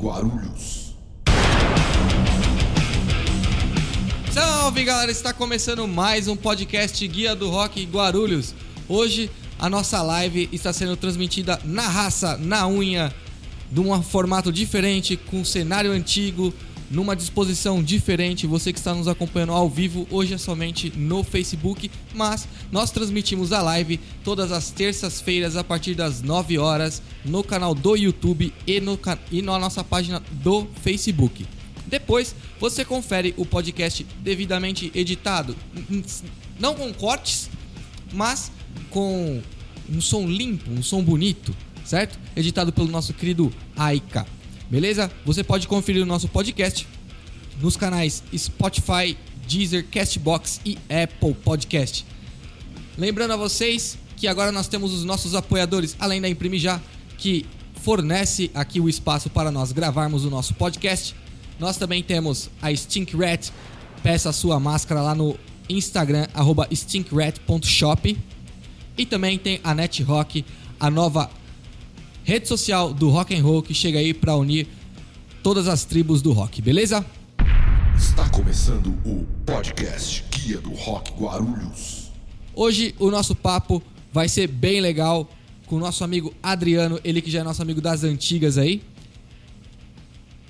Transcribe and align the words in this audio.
Guarulhos. 0.00 0.94
Salve 4.32 4.84
galera, 4.84 5.10
está 5.10 5.32
começando 5.32 5.88
mais 5.88 6.28
um 6.28 6.36
podcast 6.36 7.06
Guia 7.08 7.34
do 7.34 7.50
Rock 7.50 7.84
Guarulhos. 7.84 8.54
Hoje 8.88 9.28
a 9.58 9.68
nossa 9.68 10.00
live 10.00 10.48
está 10.52 10.72
sendo 10.72 10.96
transmitida 10.96 11.60
na 11.64 11.82
raça, 11.82 12.36
na 12.36 12.68
unha, 12.68 13.12
de 13.72 13.80
um 13.80 14.00
formato 14.00 14.52
diferente, 14.52 15.16
com 15.16 15.44
cenário 15.44 15.90
antigo, 15.90 16.54
numa 16.90 17.14
disposição 17.14 17.82
diferente. 17.82 18.46
Você 18.46 18.72
que 18.72 18.78
está 18.78 18.94
nos 18.94 19.08
acompanhando 19.08 19.52
ao 19.52 19.68
vivo, 19.68 20.06
hoje 20.10 20.34
é 20.34 20.38
somente 20.38 20.92
no 20.96 21.22
Facebook, 21.22 21.90
mas 22.14 22.48
nós 22.70 22.90
transmitimos 22.90 23.52
a 23.52 23.62
live 23.62 24.00
todas 24.24 24.52
as 24.52 24.70
terças-feiras 24.70 25.56
a 25.56 25.64
partir 25.64 25.94
das 25.94 26.22
9 26.22 26.58
horas 26.58 27.02
no 27.24 27.42
canal 27.42 27.74
do 27.74 27.96
YouTube 27.96 28.52
e, 28.66 28.80
no, 28.80 28.98
e 29.30 29.42
na 29.42 29.58
nossa 29.58 29.84
página 29.84 30.22
do 30.30 30.66
Facebook. 30.82 31.46
Depois 31.86 32.34
você 32.60 32.84
confere 32.84 33.34
o 33.36 33.46
podcast 33.46 34.04
devidamente 34.20 34.92
editado, 34.94 35.56
não 36.60 36.74
com 36.74 36.92
cortes, 36.92 37.48
mas 38.12 38.52
com 38.90 39.40
um 39.88 40.00
som 40.00 40.26
limpo, 40.26 40.70
um 40.70 40.82
som 40.82 41.02
bonito, 41.02 41.54
certo? 41.84 42.18
Editado 42.36 42.72
pelo 42.72 42.88
nosso 42.88 43.14
querido 43.14 43.50
Aika. 43.74 44.37
Beleza? 44.70 45.10
Você 45.24 45.42
pode 45.42 45.66
conferir 45.66 46.02
o 46.02 46.06
nosso 46.06 46.28
podcast 46.28 46.86
nos 47.60 47.76
canais 47.76 48.22
Spotify, 48.36 49.16
Deezer, 49.48 49.86
Castbox 49.90 50.60
e 50.64 50.76
Apple 50.90 51.34
Podcast. 51.34 52.04
Lembrando 52.96 53.32
a 53.32 53.36
vocês 53.36 53.96
que 54.16 54.28
agora 54.28 54.52
nós 54.52 54.68
temos 54.68 54.92
os 54.92 55.04
nossos 55.04 55.34
apoiadores, 55.34 55.96
além 55.98 56.20
da 56.20 56.28
Imprime 56.28 56.58
Já, 56.58 56.80
que 57.16 57.46
fornece 57.82 58.50
aqui 58.54 58.78
o 58.78 58.88
espaço 58.88 59.30
para 59.30 59.50
nós 59.50 59.72
gravarmos 59.72 60.24
o 60.24 60.30
nosso 60.30 60.52
podcast. 60.54 61.14
Nós 61.58 61.78
também 61.78 62.02
temos 62.02 62.50
a 62.60 62.74
Stink 62.74 63.16
Rat. 63.16 63.50
Peça 64.02 64.28
a 64.28 64.32
sua 64.32 64.60
máscara 64.60 65.00
lá 65.00 65.14
no 65.14 65.38
Instagram, 65.68 66.26
stinkrat.shop. 66.72 68.18
E 68.98 69.06
também 69.06 69.38
tem 69.38 69.60
a 69.64 69.74
Net 69.74 70.02
Rock, 70.02 70.44
a 70.78 70.90
nova 70.90 71.30
rede 72.28 72.46
social 72.46 72.92
do 72.92 73.08
rock 73.08 73.34
and 73.34 73.42
roll 73.42 73.62
que 73.62 73.72
chega 73.72 73.98
aí 73.98 74.12
para 74.12 74.36
unir 74.36 74.68
todas 75.42 75.66
as 75.66 75.86
tribos 75.86 76.20
do 76.20 76.30
rock, 76.30 76.60
beleza? 76.60 77.02
Está 77.96 78.28
começando 78.28 78.88
o 79.02 79.26
podcast 79.46 80.22
Guia 80.30 80.60
do 80.60 80.74
Rock 80.74 81.10
Guarulhos. 81.12 82.12
Hoje 82.54 82.94
o 82.98 83.10
nosso 83.10 83.34
papo 83.34 83.82
vai 84.12 84.28
ser 84.28 84.46
bem 84.46 84.78
legal 84.78 85.26
com 85.64 85.76
o 85.76 85.78
nosso 85.78 86.04
amigo 86.04 86.34
Adriano, 86.42 87.00
ele 87.02 87.22
que 87.22 87.30
já 87.30 87.40
é 87.40 87.42
nosso 87.42 87.62
amigo 87.62 87.80
das 87.80 88.04
antigas 88.04 88.58
aí. 88.58 88.82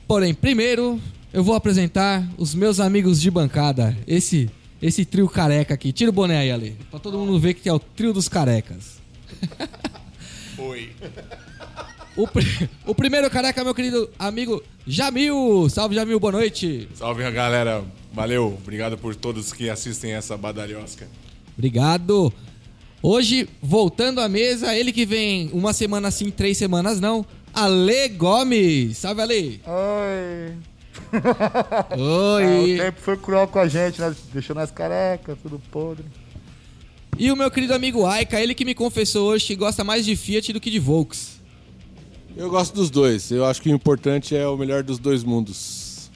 Porém, 0.08 0.34
primeiro 0.34 1.00
eu 1.32 1.44
vou 1.44 1.54
apresentar 1.54 2.28
os 2.36 2.56
meus 2.56 2.80
amigos 2.80 3.20
de 3.20 3.30
bancada, 3.30 3.96
esse 4.04 4.50
esse 4.82 5.04
trio 5.04 5.28
careca 5.28 5.74
aqui. 5.74 5.92
Tira 5.92 6.10
o 6.10 6.12
boné 6.12 6.38
aí, 6.38 6.50
Ali, 6.50 6.76
pra 6.90 6.98
todo 6.98 7.16
mundo 7.18 7.38
ver 7.38 7.54
que 7.54 7.68
é 7.68 7.72
o 7.72 7.78
trio 7.78 8.12
dos 8.12 8.28
carecas. 8.28 8.98
Oi. 10.58 10.90
O, 12.18 12.26
pri- 12.26 12.68
o 12.84 12.94
primeiro 12.94 13.30
careca 13.30 13.60
é 13.60 13.64
meu 13.64 13.72
querido 13.74 14.10
amigo 14.18 14.60
Jamil. 14.84 15.68
Salve, 15.70 15.94
Jamil, 15.94 16.18
boa 16.18 16.32
noite. 16.32 16.88
Salve, 16.94 17.22
galera. 17.30 17.84
Valeu. 18.12 18.58
Obrigado 18.60 18.98
por 18.98 19.14
todos 19.14 19.52
que 19.52 19.70
assistem 19.70 20.12
essa 20.14 20.36
badalhosca. 20.36 21.06
Obrigado. 21.56 22.32
Hoje, 23.00 23.48
voltando 23.62 24.20
à 24.20 24.28
mesa, 24.28 24.74
ele 24.74 24.90
que 24.92 25.06
vem 25.06 25.48
uma 25.52 25.72
semana 25.72 26.10
sim, 26.10 26.28
três 26.28 26.58
semanas 26.58 26.98
não. 27.00 27.24
Ale 27.54 28.08
Gomes. 28.08 28.98
Salve, 28.98 29.20
Ale. 29.22 29.60
Oi. 29.64 30.54
Ah, 31.12 31.96
o 31.96 32.00
Oi. 32.34 32.76
tempo 32.78 33.00
foi 33.00 33.16
cruel 33.16 33.46
com 33.46 33.60
a 33.60 33.68
gente, 33.68 34.00
né? 34.00 34.12
Deixou 34.32 34.56
nós 34.56 34.72
careca, 34.72 35.38
tudo 35.40 35.62
podre. 35.70 36.04
E 37.16 37.30
o 37.30 37.36
meu 37.36 37.48
querido 37.50 37.74
amigo 37.74 38.04
Aika, 38.04 38.40
ele 38.40 38.54
que 38.54 38.64
me 38.64 38.74
confessou 38.74 39.28
hoje 39.30 39.46
que 39.46 39.54
gosta 39.54 39.84
mais 39.84 40.04
de 40.04 40.16
Fiat 40.16 40.52
do 40.52 40.60
que 40.60 40.70
de 40.70 40.80
Volks. 40.80 41.37
Eu 42.38 42.48
gosto 42.48 42.72
dos 42.72 42.88
dois. 42.88 43.32
Eu 43.32 43.44
acho 43.44 43.60
que 43.60 43.68
o 43.68 43.74
importante 43.74 44.36
é 44.36 44.46
o 44.46 44.56
melhor 44.56 44.84
dos 44.84 45.00
dois 45.00 45.24
mundos. 45.24 46.08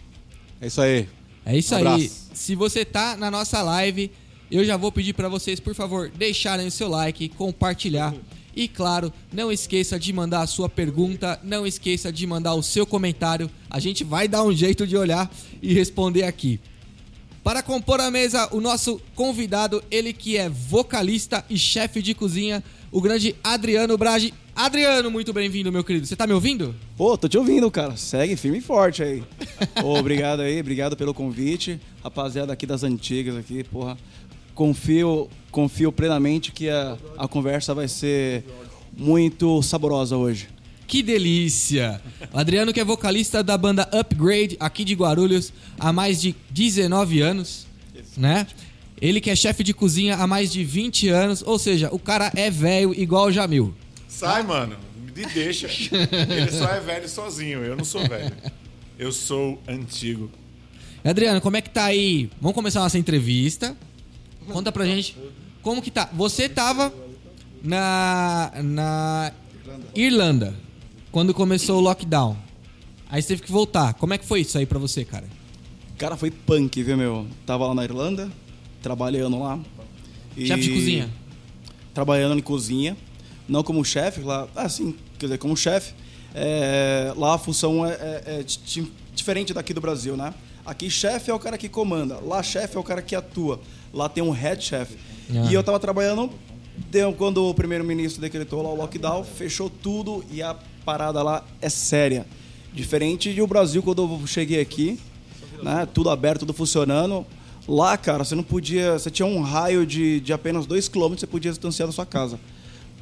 É 0.61 0.69
isso 0.69 0.81
aí. 0.81 1.09
É 1.45 1.59
isso 1.59 1.75
Um 1.75 1.89
aí. 1.89 2.09
Se 2.33 2.55
você 2.55 2.85
tá 2.85 3.17
na 3.17 3.29
nossa 3.29 3.61
live, 3.61 4.09
eu 4.49 4.65
já 4.65 4.77
vou 4.77 4.93
pedir 4.93 5.15
pra 5.15 5.29
vocês, 5.29 5.59
por 5.59 5.75
favor, 5.75 6.13
deixarem 6.17 6.69
o 6.69 6.71
seu 6.71 6.89
like, 6.89 7.29
compartilhar. 7.31 8.15
E 8.55 8.69
claro, 8.69 9.13
não 9.33 9.51
esqueça 9.51 9.99
de 9.99 10.13
mandar 10.13 10.43
a 10.43 10.47
sua 10.47 10.69
pergunta, 10.69 11.41
não 11.43 11.67
esqueça 11.67 12.13
de 12.13 12.25
mandar 12.25 12.55
o 12.55 12.63
seu 12.63 12.87
comentário. 12.87 13.51
A 13.69 13.81
gente 13.81 14.05
vai 14.05 14.29
dar 14.29 14.45
um 14.45 14.53
jeito 14.53 14.87
de 14.87 14.97
olhar 14.97 15.29
e 15.61 15.75
responder 15.75 16.23
aqui. 16.23 16.61
Para 17.43 17.65
compor 17.65 18.01
a 18.01 18.13
mesa, 18.13 18.49
o 18.53 18.61
nosso 18.61 19.01
convidado, 19.17 19.83
ele 19.91 20.13
que 20.13 20.37
é 20.37 20.49
vocalista 20.49 21.45
e 21.51 21.59
chefe 21.59 22.01
de 22.01 22.15
cozinha, 22.15 22.63
o 22.93 23.01
grande 23.01 23.35
Adriano 23.43 23.97
Brage. 23.97 24.35
Adriano, 24.55 25.11
muito 25.11 25.33
bem-vindo, 25.33 25.73
meu 25.73 25.83
querido. 25.83 26.07
Você 26.07 26.15
tá 26.15 26.27
me 26.27 26.35
ouvindo? 26.35 26.75
Pô, 26.95 27.17
tô 27.17 27.27
te 27.27 27.39
ouvindo, 27.39 27.71
cara. 27.71 27.97
Segue 27.97 28.37
firme 28.37 28.59
e 28.59 28.61
forte 28.61 29.03
aí. 29.03 29.25
Ô, 29.83 29.99
obrigado 29.99 30.41
aí, 30.41 30.61
obrigado 30.61 30.95
pelo 30.95 31.15
convite. 31.15 31.81
Rapaziada 32.05 32.53
aqui 32.53 32.67
das 32.67 32.83
antigas 32.83 33.35
aqui, 33.35 33.65
porra. 33.65 33.97
Confio, 34.55 35.31
confio 35.51 35.91
plenamente 35.91 36.53
que 36.53 36.69
a, 36.69 36.99
a 37.17 37.27
conversa 37.27 37.75
vai 37.75 37.89
ser 37.89 38.45
muito 38.95 39.63
saborosa 39.63 40.19
hoje. 40.19 40.49
Que 40.87 41.03
delícia! 41.03 42.03
O 42.31 42.39
Adriano 42.39 42.71
que 42.71 42.79
é 42.81 42.85
vocalista 42.85 43.43
da 43.43 43.57
banda 43.57 43.89
Upgrade 43.91 44.59
aqui 44.61 44.85
de 44.85 44.93
Guarulhos 44.95 45.51
há 45.81 45.91
mais 45.91 46.21
de 46.21 46.35
19 46.51 47.23
anos, 47.23 47.67
né? 48.15 48.47
Ele 49.03 49.21
que 49.21 49.31
é 49.31 49.35
chefe 49.35 49.65
de 49.65 49.75
cozinha 49.75 50.15
há 50.15 50.29
mais 50.29 50.53
de 50.53 50.63
20 50.63 51.09
anos, 51.09 51.43
ou 51.45 51.59
seja, 51.59 51.89
o 51.91 51.99
cara 51.99 52.31
é 52.37 52.49
velho 52.49 52.95
igual 52.95 53.27
o 53.27 53.33
Jamil. 53.33 53.75
Sai, 54.07 54.45
mano. 54.45 54.77
Me 55.17 55.27
deixa. 55.27 55.67
Ele 55.67 56.53
só 56.53 56.69
é 56.69 56.79
velho 56.79 57.09
sozinho. 57.09 57.65
Eu 57.65 57.75
não 57.75 57.85
sou 57.85 58.07
velho. 58.09 58.33
Eu 58.97 59.11
sou 59.11 59.61
antigo. 59.67 60.31
Adriano, 61.05 61.41
como 61.41 61.57
é 61.57 61.61
que 61.61 61.69
tá 61.69 61.87
aí? 61.87 62.31
Vamos 62.41 62.55
começar 62.55 62.79
a 62.79 62.85
nossa 62.85 62.97
entrevista. 62.97 63.77
Conta 64.47 64.71
pra 64.71 64.87
gente 64.87 65.17
como 65.63 65.83
que 65.83 65.91
tá. 65.91 66.09
Você 66.13 66.49
tava 66.49 66.95
na 67.61 68.53
na 68.63 69.33
Irlanda 69.97 70.55
quando 71.11 71.35
começou 71.35 71.79
o 71.79 71.81
lockdown. 71.81 72.37
Aí 73.11 73.21
você 73.21 73.29
teve 73.29 73.43
que 73.43 73.51
voltar. 73.51 73.95
Como 73.95 74.15
é 74.15 74.19
que 74.19 74.25
foi 74.25 74.43
isso 74.43 74.57
aí 74.57 74.65
pra 74.65 74.79
você, 74.79 75.05
cara? 75.05 75.27
Cara, 75.99 76.17
foi 76.17 76.31
punk, 76.31 76.81
viu, 76.85 76.97
meu? 76.97 77.27
Tava 77.45 77.67
lá 77.67 77.75
na 77.75 77.85
Irlanda, 77.85 78.31
trabalhando 78.83 79.39
lá. 79.39 79.59
E- 80.37 80.47
Chefe 80.47 80.63
de 80.63 80.71
cozinha. 80.75 81.11
Trabalhando 81.95 82.39
em 82.39 82.43
cozinha. 82.43 82.97
Não 83.49 83.63
como 83.63 83.85
chefe, 83.85 84.21
lá. 84.21 84.49
Assim, 84.57 84.95
quer 85.19 85.27
dizer, 85.27 85.39
como 85.39 85.57
chefe. 85.57 85.95
é, 86.35 87.13
lá 87.17 87.35
a 87.35 87.39
função 87.39 87.85
é, 87.85 87.91
é- 87.93 88.23
é 88.27 88.43
di- 88.43 88.91
diferente 89.15 89.53
daqui 89.53 89.75
do 89.75 89.83
Brasil, 89.83 90.17
né? 90.17 90.33
Aqui 90.65 90.89
chefe 90.89 91.31
é 91.31 91.35
o 91.35 91.39
cara 91.39 91.59
que 91.59 91.69
comanda. 91.69 92.19
Lá 92.21 92.43
chefe 92.43 92.75
é 92.77 92.81
o 92.81 92.83
cara 92.83 93.03
que 93.03 93.15
atua. 93.15 93.61
Lá 93.93 94.09
tem 94.09 94.23
um 94.25 94.31
head 94.31 94.65
chef. 94.65 94.97
Ah. 95.31 95.49
E 95.51 95.53
eu 95.53 95.63
tava 95.63 95.79
trabalhando 95.79 96.31
deu- 96.91 97.13
quando 97.13 97.45
o 97.47 97.53
primeiro-ministro 97.53 98.19
decretou 98.23 98.63
lá 98.63 98.71
o 98.71 98.75
lockdown, 98.77 99.23
fechou 99.25 99.69
tudo 99.69 100.25
e 100.31 100.43
a 100.43 100.57
parada 100.87 101.23
lá 101.23 101.45
é 101.61 101.69
séria. 101.69 102.25
Diferente 102.73 103.31
do 103.35 103.47
Brasil, 103.47 103.83
quando 103.83 104.01
eu 104.03 104.27
cheguei 104.27 104.61
aqui, 104.63 104.99
né? 105.63 105.87
Tudo 105.93 106.09
aberto, 106.09 106.41
tudo 106.41 106.55
funcionando. 106.55 107.27
Lá, 107.67 107.97
cara, 107.97 108.25
você 108.25 108.35
não 108.35 108.43
podia. 108.43 108.99
Você 108.99 109.11
tinha 109.11 109.27
um 109.27 109.41
raio 109.41 109.87
de, 109.87 110.21
de 110.21 110.33
apenas 110.33 110.67
2 110.67 110.89
km, 110.89 111.11
você 111.11 111.27
podia 111.27 111.51
distanciar 111.51 111.87
da 111.87 111.93
sua 111.93 112.07
casa. 112.07 112.39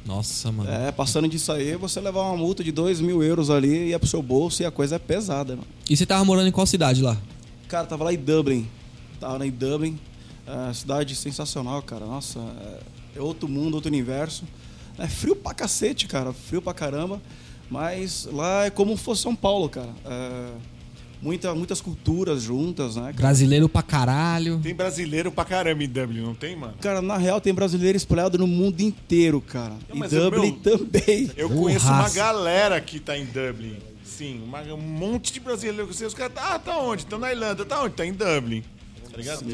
Nossa, 0.05 0.51
mano. 0.51 0.69
É, 0.69 0.91
passando 0.91 1.27
disso 1.27 1.51
aí, 1.51 1.75
você 1.75 1.99
levar 1.99 2.21
uma 2.21 2.37
multa 2.37 2.63
de 2.63 2.71
2 2.71 3.01
mil 3.01 3.21
euros 3.23 3.49
ali, 3.49 3.89
ia 3.89 3.99
pro 3.99 4.07
seu 4.07 4.21
bolso 4.21 4.61
e 4.61 4.65
a 4.65 4.71
coisa 4.71 4.95
é 4.95 4.99
pesada, 4.99 5.55
mano. 5.55 5.67
E 5.89 5.95
você 5.95 6.05
tava 6.05 6.23
morando 6.25 6.47
em 6.47 6.51
qual 6.51 6.65
cidade 6.65 7.01
lá? 7.01 7.17
Cara, 7.67 7.85
tava 7.85 8.03
lá 8.03 8.13
em 8.13 8.17
Dublin. 8.17 8.67
Tava 9.19 9.37
lá 9.37 9.45
em 9.45 9.51
Dublin. 9.51 9.99
É, 10.45 10.73
cidade 10.73 11.15
sensacional, 11.15 11.81
cara. 11.81 12.05
Nossa, 12.05 12.39
é, 12.39 13.19
é 13.19 13.21
outro 13.21 13.47
mundo, 13.47 13.75
outro 13.75 13.89
universo. 13.89 14.43
É 14.97 15.07
frio 15.07 15.35
pra 15.35 15.53
cacete, 15.53 16.07
cara. 16.07 16.33
Frio 16.33 16.61
pra 16.61 16.73
caramba. 16.73 17.21
Mas 17.69 18.27
lá 18.31 18.65
é 18.65 18.69
como 18.69 18.97
se 18.97 19.03
fosse 19.03 19.21
São 19.21 19.35
Paulo, 19.35 19.69
cara. 19.69 19.89
É, 20.05 20.51
muita, 21.21 21.53
muitas 21.55 21.79
culturas 21.81 22.41
juntas, 22.41 22.95
né? 22.95 23.03
cara? 23.03 23.13
Brasileiro 23.17 23.69
pra 23.69 23.81
caralho. 23.83 24.59
Tem 24.61 24.73
brasileiro 24.75 25.31
pra 25.31 25.45
caramba 25.45 25.83
em 25.83 25.87
Dublin, 25.89 26.21
não 26.21 26.33
tem, 26.35 26.55
mano? 26.55 26.73
Cara, 26.81 27.01
na 27.01 27.17
real 27.17 27.39
tem 27.39 27.53
brasileiro 27.53 27.95
espalhado 27.97 28.37
no 28.37 28.47
mundo 28.47 28.81
inteiro, 28.81 29.39
cara. 29.41 29.75
Não, 29.89 29.95
e 29.95 29.99
mas, 29.99 30.11
Dublin 30.11 30.59
meu, 30.63 30.77
também. 30.77 31.31
Eu 31.37 31.49
Porra. 31.49 31.61
conheço 31.61 31.87
uma 31.87 32.09
galera 32.09 32.79
que 32.81 32.99
tá 32.99 33.17
em 33.17 33.25
Dublin. 33.25 33.77
Sim, 34.03 34.41
uma- 34.43 34.61
um 34.73 34.77
monte 34.77 35.31
de 35.33 35.39
brasileiro. 35.39 35.87
que 35.87 36.03
Os 36.05 36.13
caras, 36.13 36.33
ah, 36.37 36.59
tá 36.59 36.77
onde? 36.77 37.03
Estão 37.03 37.17
na 37.17 37.31
Irlanda. 37.31 37.63
Tá 37.65 37.81
onde? 37.81 37.95
Tá 37.95 38.05
em 38.05 38.13
Dublin. 38.13 38.63
Tá 39.09 39.17
ligado? 39.17 39.45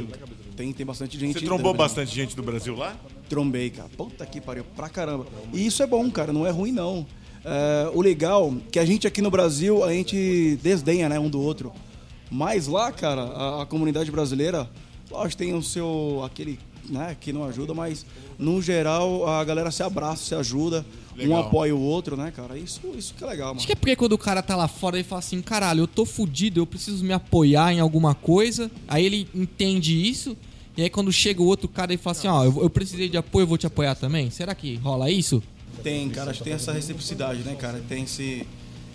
Tem, 0.56 0.74
tem 0.74 0.86
bastante 0.86 1.18
gente. 1.20 1.40
Você 1.40 1.46
trombou 1.46 1.72
Dublin. 1.74 1.78
bastante 1.88 2.14
gente 2.14 2.36
do 2.36 2.44
Brasil 2.44 2.76
lá? 2.76 2.96
Trombei, 3.30 3.70
cara. 3.70 3.90
Puta 3.96 4.26
que 4.26 4.42
pariu, 4.42 4.64
pra 4.76 4.90
caramba. 4.90 5.26
E 5.54 5.66
isso 5.66 5.84
é 5.84 5.88
bom, 5.88 6.10
cara, 6.10 6.32
não 6.34 6.46
é 6.48 6.50
ruim 6.50 6.72
não. 6.72 7.06
É, 7.44 7.90
o 7.94 8.02
legal 8.02 8.54
é 8.56 8.72
que 8.72 8.80
a 8.80 8.86
gente 8.86 9.08
aqui 9.08 9.22
no 9.22 9.32
Brasil, 9.32 9.84
a 9.84 9.92
gente 9.92 10.58
desdenha 10.62 11.10
né, 11.10 11.20
um 11.20 11.30
do 11.30 11.42
outro. 11.42 11.72
Mas 12.30 12.68
lá, 12.68 12.92
cara, 12.92 13.22
a, 13.22 13.62
a 13.64 13.66
comunidade 13.66 14.12
brasileira, 14.12 14.70
lógico, 15.10 15.38
tem 15.38 15.54
o 15.54 15.64
seu. 15.64 16.22
aquele 16.26 16.60
né, 16.90 17.16
que 17.20 17.34
não 17.34 17.44
ajuda, 17.44 17.74
mas 17.74 18.06
no 18.38 18.62
geral 18.62 19.28
a 19.28 19.44
galera 19.44 19.72
se 19.72 19.84
abraça, 19.84 20.24
se 20.24 20.36
ajuda, 20.36 20.86
um 21.16 21.22
Legal. 21.22 21.42
apoia 21.42 21.76
o 21.76 21.82
outro, 21.82 22.16
né, 22.16 22.32
cara? 22.32 22.58
Isso, 22.58 22.82
isso 22.96 23.14
que 23.14 23.24
é 23.24 23.28
legal, 23.28 23.48
mano. 23.48 23.58
Acho 23.58 23.68
que 23.68 23.74
é 23.74 23.76
porque 23.76 23.96
quando 23.96 24.14
o 24.14 24.18
cara 24.18 24.42
tá 24.42 24.56
lá 24.56 24.68
fora, 24.68 24.98
ele 24.98 25.04
fala 25.04 25.20
assim, 25.20 25.42
caralho, 25.42 25.82
eu 25.82 25.88
tô 25.88 26.06
fudido, 26.06 26.60
eu 26.60 26.66
preciso 26.66 27.04
me 27.04 27.14
apoiar 27.14 27.74
em 27.74 27.80
alguma 27.80 28.14
coisa. 28.14 28.70
Aí 28.88 29.06
ele 29.06 29.28
entende 29.34 30.08
isso. 30.08 30.38
E 30.76 30.84
aí 30.84 30.90
quando 30.90 31.12
chega 31.12 31.42
o 31.42 31.46
outro 31.46 31.68
cara 31.68 31.94
e 31.94 31.98
fala 31.98 32.16
assim, 32.16 32.28
ó, 32.28 32.46
eu, 32.46 32.62
eu 32.62 32.70
precisei 32.70 33.10
de 33.10 33.18
apoio, 33.18 33.44
eu 33.44 33.48
vou 33.48 33.58
te 33.58 33.66
apoiar 33.66 33.96
também. 33.96 34.30
Será 34.30 34.54
que 34.54 34.76
rola 34.76 35.10
isso? 35.10 35.42
Tem, 35.88 36.10
cara, 36.10 36.32
acho 36.32 36.40
que 36.40 36.44
tem 36.44 36.54
essa 36.54 36.74
reciprocidade, 36.74 37.44
né, 37.44 37.56
cara? 37.56 37.82
Tem 37.88 38.04
esse, 38.04 38.46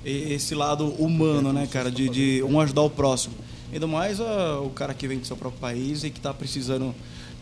esse 0.05 0.55
lado 0.55 0.89
humano, 1.03 1.51
né, 1.51 1.67
cara? 1.67 1.91
De, 1.91 2.07
de 2.07 2.43
um 2.43 2.61
ajudar 2.61 2.83
o 2.83 2.91
próximo. 2.91 3.35
Ainda 3.73 3.87
mais 3.87 4.21
ah, 4.21 4.61
o 4.61 4.69
cara 4.69 4.93
que 4.93 5.09
vem 5.09 5.19
do 5.19 5.27
seu 5.27 5.35
próprio 5.35 5.59
país 5.59 6.05
e 6.05 6.11
que 6.11 6.21
tá 6.21 6.35
precisando 6.35 6.95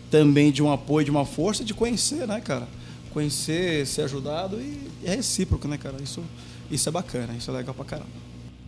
também 0.09 0.53
de 0.53 0.63
um 0.63 0.71
apoio, 0.71 1.05
de 1.05 1.11
uma 1.11 1.25
força, 1.25 1.65
de 1.65 1.75
conhecer, 1.75 2.29
né, 2.29 2.41
cara? 2.41 2.69
Conhecer, 3.13 3.85
ser 3.89 4.03
ajudado 4.03 4.61
e 4.61 4.89
é 5.03 5.17
recíproco, 5.17 5.67
né, 5.67 5.77
cara? 5.77 5.97
Isso, 6.01 6.23
isso 6.71 6.89
é 6.89 6.93
bacana, 6.93 7.35
isso 7.37 7.51
é 7.51 7.55
legal 7.55 7.75
pra 7.75 7.85
caramba. 7.85 8.11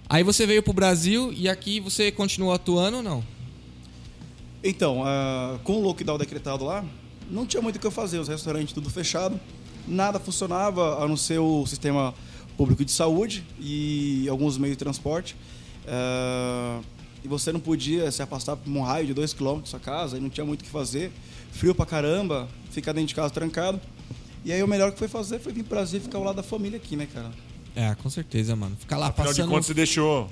Aí 0.09 0.25
você 0.25 0.45
veio 0.49 0.65
pro 0.65 0.73
Brasil 0.73 1.33
e 1.33 1.49
aqui 1.49 1.79
você 1.79 2.11
continuou 2.11 2.53
atuando 2.53 2.97
ou 2.97 3.03
não? 3.05 3.23
Então, 4.65 5.05
ah, 5.05 5.61
com 5.63 5.75
o 5.75 5.81
lockdown 5.81 6.19
decretado 6.19 6.65
lá, 6.65 6.85
não 7.31 7.47
tinha 7.47 7.63
muito 7.63 7.77
o 7.77 7.79
que 7.79 7.87
eu 7.87 7.93
fazer, 7.93 8.19
os 8.19 8.27
restaurantes 8.27 8.75
tudo 8.75 8.91
fechado, 8.91 9.39
nada 9.87 10.19
funcionava 10.19 11.03
a 11.03 11.09
não 11.09 11.17
ser 11.17 11.39
o 11.39 11.67
sistema 11.67 12.15
público 12.57 12.85
de 12.85 12.93
saúde 12.93 13.45
e 13.59 14.27
alguns 14.29 14.59
meios 14.59 14.77
de 14.77 14.79
transporte. 14.79 15.37
Ah, 15.87 16.81
e 17.25 17.29
você 17.29 17.53
não 17.53 17.61
podia 17.61 18.11
se 18.11 18.23
afastar 18.23 18.57
por 18.57 18.69
um 18.71 18.83
raio 18.83 19.07
de 19.07 19.15
2 19.15 19.33
km 19.33 19.61
da 19.61 19.67
sua 19.67 19.79
casa, 19.81 20.19
e 20.19 20.21
não 20.21 20.29
tinha 20.29 20.45
muito 20.45 20.63
o 20.63 20.65
que 20.65 20.71
fazer, 20.71 21.13
frio 21.53 21.75
pra 21.75 21.87
caramba, 21.87 22.49
ficar 22.71 22.93
dentro 22.93 23.09
de 23.09 23.15
casa 23.15 23.33
trancado. 23.33 23.81
E 24.45 24.53
aí 24.53 24.61
o 24.63 24.67
melhor 24.67 24.91
que 24.91 24.99
foi 24.99 25.07
fazer 25.07 25.39
foi 25.39 25.53
vir 25.53 25.63
pro 25.63 25.77
Brasil 25.77 26.01
e 26.01 26.03
ficar 26.03 26.19
ao 26.19 26.25
lado 26.25 26.37
da 26.37 26.43
família 26.43 26.77
aqui, 26.77 26.97
né, 26.97 27.07
cara? 27.13 27.31
É, 27.77 27.95
com 27.95 28.11
certeza, 28.11 28.57
mano. 28.57 28.77
Ficar 28.77 28.97
lá 28.99 29.07
Afinal 29.09 29.29
de 29.29 29.39
passando. 29.39 29.51
contas, 29.51 29.67
você 29.67 29.75
deixou 29.75 30.29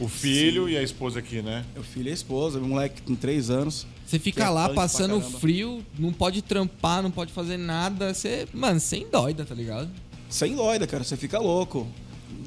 o 0.00 0.08
filho 0.08 0.68
e 0.68 0.76
a 0.76 0.82
esposa 0.82 1.18
aqui, 1.18 1.40
né? 1.42 1.64
Meu 1.74 1.82
filho 1.82 2.08
e 2.08 2.10
a 2.10 2.14
esposa, 2.14 2.58
meu 2.58 2.68
moleque 2.68 3.02
com 3.02 3.14
3 3.14 3.50
anos. 3.50 3.86
Você 4.06 4.18
fica 4.18 4.44
é 4.44 4.48
lá 4.48 4.68
passando 4.68 5.20
frio, 5.20 5.84
não 5.98 6.12
pode 6.12 6.42
trampar, 6.42 7.02
não 7.02 7.10
pode 7.10 7.32
fazer 7.32 7.56
nada. 7.56 8.14
Você, 8.14 8.46
mano, 8.52 8.78
sem 8.78 9.08
doida, 9.08 9.44
tá 9.44 9.54
ligado? 9.54 9.90
sem 10.28 10.54
doida, 10.54 10.86
cara, 10.86 11.04
você 11.04 11.16
fica 11.16 11.38
louco. 11.38 11.86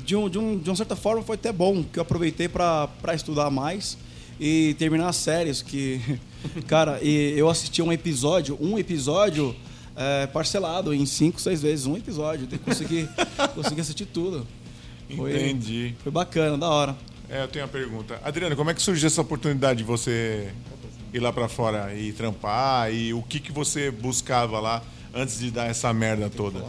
De, 0.05 0.15
um, 0.15 0.29
de, 0.29 0.37
um, 0.37 0.57
de 0.57 0.69
uma 0.69 0.75
certa 0.75 0.95
forma 0.95 1.21
foi 1.21 1.35
até 1.35 1.51
bom, 1.51 1.83
que 1.83 1.99
eu 1.99 2.01
aproveitei 2.01 2.47
pra 2.47 2.87
pra 3.01 3.13
estudar 3.13 3.49
mais 3.49 3.97
e 4.39 4.75
terminar 4.77 5.09
as 5.09 5.15
séries 5.15 5.61
que... 5.61 5.99
Cara, 6.67 6.99
e 7.01 7.33
eu 7.37 7.49
assisti 7.49 7.81
um 7.81 7.91
episódio, 7.91 8.57
um 8.61 8.77
episódio 8.79 9.55
é, 9.95 10.27
parcelado 10.27 10.93
em 10.93 11.05
cinco, 11.05 11.41
seis 11.41 11.61
vezes, 11.61 11.85
um 11.85 11.97
episódio. 11.97 12.47
Eu 12.49 12.59
consegui, 12.59 13.07
consegui 13.53 13.81
assistir 13.81 14.05
tudo. 14.05 14.47
Foi, 15.15 15.35
Entendi. 15.35 15.95
Foi 16.01 16.11
bacana, 16.11 16.57
da 16.57 16.69
hora. 16.69 16.95
É, 17.29 17.43
eu 17.43 17.47
tenho 17.47 17.63
uma 17.65 17.71
pergunta. 17.71 18.19
Adriano, 18.23 18.55
como 18.55 18.71
é 18.71 18.73
que 18.73 18.81
surgiu 18.81 19.05
essa 19.05 19.21
oportunidade 19.21 19.79
de 19.79 19.83
você 19.83 20.51
ir 21.13 21.19
lá 21.19 21.31
pra 21.31 21.47
fora 21.47 21.93
e 21.95 22.11
trampar? 22.11 22.91
E 22.91 23.13
o 23.13 23.21
que, 23.21 23.39
que 23.39 23.51
você 23.51 23.91
buscava 23.91 24.59
lá 24.59 24.81
antes 25.13 25.37
de 25.37 25.51
dar 25.51 25.67
essa 25.67 25.93
merda 25.93 26.27
toda? 26.27 26.65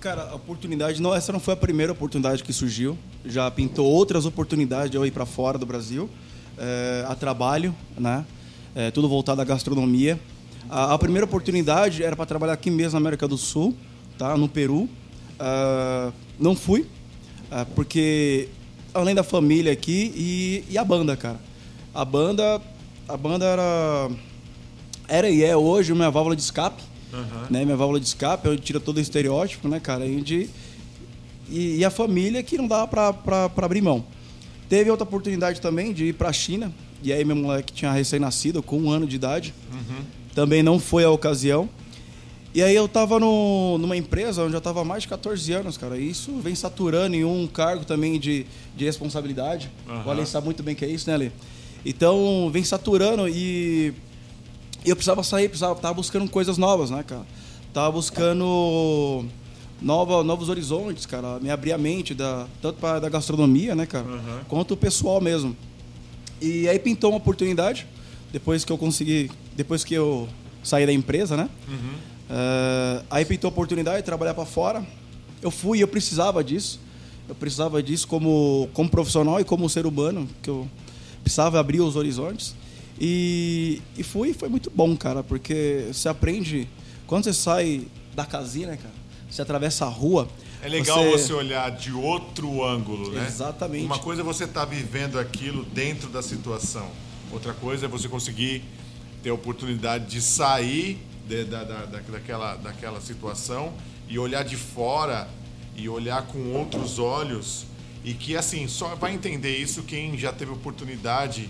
Cara, 0.00 0.30
a 0.30 0.34
oportunidade, 0.36 1.02
não, 1.02 1.12
essa 1.12 1.32
não 1.32 1.40
foi 1.40 1.54
a 1.54 1.56
primeira 1.56 1.90
oportunidade 1.90 2.44
que 2.44 2.52
surgiu. 2.52 2.96
Já 3.24 3.50
pintou 3.50 3.86
outras 3.86 4.26
oportunidades 4.26 4.90
de 4.90 4.96
eu 4.96 5.04
ir 5.04 5.10
para 5.10 5.26
fora 5.26 5.58
do 5.58 5.66
Brasil, 5.66 6.08
é, 6.56 7.04
a 7.08 7.14
trabalho, 7.16 7.74
né? 7.98 8.24
É, 8.74 8.90
tudo 8.92 9.08
voltado 9.08 9.40
à 9.40 9.44
gastronomia. 9.44 10.20
A, 10.70 10.94
a 10.94 10.98
primeira 10.98 11.24
oportunidade 11.24 12.02
era 12.04 12.14
para 12.14 12.26
trabalhar 12.26 12.52
aqui 12.52 12.70
mesmo 12.70 12.92
na 12.92 12.98
América 12.98 13.26
do 13.26 13.36
Sul, 13.36 13.76
tá? 14.16 14.36
No 14.36 14.48
Peru. 14.48 14.88
Ah, 15.38 16.12
não 16.38 16.54
fui, 16.54 16.86
ah, 17.50 17.66
porque 17.74 18.48
além 18.94 19.14
da 19.14 19.22
família 19.22 19.72
aqui 19.72 20.12
e, 20.16 20.64
e 20.70 20.78
a 20.78 20.84
banda, 20.84 21.16
cara. 21.16 21.40
A 21.94 22.04
banda, 22.04 22.60
a 23.08 23.16
banda 23.16 23.44
era 23.44 24.10
era 25.08 25.28
e 25.28 25.42
é 25.42 25.56
hoje 25.56 25.92
minha 25.92 26.10
válvula 26.10 26.34
de 26.34 26.42
escape. 26.42 26.82
Né? 27.50 27.64
Minha 27.64 27.76
válvula 27.76 28.00
de 28.00 28.06
escape, 28.06 28.46
eu 28.46 28.56
tiro 28.58 28.80
todo 28.80 28.96
o 28.96 29.00
estereótipo, 29.00 29.68
né, 29.68 29.78
cara? 29.78 30.06
E, 30.06 30.48
e, 31.50 31.76
e 31.76 31.84
a 31.84 31.90
família 31.90 32.42
que 32.42 32.56
não 32.56 32.66
dava 32.66 32.86
pra, 32.88 33.12
pra, 33.12 33.48
pra 33.48 33.66
abrir 33.66 33.82
mão. 33.82 34.04
Teve 34.68 34.90
outra 34.90 35.04
oportunidade 35.04 35.60
também 35.60 35.92
de 35.92 36.06
ir 36.06 36.14
pra 36.14 36.32
China. 36.32 36.72
E 37.02 37.12
aí 37.12 37.24
meu 37.24 37.36
moleque 37.36 37.72
tinha 37.72 37.92
recém-nascido, 37.92 38.62
com 38.62 38.78
um 38.78 38.90
ano 38.90 39.06
de 39.06 39.16
idade. 39.16 39.52
Também 40.34 40.62
não 40.62 40.78
foi 40.78 41.04
a 41.04 41.10
ocasião. 41.10 41.68
E 42.54 42.62
aí 42.62 42.74
eu 42.74 42.86
tava 42.86 43.18
no, 43.18 43.78
numa 43.78 43.96
empresa 43.96 44.42
onde 44.44 44.54
eu 44.54 44.60
tava 44.60 44.82
há 44.82 44.84
mais 44.84 45.04
de 45.04 45.08
14 45.08 45.52
anos, 45.52 45.78
cara. 45.78 45.96
E 45.96 46.10
isso 46.10 46.32
vem 46.40 46.54
saturando 46.54 47.16
em 47.16 47.24
um 47.24 47.46
cargo 47.46 47.84
também 47.84 48.20
de, 48.20 48.44
de 48.76 48.84
responsabilidade. 48.84 49.70
O 50.06 50.10
Ale 50.10 50.26
sabe 50.26 50.44
muito 50.46 50.62
bem 50.62 50.74
que 50.74 50.84
é 50.84 50.88
isso, 50.88 51.08
né, 51.08 51.14
Ale? 51.14 51.32
Então, 51.84 52.50
vem 52.52 52.62
saturando 52.62 53.26
e 53.28 53.94
eu 54.84 54.94
precisava 54.94 55.22
sair, 55.22 55.48
precisava, 55.48 55.74
tava 55.76 55.94
buscando 55.94 56.28
coisas 56.30 56.58
novas, 56.58 56.90
né, 56.90 57.02
cara? 57.02 57.24
Tava 57.72 57.90
buscando 57.92 59.24
nova, 59.80 60.22
novos 60.22 60.50
horizontes, 60.50 61.06
cara. 61.06 61.40
Me 61.40 61.50
abrir 61.50 61.72
a 61.72 61.78
mente, 61.78 62.12
da, 62.14 62.46
tanto 62.60 62.78
para 62.78 63.00
da 63.00 63.08
gastronomia, 63.08 63.74
né, 63.74 63.86
cara? 63.86 64.04
Quanto 64.46 64.74
o 64.74 64.76
pessoal 64.76 65.20
mesmo. 65.22 65.56
E 66.40 66.68
aí 66.68 66.78
pintou 66.78 67.10
uma 67.10 67.16
oportunidade, 67.16 67.86
depois 68.30 68.62
que 68.64 68.70
eu 68.72 68.76
consegui, 68.76 69.30
depois 69.56 69.84
que 69.84 69.94
eu 69.94 70.28
saí 70.62 70.84
da 70.84 70.92
empresa, 70.92 71.36
né? 71.36 71.48
Eh, 72.28 73.02
aí 73.10 73.24
pintou 73.24 73.48
a 73.48 73.52
oportunidade 73.52 73.98
de 73.98 74.04
trabalhar 74.04 74.34
para 74.34 74.46
fora. 74.46 74.84
Eu 75.40 75.50
fui, 75.50 75.82
eu 75.82 75.88
precisava 75.88 76.42
disso. 76.42 76.80
Eu 77.28 77.34
precisava 77.34 77.82
disso 77.82 78.06
como, 78.08 78.68
como 78.72 78.88
profissional 78.88 79.40
e 79.40 79.44
como 79.44 79.68
ser 79.68 79.86
humano, 79.86 80.28
que 80.42 80.50
eu 80.50 80.68
precisava 81.22 81.58
abrir 81.58 81.80
os 81.80 81.96
horizontes. 81.96 82.54
E, 83.00 83.80
e 83.96 84.02
fui, 84.02 84.32
foi 84.32 84.48
muito 84.48 84.70
bom, 84.70 84.96
cara, 84.96 85.22
porque 85.22 85.86
você 85.92 86.08
aprende. 86.08 86.68
Quando 87.06 87.24
você 87.24 87.32
sai 87.32 87.86
da 88.14 88.24
casinha, 88.24 88.68
né, 88.68 88.76
cara? 88.76 88.94
Você 89.30 89.40
atravessa 89.40 89.86
a 89.86 89.88
rua. 89.88 90.28
É 90.62 90.68
legal 90.68 91.02
você... 91.10 91.32
olhar 91.32 91.70
de 91.70 91.92
outro 91.92 92.64
ângulo, 92.64 93.10
né? 93.10 93.26
Exatamente. 93.26 93.86
Uma 93.86 93.98
coisa 93.98 94.20
é 94.20 94.24
você 94.24 94.44
estar 94.44 94.64
vivendo 94.64 95.18
aquilo 95.18 95.64
dentro 95.64 96.08
da 96.10 96.22
situação. 96.22 96.86
Outra 97.32 97.54
coisa 97.54 97.86
é 97.86 97.88
você 97.88 98.08
conseguir 98.08 98.62
ter 99.22 99.30
a 99.30 99.34
oportunidade 99.34 100.06
de 100.06 100.20
sair 100.20 100.98
de- 101.28 101.44
da, 101.44 101.64
da, 101.64 101.84
da- 101.86 102.00
daquela, 102.00 102.56
daquela 102.56 103.00
situação 103.00 103.72
e 104.08 104.18
olhar 104.18 104.44
de 104.44 104.56
fora 104.56 105.28
e 105.76 105.88
olhar 105.88 106.22
com 106.26 106.52
outros 106.52 106.98
olhos. 106.98 107.66
E 108.04 108.14
que, 108.14 108.36
assim, 108.36 108.66
só 108.66 108.94
vai 108.96 109.14
entender 109.14 109.56
isso 109.56 109.82
quem 109.84 110.18
já 110.18 110.32
teve 110.32 110.50
oportunidade 110.50 111.48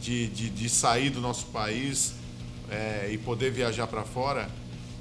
de, 0.00 0.26
de, 0.28 0.50
de 0.50 0.68
sair 0.68 1.08
do 1.10 1.20
nosso 1.20 1.46
país 1.46 2.14
é, 2.70 3.08
e 3.10 3.16
poder 3.18 3.50
viajar 3.50 3.86
para 3.86 4.04
fora. 4.04 4.48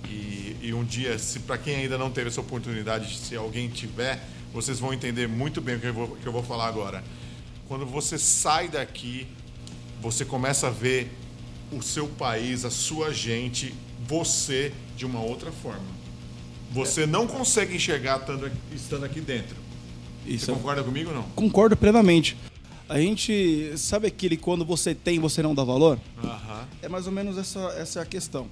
E, 0.08 0.56
e 0.62 0.74
um 0.74 0.84
dia, 0.86 1.20
se 1.20 1.40
para 1.40 1.58
quem 1.58 1.76
ainda 1.76 1.98
não 1.98 2.10
teve 2.12 2.30
essa 2.30 2.40
oportunidade, 2.40 3.18
se 3.18 3.36
alguém 3.36 3.68
tiver, 3.70 4.24
vocês 4.54 4.80
vão 4.80 4.94
entender 4.94 5.28
muito 5.28 5.60
bem 5.60 5.76
o 5.76 5.80
que 5.82 5.88
eu 5.88 5.94
vou, 5.94 6.08
que 6.16 6.26
eu 6.26 6.32
vou 6.32 6.44
falar 6.44 6.68
agora. 6.68 7.04
Quando 7.68 7.86
você 7.86 8.18
sai 8.18 8.70
daqui, 8.70 9.28
você 10.02 10.24
começa 10.24 10.68
a 10.68 10.70
ver 10.70 11.12
o 11.72 11.82
seu 11.82 12.08
país, 12.08 12.64
a 12.64 12.70
sua 12.70 13.12
gente, 13.14 13.74
você 14.08 14.72
de 14.96 15.06
uma 15.06 15.22
outra 15.22 15.52
forma. 15.52 15.86
Você 16.72 17.06
não 17.06 17.28
consegue 17.28 17.76
enxergar 17.76 18.20
estando 18.20 18.46
aqui- 18.46 18.58
estando 18.76 19.04
aqui 19.06 19.22
dentro. 19.22 19.56
Isso 20.26 20.46
Você 20.46 20.52
é- 20.52 20.56
concorda 20.56 20.84
comigo 20.84 21.10
ou 21.10 21.16
não? 21.16 21.24
Concordo 21.36 21.76
plenamente. 21.78 22.36
A 22.88 23.00
gente 23.00 23.74
sabe 23.78 24.08
aquele 24.08 24.38
quando 24.38 24.64
você 24.66 24.94
tem, 24.94 25.20
você 25.20 25.42
não 25.42 25.56
dá 25.56 25.64
valor? 25.64 26.00
É 26.82 26.90
mais 26.90 27.08
ou 27.08 27.12
menos 27.12 27.38
essa, 27.38 27.60
essa 27.78 28.00
é 28.00 28.02
a 28.04 28.06
questão. 28.06 28.48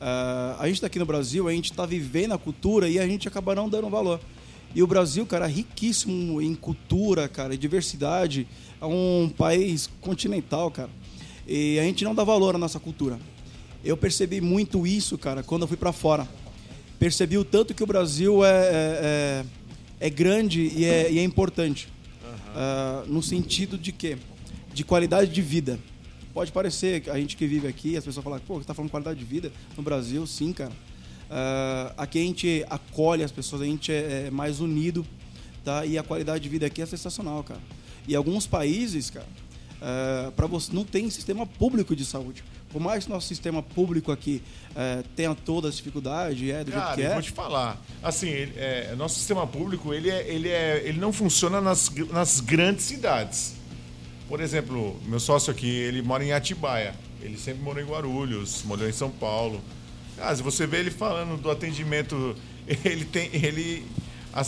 Ah, 0.00 0.56
a 0.58 0.66
gente 0.66 0.76
está 0.76 0.86
aqui 0.86 0.98
no 0.98 1.04
Brasil, 1.06 1.48
a 1.48 1.52
gente 1.52 1.70
está 1.70 1.84
vivendo 1.84 2.32
a 2.32 2.38
cultura 2.38 2.88
e 2.88 2.98
a 2.98 3.06
gente 3.06 3.28
acaba 3.28 3.54
não 3.54 3.68
dando 3.68 3.88
valor. 3.90 4.20
E 4.74 4.82
o 4.82 4.86
Brasil, 4.86 5.24
cara, 5.26 5.46
é 5.46 5.50
riquíssimo 5.50 6.40
em 6.40 6.54
cultura, 6.54 7.28
cara, 7.28 7.54
em 7.54 7.58
diversidade. 7.58 8.46
É 8.80 8.86
um 8.86 9.30
país 9.36 9.88
continental, 10.00 10.70
cara. 10.70 10.90
E 11.46 11.78
a 11.78 11.82
gente 11.82 12.04
não 12.04 12.14
dá 12.14 12.24
valor 12.24 12.54
à 12.54 12.58
nossa 12.58 12.80
cultura. 12.80 13.18
Eu 13.84 13.96
percebi 13.96 14.40
muito 14.40 14.86
isso, 14.86 15.18
cara, 15.18 15.42
quando 15.42 15.62
eu 15.62 15.68
fui 15.68 15.76
para 15.76 15.92
fora. 15.92 16.26
Percebi 16.98 17.36
o 17.36 17.44
tanto 17.44 17.74
que 17.74 17.82
o 17.82 17.86
Brasil 17.86 18.44
é, 18.44 18.50
é, 18.50 19.44
é, 20.00 20.06
é 20.06 20.10
grande 20.10 20.72
e 20.74 20.84
é, 20.86 21.12
e 21.12 21.18
é 21.18 21.22
importante. 21.22 21.88
Ah, 22.56 23.04
no 23.06 23.22
sentido 23.22 23.76
de 23.76 23.92
quê? 23.92 24.16
De 24.72 24.84
qualidade 24.84 25.30
de 25.30 25.42
vida. 25.42 25.78
Pode 26.32 26.50
parecer, 26.50 27.04
a 27.10 27.18
gente 27.18 27.36
que 27.36 27.46
vive 27.46 27.66
aqui, 27.66 27.96
as 27.96 28.04
pessoas 28.04 28.24
falam, 28.24 28.40
pô, 28.40 28.54
você 28.54 28.66
tá 28.66 28.74
falando 28.74 28.90
qualidade 28.90 29.18
de 29.18 29.24
vida 29.24 29.52
no 29.76 29.82
Brasil? 29.82 30.26
Sim, 30.26 30.52
cara. 30.52 30.72
Ah, 31.30 31.92
aqui 31.98 32.18
a 32.18 32.22
gente 32.22 32.64
acolhe 32.70 33.22
as 33.22 33.32
pessoas, 33.32 33.60
a 33.60 33.66
gente 33.66 33.92
é, 33.92 34.26
é 34.28 34.30
mais 34.30 34.60
unido, 34.60 35.04
tá? 35.62 35.84
E 35.84 35.98
a 35.98 36.02
qualidade 36.02 36.42
de 36.42 36.48
vida 36.48 36.64
aqui 36.64 36.80
é 36.80 36.86
sensacional, 36.86 37.42
cara. 37.44 37.60
E 38.06 38.14
alguns 38.14 38.46
países, 38.46 39.10
cara, 39.10 39.26
para 40.36 40.46
você 40.46 40.72
não 40.72 40.84
tem 40.84 41.10
sistema 41.10 41.46
público 41.46 41.94
de 41.94 42.04
saúde. 42.04 42.44
Por 42.74 42.82
mais 42.82 43.04
que 43.04 43.10
nosso 43.10 43.28
sistema 43.28 43.62
público 43.62 44.10
aqui 44.10 44.42
eh, 44.74 45.04
tenha 45.14 45.32
todas 45.32 45.70
as 45.70 45.76
dificuldades, 45.76 46.50
é 46.50 46.64
do 46.64 46.72
jeito 46.72 46.82
Cara, 46.82 46.94
que 46.96 47.02
eu 47.02 47.06
é. 47.06 47.12
vou 47.12 47.22
te 47.22 47.30
falar. 47.30 47.80
Assim, 48.02 48.30
é, 48.56 48.92
nosso 48.96 49.14
sistema 49.14 49.46
público, 49.46 49.94
ele, 49.94 50.10
é, 50.10 50.26
ele, 50.28 50.48
é, 50.48 50.82
ele 50.84 50.98
não 50.98 51.12
funciona 51.12 51.60
nas, 51.60 51.88
nas 52.10 52.40
grandes 52.40 52.84
cidades. 52.84 53.54
Por 54.28 54.40
exemplo, 54.40 55.00
meu 55.06 55.20
sócio 55.20 55.52
aqui, 55.52 55.68
ele 55.68 56.02
mora 56.02 56.24
em 56.24 56.32
Atibaia. 56.32 56.96
Ele 57.22 57.38
sempre 57.38 57.62
morou 57.62 57.80
em 57.80 57.86
Guarulhos, 57.86 58.64
morou 58.64 58.88
em 58.88 58.92
São 58.92 59.08
Paulo. 59.08 59.60
Cara, 60.16 60.34
se 60.34 60.42
você 60.42 60.66
vê 60.66 60.78
ele 60.78 60.90
falando 60.90 61.40
do 61.40 61.48
atendimento, 61.52 62.34
ele 62.84 63.04
tem, 63.04 63.30
ele, 63.32 63.86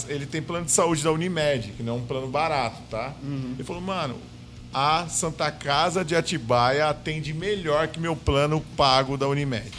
ele 0.09 0.27
tem 0.27 0.43
plano 0.43 0.67
de 0.67 0.73
saúde 0.73 1.01
da 1.01 1.13
Unimed, 1.13 1.75
que 1.77 1.83
não 1.85 1.95
é 1.95 1.97
um 1.99 2.05
plano 2.05 2.27
barato, 2.27 2.83
tá? 2.91 3.15
Ele 3.55 3.63
falou, 3.63 3.81
mano, 3.81 4.17
a 4.79 5.07
Santa 5.09 5.51
Casa 5.51 6.05
de 6.05 6.15
Atibaia 6.15 6.87
atende 6.91 7.33
melhor 7.33 7.89
que 7.89 7.99
meu 7.99 8.15
plano 8.15 8.61
pago 8.77 9.17
da 9.17 9.27
Unimed. 9.27 9.73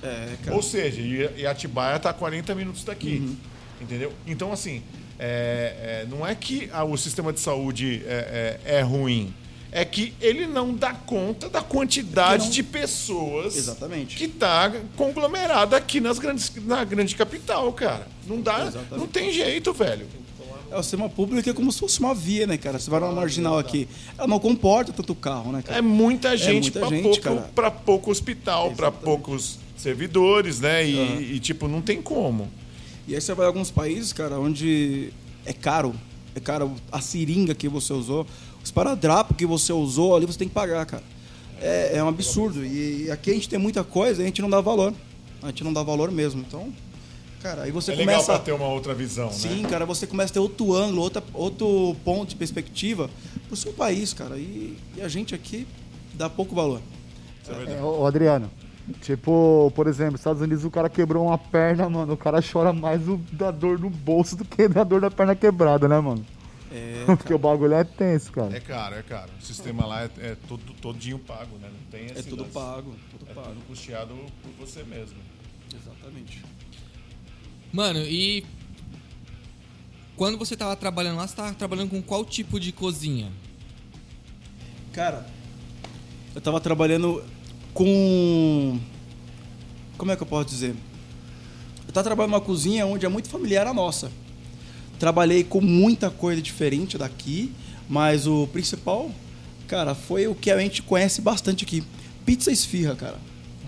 É, 0.00 0.34
cara. 0.44 0.56
Ou 0.56 0.62
seja, 0.62 1.00
e 1.00 1.44
Atibaia 1.44 1.96
está 1.96 2.10
a 2.10 2.12
40 2.12 2.54
minutos 2.54 2.84
daqui. 2.84 3.36
Entendeu? 3.80 4.12
Então, 4.24 4.52
assim, 4.52 4.84
é- 5.18 6.04
é, 6.04 6.06
não 6.08 6.24
é 6.24 6.32
que 6.36 6.70
o 6.88 6.96
sistema 6.96 7.32
de 7.32 7.40
saúde 7.40 8.02
é, 8.06 8.58
é- 8.64 8.76
é 8.78 8.80
ruim. 8.82 9.34
É 9.72 9.84
que 9.84 10.14
ele 10.20 10.46
não 10.46 10.72
dá 10.74 10.94
conta 10.94 11.48
da 11.48 11.60
quantidade 11.60 12.44
não- 12.44 12.50
de 12.50 12.62
pessoas 12.62 13.56
Exatamente. 13.56 14.14
que 14.16 14.28
tá 14.28 14.72
conglomerada 14.96 15.76
aqui 15.76 16.00
nas 16.00 16.20
grandes, 16.20 16.52
na 16.64 16.84
grande 16.84 17.16
capital, 17.16 17.72
cara. 17.72 18.06
Não 18.28 18.40
dá, 18.40 18.60
Exatamente. 18.66 18.96
não 18.96 19.06
tem 19.08 19.32
jeito, 19.32 19.72
velho. 19.72 20.06
É, 20.70 20.78
o 20.78 20.82
sistema 20.82 21.08
público 21.08 21.48
é 21.48 21.52
como 21.52 21.72
se 21.72 21.80
fosse 21.80 21.98
uma 22.00 22.14
via, 22.14 22.46
né, 22.46 22.56
cara? 22.56 22.78
Você 22.78 22.88
vai 22.88 23.00
numa 23.00 23.12
marginal 23.12 23.58
aqui, 23.58 23.88
ela 24.16 24.28
não 24.28 24.38
comporta 24.38 24.92
tanto 24.92 25.14
carro, 25.14 25.52
né, 25.52 25.62
cara? 25.62 25.78
É 25.78 25.82
muita 25.82 26.36
gente 26.36 26.70
muita 26.78 26.80
para 27.54 27.70
pouco, 27.70 27.84
pouco 27.84 28.10
hospital, 28.10 28.72
para 28.72 28.90
poucos 28.92 29.58
servidores, 29.76 30.60
né? 30.60 30.86
E, 30.86 30.98
Aham. 30.98 31.20
e, 31.20 31.40
tipo, 31.40 31.66
não 31.66 31.80
tem 31.80 32.00
como. 32.00 32.48
E 33.08 33.14
aí 33.14 33.20
você 33.20 33.34
vai 33.34 33.46
a 33.46 33.48
alguns 33.48 33.70
países, 33.70 34.12
cara, 34.12 34.38
onde 34.38 35.12
é 35.44 35.52
caro. 35.52 35.94
É 36.34 36.38
caro 36.38 36.72
a 36.92 37.00
seringa 37.00 37.54
que 37.54 37.68
você 37.68 37.92
usou, 37.92 38.22
o 38.22 38.62
esparadrapo 38.62 39.34
que 39.34 39.44
você 39.44 39.72
usou 39.72 40.14
ali, 40.14 40.26
você 40.26 40.38
tem 40.38 40.46
que 40.46 40.54
pagar, 40.54 40.86
cara. 40.86 41.02
É, 41.60 41.96
é 41.96 42.04
um 42.04 42.08
absurdo. 42.08 42.64
E 42.64 43.10
aqui 43.10 43.30
a 43.30 43.34
gente 43.34 43.48
tem 43.48 43.58
muita 43.58 43.82
coisa 43.82 44.20
e 44.20 44.24
a 44.24 44.26
gente 44.26 44.40
não 44.40 44.48
dá 44.48 44.60
valor. 44.60 44.94
A 45.42 45.48
gente 45.48 45.64
não 45.64 45.72
dá 45.72 45.82
valor 45.82 46.10
mesmo. 46.10 46.44
Então, 46.46 46.72
cara, 47.42 47.62
aí 47.62 47.70
você 47.70 47.92
é 47.92 47.96
legal 47.96 48.14
começa. 48.14 48.32
para 48.32 48.42
ter 48.42 48.52
uma 48.52 48.66
outra 48.66 48.94
visão, 48.94 49.30
Sim, 49.32 49.62
né? 49.62 49.68
cara, 49.68 49.86
você 49.86 50.06
começa 50.06 50.32
a 50.32 50.34
ter 50.34 50.40
outro 50.40 50.74
ângulo, 50.74 51.02
outra, 51.02 51.22
outro 51.34 51.96
ponto 52.04 52.30
de 52.30 52.36
perspectiva 52.36 53.08
pro 53.48 53.56
seu 53.56 53.72
país, 53.72 54.12
cara. 54.12 54.36
E, 54.36 54.76
e 54.96 55.00
a 55.02 55.08
gente 55.08 55.34
aqui 55.34 55.66
dá 56.14 56.28
pouco 56.28 56.54
valor. 56.54 56.80
É, 57.66 57.82
ô, 57.82 58.02
ô, 58.02 58.06
Adriano, 58.06 58.50
tipo, 59.02 59.72
por 59.74 59.86
exemplo, 59.86 60.12
nos 60.12 60.20
Estados 60.20 60.40
Unidos 60.42 60.64
o 60.64 60.70
cara 60.70 60.88
quebrou 60.88 61.26
uma 61.26 61.38
perna, 61.38 61.88
mano. 61.88 62.12
O 62.12 62.16
cara 62.16 62.40
chora 62.42 62.72
mais 62.72 63.08
o, 63.08 63.16
da 63.32 63.50
dor 63.50 63.78
no 63.78 63.90
bolso 63.90 64.36
do 64.36 64.44
que 64.44 64.68
da 64.68 64.84
dor 64.84 65.00
da 65.00 65.10
perna 65.10 65.34
quebrada, 65.34 65.88
né, 65.88 65.98
mano? 65.98 66.24
É, 66.70 67.02
Porque 67.16 67.34
o 67.34 67.38
bagulho 67.38 67.74
é 67.74 67.82
tenso, 67.82 68.30
cara. 68.30 68.56
É 68.56 68.60
caro, 68.60 68.94
é 68.94 69.02
caro. 69.02 69.30
O 69.40 69.42
sistema 69.44 69.84
lá 69.86 70.02
é, 70.04 70.10
é 70.20 70.36
todo, 70.46 70.62
todinho 70.80 71.18
pago, 71.18 71.56
né? 71.60 71.68
Não 71.68 71.90
tem 71.90 72.06
é 72.16 72.22
tudo 72.22 72.42
lance. 72.42 72.54
pago, 72.54 72.94
tudo 73.10 73.28
É 73.28 73.34
pago. 73.34 73.48
tudo 73.48 73.66
custeado 73.66 74.14
por 74.42 74.66
você 74.66 74.84
mesmo. 74.84 75.18
Exatamente. 75.74 76.44
Mano, 77.72 78.00
e 78.00 78.44
quando 80.16 80.36
você 80.36 80.56
tava 80.56 80.74
trabalhando 80.76 81.16
lá, 81.16 81.26
você 81.26 81.36
tava 81.36 81.54
trabalhando 81.54 81.90
com 81.90 82.02
qual 82.02 82.24
tipo 82.24 82.58
de 82.58 82.72
cozinha? 82.72 83.30
Cara, 84.92 85.26
eu 86.34 86.40
tava 86.40 86.60
trabalhando 86.60 87.22
com. 87.72 88.78
Como 89.96 90.10
é 90.10 90.16
que 90.16 90.22
eu 90.22 90.26
posso 90.26 90.48
dizer? 90.48 90.74
Eu 91.86 91.92
tava 91.92 92.04
trabalhando 92.04 92.32
numa 92.32 92.40
cozinha 92.40 92.86
onde 92.86 93.06
é 93.06 93.08
muito 93.08 93.28
familiar 93.28 93.66
a 93.66 93.74
nossa. 93.74 94.10
Trabalhei 94.98 95.44
com 95.44 95.60
muita 95.60 96.10
coisa 96.10 96.42
diferente 96.42 96.98
daqui, 96.98 97.52
mas 97.88 98.26
o 98.26 98.46
principal, 98.48 99.10
cara, 99.66 99.94
foi 99.94 100.26
o 100.26 100.34
que 100.34 100.50
a 100.50 100.58
gente 100.58 100.82
conhece 100.82 101.20
bastante 101.20 101.64
aqui. 101.64 101.82
Pizza 102.26 102.50
e 102.50 102.54
esfirra, 102.54 102.94
cara. 102.94 103.18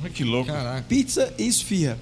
Olha 0.01 0.11
que 0.11 0.25
louco. 0.25 0.51
Caraca. 0.51 0.85
Pizza 0.89 1.33
e 1.39 1.47
esfirra. 1.47 1.99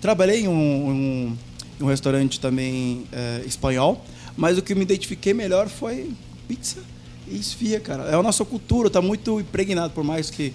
Trabalhei 0.00 0.42
em 0.42 0.48
um, 0.48 0.52
um- 0.52 1.36
um 1.80 1.86
restaurante 1.86 2.38
também 2.40 3.04
é, 3.12 3.42
espanhol, 3.46 4.04
mas 4.36 4.58
o 4.58 4.62
que 4.62 4.74
me 4.74 4.82
identifiquei 4.82 5.32
melhor 5.34 5.68
foi 5.68 6.10
pizza 6.46 6.78
e 7.26 7.36
esfirra, 7.36 7.80
cara. 7.80 8.02
É 8.04 8.14
a 8.14 8.22
nossa 8.22 8.44
cultura, 8.44 8.88
tá 8.90 9.00
muito 9.02 9.38
impregnado, 9.40 9.92
por 9.92 10.02
mais 10.04 10.30
que, 10.30 10.52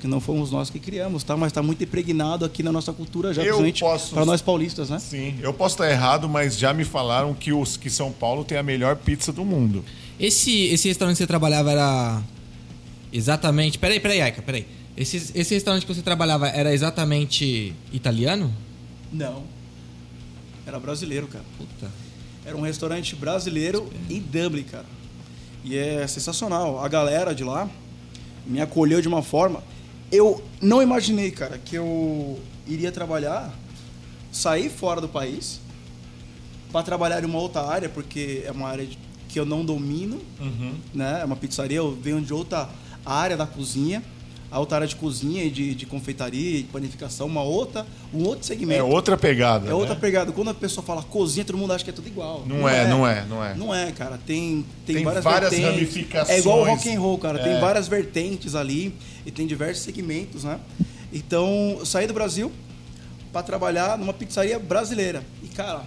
que 0.00 0.06
não 0.06 0.20
fomos 0.20 0.50
nós 0.50 0.68
que 0.70 0.78
criamos, 0.78 1.22
tá? 1.24 1.36
Mas 1.36 1.52
tá 1.52 1.62
muito 1.62 1.82
impregnado 1.84 2.44
aqui 2.44 2.62
na 2.62 2.72
nossa 2.72 2.92
cultura 2.92 3.32
já, 3.32 3.42
posso- 3.80 4.14
para 4.14 4.24
nós 4.26 4.40
paulistas, 4.42 4.90
né? 4.90 4.98
Sim, 4.98 5.34
eu 5.40 5.52
posso 5.54 5.74
estar 5.76 5.90
errado, 5.90 6.28
mas 6.28 6.58
já 6.58 6.72
me 6.74 6.84
falaram 6.84 7.32
que, 7.32 7.52
os, 7.52 7.76
que 7.76 7.88
São 7.88 8.10
Paulo 8.12 8.44
tem 8.44 8.58
a 8.58 8.62
melhor 8.62 8.96
pizza 8.96 9.32
do 9.32 9.44
mundo. 9.44 9.84
Esse, 10.18 10.66
esse 10.68 10.88
restaurante 10.88 11.16
que 11.16 11.22
você 11.22 11.26
trabalhava 11.26 11.70
era 11.70 12.22
exatamente. 13.12 13.78
Peraí, 13.78 14.00
peraí, 14.00 14.20
Aika, 14.20 14.42
peraí. 14.42 14.66
Esse, 14.96 15.30
esse 15.34 15.54
restaurante 15.54 15.84
que 15.86 15.94
você 15.94 16.02
trabalhava 16.02 16.48
era 16.48 16.72
exatamente 16.72 17.74
italiano? 17.92 18.52
Não. 19.12 19.44
Era 20.66 20.78
brasileiro, 20.78 21.26
cara. 21.28 21.44
Puta. 21.56 21.90
Era 22.44 22.56
um 22.56 22.60
restaurante 22.60 23.14
brasileiro 23.16 23.90
em 24.08 24.20
Dublin, 24.20 24.62
cara. 24.64 24.86
E 25.64 25.76
é 25.76 26.06
sensacional. 26.06 26.84
A 26.84 26.88
galera 26.88 27.34
de 27.34 27.42
lá 27.44 27.68
me 28.46 28.60
acolheu 28.60 29.00
de 29.00 29.08
uma 29.08 29.22
forma. 29.22 29.62
Eu 30.10 30.42
não 30.60 30.80
imaginei, 30.80 31.30
cara, 31.30 31.58
que 31.58 31.76
eu 31.76 32.40
iria 32.66 32.92
trabalhar, 32.92 33.52
sair 34.30 34.70
fora 34.70 35.00
do 35.00 35.08
país 35.08 35.60
para 36.70 36.82
trabalhar 36.84 37.22
em 37.22 37.26
uma 37.26 37.38
outra 37.38 37.62
área, 37.62 37.88
porque 37.88 38.42
é 38.44 38.52
uma 38.52 38.68
área 38.68 38.86
que 39.28 39.40
eu 39.40 39.44
não 39.44 39.64
domino, 39.64 40.20
né? 40.94 41.20
É 41.22 41.24
uma 41.24 41.36
pizzaria, 41.36 41.78
eu 41.78 41.94
venho 42.00 42.20
de 42.20 42.32
outra 42.32 42.68
área 43.04 43.36
da 43.36 43.46
cozinha, 43.46 44.02
outra 44.52 44.76
área 44.76 44.88
de 44.88 44.96
cozinha 44.96 45.44
e 45.44 45.50
de, 45.50 45.74
de 45.74 45.86
confeitaria 45.86 46.58
e 46.58 46.62
de 46.62 46.68
panificação, 46.68 47.26
uma 47.26 47.42
outra, 47.42 47.86
um 48.14 48.24
outro 48.24 48.46
segmento. 48.46 48.80
É 48.80 48.82
outra 48.82 49.16
pegada. 49.16 49.68
É 49.68 49.74
outra 49.74 49.94
né? 49.94 50.00
pegada. 50.00 50.32
Quando 50.32 50.48
a 50.48 50.54
pessoa 50.54 50.84
fala 50.84 51.02
cozinha, 51.02 51.44
todo 51.44 51.58
mundo 51.58 51.72
acha 51.72 51.84
que 51.84 51.90
é 51.90 51.92
tudo 51.92 52.06
igual. 52.06 52.44
Não 52.46 52.68
é, 52.68 52.88
não 52.88 53.06
é, 53.06 53.24
não 53.28 53.44
é. 53.44 53.54
Não 53.54 53.74
é, 53.74 53.92
cara. 53.92 54.18
Tem, 54.24 54.64
tem, 54.86 54.96
Tem 54.96 55.04
várias, 55.04 55.24
várias 55.24 55.50
vertentes. 55.50 55.74
ramificações. 55.74 56.38
É 56.38 56.40
igual 56.40 56.60
o 56.60 56.64
rock 56.64 56.94
and 56.94 57.00
roll, 57.00 57.18
cara. 57.18 57.40
É. 57.40 57.42
Tem 57.42 57.60
várias 57.60 57.88
vertentes 57.88 58.54
ali 58.54 58.94
e 59.24 59.30
tem 59.30 59.46
diversos 59.46 59.84
segmentos, 59.84 60.44
né? 60.44 60.60
Então, 61.12 61.76
eu 61.78 61.86
saí 61.86 62.06
do 62.06 62.14
Brasil 62.14 62.52
para 63.32 63.42
trabalhar 63.42 63.98
numa 63.98 64.12
pizzaria 64.12 64.58
brasileira. 64.58 65.22
E, 65.42 65.48
cara, 65.48 65.82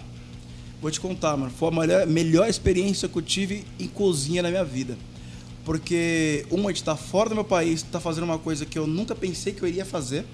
vou 0.81 0.91
te 0.91 0.99
contar, 0.99 1.35
mano. 1.37 1.51
Foi 1.51 1.69
a 1.69 1.71
melhor, 1.71 2.07
melhor 2.07 2.49
experiência 2.49 3.07
que 3.07 3.17
eu 3.17 3.21
tive 3.21 3.65
em 3.79 3.87
cozinha 3.87 4.43
na 4.43 4.49
minha 4.49 4.63
vida. 4.63 4.97
Porque, 5.69 6.47
uma, 6.49 6.73
de 6.73 6.79
estar 6.79 6.95
fora 6.95 7.29
do 7.29 7.35
meu 7.35 7.43
país, 7.43 7.83
tá 7.83 7.99
fazendo 7.99 8.23
uma 8.23 8.39
coisa 8.39 8.65
que 8.65 8.79
eu 8.79 8.87
nunca 8.87 9.13
pensei 9.13 9.53
que 9.53 9.61
eu 9.61 9.67
iria 9.69 9.85
fazer, 9.85 10.25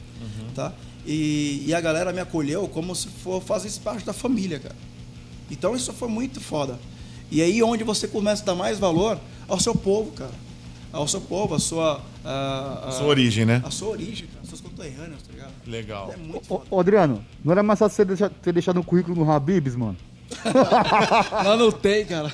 tá? 0.56 0.72
E, 1.06 1.62
e 1.68 1.74
a 1.76 1.82
galera 1.82 2.14
me 2.14 2.22
acolheu 2.22 2.66
como 2.70 2.96
se 2.96 3.10
for 3.10 3.42
fazer 3.42 3.70
parte 3.82 4.06
da 4.06 4.14
família, 4.14 4.60
cara. 4.60 4.76
Então 5.52 5.76
isso 5.76 5.92
foi 5.92 6.08
muito 6.08 6.40
foda. 6.40 6.80
E 7.30 7.42
aí 7.42 7.62
onde 7.62 7.84
você 7.84 8.08
começa 8.08 8.44
a 8.44 8.46
dar 8.46 8.56
mais 8.56 8.80
valor 8.80 9.20
ao 9.46 9.60
seu 9.60 9.76
povo, 9.76 10.12
cara. 10.14 10.32
Ao 10.94 11.06
seu 11.06 11.20
povo, 11.20 11.54
a 11.54 11.60
sua... 11.60 12.02
A, 12.24 12.84
a- 12.88 12.92
Sua 12.94 13.08
origem, 13.08 13.44
né? 13.46 13.62
A 13.66 13.70
sua 13.72 13.90
origem, 13.90 14.28
cara. 14.28 14.40
As 14.42 14.48
suas 14.48 14.62
conterrâneas, 14.62 15.22
tá 15.22 15.34
ligado? 15.34 15.52
Legal. 15.68 16.12
É 16.14 16.16
muito 16.16 16.64
Ô, 16.72 16.80
Adriano, 16.80 17.22
não 17.44 17.52
era 17.52 17.62
mais 17.62 17.78
fácil 17.78 17.98
você 17.98 18.06
deixar- 18.06 18.30
ter 18.30 18.54
deixado 18.54 18.80
um 18.80 18.84
currículo 18.84 19.26
no 19.26 19.30
Habibs, 19.30 19.76
mano? 19.76 19.98
Lá 21.44 21.58
não 21.58 21.74
tem, 21.74 22.06
cara. 22.06 22.34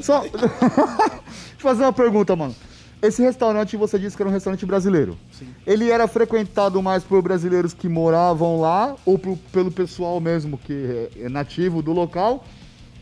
Só. 0.00 0.24
eu 1.58 1.70
fazer 1.70 1.82
uma 1.82 1.92
pergunta, 1.92 2.34
mano. 2.36 2.54
Esse 3.00 3.22
restaurante 3.22 3.76
você 3.76 3.96
disse 3.98 4.16
que 4.16 4.22
era 4.22 4.28
um 4.28 4.32
restaurante 4.32 4.66
brasileiro. 4.66 5.16
Sim. 5.32 5.46
Ele 5.66 5.88
era 5.90 6.08
frequentado 6.08 6.82
mais 6.82 7.04
por 7.04 7.22
brasileiros 7.22 7.72
que 7.72 7.88
moravam 7.88 8.60
lá 8.60 8.96
ou 9.06 9.16
pro- 9.16 9.36
pelo 9.52 9.70
pessoal 9.70 10.20
mesmo 10.20 10.58
que 10.58 10.72
é- 10.72 11.10
é 11.26 11.28
nativo 11.28 11.80
do 11.80 11.92
local? 11.92 12.44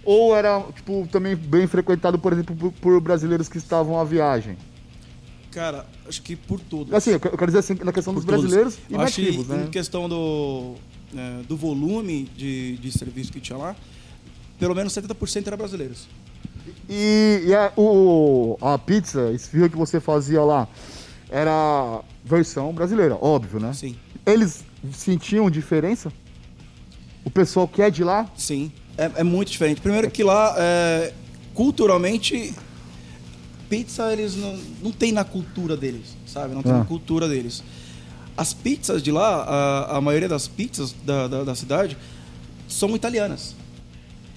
Ou 0.04 0.36
era, 0.36 0.60
tipo, 0.74 1.08
também 1.10 1.34
bem 1.34 1.66
frequentado, 1.66 2.18
por 2.18 2.32
exemplo, 2.32 2.54
por, 2.54 2.72
por 2.72 3.00
brasileiros 3.00 3.48
que 3.48 3.56
estavam 3.58 3.98
à 3.98 4.04
viagem? 4.04 4.56
Cara, 5.50 5.86
acho 6.06 6.20
que 6.20 6.36
por 6.36 6.60
tudo. 6.60 6.94
Assim, 6.94 7.12
eu 7.12 7.20
quero 7.20 7.46
dizer 7.46 7.58
assim, 7.60 7.74
na 7.82 7.90
questão 7.92 8.12
dos 8.12 8.22
Por 8.24 8.34
todos. 8.34 8.42
brasileiros 8.50 8.78
e 8.90 8.94
Eu 8.94 9.00
acho 9.00 9.14
que 9.14 9.22
nativos, 9.22 9.48
né? 9.48 9.64
Em 9.66 9.70
questão 9.70 10.06
do, 10.08 10.74
é, 11.16 11.42
do 11.48 11.56
volume 11.56 12.24
de, 12.36 12.76
de 12.76 12.92
serviço 12.92 13.32
que 13.32 13.40
tinha 13.40 13.56
lá, 13.56 13.74
pelo 14.58 14.74
menos 14.74 14.92
70% 14.92 15.46
era 15.46 15.56
brasileiros. 15.56 16.06
E, 16.88 17.44
e 17.46 17.54
a, 17.54 17.72
o, 17.76 18.56
a 18.60 18.78
pizza, 18.78 19.30
esfirra 19.32 19.68
que 19.68 19.76
você 19.76 20.00
fazia 20.00 20.42
lá, 20.42 20.68
era 21.30 22.00
versão 22.24 22.72
brasileira, 22.72 23.16
óbvio, 23.20 23.58
né? 23.60 23.72
Sim. 23.72 23.96
Eles 24.24 24.64
sentiam 24.92 25.50
diferença? 25.50 26.12
O 27.24 27.30
pessoal 27.30 27.66
que 27.66 27.82
é 27.82 27.90
de 27.90 28.04
lá? 28.04 28.28
Sim, 28.36 28.70
é, 28.96 29.10
é 29.16 29.22
muito 29.24 29.50
diferente. 29.50 29.80
Primeiro 29.80 30.10
que 30.10 30.22
lá, 30.22 30.54
é, 30.58 31.12
culturalmente, 31.54 32.54
pizza 33.68 34.12
eles 34.12 34.36
não, 34.36 34.58
não 34.82 34.92
tem 34.92 35.10
na 35.12 35.24
cultura 35.24 35.76
deles, 35.76 36.16
sabe? 36.26 36.54
Não 36.54 36.62
tem 36.62 36.72
Ah. 36.72 36.78
na 36.78 36.84
cultura 36.84 37.28
deles. 37.28 37.62
As 38.36 38.52
pizzas 38.52 39.02
de 39.02 39.10
lá, 39.10 39.42
a, 39.42 39.96
a 39.96 40.00
maioria 40.00 40.28
das 40.28 40.46
pizzas 40.46 40.94
da, 41.04 41.26
da, 41.26 41.42
da 41.44 41.54
cidade 41.54 41.96
são 42.68 42.94
italianas. 42.94 43.54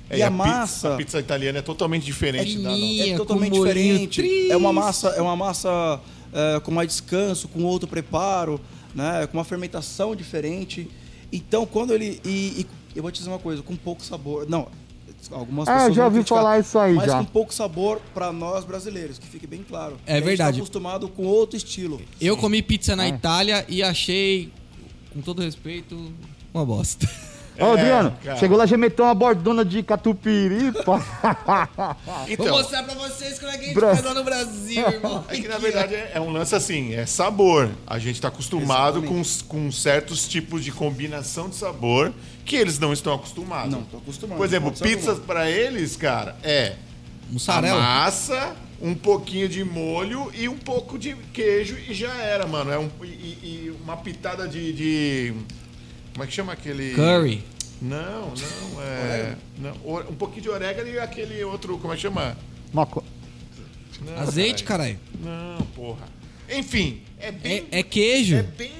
É, 0.09 0.17
e 0.17 0.23
a, 0.23 0.31
pi- 0.31 0.37
massa 0.37 0.93
A 0.93 0.97
pizza 0.97 1.19
italiana 1.19 1.59
é 1.59 1.61
totalmente 1.61 2.03
diferente 2.03 2.57
da 2.57 2.71
nossa. 2.71 3.09
é 3.09 3.15
totalmente 3.17 3.53
diferente. 3.53 4.21
triste. 4.21 4.51
É 4.51 4.57
uma 4.57 4.73
massa, 4.73 5.09
é 5.09 5.21
uma 5.21 5.35
massa 5.35 5.99
é, 6.33 6.59
com 6.61 6.71
mais 6.71 6.87
descanso, 6.87 7.47
com 7.47 7.63
outro 7.63 7.87
preparo, 7.87 8.59
né? 8.95 9.27
Com 9.27 9.37
uma 9.37 9.43
fermentação 9.43 10.15
diferente. 10.15 10.89
Então, 11.31 11.65
quando 11.65 11.93
ele 11.93 12.19
e, 12.25 12.61
e 12.61 12.67
eu 12.95 13.03
vou 13.03 13.11
te 13.11 13.17
dizer 13.19 13.29
uma 13.29 13.37
coisa, 13.39 13.61
com 13.61 13.75
pouco 13.75 14.03
sabor. 14.03 14.49
Não, 14.49 14.67
algumas 15.31 15.67
Ah, 15.67 15.73
pessoas 15.75 15.95
já 15.95 16.01
vão 16.01 16.05
ouvi 16.05 16.15
criticar, 16.19 16.37
falar 16.39 16.59
isso 16.59 16.79
aí, 16.79 16.93
mas 16.95 17.05
já. 17.05 17.19
com 17.19 17.25
pouco 17.25 17.53
sabor 17.53 18.01
para 18.13 18.31
nós 18.33 18.65
brasileiros, 18.65 19.19
que 19.19 19.27
fique 19.27 19.45
bem 19.45 19.63
claro. 19.67 19.95
É 20.07 20.13
A 20.13 20.15
gente 20.15 20.25
verdade. 20.25 20.57
Tá 20.57 20.63
acostumado 20.63 21.07
com 21.07 21.23
outro 21.27 21.55
estilo. 21.55 22.01
Eu 22.19 22.35
comi 22.35 22.63
pizza 22.63 22.95
na 22.95 23.03
Ah. 23.03 23.07
Itália 23.09 23.63
e 23.69 23.83
achei, 23.83 24.51
com 25.13 25.21
todo 25.21 25.41
respeito, 25.43 26.11
uma 26.51 26.65
bosta. 26.65 27.07
Ó, 27.59 27.73
Adriano, 27.73 28.17
cara. 28.23 28.37
chegou 28.37 28.57
lá, 28.57 28.65
já 28.65 28.77
meteu 28.77 29.05
uma 29.05 29.13
bordona 29.15 29.63
de 29.65 29.83
catupiry. 29.83 30.71
Então, 32.27 32.45
Vou 32.45 32.57
mostrar 32.57 32.83
pra 32.83 32.93
vocês 32.95 33.39
como 33.39 33.51
é 33.51 33.57
que 33.57 33.63
a 33.63 33.67
gente 33.67 33.75
Bra- 33.75 33.89
faz 33.95 34.03
lá 34.03 34.13
no 34.13 34.23
Brasil, 34.23 34.87
irmão. 34.87 35.25
é 35.29 35.35
que 35.35 35.47
na 35.47 35.57
verdade 35.57 35.95
é, 35.95 36.11
é 36.15 36.21
um 36.21 36.31
lance 36.31 36.53
assim, 36.55 36.93
é 36.93 37.05
sabor. 37.05 37.69
A 37.87 37.97
gente 37.99 38.15
está 38.15 38.27
acostumado 38.27 39.01
com, 39.03 39.21
com 39.47 39.71
certos 39.71 40.27
tipos 40.27 40.63
de 40.63 40.71
combinação 40.71 41.49
de 41.49 41.55
sabor 41.55 42.13
que 42.45 42.55
eles 42.55 42.79
não 42.79 42.91
estão 42.93 43.13
acostumados. 43.13 43.71
Não, 43.71 43.83
tô 43.83 43.97
acostumado. 43.97 44.37
Por 44.37 44.45
exemplo, 44.45 44.71
pizzas 44.71 45.19
para 45.19 45.49
eles, 45.49 45.95
cara, 45.95 46.35
é 46.43 46.75
a 47.29 47.31
Mussarela. 47.33 47.79
massa, 47.79 48.55
um 48.81 48.95
pouquinho 48.95 49.47
de 49.49 49.63
molho 49.63 50.31
e 50.33 50.47
um 50.49 50.57
pouco 50.57 50.97
de 50.97 51.15
queijo 51.33 51.77
e 51.87 51.93
já 51.93 52.13
era, 52.13 52.45
mano. 52.47 52.71
É 52.71 52.79
um, 52.79 52.89
e, 53.03 53.05
e- 53.05 53.39
e 53.65 53.75
uma 53.83 53.97
pitada 53.97 54.47
de, 54.47 54.73
de- 54.73 55.33
Como 56.13 56.23
é 56.23 56.27
que 56.27 56.33
chama 56.33 56.53
aquele. 56.53 56.93
Curry. 56.93 57.43
Não, 57.81 58.33
não, 58.33 58.81
é. 58.83 59.35
Não, 59.57 59.71
o- 59.83 59.99
um 60.11 60.15
pouquinho 60.15 60.41
de 60.41 60.49
orégano 60.49 60.89
e 60.89 60.99
aquele 60.99 61.41
outro. 61.43 61.77
Como 61.77 61.93
é 61.93 61.95
que 61.95 62.01
chama? 62.01 62.35
Uma 62.73 62.85
co- 62.85 63.03
Não, 64.05 64.17
Azeite, 64.19 64.63
caralho. 64.63 64.99
Não, 65.23 65.65
porra. 65.75 66.07
Enfim, 66.51 67.01
é 67.19 67.31
bem. 67.31 67.65
É, 67.71 67.79
é 67.79 67.83
queijo. 67.83 68.35
É 68.35 68.43
bem. 68.43 68.71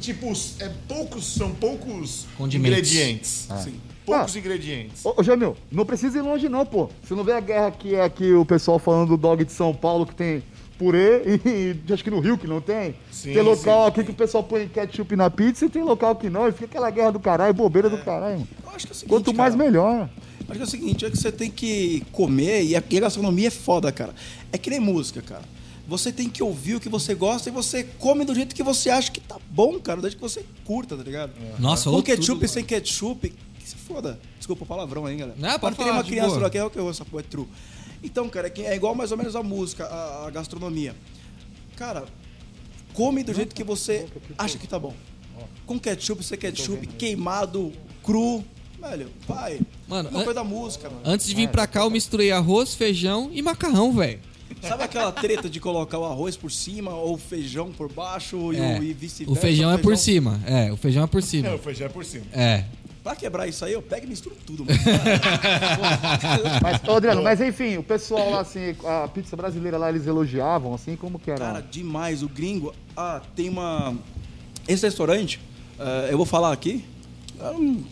Tipo, 0.00 0.32
é 0.60 0.68
poucos. 0.86 1.24
São 1.26 1.50
poucos 1.54 2.26
Condimentos. 2.36 2.78
ingredientes. 2.92 3.48
Sim. 3.64 3.80
Poucos 4.04 4.36
Ah. 4.36 4.38
ingredientes. 4.38 5.04
Ô, 5.04 5.14
ô 5.16 5.22
Jamil, 5.22 5.56
não 5.72 5.84
precisa 5.84 6.18
ir 6.18 6.22
longe 6.22 6.48
não, 6.48 6.64
pô. 6.64 6.88
Você 7.02 7.14
não 7.14 7.24
vê 7.24 7.32
a 7.32 7.40
guerra 7.40 7.70
que 7.72 7.94
é 7.96 8.04
aqui 8.04 8.32
o 8.32 8.44
pessoal 8.44 8.78
falando 8.78 9.08
do 9.08 9.16
dog 9.16 9.44
de 9.44 9.50
São 9.52 9.74
Paulo 9.74 10.06
que 10.06 10.14
tem 10.14 10.42
purê 10.78 11.22
e, 11.44 11.76
e 11.88 11.92
acho 11.92 12.04
que 12.04 12.10
no 12.10 12.20
Rio 12.20 12.38
que 12.38 12.46
não 12.46 12.60
tem. 12.60 12.94
Sim, 13.10 13.32
tem 13.32 13.42
local 13.42 13.84
sim. 13.84 13.88
aqui 13.88 14.04
que 14.04 14.10
o 14.10 14.14
pessoal 14.14 14.42
põe 14.44 14.68
ketchup 14.68 15.16
na 15.16 15.30
pizza 15.30 15.66
e 15.66 15.68
tem 15.68 15.82
local 15.82 16.16
que 16.16 16.28
não. 16.30 16.48
E 16.48 16.52
fica 16.52 16.66
aquela 16.66 16.90
guerra 16.90 17.12
do 17.12 17.20
caralho, 17.20 17.54
bobeira 17.54 17.88
do 17.88 17.98
caralho. 17.98 18.38
mano. 18.38 18.48
Eu 18.64 18.70
acho 18.70 18.86
que 18.86 18.92
é 18.92 18.94
o 18.94 18.96
seguinte, 18.96 19.10
Quanto 19.10 19.34
mais 19.34 19.54
cara, 19.54 19.64
melhor. 19.64 20.10
Acho 20.48 20.52
que 20.52 20.60
é 20.60 20.64
o 20.64 20.66
seguinte, 20.66 21.04
é 21.04 21.10
que 21.10 21.16
você 21.16 21.32
tem 21.32 21.50
que 21.50 22.04
comer 22.12 22.62
e 22.62 22.76
a, 22.76 22.82
e 22.88 22.96
a 22.96 23.00
gastronomia 23.00 23.48
é 23.48 23.50
foda, 23.50 23.90
cara. 23.90 24.14
É 24.52 24.58
que 24.58 24.70
nem 24.70 24.78
música, 24.78 25.20
cara. 25.20 25.42
Você 25.88 26.10
tem 26.10 26.28
que 26.28 26.42
ouvir 26.42 26.74
o 26.76 26.80
que 26.80 26.88
você 26.88 27.14
gosta 27.14 27.48
e 27.48 27.52
você 27.52 27.84
come 27.84 28.24
do 28.24 28.34
jeito 28.34 28.54
que 28.54 28.62
você 28.62 28.90
acha 28.90 29.10
que 29.10 29.20
tá 29.20 29.36
bom, 29.50 29.78
cara, 29.78 30.00
desde 30.00 30.16
que 30.16 30.22
você 30.22 30.44
curta, 30.64 30.96
tá 30.96 31.02
ligado? 31.02 31.32
Nossa, 31.58 31.90
Com 31.90 32.02
ketchup 32.02 32.40
tudo, 32.40 32.48
sem 32.48 32.64
ketchup, 32.64 33.32
que 33.58 33.68
se 33.68 33.76
foda. 33.76 34.18
Desculpa 34.36 34.64
o 34.64 34.66
palavrão 34.66 35.06
aí, 35.06 35.16
galera. 35.16 35.36
Não, 35.38 35.58
pode 35.58 35.76
falar, 35.76 35.92
uma 35.92 36.04
criança 36.04 36.30
boa. 36.30 36.42
lá 36.42 36.50
que 36.50 36.58
é 36.58 36.64
o 36.64 36.70
que 36.70 36.78
eu 36.78 36.84
ouço, 36.84 37.04
é 37.04 37.22
true. 37.22 37.46
Então, 38.02 38.28
cara, 38.28 38.48
é 38.54 38.60
é 38.62 38.76
igual 38.76 38.94
mais 38.94 39.10
ou 39.12 39.18
menos 39.18 39.34
a 39.36 39.42
música, 39.42 39.84
a, 39.86 40.26
a 40.26 40.30
gastronomia. 40.30 40.94
Cara, 41.76 42.04
come 42.94 43.22
do 43.22 43.34
jeito 43.34 43.54
que 43.54 43.64
você 43.64 44.06
acha 44.38 44.58
que 44.58 44.66
tá 44.66 44.78
bom. 44.78 44.94
Com 45.66 45.78
ketchup, 45.78 46.22
sem 46.24 46.38
ketchup, 46.38 46.86
queimado, 46.86 47.72
cru. 48.02 48.44
Velho, 48.80 49.10
vai. 49.26 49.60
Mano, 49.88 50.08
uma 50.10 50.20
an- 50.20 50.24
coisa 50.24 50.34
da 50.34 50.44
música, 50.44 50.88
mano. 50.88 51.00
Antes 51.04 51.26
de 51.26 51.34
vir 51.34 51.48
pra 51.48 51.66
cá, 51.66 51.80
eu 51.80 51.90
misturei 51.90 52.30
arroz, 52.30 52.74
feijão 52.74 53.30
e 53.32 53.42
macarrão, 53.42 53.92
velho. 53.92 54.20
Sabe 54.62 54.84
aquela 54.84 55.10
treta 55.12 55.50
de 55.50 55.58
colocar 55.58 55.98
o 55.98 56.04
arroz 56.04 56.36
por 56.36 56.52
cima 56.52 56.94
ou 56.94 57.14
o 57.14 57.18
feijão 57.18 57.72
por 57.72 57.92
baixo 57.92 58.52
e, 58.52 58.56
É, 58.58 58.78
o- 58.78 58.82
e 58.82 58.92
vice-versa? 58.92 59.32
o 59.32 59.34
feijão 59.34 59.72
é 59.72 59.78
por 59.78 59.96
cima. 59.96 60.40
É, 60.46 60.70
o 60.72 60.76
feijão 60.76 61.02
é 61.04 61.06
por 61.06 61.18
É, 61.18 61.22
cima. 61.22 61.54
o 61.54 61.58
feijão 61.58 61.86
é 61.86 61.90
por 61.90 62.04
cima. 62.04 62.24
É. 62.32 62.64
Pra 63.06 63.14
quebrar 63.14 63.46
isso 63.46 63.64
aí, 63.64 63.72
eu 63.72 63.80
pego 63.80 64.04
e 64.04 64.08
misturo 64.08 64.34
tudo, 64.44 64.64
mano. 64.64 64.76
Mas, 66.60 66.82
ô, 66.88 66.96
Adriano, 66.96 67.22
mas 67.22 67.40
enfim, 67.40 67.76
o 67.76 67.82
pessoal 67.84 68.30
lá, 68.30 68.40
assim, 68.40 68.74
a 68.84 69.06
pizza 69.06 69.36
brasileira 69.36 69.78
lá, 69.78 69.90
eles 69.90 70.08
elogiavam, 70.08 70.74
assim, 70.74 70.96
como 70.96 71.16
que 71.16 71.30
era? 71.30 71.38
Cara, 71.38 71.60
demais. 71.62 72.24
O 72.24 72.28
gringo. 72.28 72.74
Ah, 72.96 73.22
tem 73.36 73.48
uma. 73.48 73.94
Esse 74.66 74.84
restaurante, 74.86 75.38
eh, 75.78 76.08
eu 76.10 76.16
vou 76.16 76.26
falar 76.26 76.52
aqui. 76.52 76.84
é 77.38 77.50
um- 77.50 77.84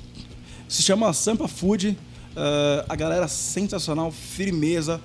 se 0.69 0.83
chama 0.83 1.13
Sampa 1.13 1.47
Food. 1.47 1.97
eh, 2.35 2.85
a 2.89 2.97
galera 2.97 3.29
sensacional, 3.29 4.11
firmeza. 4.11 5.01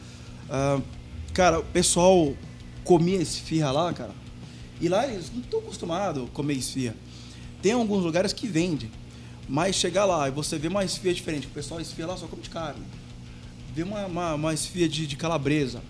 Ah, 0.49 0.79
cara, 1.35 1.59
o 1.59 1.63
pessoal 1.65 2.33
comia 2.83 3.21
esfirra 3.21 3.69
lá, 3.71 3.93
cara. 3.93 4.13
E 4.81 4.89
lá 4.89 5.05
eles 5.05 5.31
não 5.31 5.41
estão 5.41 5.59
acostumados 5.59 6.23
a 6.23 6.27
comer 6.33 6.53
esfirra. 6.55 6.95
Tem 7.61 7.73
alguns 7.73 8.03
lugares 8.03 8.33
que 8.33 8.47
vende. 8.47 8.89
Mas 9.51 9.75
chegar 9.75 10.05
lá 10.05 10.27
e 10.27 10.31
você 10.31 10.59
vê 10.59 10.67
uma 10.67 10.85
esfirra 10.85 11.13
diferente, 11.15 11.47
o 11.47 11.49
pessoal 11.49 11.81
esfirra 11.81 12.09
lá 12.09 12.17
só 12.17 12.27
come 12.27 12.43
de 12.43 12.49
carne. 12.51 12.81
Vê 13.73 13.81
uma, 13.81 14.05
uma, 14.05 14.33
uma 14.35 14.53
esfirra 14.53 14.87
de, 14.87 15.07
de 15.07 15.15
calabresa, 15.15 15.81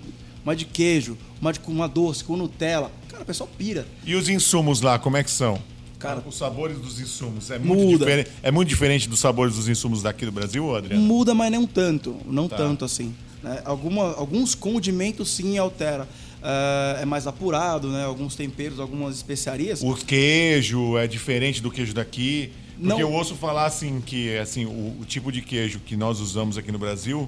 uma 0.46 0.56
de 0.56 0.64
queijo, 0.64 1.18
uma 1.42 1.52
de 1.52 1.60
uma 1.68 1.88
doce, 1.88 2.24
com 2.24 2.38
Nutella. 2.38 2.90
Cara, 3.10 3.24
o 3.24 3.26
pessoal 3.26 3.50
pira. 3.58 3.86
E 4.06 4.16
os 4.16 4.30
insumos 4.30 4.80
lá, 4.80 4.98
como 4.98 5.18
é 5.18 5.24
que 5.24 5.30
são? 5.32 5.62
Cara, 5.98 6.24
os 6.26 6.38
sabores 6.38 6.78
dos 6.78 7.02
insumos 7.02 7.52
é 7.52 7.60
muito, 7.60 7.84
Muda. 7.84 7.98
diferente, 8.06 8.30
é 8.42 8.50
muito 8.52 8.70
diferente 8.70 9.10
dos 9.10 9.20
sabores 9.20 9.56
dos 9.56 9.68
insumos 9.68 10.02
daqui 10.02 10.26
do 10.26 10.32
Brasil, 10.32 10.74
Adriano? 10.74 11.04
muda, 11.04 11.36
mas 11.36 11.52
não 11.52 11.68
tanto. 11.68 12.16
Não 12.26 12.48
Tá. 12.48 12.56
tanto 12.56 12.86
assim. 12.86 13.14
né? 13.44 13.62
Alguma, 13.66 14.14
alguns 14.16 14.56
condimentos 14.56 15.30
sim 15.32 15.58
altera. 15.58 16.08
É, 16.42 17.00
é 17.02 17.06
mais 17.06 17.28
apurado, 17.28 17.90
né? 17.90 18.06
Alguns 18.06 18.34
temperos, 18.34 18.80
algumas 18.80 19.18
especiarias. 19.18 19.82
O 19.84 19.94
queijo 19.96 20.98
é 20.98 21.06
diferente 21.06 21.62
do 21.62 21.70
queijo 21.70 21.94
daqui? 21.94 22.52
Porque 22.80 22.88
Não. 22.94 23.00
eu 23.02 23.12
ouço 23.12 23.36
falar 23.36 23.66
assim 23.66 24.00
que 24.00 24.38
assim, 24.38 24.66
o, 24.66 25.02
o 25.02 25.06
tipo 25.06 25.32
de 25.32 25.42
queijo 25.42 25.80
que 25.80 25.98
nós 25.98 26.20
usamos 26.22 26.58
aqui 26.58 26.72
no 26.72 26.80
Brasil, 26.80 27.28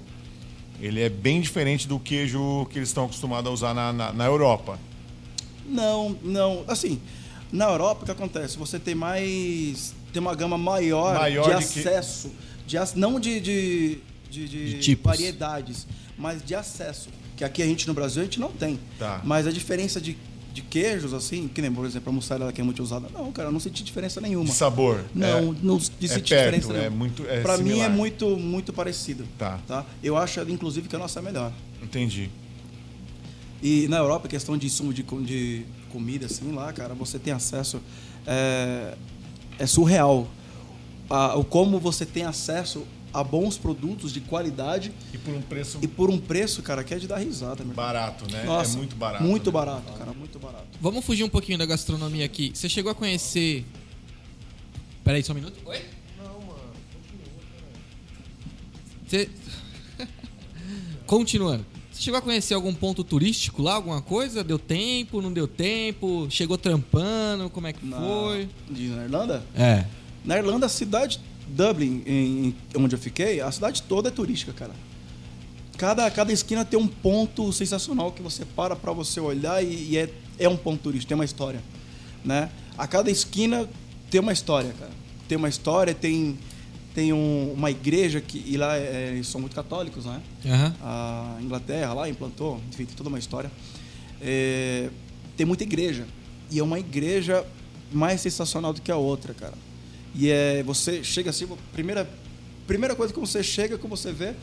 ele 0.79 1.01
é 1.01 1.09
bem 1.09 1.41
diferente 1.41 1.87
do 1.87 1.99
queijo 1.99 2.65
que 2.69 2.79
eles 2.79 2.87
estão 2.89 3.03
acostumados 3.05 3.49
a 3.49 3.53
usar 3.53 3.73
na, 3.73 3.91
na, 3.91 4.13
na 4.13 4.25
Europa. 4.25 4.79
Não, 5.65 6.15
não. 6.23 6.63
Assim, 6.67 7.01
na 7.51 7.65
Europa 7.65 8.03
o 8.03 8.05
que 8.05 8.11
acontece? 8.11 8.57
Você 8.57 8.79
tem 8.79 8.95
mais. 8.95 9.93
Tem 10.13 10.21
uma 10.21 10.35
gama 10.35 10.57
maior, 10.57 11.15
Maior 11.15 11.43
de 11.59 11.65
de 11.67 11.73
que- 11.73 11.79
acesso. 11.79 12.31
De, 12.67 12.77
ac- 12.77 12.95
não 12.97 13.19
de, 13.19 13.39
de, 13.41 13.97
de, 14.29 14.47
de 14.47 14.79
De 14.79 14.95
variedades, 14.95 15.85
mas 16.17 16.41
de 16.43 16.55
acesso. 16.55 17.09
Que 17.35 17.43
aqui 17.43 17.61
a 17.61 17.65
gente 17.65 17.87
no 17.87 17.93
Brasil 17.93 18.21
a 18.21 18.25
gente 18.25 18.39
não 18.39 18.51
tem. 18.51 18.79
Tá. 18.97 19.21
Mas 19.23 19.47
a 19.47 19.51
diferença 19.51 19.99
de, 19.99 20.17
de 20.53 20.61
queijos, 20.61 21.13
assim, 21.13 21.47
que 21.47 21.61
nem, 21.61 21.71
por 21.71 21.85
exemplo, 21.85 22.09
a 22.11 22.13
mussarela 22.13 22.51
que 22.51 22.59
é 22.59 22.63
muito 22.63 22.83
usada. 22.83 23.07
Não, 23.13 23.31
cara, 23.31 23.47
eu 23.49 23.51
não 23.53 23.59
senti 23.59 23.83
diferença 23.83 24.19
nenhuma. 24.19 24.45
De 24.45 24.51
sabor. 24.51 25.03
Não, 25.15 25.27
É. 25.27 25.55
não 25.63 25.77
é 25.77 25.79
sentir 25.79 26.07
perto, 26.09 26.23
diferença 26.23 26.73
é 26.73 26.77
nenhuma. 26.79 26.97
muito- 26.97 27.25
é 27.27 27.41
pra 27.41 27.57
mim 27.57 27.63
é 27.69 27.73
similar. 27.73 27.89
muito, 27.91 28.37
muito 28.37 28.73
parecido. 28.73 29.25
Tá. 29.37 29.59
tá. 29.67 29.85
Eu 30.03 30.17
acho, 30.17 30.39
inclusive, 30.49 30.87
que 30.89 30.95
a 30.95 30.99
nossa 30.99 31.19
é 31.19 31.21
melhor. 31.21 31.51
Entendi. 31.81 32.29
E 33.63 33.87
na 33.87 33.97
Europa, 33.97 34.27
questão 34.27 34.57
de 34.57 34.65
insumo 34.67 34.93
de, 34.93 35.03
de 35.03 35.65
comida, 35.91 36.25
assim, 36.25 36.51
lá, 36.51 36.73
cara, 36.73 36.93
você 36.93 37.19
tem 37.19 37.31
acesso. 37.31 37.79
É, 38.25 38.95
é 39.59 39.65
surreal. 39.65 40.27
A- 41.09 41.35
o 41.37 41.43
como 41.43 41.79
você 41.79 42.05
tem 42.05 42.23
acesso 42.23 42.83
a 43.13 43.23
bons 43.23 43.57
produtos 43.57 44.11
de 44.13 44.21
qualidade 44.21 44.91
E 45.13 45.17
por 45.17 45.33
um 45.33 45.41
preço 45.41 45.79
e 45.81 45.87
por 45.87 46.09
um 46.09 46.17
preço, 46.17 46.61
cara, 46.63 46.83
que 46.83 46.93
é 46.93 46.97
de 46.99 47.07
dar 47.07 47.17
risada, 47.17 47.63
meu. 47.63 47.73
barato, 47.73 48.29
né? 48.31 48.43
Nossa, 48.43 48.75
é 48.75 48.77
muito 48.77 48.95
barato. 48.95 49.23
Muito 49.23 49.45
né? 49.47 49.51
barato, 49.51 49.93
cara, 49.93 50.13
muito 50.13 50.39
barato. 50.39 50.65
Vamos 50.79 51.03
fugir 51.05 51.23
um 51.23 51.29
pouquinho 51.29 51.57
da 51.57 51.65
gastronomia 51.65 52.25
aqui. 52.25 52.51
Você 52.53 52.69
chegou 52.69 52.91
a 52.91 52.95
conhecer. 52.95 53.65
Peraí, 55.03 55.23
só 55.23 55.33
um 55.33 55.35
minuto. 55.35 55.55
Oi? 55.65 55.79
Não, 56.17 56.33
mano. 56.41 56.59
Você. 59.07 59.29
Continuando. 61.05 61.65
Você 61.91 62.01
chegou 62.03 62.17
a 62.17 62.21
conhecer 62.21 62.53
algum 62.53 62.73
ponto 62.73 63.03
turístico 63.03 63.61
lá, 63.61 63.73
alguma 63.75 64.01
coisa? 64.01 64.43
Deu 64.43 64.57
tempo, 64.57 65.21
não 65.21 65.31
deu 65.33 65.47
tempo? 65.47 66.27
Chegou 66.29 66.57
trampando? 66.57 67.49
Como 67.49 67.67
é 67.67 67.73
que 67.73 67.85
Na- 67.85 67.97
foi? 67.99 68.49
De, 68.69 68.87
na 68.87 69.03
Irlanda? 69.03 69.43
É. 69.55 69.85
Na 70.23 70.37
Irlanda, 70.37 70.67
a 70.67 70.69
cidade 70.69 71.19
Dublin, 71.51 72.01
em, 72.05 72.55
onde 72.75 72.95
eu 72.95 72.99
fiquei, 72.99 73.41
a 73.41 73.51
cidade 73.51 73.81
toda 73.83 74.09
é 74.09 74.11
turística, 74.11 74.51
cara. 74.53 74.71
Cada, 75.77 76.09
cada 76.11 76.31
esquina 76.31 76.63
tem 76.63 76.79
um 76.79 76.87
ponto 76.87 77.51
sensacional 77.51 78.11
que 78.11 78.21
você 78.21 78.45
para 78.45 78.75
pra 78.75 78.91
você 78.93 79.19
olhar 79.19 79.63
e, 79.63 79.89
e 79.91 79.97
é, 79.97 80.09
é 80.37 80.47
um 80.47 80.55
ponto 80.57 80.81
turístico, 80.83 81.09
tem 81.09 81.15
uma 81.15 81.25
história, 81.25 81.61
né? 82.23 82.49
A 82.77 82.85
cada 82.87 83.09
esquina 83.09 83.67
tem 84.09 84.21
uma 84.21 84.31
história, 84.33 84.71
cara. 84.77 84.91
Tem 85.27 85.37
uma 85.37 85.49
história, 85.49 85.93
tem 85.93 86.37
tem 86.93 87.13
um- 87.13 87.53
uma 87.53 87.71
igreja 87.71 88.19
que 88.19 88.43
e 88.45 88.57
lá 88.57 88.77
é, 88.77 89.11
eles 89.13 89.25
são 89.27 89.39
muito 89.39 89.55
católicos, 89.55 90.05
né? 90.05 90.21
Aham. 90.45 90.75
A 90.81 91.37
Inglaterra 91.41 91.93
lá 91.93 92.09
implantou, 92.09 92.59
enfim, 92.69 92.85
tem 92.85 92.95
toda 92.95 93.07
uma 93.09 93.17
história. 93.17 93.49
É, 94.21 94.89
tem 95.37 95.45
muita 95.45 95.63
igreja 95.63 96.05
e 96.51 96.59
é 96.59 96.63
uma 96.63 96.77
igreja 96.79 97.45
mais 97.91 98.19
sensacional 98.21 98.73
do 98.73 98.81
que 98.81 98.91
a 98.91 98.97
outra, 98.97 99.33
cara. 99.33 99.53
E 100.15 100.29
é 100.29 100.63
você 100.63 101.03
chega 101.03 101.29
assim, 101.29 101.47
primeira 101.73 102.07
primeira 102.67 102.95
coisa 102.95 103.13
que 103.13 103.19
você 103.19 103.43
chega, 103.43 103.77
que 103.77 103.87
você 103.87 104.11
vê 104.11 104.33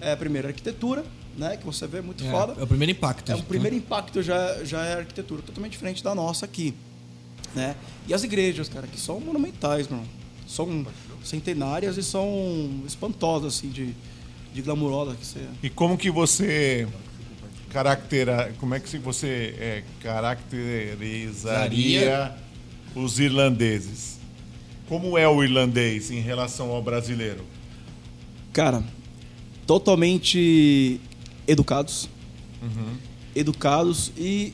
é 0.00 0.12
a 0.12 0.16
primeira 0.16 0.48
arquitetura, 0.48 1.04
né? 1.36 1.56
Que 1.56 1.64
você 1.64 1.86
vê 1.86 2.00
muito 2.00 2.24
É, 2.24 2.30
foda. 2.30 2.54
é 2.58 2.62
o 2.62 2.66
primeiro 2.66 2.92
impacto. 2.92 3.30
É 3.30 3.34
o 3.34 3.42
primeiro 3.42 3.76
impacto 3.76 4.22
já, 4.22 4.64
já 4.64 4.84
é 4.84 4.94
a 4.94 4.98
arquitetura 4.98 5.42
totalmente 5.42 5.72
diferente 5.72 6.02
da 6.02 6.14
nossa 6.14 6.44
aqui, 6.44 6.74
né? 7.54 7.76
E 8.06 8.14
as 8.14 8.24
igrejas, 8.24 8.68
cara, 8.68 8.86
que 8.86 9.00
são 9.00 9.20
monumentais, 9.20 9.88
mano. 9.88 10.06
São 10.46 10.86
centenárias 11.22 11.96
e 11.96 12.02
são 12.02 12.82
espantosas, 12.86 13.56
assim, 13.56 13.70
de, 13.70 13.94
de 14.52 14.62
glamurosa 14.62 15.16
que 15.16 15.26
você... 15.26 15.40
E 15.62 15.70
como 15.70 15.96
que 15.96 16.10
você 16.10 16.86
caractera, 17.70 18.52
como 18.60 18.74
é 18.74 18.80
que 18.80 18.98
você 18.98 19.54
é, 19.58 19.82
caracterizaria 20.00 22.34
os 22.94 23.18
irlandeses? 23.18 24.13
Como 24.88 25.16
é 25.16 25.26
o 25.28 25.42
irlandês 25.42 26.10
em 26.10 26.20
relação 26.20 26.70
ao 26.70 26.82
brasileiro? 26.82 27.44
Cara, 28.52 28.82
totalmente 29.66 31.00
educados. 31.46 32.08
Educados 33.34 34.12
e... 34.16 34.52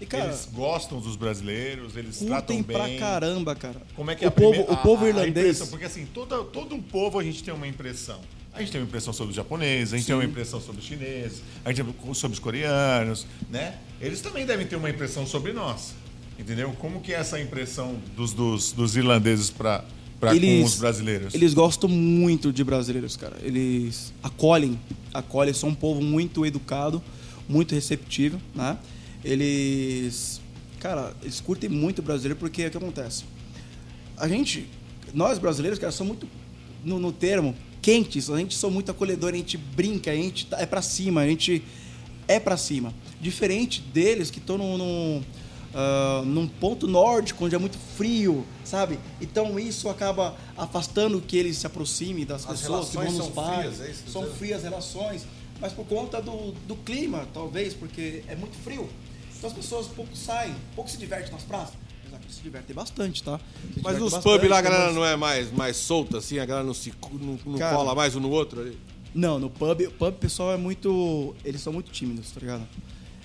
E, 0.00 0.06
cara, 0.06 0.24
eles 0.24 0.48
gostam 0.52 0.98
dos 0.98 1.14
brasileiros, 1.14 1.96
eles 1.96 2.18
tratam 2.18 2.60
bem. 2.60 2.76
pra 2.76 2.88
caramba, 2.98 3.54
cara. 3.54 3.80
Como 3.94 4.10
é 4.10 4.16
que 4.16 4.24
é 4.24 4.26
o 4.26 4.30
a 4.30 4.32
povo, 4.32 4.48
primeira- 4.50 4.72
o 4.72 4.76
povo 4.78 5.04
a- 5.04 5.06
a 5.06 5.08
irlandês... 5.10 5.36
impressão? 5.46 5.66
Porque 5.68 5.84
assim, 5.84 6.06
todo, 6.06 6.42
todo 6.46 6.74
um 6.74 6.82
povo 6.82 7.20
a 7.20 7.22
gente 7.22 7.44
tem 7.44 7.54
uma 7.54 7.68
impressão. 7.68 8.18
A 8.52 8.58
gente 8.58 8.72
tem 8.72 8.80
uma 8.80 8.86
impressão 8.88 9.12
sobre 9.12 9.30
os 9.30 9.36
japoneses, 9.36 9.94
a 9.94 9.96
gente 9.96 10.06
tem 10.06 10.14
uma 10.16 10.24
impressão 10.24 10.60
sobre 10.60 10.80
os 10.80 10.86
chineses, 10.86 11.40
a 11.64 11.72
gente 11.72 11.84
tem 11.84 12.14
sobre 12.14 12.34
os 12.34 12.40
coreanos, 12.40 13.26
né? 13.48 13.76
Eles 14.00 14.20
também 14.20 14.44
devem 14.44 14.66
ter 14.66 14.74
uma 14.74 14.90
impressão 14.90 15.24
sobre 15.24 15.52
nós. 15.52 15.94
Entendeu? 16.38 16.72
Como 16.78 17.00
que 17.00 17.12
é 17.12 17.16
essa 17.16 17.40
impressão 17.40 17.96
dos, 18.16 18.32
dos, 18.32 18.72
dos 18.72 18.96
irlandeses 18.96 19.50
para 19.50 19.84
com 20.20 20.64
os 20.64 20.78
brasileiros? 20.78 21.34
Eles 21.34 21.54
gostam 21.54 21.88
muito 21.88 22.52
de 22.52 22.64
brasileiros, 22.64 23.16
cara. 23.16 23.36
Eles 23.42 24.12
acolhem, 24.22 24.78
acolhem, 25.12 25.52
são 25.54 25.68
um 25.70 25.74
povo 25.74 26.00
muito 26.02 26.44
educado, 26.44 27.02
muito 27.48 27.74
receptivo, 27.74 28.40
né? 28.54 28.76
Eles, 29.24 30.40
cara, 30.80 31.14
eles 31.22 31.40
curtem 31.40 31.68
muito 31.70 32.00
o 32.00 32.02
brasileiro 32.02 32.38
porque 32.38 32.62
é 32.62 32.66
o 32.68 32.70
que 32.70 32.76
acontece. 32.76 33.24
A 34.16 34.28
gente, 34.28 34.66
nós 35.14 35.38
brasileiros, 35.38 35.78
cara, 35.78 35.92
somos 35.92 36.12
muito, 36.16 36.28
no, 36.84 36.98
no 36.98 37.12
termo, 37.12 37.54
quentes, 37.80 38.28
a 38.30 38.38
gente 38.38 38.54
somos 38.56 38.74
muito 38.74 38.90
acolhedores, 38.90 39.34
a 39.34 39.38
gente 39.38 39.56
brinca, 39.56 40.10
a 40.10 40.14
gente 40.14 40.46
tá- 40.46 40.60
é 40.60 40.66
pra 40.66 40.82
cima, 40.82 41.20
a 41.20 41.26
gente 41.26 41.62
é 42.28 42.38
pra 42.40 42.56
cima. 42.56 42.92
Diferente 43.20 43.80
deles 43.80 44.30
que 44.30 44.38
estão 44.38 44.56
num, 44.58 45.22
num, 45.72 45.78
ah, 45.78 46.22
num 46.24 46.46
ponto 46.46 46.86
nórdico, 46.86 47.44
onde 47.44 47.54
é 47.54 47.58
muito 47.58 47.78
frio, 47.96 48.44
sabe? 48.64 48.98
Então 49.20 49.58
isso 49.58 49.88
acaba 49.88 50.36
afastando 50.56 51.20
que 51.20 51.36
eles 51.36 51.56
se 51.58 51.66
aproximem 51.66 52.24
das 52.24 52.42
As 52.48 52.60
pessoas, 52.60 52.88
que 52.90 52.96
vão 52.96 53.04
relações 53.04 53.34
nos 53.36 53.76
frias, 53.78 53.80
é 53.80 54.10
São 54.10 54.26
frias 54.34 54.58
as 54.58 54.64
relações, 54.64 55.26
mas 55.60 55.72
por 55.72 55.86
conta 55.86 56.20
do, 56.20 56.52
do 56.66 56.76
clima, 56.76 57.26
talvez, 57.32 57.74
porque 57.74 58.22
é 58.28 58.36
muito 58.36 58.56
frio. 58.58 58.88
Então 59.36 59.50
as 59.50 59.56
pessoas 59.56 59.86
pouco 59.88 60.14
saem, 60.16 60.54
pouco 60.74 60.90
se 60.90 60.96
divertem 60.96 61.32
nas 61.32 61.42
praças. 61.42 61.74
Mas 62.04 62.14
aqui 62.14 62.32
se 62.32 62.42
divertem 62.42 62.74
bastante, 62.76 63.22
tá? 63.22 63.40
Se 63.74 63.80
Mas 63.82 63.98
nos 63.98 64.16
pubs 64.18 64.48
lá 64.48 64.58
a 64.58 64.62
galera 64.62 64.84
umas- 64.84 64.94
não 64.94 65.04
é 65.04 65.16
mais, 65.16 65.50
mais 65.50 65.76
solta, 65.76 66.18
assim? 66.18 66.38
A 66.38 66.44
galera 66.44 66.66
não 66.66 66.74
se 66.74 66.92
não, 67.20 67.38
não 67.44 67.58
Cara. 67.58 67.76
cola 67.76 67.94
mais 67.94 68.14
um 68.14 68.20
no 68.20 68.30
outro 68.30 68.60
ali? 68.60 68.78
Não, 69.14 69.38
no 69.38 69.50
pub, 69.50 69.80
pub 69.98 70.08
o 70.08 70.12
pessoal 70.12 70.52
é 70.52 70.56
muito. 70.56 71.34
Eles 71.44 71.60
são 71.60 71.72
muito 71.72 71.90
tímidos, 71.90 72.30
tá 72.30 72.40
ligado? 72.40 72.66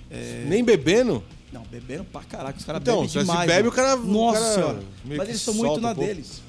É, 0.10 0.46
Nem 0.48 0.64
bebendo? 0.64 1.24
Não, 1.52 1.64
bebendo 1.72 2.04
pra 2.06 2.22
caraca. 2.22 2.58
Os 2.58 2.66
caras 2.66 2.82
Então, 2.82 2.96
bebem 2.98 3.10
se 3.10 3.20
demais. 3.20 3.48
bebe, 3.48 3.60
mano. 3.64 3.70
o 3.70 3.72
cara- 3.72 3.96
o 3.96 4.06
Nossa 4.06 4.40
cara 4.40 4.54
senhora. 4.54 4.80
meio 5.06 5.18
Mas 5.18 5.30
eles 5.30 5.42
são 5.42 5.54
muito 5.54 5.80
na 5.82 5.92
um 5.92 5.96
deles. 5.96 6.42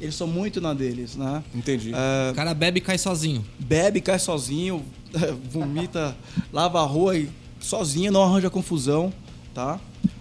Eles 0.00 0.14
são 0.14 0.26
muito 0.26 0.60
na 0.60 0.74
deles, 0.74 1.16
né? 1.16 1.42
Entendi. 1.54 1.92
É, 1.94 2.30
O 2.30 2.34
cara 2.34 2.52
bebe 2.52 2.78
e 2.78 2.80
cai 2.82 2.98
sozinho. 2.98 3.44
bebe, 3.58 4.00
cai 4.00 4.18
sozinho, 4.18 4.84
vomita, 5.50 6.16
lava 6.52 6.80
a 6.80 6.84
rua 6.84 7.16
e 7.16 7.30
sozinho, 7.60 8.12
não 8.12 8.22
arranja 8.22 8.50
confusão, 8.50 9.12
tá? 9.54 9.80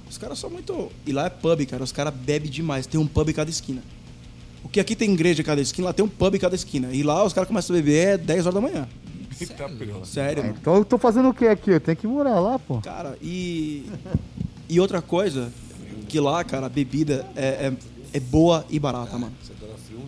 Os 0.10 0.18
caras 0.18 0.38
são 0.40 0.50
muito. 0.50 0.92
E 1.06 1.12
lá 1.12 1.26
é 1.26 1.30
pub, 1.30 1.66
cara. 1.66 1.84
Os 1.84 1.92
caras 1.92 2.14
bebem 2.14 2.50
demais. 2.50 2.86
Tem 2.86 3.00
um 3.00 3.08
pub 3.08 3.28
em 3.30 3.34
cada 3.34 3.50
esquina. 3.50 3.82
O 4.64 4.70
que 4.70 4.80
aqui 4.80 4.96
tem 4.96 5.12
igreja 5.12 5.42
em 5.42 5.46
cada 5.46 5.60
esquina, 5.60 5.88
lá 5.88 5.94
tem 5.94 6.06
um 6.06 6.10
pub 6.10 6.36
em 6.36 6.40
cada 6.40 6.56
esquina. 6.56 6.90
E 6.94 7.02
lá 7.04 7.24
os 7.26 7.34
caras 7.34 7.48
começam 7.48 7.76
a 7.76 7.80
beber 7.80 8.08
é 8.08 8.18
10 8.18 8.46
horas 8.46 8.54
da 8.54 8.62
manhã. 8.62 8.88
Eita, 9.40 9.70
pelo- 9.70 10.06
Sério, 10.06 10.44
mano. 10.44 10.56
Então 10.60 10.76
eu 10.76 10.86
tô 10.86 10.98
fazendo 10.98 11.30
o 11.30 11.34
que 11.34 11.48
aqui? 11.48 11.72
Eu 11.72 11.80
tenho 11.80 11.98
que 11.98 12.08
morar 12.08 12.40
lá, 12.40 12.58
pô. 12.60 12.80
Cara, 12.82 13.18
e. 13.22 13.86
E 14.70 14.80
outra 14.80 15.02
coisa, 15.02 15.52
que 16.08 16.20
lá, 16.20 16.44
cara, 16.44 16.66
a 16.66 16.70
bebida 16.70 17.26
é, 17.36 17.46
é, 17.68 17.74
é 18.14 18.20
boa 18.20 18.66
e 18.70 18.80
barata, 18.80 19.18
mano. 19.18 19.34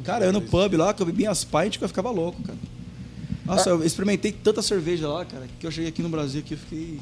Cara, 0.03 0.25
eu 0.25 0.31
no 0.33 0.41
pub 0.41 0.73
lá, 0.75 0.93
que 0.93 1.01
eu 1.01 1.05
bebia 1.05 1.29
as 1.31 1.43
pints 1.43 1.77
que 1.77 1.83
eu 1.83 1.87
ficava 1.87 2.09
louco, 2.11 2.41
cara. 2.43 2.57
Nossa, 3.45 3.69
eu 3.69 3.83
experimentei 3.83 4.31
tanta 4.31 4.61
cerveja 4.61 5.07
lá, 5.07 5.23
cara, 5.25 5.45
que 5.59 5.65
eu 5.67 5.71
cheguei 5.71 5.89
aqui 5.89 6.01
no 6.01 6.09
Brasil 6.09 6.41
que 6.43 6.53
eu 6.53 6.57
fiquei. 6.57 6.99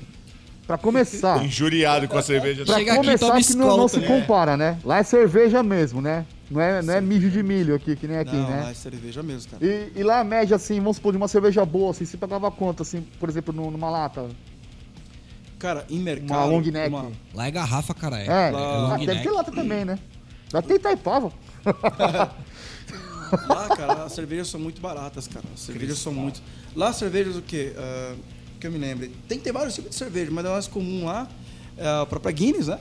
Pra 0.67 0.77
começar, 0.77 1.43
Injuriado 1.43 2.07
com 2.07 2.17
a 2.17 2.21
cerveja. 2.21 2.63
pra 2.65 2.75
Chega 2.77 2.93
aqui, 2.93 3.01
começar 3.01 3.27
toma 3.27 3.41
que 3.41 3.53
não, 3.55 3.77
não 3.77 3.87
se 3.89 3.99
né? 3.99 4.07
compara, 4.07 4.55
né? 4.55 4.77
Lá 4.85 4.97
é 4.99 5.03
cerveja 5.03 5.61
mesmo, 5.61 6.01
né? 6.01 6.25
Não 6.53 6.61
é, 6.61 6.81
não 6.81 6.93
é 6.93 7.01
mijo 7.01 7.29
de 7.29 7.41
milho 7.41 7.73
aqui, 7.75 7.95
que 7.95 8.07
nem 8.07 8.17
aqui, 8.17 8.35
não, 8.35 8.49
né? 8.49 8.61
lá 8.63 8.69
é 8.71 8.73
cerveja 8.73 9.23
mesmo, 9.23 9.51
cara. 9.51 9.65
E, 9.65 9.91
e 9.95 10.03
lá 10.03 10.19
a 10.19 10.23
média, 10.23 10.55
assim, 10.55 10.79
vamos 10.79 10.97
supor, 10.97 11.11
de 11.11 11.17
uma 11.17 11.27
cerveja 11.27 11.65
boa, 11.65 11.91
assim, 11.91 12.05
você 12.05 12.15
pagava 12.17 12.51
quanto, 12.51 12.83
assim, 12.83 13.01
por 13.19 13.27
exemplo, 13.27 13.53
num- 13.53 13.71
numa 13.71 13.89
lata? 13.89 14.29
Cara, 15.57 15.85
em 15.89 15.99
mercado. 15.99 16.29
Uma 16.31 16.45
long 16.45 16.61
neck. 16.61 16.89
uma- 16.89 17.11
Lá 17.33 17.47
é 17.47 17.51
garrafa, 17.51 17.93
cara. 17.93 18.19
É. 18.21 18.25
É, 18.27 18.51
Lá- 18.51 18.59
ah, 18.59 18.77
long 18.97 18.99
deve 19.05 19.13
neck. 19.13 19.23
ter 19.23 19.31
lata 19.31 19.51
também, 19.51 19.83
né? 19.85 19.97
Já 20.51 20.61
tem 20.61 20.77
Taipava. 20.79 21.31
Lá, 23.49 23.67
cara, 23.75 24.03
as 24.03 24.13
cervejas 24.13 24.47
são 24.47 24.59
muito 24.59 24.79
baratas, 24.81 25.27
cara. 25.27 25.45
As 25.53 25.59
cervejas 25.61 25.97
são 25.97 26.13
muito. 26.13 26.41
Lá, 26.75 26.89
as 26.89 26.97
cervejas, 26.97 27.35
o 27.35 27.41
quê? 27.41 27.73
Ah, 27.77 28.15
que 28.59 28.67
eu 28.67 28.71
me 28.71 28.77
lembre. 28.77 29.11
Tem 29.27 29.37
que 29.37 29.43
ter 29.43 29.51
vários 29.51 29.73
tipos 29.73 29.89
de 29.89 29.95
cerveja, 29.95 30.29
mas 30.31 30.45
a 30.45 30.51
mais 30.51 30.67
comum 30.67 31.05
lá 31.05 31.27
é 31.77 31.87
a 32.01 32.05
própria 32.05 32.31
Guinness, 32.31 32.67
né? 32.67 32.79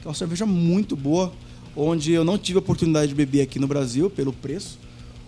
Que 0.00 0.06
é 0.06 0.08
uma 0.08 0.14
cerveja 0.14 0.44
muito 0.44 0.96
boa, 0.96 1.32
onde 1.76 2.12
eu 2.12 2.24
não 2.24 2.38
tive 2.38 2.58
a 2.58 2.60
oportunidade 2.60 3.08
de 3.08 3.14
beber 3.14 3.42
aqui 3.42 3.58
no 3.58 3.66
Brasil, 3.66 4.10
pelo 4.10 4.32
preço. 4.32 4.78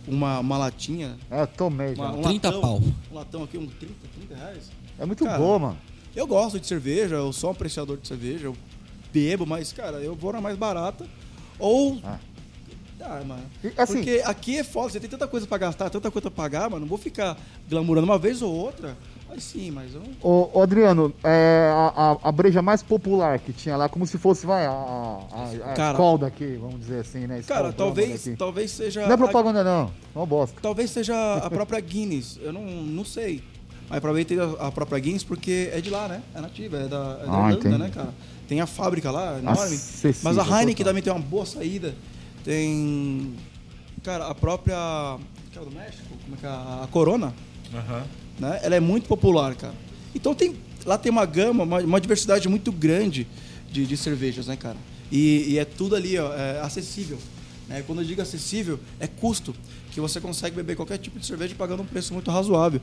Uma, 0.06 0.38
uma 0.40 0.58
latinha. 0.58 1.16
É, 1.30 1.42
eu 1.42 1.46
tomei. 1.46 1.94
Uma, 1.94 2.12
um 2.12 2.22
30 2.22 2.48
latão, 2.50 2.60
pau. 2.60 2.82
Um 3.10 3.14
latão 3.14 3.42
aqui, 3.42 3.56
um 3.56 3.66
30, 3.66 3.94
30 4.18 4.34
reais. 4.34 4.70
É 4.98 5.06
muito 5.06 5.24
Cara, 5.24 5.38
boa, 5.38 5.58
mano. 5.58 5.78
Eu 6.14 6.26
gosto 6.26 6.60
de 6.60 6.66
cerveja, 6.66 7.16
eu 7.16 7.32
sou 7.32 7.48
um 7.50 7.52
apreciador 7.52 7.96
de 7.96 8.06
cerveja, 8.06 8.46
eu 8.46 8.56
bebo, 9.12 9.46
mas, 9.46 9.72
cara, 9.72 9.98
eu 9.98 10.14
vou 10.14 10.32
na 10.32 10.40
mais 10.40 10.56
barata. 10.56 11.06
Ou. 11.58 11.98
Ah. 12.04 12.18
Ah, 13.00 13.22
mano. 13.24 13.42
E, 13.62 13.68
assim- 13.76 13.94
Porque 13.96 14.22
aqui 14.24 14.56
é 14.58 14.64
foda, 14.64 14.90
você 14.90 15.00
tem 15.00 15.10
tanta 15.10 15.26
coisa 15.26 15.46
pra 15.46 15.58
gastar, 15.58 15.90
tanta 15.90 16.10
coisa 16.10 16.30
pra 16.30 16.44
pagar, 16.44 16.70
mano. 16.70 16.80
Não 16.80 16.88
vou 16.88 16.96
ficar 16.98 17.36
glamurando 17.68 18.06
uma 18.06 18.18
vez 18.18 18.40
ou 18.40 18.52
outra. 18.52 18.96
Mas 19.34 19.42
sim, 19.42 19.70
mas 19.72 19.92
eu. 19.94 20.02
Ô, 20.22 20.48
ô, 20.54 20.62
Adriano, 20.62 21.12
é, 21.24 21.68
a, 21.74 22.12
a, 22.22 22.28
a 22.28 22.32
breja 22.32 22.62
mais 22.62 22.82
popular 22.84 23.38
que 23.40 23.52
tinha 23.52 23.76
lá, 23.76 23.88
como 23.88 24.06
se 24.06 24.16
fosse, 24.16 24.46
vai, 24.46 24.64
a, 24.64 24.70
a, 24.70 25.70
a 25.72 25.74
Cara- 25.74 25.98
daqui, 26.18 26.56
vamos 26.60 26.78
dizer 26.80 27.00
assim, 27.00 27.26
né? 27.26 27.42
Cara, 27.46 27.72
talvez, 27.72 28.28
talvez 28.38 28.70
seja. 28.70 29.02
Não 29.02 29.10
é 29.10 29.14
a- 29.14 29.18
propaganda, 29.18 29.64
não. 29.64 29.90
É 30.14 30.18
uma 30.18 30.24
bosta. 30.26 30.56
talvez 30.62 30.90
seja 30.90 31.14
a 31.38 31.50
própria 31.50 31.80
Guinness. 31.80 32.38
Eu 32.40 32.52
não, 32.52 32.62
não 32.62 33.04
sei. 33.04 33.42
Mas 33.90 34.00
provavelmente 34.00 34.38
a, 34.38 34.68
a 34.68 34.72
própria 34.72 34.98
Guinness 35.00 35.24
porque 35.24 35.68
é 35.72 35.80
de 35.80 35.90
lá, 35.90 36.06
né? 36.08 36.22
É 36.34 36.40
nativa, 36.40 36.76
é 36.78 36.86
da, 36.88 37.18
é 37.22 37.26
da 37.26 37.32
Ah, 37.46 37.50
Irlanda, 37.50 37.54
entendi. 37.54 37.78
né, 37.78 37.90
cara? 37.92 38.14
Tem 38.46 38.60
a 38.60 38.66
fábrica 38.66 39.10
lá, 39.10 39.38
enorme. 39.38 39.60
Acessível, 39.74 40.20
Mas 40.22 40.38
a 40.38 40.60
Heineken 40.60 40.84
também 40.86 41.02
tem 41.02 41.12
uma 41.12 41.20
boa 41.20 41.44
saída. 41.44 41.94
Tem. 42.44 43.34
Cara, 44.04 44.28
a 44.28 44.34
própria. 44.34 44.76
Que 45.50 45.58
é 45.58 45.62
o 45.62 45.64
do 45.64 45.70
México? 45.74 46.02
Como 46.24 46.36
é 46.36 46.38
que 46.38 46.46
é? 46.46 46.48
A 46.48 46.86
Corona, 46.90 47.34
Aham. 47.74 48.04
Né? 48.38 48.60
Ela 48.62 48.76
é 48.76 48.80
muito 48.80 49.06
popular, 49.08 49.54
cara. 49.54 49.74
Então 50.14 50.34
tem. 50.34 50.54
Lá 50.84 50.98
tem 50.98 51.10
uma 51.10 51.24
gama, 51.24 51.64
uma, 51.64 51.80
uma 51.80 52.00
diversidade 52.00 52.46
muito 52.48 52.70
grande 52.70 53.26
de, 53.72 53.86
de 53.86 53.96
cervejas, 53.96 54.46
né, 54.46 54.56
cara? 54.56 54.76
E, 55.10 55.52
e 55.52 55.58
é 55.58 55.64
tudo 55.64 55.96
ali, 55.96 56.18
ó, 56.18 56.32
é 56.34 56.60
acessível. 56.60 57.18
né? 57.68 57.82
Quando 57.86 58.02
eu 58.02 58.06
digo 58.06 58.20
acessível, 58.20 58.78
é 59.00 59.06
custo. 59.06 59.54
Que 59.92 60.00
você 60.00 60.20
consegue 60.20 60.56
beber 60.56 60.74
qualquer 60.76 60.98
tipo 60.98 61.18
de 61.18 61.24
cerveja 61.24 61.54
pagando 61.56 61.82
um 61.82 61.86
preço 61.86 62.12
muito 62.12 62.30
razoável. 62.30 62.80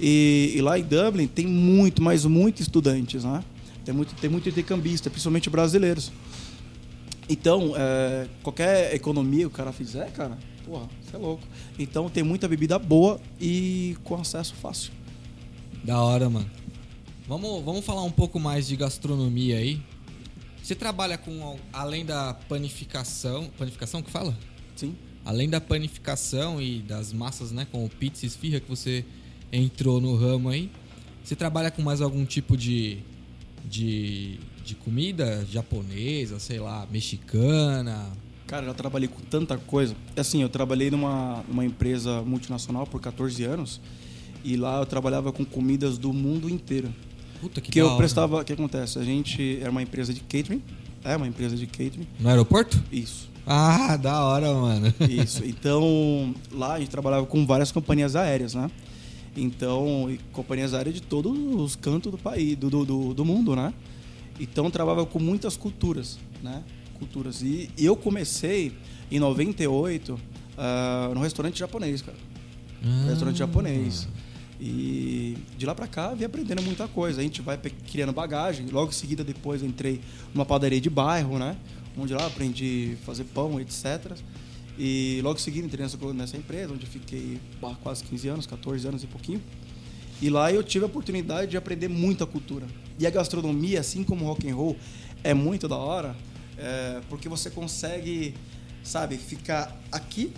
E, 0.00 0.52
e 0.56 0.60
lá 0.62 0.78
em 0.78 0.82
Dublin 0.82 1.26
tem 1.26 1.46
muito, 1.46 2.02
mas 2.02 2.24
muito 2.24 2.60
estudantes, 2.62 3.22
né? 3.22 3.44
Tem 3.84 3.94
muito, 3.94 4.14
tem 4.14 4.30
muito 4.30 4.48
intercambista, 4.48 5.10
principalmente 5.10 5.50
brasileiros. 5.50 6.10
Então, 7.28 7.74
é, 7.76 8.26
qualquer 8.42 8.94
economia 8.94 9.46
o 9.46 9.50
cara 9.50 9.72
fizer, 9.72 10.10
cara, 10.12 10.38
porra, 10.64 10.88
você 11.02 11.16
é 11.16 11.18
louco. 11.18 11.42
Então 11.78 12.08
tem 12.10 12.22
muita 12.22 12.48
bebida 12.48 12.78
boa 12.78 13.20
e 13.40 13.96
com 14.04 14.14
acesso 14.16 14.54
fácil. 14.54 14.92
Da 15.84 16.00
hora, 16.02 16.28
mano. 16.30 16.50
Vamos, 17.28 17.64
vamos 17.64 17.84
falar 17.84 18.02
um 18.02 18.10
pouco 18.10 18.38
mais 18.40 18.66
de 18.66 18.76
gastronomia 18.76 19.56
aí. 19.58 19.80
Você 20.62 20.74
trabalha 20.74 21.18
com, 21.18 21.42
al- 21.42 21.58
além 21.72 22.04
da 22.04 22.34
panificação... 22.48 23.50
Panificação 23.58 24.02
que 24.02 24.10
fala? 24.10 24.36
Sim. 24.76 24.94
além 25.24 25.48
da 25.48 25.60
panificação 25.60 26.60
e 26.60 26.80
das 26.80 27.12
massas, 27.12 27.50
né, 27.52 27.66
com 27.70 27.86
pizza 27.88 28.26
e 28.26 28.28
esfirra 28.28 28.60
que 28.60 28.68
você 28.68 29.04
entrou 29.52 30.00
no 30.00 30.16
ramo 30.16 30.48
aí, 30.48 30.70
você 31.22 31.34
trabalha 31.36 31.70
com 31.70 31.80
mais 31.80 32.00
algum 32.02 32.24
tipo 32.26 32.56
de, 32.56 32.98
de, 33.64 34.38
de 34.64 34.74
comida 34.74 35.46
japonesa, 35.50 36.38
sei 36.38 36.58
lá, 36.58 36.86
mexicana? 36.90 38.06
Cara, 38.46 38.66
já 38.66 38.74
trabalhei 38.74 39.08
com 39.08 39.20
tanta 39.22 39.56
coisa. 39.56 39.96
Assim, 40.16 40.42
eu 40.42 40.48
trabalhei 40.48 40.90
numa, 40.90 41.42
numa 41.48 41.64
empresa 41.64 42.22
multinacional 42.22 42.86
por 42.86 43.00
14 43.00 43.42
anos 43.44 43.80
e 44.44 44.56
lá 44.56 44.78
eu 44.80 44.86
trabalhava 44.86 45.32
com 45.32 45.44
comidas 45.44 45.96
do 45.98 46.12
mundo 46.12 46.48
inteiro. 46.48 46.92
Puta 47.40 47.60
que, 47.60 47.72
Que 47.72 47.78
eu 47.80 47.86
hora. 47.86 47.96
prestava. 47.96 48.40
O 48.40 48.44
que 48.44 48.52
acontece? 48.52 48.98
A 48.98 49.02
gente 49.04 49.58
era 49.60 49.70
uma 49.70 49.82
empresa 49.82 50.12
de 50.12 50.20
catering. 50.20 50.62
É 51.02 51.16
uma 51.16 51.26
empresa 51.26 51.56
de 51.56 51.66
catering. 51.66 52.06
No 52.20 52.28
aeroporto? 52.28 52.82
Isso. 52.92 53.30
Ah, 53.46 53.96
da 53.96 54.22
hora, 54.24 54.52
mano. 54.52 54.92
Isso. 55.08 55.42
Então, 55.48 56.34
lá 56.52 56.74
a 56.74 56.78
gente 56.80 56.90
trabalhava 56.90 57.26
com 57.26 57.44
várias 57.46 57.72
companhias 57.72 58.14
aéreas, 58.16 58.54
né? 58.54 58.70
Então, 59.36 60.14
companhias 60.32 60.72
aéreas 60.74 60.94
de 60.94 61.02
todos 61.02 61.36
os 61.36 61.74
cantos 61.76 62.10
do 62.12 62.18
país, 62.18 62.56
do, 62.56 62.70
do, 62.84 63.12
do 63.14 63.24
mundo, 63.24 63.56
né? 63.56 63.74
Então, 64.38 64.70
trabalhava 64.70 65.06
com 65.06 65.18
muitas 65.18 65.56
culturas, 65.56 66.18
né? 66.42 66.62
Culturas. 67.04 67.42
E 67.42 67.70
eu 67.76 67.94
comecei 67.94 68.72
em 69.10 69.18
98 69.18 70.18
ah, 70.56 71.10
no 71.14 71.20
restaurante 71.20 71.58
japonês, 71.58 72.00
cara. 72.00 72.16
Ah. 72.82 73.06
Restaurante 73.08 73.38
japonês. 73.38 74.08
E 74.60 75.36
de 75.58 75.66
lá 75.66 75.74
pra 75.74 75.86
cá, 75.86 76.14
vim 76.14 76.24
aprendendo 76.24 76.62
muita 76.62 76.88
coisa. 76.88 77.20
A 77.20 77.22
gente 77.22 77.42
vai 77.42 77.58
criando 77.58 78.12
bagagem. 78.12 78.66
Logo 78.68 78.90
em 78.90 78.94
seguida, 78.94 79.22
depois, 79.22 79.62
entrei 79.62 80.00
numa 80.32 80.46
padaria 80.46 80.80
de 80.80 80.88
bairro, 80.88 81.38
né? 81.38 81.56
Onde 81.96 82.14
lá 82.14 82.26
aprendi 82.26 82.96
a 83.00 83.04
fazer 83.04 83.24
pão, 83.24 83.60
etc. 83.60 84.16
E 84.78 85.20
logo 85.22 85.38
em 85.38 85.42
seguida, 85.42 85.66
entrei 85.66 85.82
nessa, 85.82 85.98
nessa 86.14 86.36
empresa, 86.36 86.72
onde 86.72 86.86
fiquei 86.86 87.38
quase 87.82 88.02
15 88.04 88.28
anos, 88.28 88.46
14 88.46 88.88
anos 88.88 89.04
e 89.04 89.06
pouquinho. 89.06 89.42
E 90.22 90.30
lá 90.30 90.50
eu 90.50 90.62
tive 90.62 90.84
a 90.84 90.86
oportunidade 90.86 91.50
de 91.50 91.56
aprender 91.56 91.88
muita 91.88 92.24
cultura. 92.24 92.66
E 92.98 93.06
a 93.06 93.10
gastronomia, 93.10 93.80
assim 93.80 94.02
como 94.02 94.24
o 94.24 94.28
rock 94.28 94.48
and 94.48 94.54
roll, 94.54 94.76
é 95.22 95.34
muito 95.34 95.68
da 95.68 95.76
hora, 95.76 96.16
é, 96.58 97.00
porque 97.08 97.28
você 97.28 97.50
consegue, 97.50 98.34
sabe, 98.82 99.16
ficar 99.16 99.76
aqui 99.90 100.32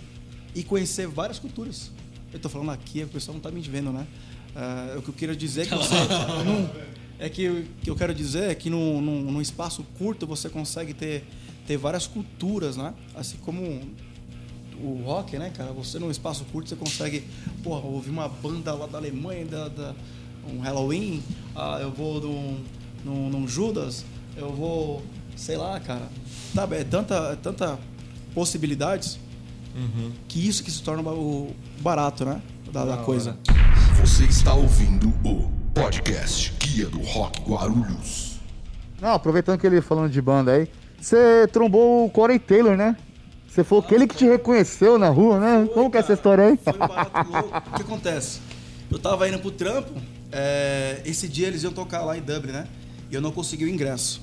e 0.55 0.63
conhecer 0.63 1.07
várias 1.07 1.39
culturas. 1.39 1.91
Eu 2.33 2.39
tô 2.39 2.49
falando 2.49 2.71
aqui, 2.71 3.03
o 3.03 3.07
pessoal 3.07 3.33
não 3.35 3.41
tá 3.41 3.49
me 3.51 3.61
vendo, 3.61 3.91
né? 3.91 4.05
É, 4.55 4.97
o 4.97 5.01
que 5.01 5.09
eu 5.09 5.13
quero 5.13 5.35
dizer 5.35 5.61
é 5.61 5.65
que 5.65 5.75
você. 5.75 5.95
num- 6.45 6.69
é 7.19 7.29
que 7.29 7.65
que 7.81 7.89
eu 7.89 7.95
quero 7.95 8.13
dizer 8.13 8.51
é 8.51 8.55
que 8.55 8.69
num, 8.69 9.01
num, 9.01 9.21
num 9.31 9.41
espaço 9.41 9.83
curto 9.97 10.27
você 10.27 10.49
consegue 10.49 10.93
ter, 10.93 11.23
ter 11.65 11.75
várias 11.77 12.05
culturas, 12.05 12.77
né? 12.77 12.93
Assim 13.15 13.37
como 13.37 13.81
o 14.79 15.01
rock, 15.03 15.37
né, 15.39 15.49
cara? 15.55 15.71
Você 15.73 15.97
num 15.97 16.11
espaço 16.11 16.45
curto 16.45 16.69
você 16.69 16.75
consegue, 16.75 17.23
porra, 17.63 17.87
ouvir 17.87 18.11
uma 18.11 18.27
banda 18.29 18.73
lá 18.73 18.85
da 18.85 18.97
Alemanha, 18.99 19.45
da, 19.45 19.67
da- 19.67 19.95
um 20.47 20.59
Halloween, 20.59 21.21
ah, 21.55 21.79
eu 21.81 21.91
vou 21.91 22.21
num, 22.21 22.63
num, 23.03 23.29
num 23.29 23.47
Judas, 23.47 24.05
eu 24.37 24.53
vou, 24.53 25.03
sei 25.37 25.55
lá, 25.55 25.79
cara. 25.79 26.07
Sabe, 26.53 26.77
é 26.77 26.83
tanta, 26.83 27.15
é 27.31 27.35
tanta 27.35 27.79
possibilidades 28.33 29.19
que 30.27 30.47
isso 30.47 30.63
que 30.63 30.71
se 30.71 30.81
torna 30.81 31.07
o 31.11 31.55
barato, 31.79 32.25
né? 32.25 32.41
Da, 32.71 32.83
da 32.83 32.97
coisa. 32.97 33.37
Você 34.01 34.25
está 34.25 34.53
ouvindo 34.53 35.09
o 35.23 35.49
podcast 35.73 36.53
Guia 36.59 36.87
do 36.87 36.99
Rock 37.01 37.41
Guarulhos. 37.41 38.39
Não, 38.99 39.13
aproveitando 39.13 39.59
que 39.59 39.67
ele 39.67 39.81
falando 39.81 40.11
de 40.11 40.21
banda 40.21 40.53
aí, 40.53 40.67
você 40.99 41.47
trombou 41.51 42.05
o 42.05 42.09
Corey 42.09 42.39
Taylor, 42.39 42.75
né? 42.75 42.97
Você 43.47 43.63
falou 43.63 43.83
que 43.83 43.93
ele 43.93 44.07
que 44.07 44.15
te 44.15 44.25
reconheceu 44.25 44.97
na 44.97 45.09
rua, 45.09 45.39
né? 45.39 45.69
Como 45.73 45.89
que 45.89 45.97
é 45.97 45.99
essa 45.99 46.13
história 46.13 46.45
aí? 46.45 46.57
Foi 46.57 46.73
um 46.73 46.77
barato 46.79 47.31
louco. 47.31 47.57
O 47.57 47.75
que 47.75 47.81
acontece? 47.83 48.39
Eu 48.89 48.99
tava 48.99 49.27
indo 49.29 49.39
pro 49.39 49.51
trampo, 49.51 49.91
é, 50.31 51.01
esse 51.05 51.27
dia 51.27 51.47
eles 51.47 51.63
iam 51.63 51.71
tocar 51.71 52.01
lá 52.03 52.17
em 52.17 52.21
Dublin, 52.21 52.51
né? 52.51 52.67
E 53.09 53.15
eu 53.15 53.21
não 53.21 53.31
consegui 53.31 53.65
o 53.65 53.69
ingresso. 53.69 54.21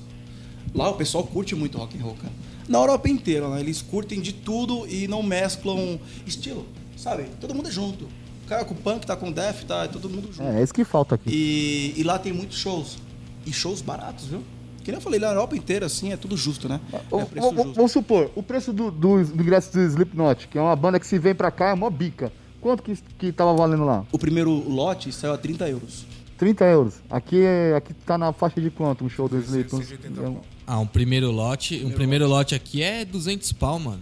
Lá 0.75 0.89
o 0.89 0.95
pessoal 0.95 1.23
curte 1.23 1.55
muito 1.55 1.77
rock 1.77 1.97
and 1.97 2.01
roll, 2.03 2.15
cara. 2.15 2.33
Na 2.67 2.79
Europa 2.79 3.07
inteira, 3.09 3.47
né? 3.49 3.59
Eles 3.61 3.81
curtem 3.81 4.19
de 4.19 4.33
tudo 4.33 4.85
e 4.87 5.07
não 5.07 5.23
mesclam 5.23 5.99
estilo, 6.25 6.65
sabe? 6.97 7.25
Todo 7.39 7.55
mundo 7.55 7.69
é 7.69 7.71
junto. 7.71 8.05
O 8.05 8.47
cara 8.47 8.65
com 8.65 8.73
o 8.73 8.77
punk 8.77 9.05
tá 9.07 9.15
com 9.15 9.29
o 9.29 9.33
death, 9.33 9.63
tá 9.63 9.87
todo 9.87 10.09
mundo 10.09 10.27
junto. 10.33 10.43
É, 10.43 10.59
é 10.59 10.63
isso 10.63 10.73
que 10.73 10.83
falta 10.83 11.15
aqui. 11.15 11.29
E, 11.29 11.93
e 11.99 12.03
lá 12.03 12.19
tem 12.19 12.33
muitos 12.33 12.57
shows. 12.57 12.97
E 13.45 13.53
shows 13.53 13.81
baratos, 13.81 14.25
viu? 14.25 14.43
Que 14.83 14.91
nem 14.91 14.97
eu 14.97 15.01
falei, 15.01 15.19
lá 15.19 15.27
na 15.29 15.33
Europa 15.33 15.55
inteira, 15.55 15.85
assim, 15.85 16.11
é 16.11 16.17
tudo 16.17 16.35
justo, 16.37 16.67
né? 16.69 16.79
Ô, 17.09 17.19
É 17.21 17.23
ô, 17.23 17.53
justo. 17.53 17.73
Vamos 17.73 17.91
supor, 17.91 18.29
o 18.35 18.43
preço 18.43 18.71
do, 18.73 18.91
do, 18.91 19.23
do 19.23 19.41
ingresso 19.41 19.71
do 19.71 19.81
Slipknot, 19.81 20.47
que 20.47 20.57
é 20.57 20.61
uma 20.61 20.75
banda 20.75 20.99
que 20.99 21.07
se 21.07 21.17
vem 21.17 21.33
pra 21.33 21.49
cá, 21.49 21.69
é 21.69 21.75
mó 21.75 21.89
bica. 21.89 22.31
Quanto 22.61 22.83
que, 22.83 22.95
que 23.17 23.31
tava 23.31 23.53
valendo 23.55 23.83
lá? 23.85 24.05
O 24.11 24.19
primeiro 24.19 24.51
lote 24.51 25.11
saiu 25.11 25.33
a 25.33 25.37
30 25.37 25.69
euros. 25.69 26.05
30 26.37 26.65
euros. 26.65 26.95
Aqui, 27.09 27.41
é- 27.41 27.75
aqui 27.75 27.93
tá 27.93 28.17
na 28.17 28.33
faixa 28.33 28.59
de 28.59 28.69
quanto 28.69 29.05
um 29.05 29.09
show 29.09 29.27
do 29.29 29.37
Slipknot? 29.39 29.85
180 29.85 30.19
É 30.21 30.23
pau. 30.23 30.41
Ah, 30.67 30.79
um 30.79 30.87
primeiro 30.87 31.31
lote, 31.31 31.83
um 31.85 31.91
primeiro 31.91 32.27
lote 32.27 32.55
aqui 32.55 32.81
é 32.81 33.05
200 33.05 33.51
pau, 33.53 33.79
mano. 33.79 34.01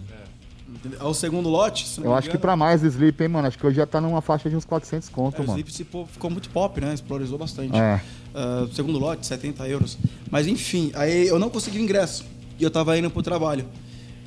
Entendeu? 0.68 0.98
Ao 1.00 1.14
segundo 1.14 1.48
lote, 1.48 1.86
se 1.86 2.00
não 2.00 2.06
Eu 2.06 2.12
me 2.12 2.18
acho 2.18 2.30
que 2.30 2.38
pra 2.38 2.56
mais 2.56 2.82
Sleep, 2.82 3.22
hein, 3.22 3.28
mano? 3.28 3.46
Acho 3.48 3.58
que 3.58 3.66
hoje 3.66 3.76
já 3.76 3.86
tá 3.86 4.00
numa 4.00 4.20
faixa 4.20 4.50
de 4.50 4.56
uns 4.56 4.64
400 4.64 5.08
É, 5.08 5.12
conto, 5.12 5.36
o 5.42 5.46
mano. 5.46 5.52
Sleep 5.52 5.72
se 5.72 5.84
pô- 5.84 6.06
ficou 6.06 6.30
muito 6.30 6.48
pop, 6.50 6.80
né? 6.80 6.92
Explorizou 6.92 7.38
bastante. 7.38 7.76
É. 7.76 8.00
Ah, 8.34 8.66
segundo 8.72 8.98
lote, 8.98 9.26
70 9.26 9.68
euros. 9.68 9.96
Mas 10.30 10.46
enfim, 10.46 10.90
aí 10.94 11.28
eu 11.28 11.38
não 11.38 11.48
consegui 11.50 11.78
o 11.78 11.82
ingresso. 11.82 12.24
E 12.58 12.64
eu 12.64 12.70
tava 12.70 12.98
indo 12.98 13.10
pro 13.10 13.22
trabalho. 13.22 13.66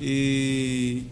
E, 0.00 1.02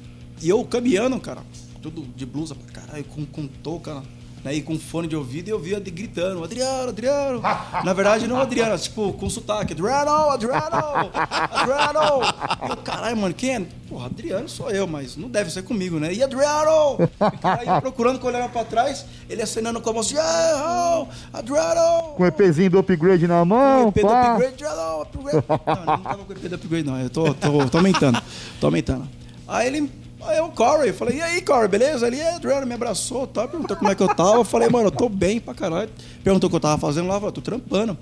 e 0.42 0.48
eu 0.48 0.64
caminhando, 0.64 1.18
cara, 1.20 1.42
tudo 1.82 2.02
de 2.16 2.24
blusa 2.24 2.54
pra 2.54 2.82
caralho, 2.82 3.04
com, 3.04 3.24
com 3.26 3.46
touca, 3.46 4.02
né? 4.46 4.54
E 4.54 4.62
com 4.62 4.78
fone 4.78 5.09
de 5.09 5.16
ouvido, 5.16 5.48
e 5.48 5.50
eu 5.50 5.59
via 5.59 5.80
gritando, 5.80 6.42
Adriano, 6.44 6.90
Adriano. 6.90 7.42
Na 7.85 7.92
verdade, 7.92 8.28
não 8.28 8.40
Adriano, 8.40 8.78
tipo, 8.78 9.12
com 9.14 9.28
sotaque, 9.28 9.72
Adriano, 9.72 10.30
Adriano, 10.30 11.11
Adriano. 11.50 12.22
E 12.64 12.70
eu, 12.70 12.76
caralho, 12.76 13.16
mano, 13.16 13.35
quem 13.35 13.56
é? 13.56 13.66
Porra, 13.88 14.06
Adriano 14.06 14.48
sou 14.48 14.70
eu, 14.70 14.87
mas 14.87 15.16
não 15.16 15.28
deve 15.28 15.50
ser 15.50 15.62
comigo, 15.62 15.98
né? 15.98 16.12
E 16.14 16.22
Adriano! 16.22 16.96
E 17.00 17.24
o 17.24 17.38
cara 17.38 17.80
procurando, 17.80 18.24
olhando 18.24 18.48
pra 18.50 18.64
trás, 18.64 19.04
ele 19.28 19.42
acenando 19.42 19.80
com 19.80 19.90
a 19.90 19.92
mão 19.92 20.00
assim, 20.00 20.14
"Yeah, 20.14 21.06
oh, 21.32 21.37
Adriano! 21.37 22.14
Com 22.14 22.22
o 22.22 22.26
EPzinho 22.26 22.70
do 22.70 22.78
upgrade 22.78 23.26
na 23.26 23.44
mão, 23.44 23.90
Com 23.92 23.98
o 23.98 24.00
EP 24.00 24.00
do 24.02 24.06
pá. 24.09 24.32
upgrade, 24.32 24.54
Adriano, 24.64 25.02
upgrade. 25.02 25.44
Não, 25.48 25.87
não 25.87 25.98
tava 26.02 26.24
com 26.24 26.32
o 26.32 26.37
EP 26.37 26.48
do 26.48 26.54
upgrade, 26.54 26.87
não. 26.87 27.00
Eu 27.00 27.11
tô, 27.11 27.35
tô, 27.35 27.66
tô 27.68 27.78
aumentando. 27.78 28.22
Tô 28.61 28.66
aumentando. 28.66 29.09
Aí 29.48 29.66
ele. 29.66 30.05
Aí 30.26 30.38
eu, 30.38 30.48
Corey, 30.48 30.92
falei, 30.92 31.18
e 31.18 31.22
aí, 31.22 31.40
Corey, 31.40 31.68
beleza? 31.68 32.06
Ele, 32.06 32.18
é, 32.18 32.34
Adriano, 32.34 32.66
me 32.66 32.74
abraçou, 32.74 33.26
tá? 33.26 33.46
Perguntou 33.46 33.76
como 33.76 33.90
é 33.90 33.94
que 33.94 34.02
eu 34.02 34.12
tava. 34.12 34.38
Eu 34.38 34.44
falei, 34.44 34.68
mano, 34.68 34.88
eu 34.88 34.90
tô 34.90 35.08
bem 35.08 35.38
pra 35.38 35.54
caralho. 35.54 35.88
Perguntou 36.24 36.48
o 36.48 36.50
que 36.50 36.56
eu 36.56 36.60
tava 36.60 36.78
fazendo 36.78 37.06
lá, 37.06 37.14
eu 37.14 37.20
falei, 37.20 37.34
tô 37.34 37.40
trampando. 37.40 37.96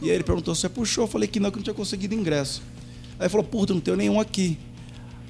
E 0.00 0.08
aí 0.08 0.14
ele 0.14 0.24
perguntou 0.24 0.54
se 0.54 0.60
você 0.60 0.68
puxou. 0.68 1.04
Eu 1.04 1.08
falei 1.08 1.26
que 1.28 1.40
não, 1.40 1.50
que 1.50 1.56
não 1.56 1.64
tinha 1.64 1.74
conseguido 1.74 2.14
ingresso. 2.14 2.62
Aí 3.18 3.24
ele 3.24 3.28
falou, 3.28 3.44
puta, 3.44 3.74
não 3.74 3.80
tenho 3.80 3.96
nenhum 3.96 4.20
aqui. 4.20 4.58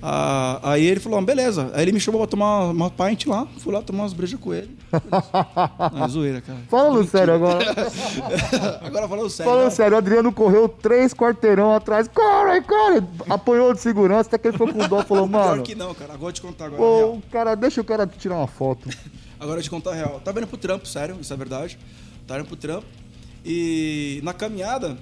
Ah, 0.09 0.61
aí 0.63 0.87
ele 0.87 1.01
falou, 1.01 1.19
ah, 1.19 1.23
beleza. 1.23 1.69
Aí 1.75 1.83
ele 1.83 1.91
me 1.91 1.99
chamou 1.99 2.21
pra 2.21 2.29
tomar 2.31 2.71
uma 2.71 2.89
pint 2.89 3.27
lá. 3.27 3.45
Fui 3.59 3.75
lá 3.75 3.83
tomar 3.83 4.05
umas 4.05 4.13
brejas 4.13 4.39
com 4.39 4.55
ele. 4.55 4.71
Não, 5.93 5.99
é 6.05 6.09
zoeira, 6.09 6.41
cara. 6.41 6.61
Falando 6.71 7.05
sério 7.09 7.35
agora. 7.35 7.59
Agora 8.87 9.09
falando 9.09 9.29
sério. 9.29 9.51
Falando 9.51 9.65
né? 9.65 9.71
sério, 9.71 9.95
o 9.97 9.99
Adriano 9.99 10.33
correu 10.33 10.69
três 10.69 11.13
quarteirão 11.13 11.75
atrás. 11.75 12.07
Corre, 12.07 12.61
corre! 12.61 13.03
Apanhou 13.29 13.75
de 13.75 13.81
segurança, 13.81 14.29
até 14.29 14.39
que 14.39 14.47
ele 14.47 14.57
foi 14.57 14.73
com 14.73 14.79
dó 14.87 15.01
e 15.01 15.05
falou, 15.05 15.27
Pior 15.29 15.49
mano. 15.49 15.63
que 15.65 15.75
não, 15.75 15.93
cara. 15.93 16.15
Agora 16.15 16.29
eu 16.29 16.35
te 16.35 16.41
contar 16.41 16.67
agora. 16.67 16.81
a 16.81 16.85
Ô, 16.87 16.99
real. 16.99 17.13
o 17.15 17.23
cara, 17.23 17.55
deixa 17.57 17.81
o 17.81 17.85
cara 17.85 18.07
tirar 18.07 18.37
uma 18.37 18.47
foto. 18.47 18.89
Agora 19.41 19.59
eu 19.59 19.63
te 19.65 19.71
contar 19.71 19.91
a 19.91 19.95
real. 19.95 20.21
Tava 20.25 20.39
indo 20.39 20.47
pro 20.47 20.57
trampo, 20.57 20.87
sério, 20.87 21.17
isso 21.21 21.33
é 21.35 21.37
verdade. 21.37 21.77
Tava 22.29 22.39
indo 22.39 22.47
pro 22.47 22.57
trampo. 22.57 22.87
E 23.45 24.21
na 24.23 24.33
caminhada, 24.33 24.97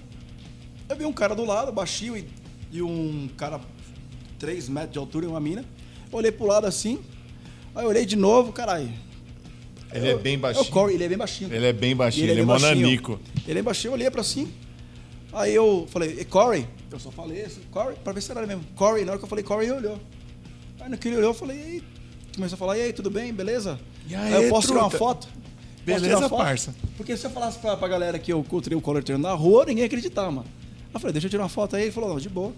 eu 0.89 0.97
vi 0.97 1.05
um 1.05 1.13
cara 1.13 1.35
do 1.35 1.45
lado, 1.45 1.71
baixinho, 1.73 2.17
e, 2.17 2.27
e 2.73 2.81
um 2.81 3.29
cara 3.37 3.61
3 4.45 4.69
metros 4.69 4.93
de 4.93 4.99
altura 4.99 5.27
uma 5.27 5.41
mina. 5.41 5.65
Olhei 6.13 6.31
pro 6.31 6.47
lado 6.47 6.67
assim. 6.67 6.99
Aí 7.75 7.83
eu 7.85 7.89
olhei 7.89 8.05
de 8.05 8.15
novo, 8.15 8.53
caralho. 8.53 8.91
Ele 9.91 10.09
é 10.09 10.17
bem 10.17 10.35
É 10.35 10.37
o 10.37 10.41
baixinho. 10.41 10.71
Corey, 10.71 10.97
ele 10.97 11.05
é 11.05 11.09
bem 11.09 11.17
baixinho. 11.17 11.55
Ele 11.55 11.67
é 11.67 11.73
bem 11.73 11.97
baixinho, 11.97 12.25
ele 12.25 12.33
é 12.33 12.35
bem 12.35 12.45
baixinho. 12.45 12.77
monanico. 12.77 13.21
Ele 13.49 13.59
é 13.59 13.63
baixinho, 13.63 13.91
eu 13.91 13.95
olhei 13.95 14.11
pra 14.11 14.21
assim. 14.21 14.53
Aí 15.33 15.55
eu 15.55 15.87
falei, 15.89 16.17
e 16.21 16.25
Corey? 16.27 16.67
Eu 16.93 16.99
só 16.99 17.11
falei 17.11 17.43
assim, 17.43 17.63
Corey, 17.71 17.97
pra 18.05 18.13
ver 18.13 18.21
se 18.21 18.31
era 18.31 18.41
ele 18.41 18.49
mesmo. 18.49 18.65
Corey, 18.77 19.05
na 19.05 19.13
hora 19.13 19.19
que 19.19 19.25
eu 19.25 19.29
falei 19.29 19.43
Corey, 19.43 19.67
ele 19.67 19.77
olhou. 19.79 19.99
Aí 20.79 20.91
no 20.91 20.99
que 20.99 21.09
ele 21.09 21.17
olhou, 21.17 21.31
eu 21.31 21.35
falei, 21.35 21.57
e 21.57 21.63
aí? 21.63 21.83
Começou 22.35 22.57
a 22.57 22.59
falar, 22.59 22.77
e 22.77 22.83
aí, 22.83 22.93
tudo 22.93 23.11
bem, 23.11 23.33
beleza? 23.33 23.81
E 24.07 24.15
aí, 24.15 24.35
aí, 24.35 24.45
eu 24.45 24.51
posso 24.51 24.69
tirar 24.69 24.81
uma 24.81 24.91
truta? 24.91 25.05
foto? 25.05 25.29
Beleza, 25.85 26.19
uma 26.19 26.29
foto? 26.29 26.39
parça. 26.39 26.75
Porque 26.97 27.17
se 27.17 27.27
eu 27.27 27.31
falasse 27.31 27.59
pra, 27.59 27.77
pra 27.77 27.89
galera 27.89 28.19
que 28.19 28.33
eu 28.33 28.41
encontrei 28.41 28.77
o 28.77 28.81
Turner 28.81 29.19
na 29.19 29.33
rua, 29.33 29.65
ninguém 29.65 29.83
ia 29.83 29.87
acreditar, 29.87 30.31
mano. 30.31 30.47
Aí 30.47 30.91
eu 30.95 31.01
falei, 31.01 31.13
deixa 31.13 31.27
eu 31.27 31.31
tirar 31.31 31.45
uma 31.45 31.49
foto 31.49 31.77
aí. 31.77 31.85
Ele 31.85 31.93
falou, 31.93 32.11
não, 32.11 32.19
de 32.19 32.29
boa. 32.29 32.53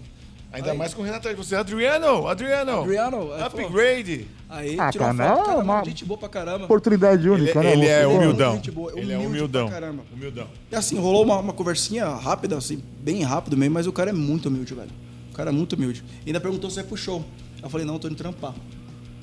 Ainda 0.51 0.71
Aí- 0.71 0.77
mais 0.77 0.93
com 0.93 1.01
o 1.01 1.05
Renato 1.05 1.27
atrás 1.27 1.37
de 1.37 1.43
você. 1.45 1.55
Adriano, 1.55 2.27
Adriano. 2.27 2.81
Adriano, 2.81 3.33
Upgrade. 3.33 4.27
Aí 4.49 4.79
Ah, 4.79 4.89
tirou 4.91 5.07
cara, 5.07 5.35
foto, 5.35 5.45
cara, 5.45 5.57
uma- 5.59 5.83
gente 5.83 6.05
boa 6.05 6.17
pra 6.17 6.29
caramba. 6.29 6.65
Oportunidade 6.65 7.21
Ele, 7.27 7.29
única, 7.29 7.61
né? 7.61 7.73
ele 7.73 7.85
é 7.85 8.07
humildão. 8.07 8.53
gente 8.55 8.71
boa, 8.71 8.91
Ele 8.91 9.11
é 9.11 9.17
humilde 9.17 9.27
humildão. 9.27 9.67
pra 9.67 9.79
caramba. 9.81 10.03
Humildão. 10.13 10.47
E 10.71 10.75
assim, 10.75 10.97
rolou 10.97 11.23
uma, 11.23 11.37
uma 11.39 11.53
conversinha 11.53 12.07
rápida, 12.07 12.57
assim, 12.57 12.81
bem 12.99 13.23
rápido 13.23 13.57
mesmo, 13.57 13.73
mas 13.73 13.87
o 13.87 13.91
cara 13.91 14.09
é 14.09 14.13
muito 14.13 14.47
humilde, 14.47 14.73
velho. 14.73 14.89
O 15.31 15.33
cara 15.35 15.49
é 15.49 15.53
muito 15.53 15.73
humilde. 15.73 16.03
E 16.25 16.29
ainda 16.29 16.39
perguntou 16.39 16.69
se 16.69 16.79
é 16.79 16.83
pro 16.83 16.95
show. 16.95 17.23
Eu 17.61 17.69
falei, 17.69 17.85
não, 17.85 17.95
eu 17.95 17.99
tô 17.99 18.07
indo 18.07 18.15
trampar. 18.15 18.53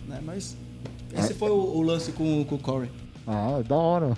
Né? 0.06 0.20
Mas 0.22 0.54
esse 1.16 1.32
foi 1.34 1.50
o, 1.50 1.54
o 1.54 1.80
lance 1.82 2.12
com, 2.12 2.44
com 2.44 2.56
o 2.56 2.58
Corey. 2.58 2.90
Ah, 3.26 3.62
da 3.66 3.74
hora. 3.76 4.08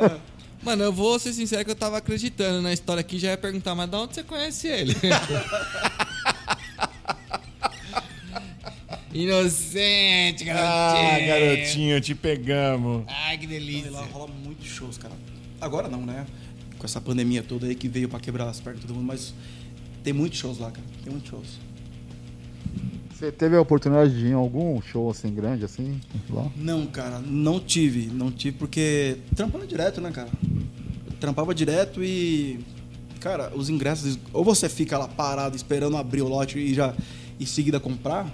Mano, 0.62 0.84
eu 0.84 0.92
vou 0.92 1.18
ser 1.18 1.32
sincero 1.32 1.64
que 1.64 1.70
eu 1.72 1.74
tava 1.74 1.96
acreditando 1.96 2.60
na 2.62 2.72
história 2.72 3.00
aqui, 3.00 3.18
já 3.18 3.30
ia 3.30 3.36
perguntar, 3.38 3.74
mas 3.74 3.88
de 3.90 3.96
onde 3.96 4.14
você 4.14 4.22
conhece 4.22 4.68
ele? 4.68 4.94
Inocente, 9.12 10.44
garotinho. 10.44 11.08
Ah, 11.08 11.18
garotinho, 11.26 12.00
te 12.00 12.14
pegamos. 12.14 13.04
Ai, 13.08 13.36
que 13.38 13.44
E 13.44 13.48
delícia. 13.48 13.90
lá 13.90 14.04
rola 14.12 14.30
muitos 14.44 14.66
shows, 14.66 14.96
cara. 14.98 15.14
Agora 15.60 15.88
não, 15.88 16.04
né? 16.04 16.26
Com 16.78 16.84
essa 16.86 17.00
pandemia 17.00 17.42
toda 17.42 17.66
aí 17.66 17.74
que 17.74 17.88
veio 17.88 18.08
pra 18.08 18.18
quebrar 18.18 18.48
as 18.48 18.58
pernas 18.60 18.80
de 18.80 18.86
todo 18.86 18.96
mundo, 18.96 19.06
mas 19.06 19.34
tem 20.02 20.12
muitos 20.12 20.38
shows 20.38 20.58
lá, 20.58 20.70
cara. 20.70 20.86
Tem 21.04 21.12
muitos 21.12 21.30
shows. 21.30 21.46
Você 23.12 23.30
teve 23.30 23.54
a 23.54 23.60
oportunidade 23.60 24.18
de 24.18 24.26
ir 24.26 24.30
em 24.30 24.34
algum 24.34 24.80
show 24.82 25.08
assim 25.08 25.32
grande, 25.32 25.64
assim? 25.64 26.00
Lá? 26.28 26.50
Não, 26.56 26.86
cara, 26.86 27.20
não 27.20 27.60
tive. 27.60 28.06
Não 28.06 28.32
tive 28.32 28.56
porque 28.58 29.18
trampando 29.36 29.66
direto, 29.66 30.00
né, 30.00 30.10
cara? 30.10 30.30
Trampava 31.20 31.54
direto 31.54 32.02
e. 32.02 32.58
Cara, 33.20 33.52
os 33.54 33.68
ingressos. 33.68 34.18
Ou 34.32 34.42
você 34.42 34.68
fica 34.68 34.98
lá 34.98 35.06
parado 35.06 35.54
esperando 35.54 35.96
abrir 35.96 36.22
o 36.22 36.28
lote 36.28 36.58
e 36.58 36.74
já 36.74 36.94
em 37.38 37.46
seguida 37.46 37.78
comprar. 37.78 38.26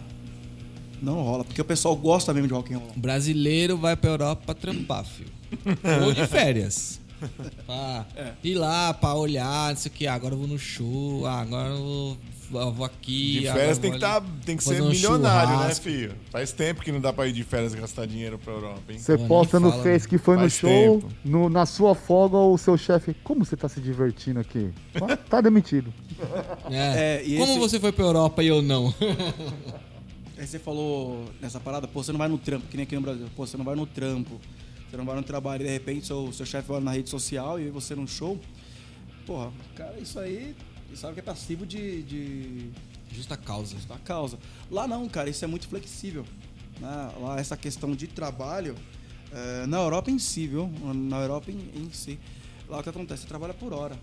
Não 1.02 1.22
rola, 1.22 1.44
porque 1.44 1.60
o 1.60 1.64
pessoal 1.64 1.94
gosta 1.96 2.32
mesmo 2.34 2.48
de 2.48 2.54
rock 2.54 2.72
and 2.74 2.78
roll. 2.78 2.92
Brasileiro 2.96 3.76
vai 3.76 3.96
pra 3.96 4.10
Europa 4.10 4.42
pra 4.46 4.54
trampar, 4.54 5.04
filho. 5.04 5.30
Ou 6.04 6.12
de 6.12 6.26
férias. 6.26 7.00
Pra 7.66 8.06
É. 8.16 8.32
ir 8.44 8.54
lá 8.54 8.94
pra 8.94 9.14
olhar, 9.14 9.70
não 9.70 9.76
sei 9.76 9.90
o 9.90 9.94
que. 9.94 10.06
Agora 10.06 10.34
eu 10.34 10.38
vou 10.38 10.46
no 10.46 10.58
show, 10.58 11.26
ah, 11.26 11.40
agora 11.40 11.70
eu 11.70 12.16
vou, 12.48 12.60
eu 12.62 12.72
vou 12.72 12.86
aqui. 12.86 13.40
De 13.40 13.46
férias 13.50 13.76
tem 13.78 13.90
que, 13.90 13.98
tá, 13.98 14.22
tem 14.46 14.56
que 14.56 14.62
ser 14.62 14.80
um 14.80 14.88
milionário, 14.90 15.50
né, 15.50 15.56
churrasco. 15.62 15.84
filho? 15.84 16.14
Faz 16.30 16.52
tempo 16.52 16.80
que 16.80 16.92
não 16.92 17.00
dá 17.00 17.12
pra 17.12 17.26
ir 17.26 17.32
de 17.32 17.42
férias 17.42 17.74
e 17.74 17.76
gastar 17.76 18.06
dinheiro 18.06 18.38
pra 18.38 18.52
Europa, 18.52 18.82
hein? 18.92 18.98
Você 19.00 19.18
posta 19.18 19.58
no 19.58 19.72
Face 19.82 20.06
que 20.06 20.16
foi 20.16 20.36
no 20.36 20.48
show, 20.48 21.02
no- 21.24 21.48
na 21.50 21.66
sua 21.66 21.92
folga, 21.92 22.36
o 22.36 22.56
seu 22.56 22.76
chefe, 22.78 23.12
como 23.24 23.44
você 23.44 23.56
tá 23.56 23.68
se 23.68 23.80
divertindo 23.80 24.38
aqui? 24.38 24.70
Ah, 24.94 25.16
Tá 25.16 25.40
demitido. 25.40 25.92
É. 26.70 27.16
É, 27.20 27.22
e 27.26 27.36
Como 27.38 27.50
esse- 27.50 27.58
você 27.58 27.80
foi 27.80 27.90
pra 27.90 28.04
Europa 28.04 28.44
e 28.44 28.46
eu 28.46 28.62
não? 28.62 28.94
Aí 30.38 30.46
você 30.46 30.58
falou 30.58 31.28
nessa 31.40 31.58
parada, 31.58 31.88
pô, 31.88 32.02
você 32.02 32.12
não 32.12 32.18
vai 32.18 32.28
no 32.28 32.38
trampo, 32.38 32.68
que 32.68 32.76
nem 32.76 32.84
aqui 32.84 32.94
no 32.94 33.00
Brasil. 33.00 33.26
Pô, 33.34 33.44
você 33.44 33.56
não 33.56 33.64
vai 33.64 33.74
no 33.74 33.84
trampo, 33.86 34.40
você 34.88 34.96
não 34.96 35.04
vai 35.04 35.16
no 35.16 35.22
trabalho 35.22 35.62
e 35.62 35.66
de 35.66 35.72
repente 35.72 36.06
seu, 36.06 36.32
seu 36.32 36.46
chefe 36.46 36.70
olha 36.70 36.84
na 36.84 36.92
rede 36.92 37.10
social 37.10 37.58
e 37.58 37.68
você 37.70 37.94
num 37.96 38.06
show. 38.06 38.38
Porra, 39.26 39.52
cara, 39.74 39.98
isso 39.98 40.18
aí, 40.18 40.54
sabe 40.94 41.14
que 41.14 41.20
é 41.20 41.22
passivo 41.22 41.66
de, 41.66 42.02
de 42.04 42.70
Justa 43.12 43.36
causa. 43.36 43.76
da 43.88 43.98
causa. 43.98 44.38
Lá 44.70 44.86
não, 44.86 45.08
cara, 45.08 45.28
isso 45.28 45.44
é 45.44 45.48
muito 45.48 45.66
flexível. 45.66 46.24
né? 46.80 47.12
Lá 47.20 47.38
essa 47.40 47.56
questão 47.56 47.92
de 47.94 48.06
trabalho, 48.06 48.76
eh, 49.32 49.66
na 49.66 49.78
Europa 49.78 50.08
em 50.10 50.20
si, 50.20 50.46
viu? 50.46 50.70
Na 50.94 51.20
Europa 51.20 51.50
em, 51.50 51.58
em 51.74 51.90
si. 51.92 52.16
Lá 52.68 52.78
o 52.78 52.82
que 52.82 52.90
acontece? 52.90 53.22
Você 53.22 53.28
trabalha 53.28 53.54
por 53.54 53.72
hora. 53.72 53.96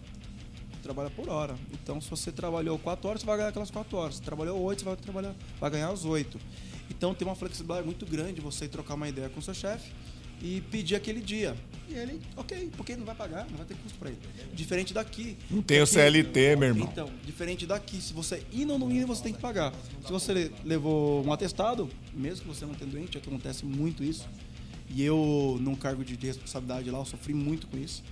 Trabalha 0.85 1.09
por 1.09 1.27
hora. 1.27 1.55
Então, 1.73 1.99
se 1.99 2.07
você 2.07 2.31
trabalhou 2.31 2.77
4 2.77 3.09
horas, 3.09 3.21
você 3.21 3.25
vai 3.25 3.37
ganhar 3.37 3.49
aquelas 3.49 3.71
4 3.71 3.97
horas. 3.97 4.15
Se 4.17 4.21
trabalhou 4.21 4.61
8, 4.61 4.77
você 4.77 4.85
vai, 4.85 4.95
trabalhar, 4.95 5.35
vai 5.59 5.71
ganhar 5.71 5.89
as 5.89 6.05
8. 6.05 6.39
Então, 6.91 7.15
tem 7.15 7.27
uma 7.27 7.35
flexibilidade 7.35 7.87
muito 7.87 8.05
grande 8.05 8.39
você 8.39 8.67
trocar 8.67 8.93
uma 8.93 9.09
ideia 9.09 9.27
com 9.27 9.39
o 9.39 9.41
seu 9.41 9.55
chefe 9.55 9.91
e 10.43 10.61
pedir 10.69 10.93
aquele 10.93 11.21
dia. 11.21 11.57
E 11.89 11.95
ele, 11.95 12.21
ok, 12.37 12.69
porque 12.77 12.91
ele 12.91 12.99
não 12.99 13.05
vai 13.07 13.15
pagar, 13.15 13.47
não 13.49 13.57
vai 13.57 13.65
ter 13.65 13.73
custo 13.77 13.97
pra 13.97 14.09
ele. 14.09 14.19
Diferente 14.53 14.93
daqui. 14.93 15.35
Não 15.49 15.63
tem 15.63 15.81
o 15.81 15.87
CLT, 15.87 16.55
meu 16.55 16.69
irmão. 16.69 16.87
então, 16.91 17.09
diferente 17.25 17.65
daqui, 17.65 17.99
se 17.99 18.13
você 18.13 18.45
ir 18.51 18.69
ou 18.69 18.77
não 18.77 18.91
ir, 18.91 19.05
você 19.05 19.23
tem 19.23 19.33
que 19.33 19.41
pagar. 19.41 19.73
Se 20.05 20.11
você 20.11 20.51
levou 20.63 21.25
um 21.25 21.33
atestado, 21.33 21.89
mesmo 22.13 22.41
que 22.41 22.47
você 22.47 22.63
não 22.63 22.75
tenha 22.75 22.91
doente, 22.91 23.17
acontece 23.17 23.65
muito 23.65 24.03
isso. 24.03 24.29
E 24.87 25.01
eu, 25.01 25.57
num 25.59 25.73
cargo 25.73 26.05
de 26.05 26.13
responsabilidade 26.13 26.91
lá, 26.91 26.99
eu 26.99 27.05
sofri 27.05 27.33
muito 27.33 27.65
com 27.65 27.75
isso. 27.75 28.03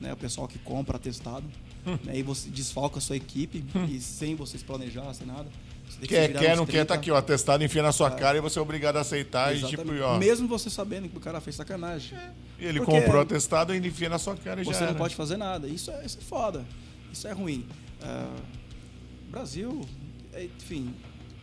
Né? 0.00 0.14
O 0.14 0.16
pessoal 0.16 0.48
que 0.48 0.58
compra 0.58 0.96
atestado. 0.96 1.44
né? 2.04 2.18
E 2.18 2.22
você 2.22 2.48
desfalca 2.48 2.98
a 2.98 3.00
sua 3.00 3.16
equipe 3.16 3.64
e 3.88 4.00
sem 4.00 4.34
vocês 4.34 4.62
planejar, 4.62 5.12
sem 5.14 5.26
nada. 5.26 5.46
Você 5.88 6.00
que 6.00 6.08
Quer, 6.08 6.32
quer, 6.32 6.56
não 6.56 6.64
quer, 6.64 6.84
tá 6.84 6.94
30. 6.94 6.94
aqui, 6.94 7.10
o 7.10 7.16
atestado 7.16 7.62
enfia 7.62 7.82
na 7.82 7.92
sua 7.92 8.10
cara 8.10 8.38
e 8.38 8.40
você 8.40 8.58
é 8.58 8.62
obrigado 8.62 8.96
a 8.96 9.00
aceitar. 9.00 9.54
E 9.54 9.62
tipo, 9.62 9.92
ó, 10.02 10.18
Mesmo 10.18 10.48
você 10.48 10.70
sabendo 10.70 11.08
que 11.08 11.16
o 11.16 11.20
cara 11.20 11.40
fez 11.40 11.56
sacanagem. 11.56 12.16
ele 12.58 12.80
Porque 12.80 12.92
comprou 13.00 13.16
o 13.16 13.20
atestado 13.20 13.74
e 13.74 13.76
ele 13.76 13.88
enfia 13.88 14.08
na 14.08 14.18
sua 14.18 14.36
cara 14.36 14.62
e 14.62 14.64
já 14.64 14.72
Você 14.72 14.86
não 14.86 14.94
pode 14.94 15.14
fazer 15.14 15.36
nada. 15.36 15.68
Isso 15.68 15.90
é, 15.90 16.04
isso 16.04 16.18
é 16.18 16.22
foda. 16.22 16.64
Isso 17.12 17.28
é 17.28 17.32
ruim. 17.32 17.66
Ah, 18.00 18.34
Brasil, 19.30 19.86
é, 20.32 20.44
enfim, 20.44 20.94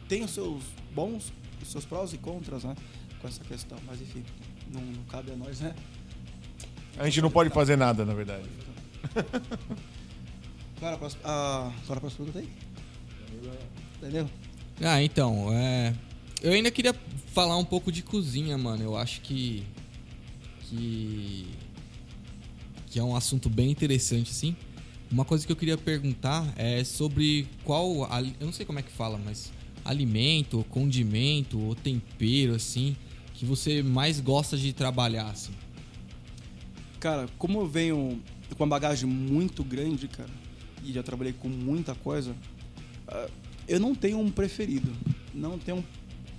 tem 0.07 0.23
os 0.23 0.31
seus 0.31 0.63
bons, 0.93 1.31
os 1.61 1.71
seus 1.71 1.85
prós 1.85 2.13
e 2.13 2.17
contras, 2.17 2.63
né? 2.63 2.75
Com 3.21 3.27
essa 3.27 3.43
questão. 3.43 3.77
Mas 3.85 4.01
enfim, 4.01 4.23
não, 4.71 4.81
não 4.81 5.03
cabe 5.03 5.31
a 5.31 5.35
nós, 5.35 5.59
né? 5.59 5.75
A 6.97 7.05
gente 7.05 7.21
não 7.21 7.29
pode 7.29 7.49
fazer 7.51 7.77
nada, 7.77 8.03
na 8.03 8.13
verdade. 8.13 8.49
Agora 10.79 10.95
a 10.95 10.97
próxima, 10.97 11.21
ah, 11.25 11.73
agora 11.83 11.97
a 11.97 11.99
próxima 11.99 12.25
pergunta 12.25 12.39
aí. 12.39 12.49
Entendeu? 13.97 14.29
Ah, 14.81 15.03
então, 15.03 15.51
é. 15.51 15.93
Eu 16.41 16.53
ainda 16.53 16.71
queria 16.71 16.95
falar 17.33 17.57
um 17.57 17.65
pouco 17.65 17.91
de 17.91 18.01
cozinha, 18.01 18.57
mano. 18.57 18.81
Eu 18.81 18.95
acho 18.95 19.19
que. 19.19 19.65
Que. 20.61 21.47
Que 22.87 22.97
é 22.97 23.03
um 23.03 23.13
assunto 23.13 23.49
bem 23.49 23.69
interessante, 23.69 24.31
assim. 24.31 24.55
Uma 25.11 25.25
coisa 25.25 25.45
que 25.45 25.51
eu 25.51 25.55
queria 25.55 25.77
perguntar 25.77 26.47
é 26.55 26.81
sobre 26.85 27.45
qual. 27.65 28.09
Eu 28.39 28.45
não 28.45 28.53
sei 28.53 28.65
como 28.65 28.79
é 28.79 28.81
que 28.81 28.91
fala, 28.91 29.17
mas. 29.17 29.51
Alimento, 29.83 30.59
ou 30.59 30.63
condimento, 30.63 31.59
ou 31.59 31.75
tempero, 31.75 32.55
assim. 32.55 32.95
Que 33.33 33.45
você 33.45 33.83
mais 33.83 34.21
gosta 34.21 34.57
de 34.57 34.71
trabalhar, 34.71 35.27
assim. 35.27 35.51
Cara, 37.01 37.27
como 37.37 37.59
eu 37.59 37.67
venho 37.67 38.21
com 38.55 38.63
uma 38.63 38.69
bagagem 38.69 39.09
muito 39.09 39.61
grande, 39.61 40.07
cara, 40.07 40.29
e 40.83 40.93
já 40.93 41.03
trabalhei 41.03 41.33
com 41.33 41.47
muita 41.47 41.95
coisa, 41.95 42.35
ah, 43.07 43.29
eu 43.67 43.79
não 43.79 43.93
tenho 43.93 44.19
um 44.19 44.31
preferido. 44.31 44.91
Não 45.33 45.57
tenho 45.57 45.85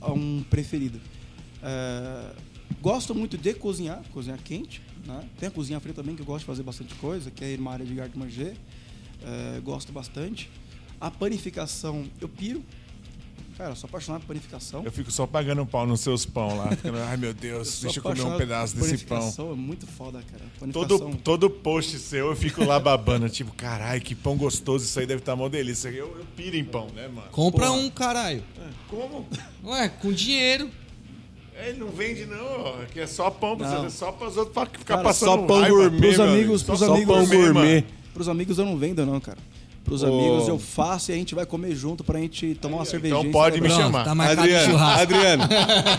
um, 0.02 0.42
preferido. 0.42 1.00
Ah, 1.62 2.32
gosto 2.80 3.14
muito 3.14 3.36
de 3.36 3.54
cozinhar, 3.54 4.02
cozinhar 4.12 4.38
quente. 4.42 4.82
Né? 5.06 5.28
Tem 5.38 5.48
a 5.48 5.52
cozinha 5.52 5.80
fria 5.80 5.94
também, 5.94 6.14
que 6.14 6.22
eu 6.22 6.26
gosto 6.26 6.40
de 6.40 6.46
fazer 6.46 6.62
bastante 6.62 6.94
coisa, 6.96 7.30
que 7.30 7.44
é 7.44 7.56
uma 7.56 7.72
área 7.72 7.86
de 7.86 7.94
garde 7.94 8.18
manger. 8.18 8.56
Ah, 9.22 9.60
gosto 9.62 9.92
bastante. 9.92 10.50
A 11.00 11.10
panificação, 11.10 12.04
eu 12.20 12.28
piro. 12.28 12.62
Cara, 13.60 13.72
eu 13.72 13.76
sou 13.76 13.88
apaixonado 13.88 14.22
por 14.22 14.28
panificação. 14.28 14.82
Eu 14.86 14.90
fico 14.90 15.10
só 15.10 15.26
pagando 15.26 15.60
um 15.60 15.66
pau 15.66 15.86
nos 15.86 16.00
seus 16.00 16.24
pão 16.24 16.56
lá. 16.56 16.70
ficando, 16.70 16.96
Ai, 16.98 17.18
meu 17.18 17.34
Deus, 17.34 17.68
sou 17.68 17.82
deixa 17.90 17.98
eu 17.98 18.02
comer 18.02 18.22
um 18.22 18.38
pedaço 18.38 18.74
desse 18.74 19.04
pão. 19.04 19.18
panificação, 19.18 19.52
É 19.52 19.54
muito 19.54 19.86
foda, 19.86 20.22
cara. 20.32 20.72
Todo, 20.72 21.14
todo 21.22 21.50
post 21.50 21.98
seu 21.98 22.28
eu 22.30 22.36
fico 22.36 22.64
lá 22.64 22.80
babando, 22.80 23.28
tipo, 23.28 23.52
caralho, 23.52 24.00
que 24.00 24.14
pão 24.14 24.34
gostoso, 24.34 24.86
isso 24.86 24.98
aí 24.98 25.04
deve 25.06 25.20
estar 25.20 25.36
mó 25.36 25.46
delícia. 25.46 25.90
Eu, 25.90 26.06
eu 26.18 26.24
piro 26.34 26.56
em 26.56 26.64
pão, 26.64 26.86
né, 26.96 27.06
mano? 27.08 27.28
Compra 27.32 27.66
Porra. 27.66 27.78
um, 27.78 27.90
caralho. 27.90 28.42
Como? 28.88 29.28
Ué, 29.64 29.90
com 29.90 30.10
dinheiro. 30.10 30.70
Ele 31.62 31.78
não 31.80 31.88
vende, 31.90 32.24
não, 32.24 32.42
ó. 32.62 32.82
Aqui 32.82 33.00
é 33.00 33.06
só 33.06 33.28
pão 33.30 33.58
pra 33.58 33.68
Não. 33.68 33.82
você, 33.82 33.90
só 33.98 34.10
para 34.10 34.28
os 34.28 34.38
outros 34.38 34.54
pra 34.54 34.64
ficar 34.64 34.84
Cara, 34.84 35.02
passando 35.02 35.28
só 35.32 35.36
pão 35.46 35.60
raiva. 35.60 35.76
gourmet, 35.76 35.98
Pros 36.00 36.18
amigos, 36.20 36.38
amigo. 36.62 36.64
pros 36.64 36.78
Só 36.78 36.94
amigos 36.94 37.14
pão 37.14 37.26
gourmet. 37.26 37.52
mano. 37.82 37.84
Pros 38.14 38.28
amigos 38.30 38.58
eu 38.58 38.64
não 38.64 38.78
vendo, 38.78 39.04
não, 39.04 39.20
cara. 39.20 39.36
Pros 39.84 40.04
amigos 40.04 40.46
eu 40.46 40.58
faço 40.58 41.10
e 41.10 41.14
a 41.14 41.16
gente 41.16 41.34
vai 41.34 41.44
comer 41.44 41.74
junto 41.74 42.04
pra 42.04 42.18
gente 42.20 42.54
tomar 42.54 42.76
uma 42.76 42.84
cervejinha. 42.84 43.18
então 43.20 43.32
pode 43.32 43.60
me. 43.60 43.66
Pronto, 43.68 43.80
chamar. 43.82 44.04
tá 44.04 44.14
marcado 44.14 44.40
Adriano, 44.42 44.70
churrasco. 44.72 45.00
Adriano. 45.02 45.42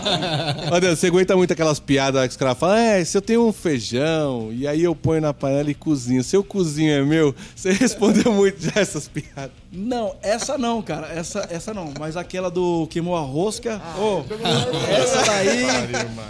Adriano, 0.74 0.96
você 0.96 1.06
aguenta 1.08 1.36
muito 1.36 1.52
aquelas 1.52 1.78
piadas 1.80 2.22
que 2.24 2.30
os 2.30 2.36
caras 2.36 2.56
falam, 2.58 2.76
é, 2.76 3.04
se 3.04 3.16
eu 3.16 3.22
tenho 3.22 3.46
um 3.46 3.52
feijão, 3.52 4.50
e 4.52 4.66
aí 4.66 4.82
eu 4.82 4.94
ponho 4.94 5.20
na 5.20 5.34
panela 5.34 5.70
e 5.70 5.74
cozinho. 5.74 6.22
Se 6.24 6.36
eu 6.36 6.42
cozinho 6.44 6.90
é 6.92 7.02
meu, 7.02 7.34
você 7.54 7.72
respondeu 7.74 8.32
muito 8.32 8.62
já 8.62 8.72
essas 8.80 9.08
piadas. 9.08 9.50
Não, 9.70 10.14
essa 10.22 10.56
não, 10.56 10.80
cara. 10.82 11.08
Essa, 11.08 11.46
essa 11.50 11.74
não. 11.74 11.92
Mas 11.98 12.16
aquela 12.16 12.50
do 12.50 12.86
queimou 12.88 13.16
a 13.16 13.20
rosca. 13.20 13.80
ô, 13.98 14.22
essa 14.90 15.22
daí. 15.24 15.66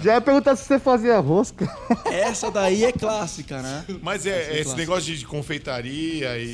Já 0.03 0.15
ia 0.15 0.21
perguntar 0.21 0.57
se 0.57 0.65
você 0.65 0.79
fazia 0.79 1.19
rosca. 1.19 1.69
Essa 2.07 2.51
daí 2.51 2.85
é 2.85 2.93
clássica, 2.93 3.61
né? 3.61 3.85
Mas 4.01 4.27
é, 4.27 4.31
é 4.31 4.43
esse 4.43 4.53
clássico. 4.65 4.77
negócio 4.77 5.15
de 5.17 5.27
confeitaria 5.27 6.39
e. 6.39 6.43
e- 6.45 6.47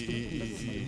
e- 0.84 0.87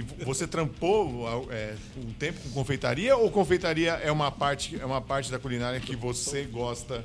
e- 0.00 0.24
você 0.24 0.46
trampou 0.46 1.28
é, 1.50 1.74
um 1.96 2.12
tempo 2.12 2.40
com 2.40 2.50
confeitaria 2.50 3.16
ou 3.16 3.30
confeitaria 3.30 3.92
é 3.92 4.10
uma 4.12 4.30
parte, 4.30 4.78
é 4.80 4.84
uma 4.84 5.00
parte 5.00 5.30
da 5.30 5.38
culinária 5.38 5.78
que 5.80 5.94
você 5.96 6.42
gosta? 6.44 7.04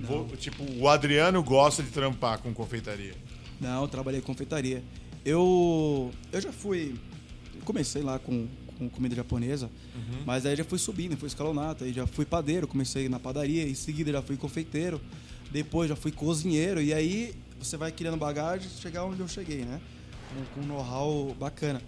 Vo- 0.00 0.36
tipo, 0.36 0.64
o 0.80 0.88
Adriano 0.88 1.42
gosta 1.42 1.82
de 1.82 1.90
trampar 1.90 2.38
com 2.38 2.52
confeitaria. 2.52 3.14
Não, 3.60 3.82
eu 3.82 3.88
trabalhei 3.88 4.20
com 4.20 4.26
confeitaria. 4.28 4.82
Eu, 5.24 6.10
eu 6.32 6.40
já 6.40 6.52
fui. 6.52 6.94
Comecei 7.64 8.02
lá 8.02 8.18
com, 8.18 8.46
com 8.78 8.88
comida 8.90 9.14
japonesa, 9.14 9.70
mas 10.26 10.44
aí 10.44 10.54
já 10.56 10.64
fui 10.64 10.78
subindo, 10.78 11.16
fui 11.16 11.28
escalonado, 11.28 11.84
aí 11.84 11.92
já 11.92 12.06
fui 12.06 12.26
padeiro, 12.26 12.66
comecei 12.66 13.08
na 13.08 13.18
padaria, 13.18 13.66
em 13.66 13.74
seguida 13.74 14.10
já 14.12 14.20
fui 14.20 14.36
confeiteiro, 14.36 15.00
depois 15.50 15.88
já 15.88 15.96
fui 15.96 16.10
cozinheiro, 16.12 16.82
e 16.82 16.92
aí 16.92 17.34
você 17.58 17.76
vai 17.76 17.90
criando 17.92 18.16
bagagem 18.18 18.68
e 18.68 18.80
chegar 18.82 19.04
onde 19.04 19.20
eu 19.20 19.28
cheguei, 19.28 19.64
né? 19.64 19.80
Com 20.52 20.60
um 20.60 20.66
know-how 20.66 21.32
bacana. 21.38 21.80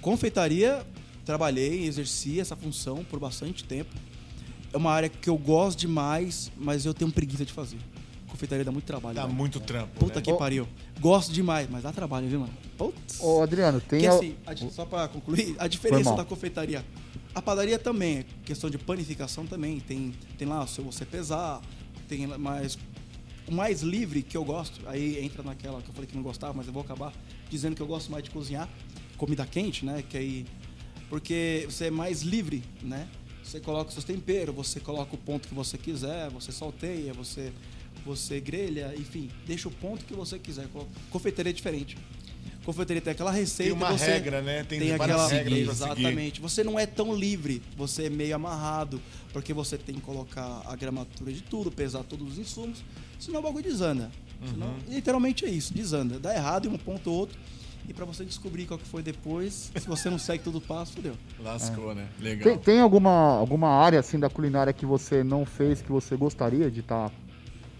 Confeitaria, 0.00 0.84
trabalhei, 1.24 1.84
exerci 1.86 2.40
essa 2.40 2.56
função 2.56 3.04
por 3.04 3.18
bastante 3.18 3.64
tempo. 3.64 3.94
é 4.72 4.76
uma 4.76 4.92
área 4.92 5.08
que 5.08 5.28
eu 5.30 5.36
gosto 5.38 5.78
demais, 5.78 6.50
mas 6.56 6.84
eu 6.84 6.92
tenho 6.92 7.10
preguiça 7.10 7.44
de 7.44 7.52
fazer. 7.52 7.78
Confeitaria 8.28 8.64
dá 8.64 8.70
muito 8.70 8.84
trabalho. 8.84 9.14
Dá 9.14 9.22
velho. 9.24 9.34
muito 9.34 9.58
trampo. 9.60 9.98
Puta 9.98 10.16
né? 10.16 10.20
que 10.22 10.32
pariu. 10.34 10.68
Gosto 11.00 11.32
demais, 11.32 11.66
mas 11.70 11.82
dá 11.82 11.92
trabalho, 11.92 12.28
viu, 12.28 12.40
mano? 12.40 12.52
Putz. 12.76 13.18
Ô, 13.20 13.40
Adriano, 13.42 13.80
tem. 13.80 14.00
Que 14.00 14.06
a- 14.06 14.14
assim, 14.14 14.36
a 14.46 14.54
só 14.70 14.84
pra 14.84 15.08
concluir, 15.08 15.56
a 15.58 15.66
diferença 15.66 16.14
da 16.14 16.24
confeitaria. 16.24 16.84
A 17.34 17.40
padaria 17.40 17.78
também, 17.78 18.18
é 18.18 18.24
questão 18.44 18.68
de 18.68 18.76
panificação 18.78 19.46
também. 19.46 19.80
Tem, 19.80 20.12
tem 20.36 20.46
lá 20.46 20.66
se 20.66 20.80
você 20.82 21.04
pesar, 21.04 21.62
tem 22.06 22.26
mais. 22.26 22.78
O 23.46 23.52
mais 23.54 23.80
livre 23.80 24.22
que 24.22 24.36
eu 24.36 24.44
gosto, 24.44 24.78
aí 24.86 25.24
entra 25.24 25.42
naquela 25.42 25.80
que 25.80 25.88
eu 25.88 25.94
falei 25.94 26.06
que 26.06 26.14
não 26.14 26.22
gostava, 26.22 26.52
mas 26.52 26.66
eu 26.66 26.72
vou 26.72 26.82
acabar 26.82 27.14
dizendo 27.48 27.74
que 27.74 27.80
eu 27.80 27.86
gosto 27.86 28.12
mais 28.12 28.22
de 28.22 28.30
cozinhar. 28.30 28.68
Comida 29.18 29.44
quente, 29.44 29.84
né? 29.84 30.02
Que 30.08 30.16
aí. 30.16 30.46
Porque 31.10 31.66
você 31.68 31.86
é 31.86 31.90
mais 31.90 32.22
livre, 32.22 32.62
né? 32.82 33.06
Você 33.42 33.60
coloca 33.60 33.88
os 33.88 33.94
seus 33.94 34.04
temperos, 34.04 34.54
você 34.54 34.78
coloca 34.78 35.14
o 35.14 35.18
ponto 35.18 35.48
que 35.48 35.54
você 35.54 35.76
quiser, 35.78 36.28
você 36.30 36.52
salteia, 36.52 37.12
você, 37.14 37.50
você 38.04 38.38
grelha, 38.40 38.94
enfim, 38.96 39.30
deixa 39.46 39.68
o 39.68 39.70
ponto 39.70 40.04
que 40.04 40.12
você 40.14 40.38
quiser. 40.38 40.66
Confeitaria 41.10 41.50
é 41.50 41.52
diferente. 41.54 41.96
Confeitaria 42.64 43.00
tem 43.00 43.12
aquela 43.12 43.30
receita. 43.32 43.72
Tem 43.72 43.72
uma 43.72 43.96
você 43.96 44.04
regra, 44.04 44.42
né? 44.42 44.62
Tem, 44.64 44.78
tem 44.78 44.92
aquela 44.92 45.26
seguir. 45.26 45.60
exatamente. 45.60 46.38
Você 46.42 46.62
não 46.62 46.78
é 46.78 46.84
tão 46.84 47.14
livre, 47.14 47.62
você 47.74 48.04
é 48.04 48.10
meio 48.10 48.34
amarrado, 48.36 49.00
porque 49.32 49.54
você 49.54 49.78
tem 49.78 49.94
que 49.94 50.02
colocar 50.02 50.60
a 50.66 50.76
gramatura 50.76 51.32
de 51.32 51.40
tudo, 51.40 51.70
pesar 51.72 52.02
todos 52.04 52.32
os 52.32 52.38
insumos, 52.38 52.84
senão 53.18 53.40
o 53.40 53.42
bagulho 53.42 53.64
desanda. 53.64 54.10
Senão, 54.46 54.66
Uhum. 54.68 54.78
literalmente 54.88 55.46
é 55.46 55.48
isso, 55.48 55.72
desanda. 55.72 56.18
Dá 56.18 56.34
errado 56.34 56.68
em 56.68 56.70
um 56.70 56.76
ponto 56.76 57.10
ou 57.10 57.16
outro. 57.16 57.38
E 57.88 57.94
pra 57.94 58.04
você 58.04 58.22
descobrir 58.22 58.66
qual 58.66 58.78
que 58.78 58.86
foi 58.86 59.02
depois, 59.02 59.72
se 59.74 59.88
você 59.88 60.10
não 60.10 60.18
segue 60.18 60.44
todo 60.44 60.58
o 60.58 60.60
passo, 60.60 60.92
fodeu. 60.92 61.16
Lascou, 61.40 61.94
né? 61.94 62.06
Tem, 62.18 62.24
Legal. 62.24 62.58
tem 62.58 62.80
alguma, 62.80 63.38
alguma 63.38 63.68
área 63.68 63.98
assim 63.98 64.18
da 64.18 64.28
culinária 64.28 64.74
que 64.74 64.84
você 64.84 65.24
não 65.24 65.46
fez 65.46 65.80
que 65.80 65.90
você 65.90 66.14
gostaria 66.14 66.70
de 66.70 66.80
estar, 66.80 67.10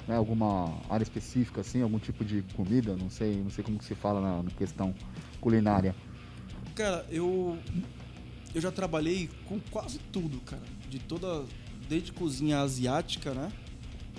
né, 0.09 0.17
alguma 0.17 0.79
área 0.89 1.03
específica 1.03 1.61
assim, 1.61 1.83
algum 1.83 1.99
tipo 1.99 2.25
de 2.25 2.43
comida, 2.57 2.97
não 2.97 3.11
sei, 3.11 3.37
não 3.37 3.51
sei 3.51 3.63
como 3.63 3.79
que 3.79 3.85
se 3.85 3.95
fala 3.95 4.21
na, 4.21 4.43
na 4.45 4.51
questão 4.53 4.95
culinária. 5.43 5.95
Cara, 6.75 7.05
eu 7.11 7.59
eu 8.55 8.63
já 8.63 8.73
trabalhei 8.73 9.29
com 9.47 9.61
quase 9.71 9.99
tudo, 10.11 10.41
cara. 10.41 10.63
De 10.89 10.99
toda 10.99 11.45
desde 11.87 12.13
cozinha 12.13 12.61
asiática, 12.61 13.35
né? 13.35 13.53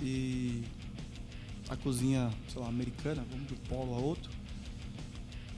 E 0.00 0.62
a 1.68 1.76
cozinha, 1.76 2.30
sei 2.48 2.62
lá, 2.62 2.68
americana, 2.68 3.24
vamos 3.28 3.48
de 3.48 3.54
um 3.54 3.56
polo 3.68 3.94
a 3.94 3.98
outro. 3.98 4.30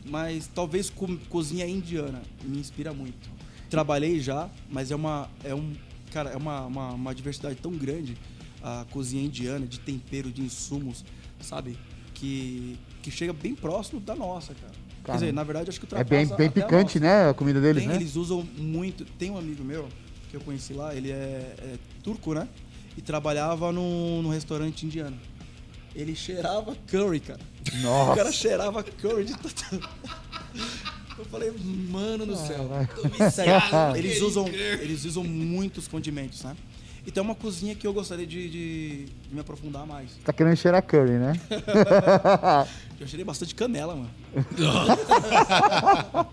Mas 0.04 0.48
talvez 0.52 0.90
co- 0.90 1.16
cozinha 1.28 1.66
indiana 1.66 2.22
me 2.44 2.58
inspira 2.58 2.92
muito. 2.92 3.30
Trabalhei 3.70 4.20
já, 4.20 4.50
mas 4.70 4.90
é 4.90 4.96
uma 4.96 5.30
é 5.44 5.54
um 5.54 5.72
cara, 6.12 6.30
é 6.30 6.36
uma, 6.36 6.66
uma, 6.66 6.90
uma 6.92 7.14
diversidade 7.14 7.56
tão 7.56 7.72
grande 7.72 8.16
a 8.62 8.84
cozinha 8.90 9.24
indiana 9.24 9.66
de 9.66 9.80
tempero, 9.80 10.30
de 10.30 10.42
insumos, 10.42 11.04
sabe? 11.40 11.78
Que 12.14 12.76
que 13.02 13.10
chega 13.10 13.32
bem 13.32 13.54
próximo 13.54 14.00
da 14.00 14.14
nossa, 14.14 14.54
cara. 14.54 14.72
Quer 15.04 15.12
dizer, 15.14 15.32
na 15.32 15.42
verdade, 15.42 15.68
acho 15.70 15.80
que 15.80 15.92
É 15.96 16.04
bem, 16.04 16.24
bem 16.26 16.46
a 16.46 16.50
picante, 16.50 17.00
nossa. 17.00 17.24
né, 17.24 17.28
a 17.30 17.34
comida 17.34 17.60
deles, 17.60 17.82
Tem, 17.82 17.88
né? 17.88 17.96
Eles 17.96 18.14
usam 18.14 18.46
muito. 18.56 19.04
Tem 19.04 19.30
um 19.30 19.36
amigo 19.38 19.64
meu 19.64 19.88
que 20.30 20.36
eu 20.36 20.40
conheci 20.40 20.72
lá, 20.72 20.94
ele 20.94 21.10
é, 21.10 21.54
é 21.58 21.78
turco, 22.02 22.32
né? 22.34 22.48
E 22.96 23.00
trabalhava 23.02 23.72
num, 23.72 24.22
num 24.22 24.28
restaurante 24.28 24.86
indiano. 24.86 25.18
Ele 25.94 26.14
cheirava 26.14 26.76
curry, 26.86 27.18
cara. 27.20 27.40
O 27.72 27.76
Nossa. 27.82 28.16
cara 28.16 28.32
cheirava 28.32 28.82
curry 28.82 29.24
de 29.24 29.34
tanto. 29.36 29.88
Eu 31.18 31.24
falei, 31.26 31.52
mano 31.90 32.26
do 32.26 32.36
céu. 32.36 32.68
Eles, 33.96 34.20
usam, 34.20 34.46
eles 34.48 35.04
usam 35.04 35.22
muitos 35.22 35.86
condimentos, 35.86 36.42
né? 36.42 36.56
Então 37.06 37.22
é 37.22 37.26
uma 37.26 37.34
cozinha 37.34 37.74
que 37.74 37.86
eu 37.86 37.92
gostaria 37.92 38.26
de, 38.26 38.48
de- 38.48 39.04
de 39.06 39.34
me 39.34 39.40
aprofundar 39.40 39.84
mais. 39.86 40.10
Tá 40.24 40.32
querendo 40.32 40.56
cheirar 40.56 40.82
curry, 40.82 41.18
né? 41.18 41.32
Eu 43.00 43.06
cheirei 43.08 43.24
bastante 43.24 43.54
canela, 43.56 43.96
mano. 43.96 44.10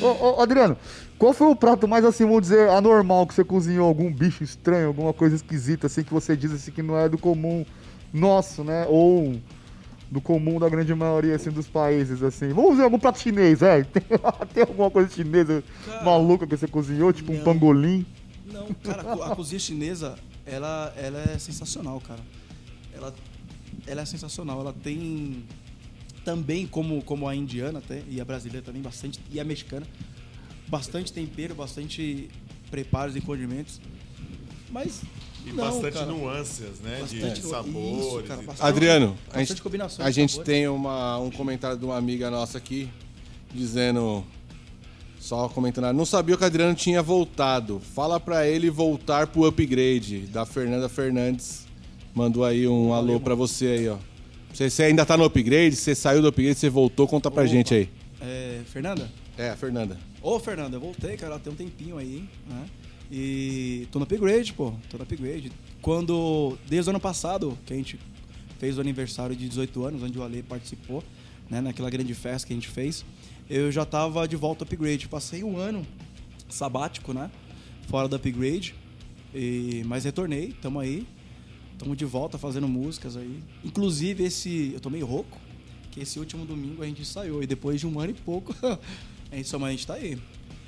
ô, 0.00 0.36
ô, 0.36 0.42
Adriano, 0.42 0.76
qual 1.18 1.32
foi 1.32 1.48
o 1.48 1.56
prato 1.56 1.88
mais 1.88 2.04
assim, 2.04 2.24
vamos 2.24 2.42
dizer, 2.42 2.68
anormal 2.68 3.26
que 3.26 3.32
você 3.34 3.42
cozinhou? 3.42 3.86
Algum 3.88 4.12
bicho 4.12 4.44
estranho, 4.44 4.88
alguma 4.88 5.14
coisa 5.14 5.36
esquisita 5.36 5.86
assim 5.86 6.02
que 6.02 6.12
você 6.12 6.36
diz 6.36 6.52
assim 6.52 6.70
que 6.70 6.82
não 6.82 6.98
é 6.98 7.08
do 7.08 7.16
comum 7.16 7.64
nosso, 8.12 8.62
né? 8.62 8.84
Ou 8.90 9.40
do 10.12 10.20
comum 10.20 10.60
da 10.60 10.68
grande 10.68 10.94
maioria 10.94 11.34
assim 11.34 11.50
dos 11.50 11.66
países 11.66 12.22
assim. 12.22 12.50
Vamos 12.50 12.72
dizer 12.72 12.82
algum 12.82 12.98
prato 12.98 13.18
chinês, 13.18 13.62
é? 13.62 13.82
Tem, 13.82 14.02
tem 14.52 14.62
alguma 14.62 14.90
coisa 14.90 15.08
chinesa 15.08 15.64
Cara, 15.86 16.04
maluca 16.04 16.46
que 16.46 16.54
você 16.54 16.68
cozinhou, 16.68 17.14
tipo 17.14 17.32
um 17.32 17.36
não. 17.36 17.44
pangolim? 17.44 18.04
Não, 18.44 18.66
cara, 18.74 19.14
a 19.24 19.32
cozinha 19.34 19.58
chinesa, 19.58 20.18
ela, 20.44 20.92
ela 20.98 21.18
é 21.18 21.38
sensacional, 21.38 21.98
cara. 22.02 22.20
Ela, 22.94 23.14
ela 23.86 24.02
é 24.02 24.04
sensacional. 24.04 24.60
Ela 24.60 24.74
tem 24.74 25.44
também, 26.26 26.66
como, 26.66 27.02
como 27.02 27.26
a 27.26 27.34
indiana 27.34 27.78
até, 27.78 28.02
e 28.06 28.20
a 28.20 28.24
brasileira 28.24 28.64
também, 28.64 28.82
bastante, 28.82 29.18
e 29.30 29.40
a 29.40 29.44
mexicana, 29.44 29.86
bastante 30.68 31.10
tempero, 31.10 31.54
bastante 31.54 32.28
preparos 32.70 33.16
e 33.16 33.20
condimentos. 33.22 33.80
Mas. 34.70 35.00
E 35.44 35.48
não, 35.52 35.56
bastante 35.64 35.94
cara. 35.94 36.06
nuances, 36.06 36.80
né? 36.82 36.98
Bastante 37.00 37.40
de 37.40 37.46
sabores. 37.46 38.06
Isso, 38.06 38.22
cara, 38.28 38.42
bastante- 38.42 38.62
Adriano, 38.68 39.06
a 39.06 39.26
bastante 39.26 39.48
gente, 39.48 39.62
combinações 39.62 40.06
a 40.06 40.10
gente 40.10 40.40
tem 40.40 40.68
uma, 40.68 41.18
um 41.18 41.30
comentário 41.30 41.76
de 41.76 41.84
uma 41.84 41.96
amiga 41.96 42.30
nossa 42.30 42.58
aqui 42.58 42.88
dizendo. 43.52 44.24
Só 45.18 45.48
comentando, 45.48 45.94
não 45.96 46.04
sabia 46.04 46.36
que 46.36 46.42
o 46.42 46.46
Adriano 46.46 46.74
tinha 46.74 47.00
voltado. 47.00 47.80
Fala 47.94 48.18
pra 48.18 48.46
ele 48.48 48.68
voltar 48.70 49.28
pro 49.28 49.44
upgrade. 49.44 50.26
Da 50.26 50.44
Fernanda 50.44 50.88
Fernandes. 50.88 51.64
Mandou 52.12 52.44
aí 52.44 52.66
um 52.66 52.92
alô 52.92 53.20
pra 53.20 53.34
você 53.36 53.66
aí, 53.66 53.88
ó. 53.88 53.98
Você, 54.52 54.68
você 54.68 54.82
ainda 54.82 55.06
tá 55.06 55.16
no 55.16 55.22
upgrade? 55.24 55.76
Você 55.76 55.94
saiu 55.94 56.20
do 56.20 56.26
upgrade, 56.28 56.58
você 56.58 56.68
voltou? 56.68 57.06
Conta 57.06 57.30
pra 57.30 57.42
Opa. 57.44 57.50
gente 57.52 57.72
aí. 57.72 57.88
É, 58.20 58.60
Fernanda? 58.66 59.08
É, 59.38 59.50
a 59.50 59.56
Fernanda. 59.56 59.96
Ô, 60.20 60.38
Fernanda, 60.40 60.76
eu 60.76 60.80
voltei, 60.80 61.16
cara, 61.16 61.38
tem 61.38 61.52
um 61.52 61.56
tempinho 61.56 61.98
aí, 61.98 62.28
né? 62.48 62.64
E 63.14 63.86
tô 63.92 63.98
no 63.98 64.04
upgrade, 64.04 64.54
pô, 64.54 64.72
tô 64.88 64.96
no 64.96 65.02
upgrade. 65.02 65.52
Quando, 65.82 66.56
desde 66.66 66.88
o 66.88 66.92
ano 66.92 66.98
passado, 67.00 67.58
que 67.66 67.74
a 67.74 67.76
gente 67.76 67.98
fez 68.58 68.78
o 68.78 68.80
aniversário 68.80 69.36
de 69.36 69.46
18 69.50 69.84
anos, 69.84 70.02
onde 70.02 70.18
o 70.18 70.22
Ale 70.22 70.42
participou, 70.42 71.04
né, 71.50 71.60
naquela 71.60 71.90
grande 71.90 72.14
festa 72.14 72.46
que 72.46 72.54
a 72.54 72.56
gente 72.56 72.68
fez, 72.68 73.04
eu 73.50 73.70
já 73.70 73.84
tava 73.84 74.26
de 74.26 74.34
volta 74.34 74.64
ao 74.64 74.66
upgrade. 74.66 75.08
Passei 75.08 75.44
um 75.44 75.58
ano 75.58 75.86
sabático, 76.48 77.12
né, 77.12 77.30
fora 77.86 78.08
do 78.08 78.16
upgrade, 78.16 78.74
e, 79.34 79.82
mas 79.84 80.04
retornei, 80.04 80.54
tamo 80.62 80.80
aí, 80.80 81.06
tamo 81.78 81.94
de 81.94 82.06
volta 82.06 82.38
fazendo 82.38 82.66
músicas 82.66 83.14
aí. 83.14 83.42
Inclusive, 83.62 84.24
esse, 84.24 84.70
eu 84.72 84.80
tô 84.80 84.88
meio 84.88 85.04
rouco, 85.04 85.38
que 85.90 86.00
esse 86.00 86.18
último 86.18 86.46
domingo 86.46 86.82
a 86.82 86.86
gente 86.86 87.02
ensaiou, 87.02 87.42
e 87.42 87.46
depois 87.46 87.78
de 87.78 87.86
um 87.86 88.00
ano 88.00 88.12
e 88.12 88.14
pouco, 88.14 88.54
a 89.30 89.36
gente, 89.36 89.48
só- 89.48 89.62
a 89.62 89.70
gente 89.70 89.86
tá 89.86 89.94
aí. 89.94 90.16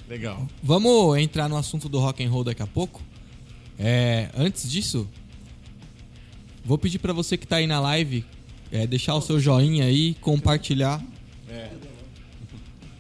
Legal. 0.08 0.46
Vamos 0.62 1.18
entrar 1.18 1.48
no 1.48 1.56
assunto 1.56 1.88
do 1.88 1.98
rock 1.98 2.22
and 2.24 2.30
roll 2.30 2.44
daqui 2.44 2.62
a 2.62 2.66
pouco. 2.66 3.02
É, 3.78 4.28
antes 4.36 4.70
disso, 4.70 5.08
vou 6.64 6.78
pedir 6.78 6.98
pra 6.98 7.12
você 7.12 7.36
que 7.36 7.46
tá 7.46 7.56
aí 7.56 7.66
na 7.66 7.80
live 7.80 8.24
é, 8.74 8.88
deixar 8.88 9.14
o 9.14 9.20
seu 9.20 9.38
joinha 9.38 9.84
aí, 9.84 10.14
compartilhar. 10.14 11.00
É. 11.48 11.70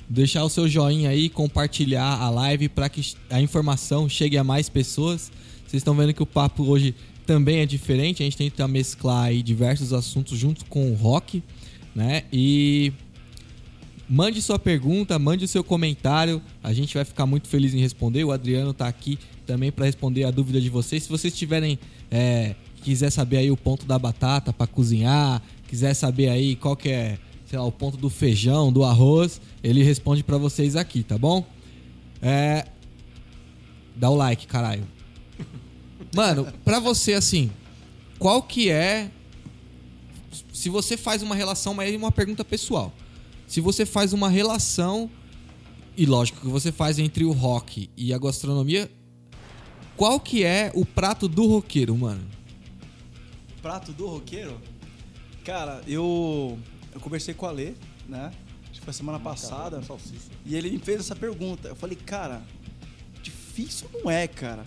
Deixar 0.08 0.44
o 0.44 0.48
seu 0.48 0.68
joinha 0.68 1.10
aí, 1.10 1.28
compartilhar 1.28 2.20
a 2.20 2.30
live 2.30 2.68
para 2.68 2.88
que 2.88 3.14
a 3.28 3.40
informação 3.40 4.08
chegue 4.08 4.38
a 4.38 4.44
mais 4.44 4.68
pessoas. 4.68 5.32
Vocês 5.66 5.80
estão 5.80 5.96
vendo 5.96 6.14
que 6.14 6.22
o 6.22 6.26
papo 6.26 6.62
hoje 6.62 6.94
também 7.26 7.58
é 7.58 7.66
diferente. 7.66 8.22
A 8.22 8.24
gente 8.24 8.36
tenta 8.36 8.68
mesclar 8.68 9.24
aí 9.24 9.42
diversos 9.42 9.92
assuntos 9.92 10.38
junto 10.38 10.64
com 10.66 10.92
o 10.92 10.94
rock, 10.94 11.42
né? 11.92 12.22
E 12.32 12.92
Mande 14.08 14.42
sua 14.42 14.58
pergunta, 14.58 15.18
mande 15.18 15.44
o 15.44 15.48
seu 15.48 15.64
comentário. 15.64 16.42
A 16.62 16.72
gente 16.72 16.94
vai 16.94 17.04
ficar 17.04 17.26
muito 17.26 17.48
feliz 17.48 17.72
em 17.74 17.78
responder. 17.78 18.24
O 18.24 18.32
Adriano 18.32 18.74
tá 18.74 18.86
aqui 18.86 19.18
também 19.46 19.72
para 19.72 19.86
responder 19.86 20.24
a 20.24 20.30
dúvida 20.30 20.60
de 20.60 20.68
vocês. 20.68 21.04
Se 21.04 21.08
vocês 21.08 21.34
tiverem 21.34 21.78
é, 22.10 22.54
quiser 22.82 23.10
saber 23.10 23.38
aí 23.38 23.50
o 23.50 23.56
ponto 23.56 23.86
da 23.86 23.98
batata 23.98 24.52
para 24.52 24.66
cozinhar, 24.66 25.42
quiser 25.66 25.94
saber 25.94 26.28
aí 26.28 26.54
qual 26.54 26.76
que 26.76 26.90
é, 26.90 27.18
sei 27.46 27.58
lá, 27.58 27.64
o 27.64 27.72
ponto 27.72 27.96
do 27.96 28.10
feijão, 28.10 28.70
do 28.70 28.84
arroz, 28.84 29.40
ele 29.62 29.82
responde 29.82 30.22
para 30.22 30.36
vocês 30.36 30.76
aqui, 30.76 31.02
tá 31.02 31.16
bom? 31.16 31.44
É, 32.20 32.66
dá 33.96 34.10
o 34.10 34.14
like, 34.14 34.46
caralho. 34.46 34.86
Mano, 36.14 36.46
pra 36.62 36.78
você 36.78 37.14
assim, 37.14 37.50
qual 38.18 38.42
que 38.42 38.70
é 38.70 39.10
se 40.52 40.68
você 40.68 40.96
faz 40.96 41.22
uma 41.22 41.34
relação, 41.34 41.74
mas 41.74 41.92
é 41.92 41.96
uma 41.96 42.12
pergunta 42.12 42.44
pessoal. 42.44 42.92
Se 43.46 43.60
você 43.60 43.84
faz 43.86 44.12
uma 44.12 44.28
relação, 44.28 45.10
e 45.96 46.06
lógico 46.06 46.40
que 46.40 46.48
você 46.48 46.72
faz 46.72 46.98
entre 46.98 47.24
o 47.24 47.32
rock 47.32 47.90
e 47.96 48.12
a 48.12 48.18
gastronomia, 48.18 48.90
qual 49.96 50.18
que 50.18 50.42
é 50.42 50.72
o 50.74 50.84
prato 50.84 51.28
do 51.28 51.46
roqueiro, 51.46 51.96
mano? 51.96 52.26
Prato 53.62 53.92
do 53.92 54.06
roqueiro? 54.06 54.60
Cara, 55.44 55.82
eu, 55.86 56.58
eu 56.92 57.00
conversei 57.00 57.32
com 57.32 57.46
o 57.46 57.48
Ale, 57.48 57.76
né? 58.08 58.32
Acho 58.70 58.80
que 58.80 58.84
foi 58.84 58.92
semana 58.92 59.20
passada. 59.20 59.80
E 60.44 60.56
ele 60.56 60.70
me 60.70 60.78
fez 60.78 61.00
essa 61.00 61.14
pergunta. 61.14 61.68
Eu 61.68 61.76
falei, 61.76 61.96
cara, 61.96 62.42
difícil 63.22 63.88
não 63.92 64.10
é, 64.10 64.26
cara. 64.26 64.64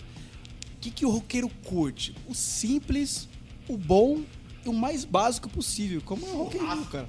que, 0.80 0.90
que 0.90 1.04
o 1.04 1.10
roqueiro 1.10 1.50
curte? 1.64 2.14
O 2.26 2.34
simples, 2.34 3.28
o 3.68 3.76
bom 3.76 4.22
e 4.64 4.68
o 4.68 4.72
mais 4.72 5.04
básico 5.04 5.48
possível. 5.48 6.00
Como 6.02 6.26
é 6.26 6.30
o 6.30 6.36
roqueiro, 6.44 6.84
cara? 6.86 7.08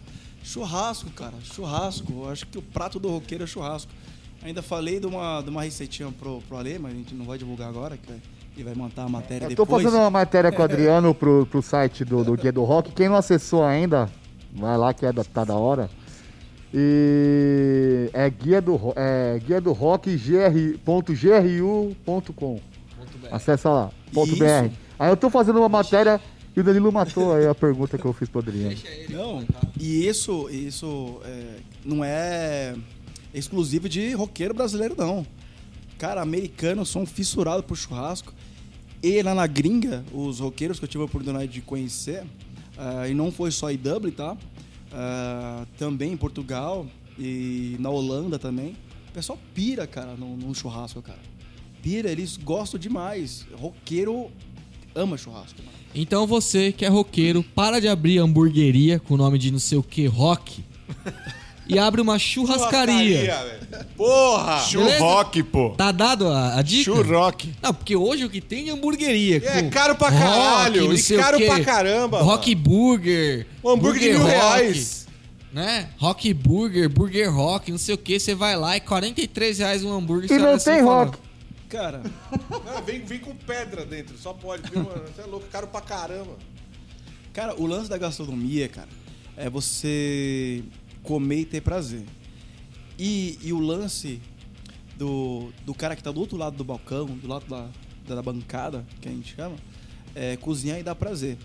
Churrasco, 0.49 1.11
cara. 1.11 1.33
Churrasco. 1.43 2.11
Eu 2.11 2.29
acho 2.29 2.47
que 2.47 2.57
o 2.57 2.61
prato 2.61 2.99
do 2.99 3.07
roqueiro 3.09 3.43
é 3.43 3.47
churrasco. 3.47 3.91
Ainda 4.43 4.63
falei 4.63 4.99
de 4.99 5.05
uma, 5.05 5.41
de 5.41 5.49
uma 5.49 5.61
receitinha 5.61 6.11
pro, 6.11 6.41
pro 6.47 6.57
Ale, 6.57 6.79
mas 6.79 6.91
a 6.91 6.95
gente 6.95 7.13
não 7.13 7.25
vai 7.25 7.37
divulgar 7.37 7.69
agora, 7.69 7.97
que 7.97 8.11
ele 8.55 8.63
vai 8.63 8.73
montar 8.73 9.03
a 9.03 9.09
matéria 9.09 9.45
Eu 9.45 9.55
tô 9.55 9.63
depois. 9.63 9.83
fazendo 9.83 9.99
uma 9.99 10.09
matéria 10.09 10.51
com 10.51 10.59
o 10.61 10.65
Adriano 10.65 11.13
pro, 11.13 11.45
pro 11.45 11.61
site 11.61 12.03
do, 12.03 12.23
do 12.23 12.35
Guia 12.35 12.51
do 12.51 12.63
Rock. 12.63 12.91
Quem 12.93 13.07
não 13.09 13.15
acessou 13.15 13.63
ainda, 13.63 14.09
vai 14.51 14.75
lá 14.75 14.91
que 14.91 15.05
é 15.05 15.13
da, 15.13 15.23
tá 15.23 15.43
da 15.43 15.53
hora. 15.53 15.87
E 16.73 18.09
é 18.13 18.27
guia 18.29 18.61
do, 18.61 18.79
é, 18.95 19.39
guia 19.45 19.59
do 19.61 19.71
rock 19.71 20.15
gr.gru.com. 20.15 20.89
Acessa 23.31 23.69
lá, 23.69 23.91
ponto 24.13 24.31
Isso. 24.31 24.39
.br. 24.39 24.69
Aí 24.97 25.09
eu 25.09 25.17
tô 25.17 25.29
fazendo 25.29 25.59
uma 25.59 25.69
matéria 25.69 26.19
e 26.59 26.61
o 26.61 26.65
Danilo 26.65 26.91
matou 26.91 27.33
aí 27.33 27.47
a 27.47 27.55
pergunta 27.55 27.97
que 27.97 28.03
eu 28.03 28.11
fiz 28.11 28.27
pro 28.27 28.41
Adriano. 28.41 28.75
Não, 29.09 29.45
e 29.79 30.05
isso, 30.05 30.49
isso 30.49 31.21
é, 31.23 31.59
não 31.85 32.03
é 32.03 32.75
exclusivo 33.33 33.87
de 33.87 34.11
roqueiro 34.11 34.53
brasileiro, 34.53 34.93
não. 34.97 35.25
Cara, 35.97 36.21
americanos 36.21 36.89
são 36.89 37.05
fissurados 37.05 37.65
por 37.65 37.77
churrasco. 37.77 38.33
E 39.01 39.21
lá 39.23 39.33
na 39.33 39.47
gringa, 39.47 40.03
os 40.11 40.39
roqueiros 40.39 40.79
que 40.79 40.85
eu 40.85 40.89
tive 40.89 41.01
a 41.01 41.05
oportunidade 41.05 41.49
de 41.49 41.61
conhecer, 41.61 42.25
ah, 42.77 43.07
e 43.07 43.13
não 43.13 43.31
foi 43.31 43.51
só 43.51 43.71
em 43.71 43.77
Dublin, 43.77 44.11
tá? 44.11 44.35
Ah, 44.91 45.65
também 45.77 46.11
em 46.11 46.17
Portugal 46.17 46.85
e 47.17 47.77
na 47.79 47.89
Holanda 47.89 48.37
também. 48.37 48.75
O 49.07 49.11
pessoal 49.13 49.39
pira, 49.55 49.87
cara, 49.87 50.15
num, 50.15 50.35
num 50.35 50.53
churrasco, 50.53 51.01
cara. 51.01 51.19
Pira, 51.81 52.11
eles 52.11 52.35
gostam 52.35 52.77
demais. 52.77 53.47
Roqueiro 53.53 54.29
ama 54.93 55.17
churrasco, 55.17 55.61
mano. 55.63 55.78
Então 55.93 56.27
você 56.27 56.71
que 56.71 56.85
é 56.85 56.87
roqueiro, 56.87 57.43
para 57.43 57.79
de 57.79 57.87
abrir 57.87 58.19
hamburgueria 58.19 58.99
com 58.99 59.15
o 59.15 59.17
nome 59.17 59.37
de 59.37 59.51
não 59.51 59.59
sei 59.59 59.77
o 59.77 59.83
que, 59.83 60.05
rock. 60.05 60.63
e 61.67 61.77
abre 61.77 62.01
uma 62.01 62.17
churrascaria. 62.17 63.21
velho. 63.21 63.85
Porra! 63.95 64.59
Churroque, 64.61 65.43
pô. 65.43 65.69
Tá 65.71 65.91
dado 65.91 66.27
a, 66.27 66.57
a 66.57 66.61
dica? 66.61 66.83
Churroque. 66.83 67.53
Não, 67.61 67.73
porque 67.73 67.95
hoje 67.95 68.25
o 68.25 68.29
que 68.29 68.41
tem 68.41 68.69
é 68.69 68.71
hamburgueria. 68.71 69.37
É 69.43 69.61
com 69.61 69.69
caro 69.69 69.95
pra 69.95 70.09
rock, 70.09 70.21
caralho, 70.21 70.85
não 70.87 70.93
e 70.93 70.97
sei 70.97 71.17
o 71.17 71.19
caro 71.21 71.39
pra 71.45 71.59
caramba, 71.63 72.21
Rock 72.21 72.55
Burger. 72.55 73.45
Um 73.63 73.69
hambúrguer 73.71 74.01
de 74.01 74.09
mil 74.09 74.19
Burger 74.19 74.41
Rock, 74.41 74.61
reais. 74.61 75.07
Né? 75.51 75.89
Rock 75.97 76.33
Burger, 76.33 76.89
Burger 76.89 77.33
Rock, 77.33 77.71
não 77.71 77.77
sei 77.77 77.95
o 77.95 77.97
que. 77.97 78.19
Você 78.19 78.35
vai 78.35 78.55
lá 78.55 78.77
e 78.77 78.79
43 78.79 79.59
reais 79.59 79.83
um 79.83 79.91
hambúrguer. 79.93 80.25
E 80.25 80.27
você 80.29 80.37
não 80.39 80.53
assim 80.53 80.71
tem 80.71 80.83
fala, 80.83 81.05
rock. 81.05 81.17
Cara, 81.69 82.01
Não, 82.65 82.81
vem, 82.83 83.05
vem 83.05 83.19
com 83.19 83.35
pedra 83.35 83.85
dentro, 83.85 84.17
só 84.17 84.33
pode. 84.33 84.69
viu, 84.71 84.83
mano? 84.83 85.03
Você 85.07 85.21
é 85.21 85.25
louco, 85.25 85.47
caro 85.51 85.67
pra 85.67 85.81
caramba. 85.81 86.35
Cara, 87.31 87.53
o 87.55 87.67
lance 87.67 87.87
da 87.87 87.97
gastronomia, 87.97 88.67
cara, 88.67 88.89
é 89.37 89.47
você 89.49 90.63
comer 91.03 91.41
e 91.41 91.45
ter 91.45 91.61
prazer. 91.61 92.03
E, 92.97 93.37
e 93.43 93.53
o 93.53 93.59
lance 93.59 94.19
do, 94.97 95.51
do 95.63 95.73
cara 95.75 95.95
que 95.95 96.03
tá 96.03 96.11
do 96.11 96.19
outro 96.19 96.37
lado 96.37 96.57
do 96.57 96.63
balcão, 96.63 97.05
do 97.05 97.27
lado 97.27 97.45
da, 97.45 97.69
da 98.15 98.21
bancada, 98.21 98.83
que 98.99 99.07
a 99.07 99.11
gente 99.11 99.35
chama, 99.35 99.55
é 100.15 100.35
cozinhar 100.37 100.79
e 100.79 100.83
dar 100.83 100.95
prazer. 100.95 101.37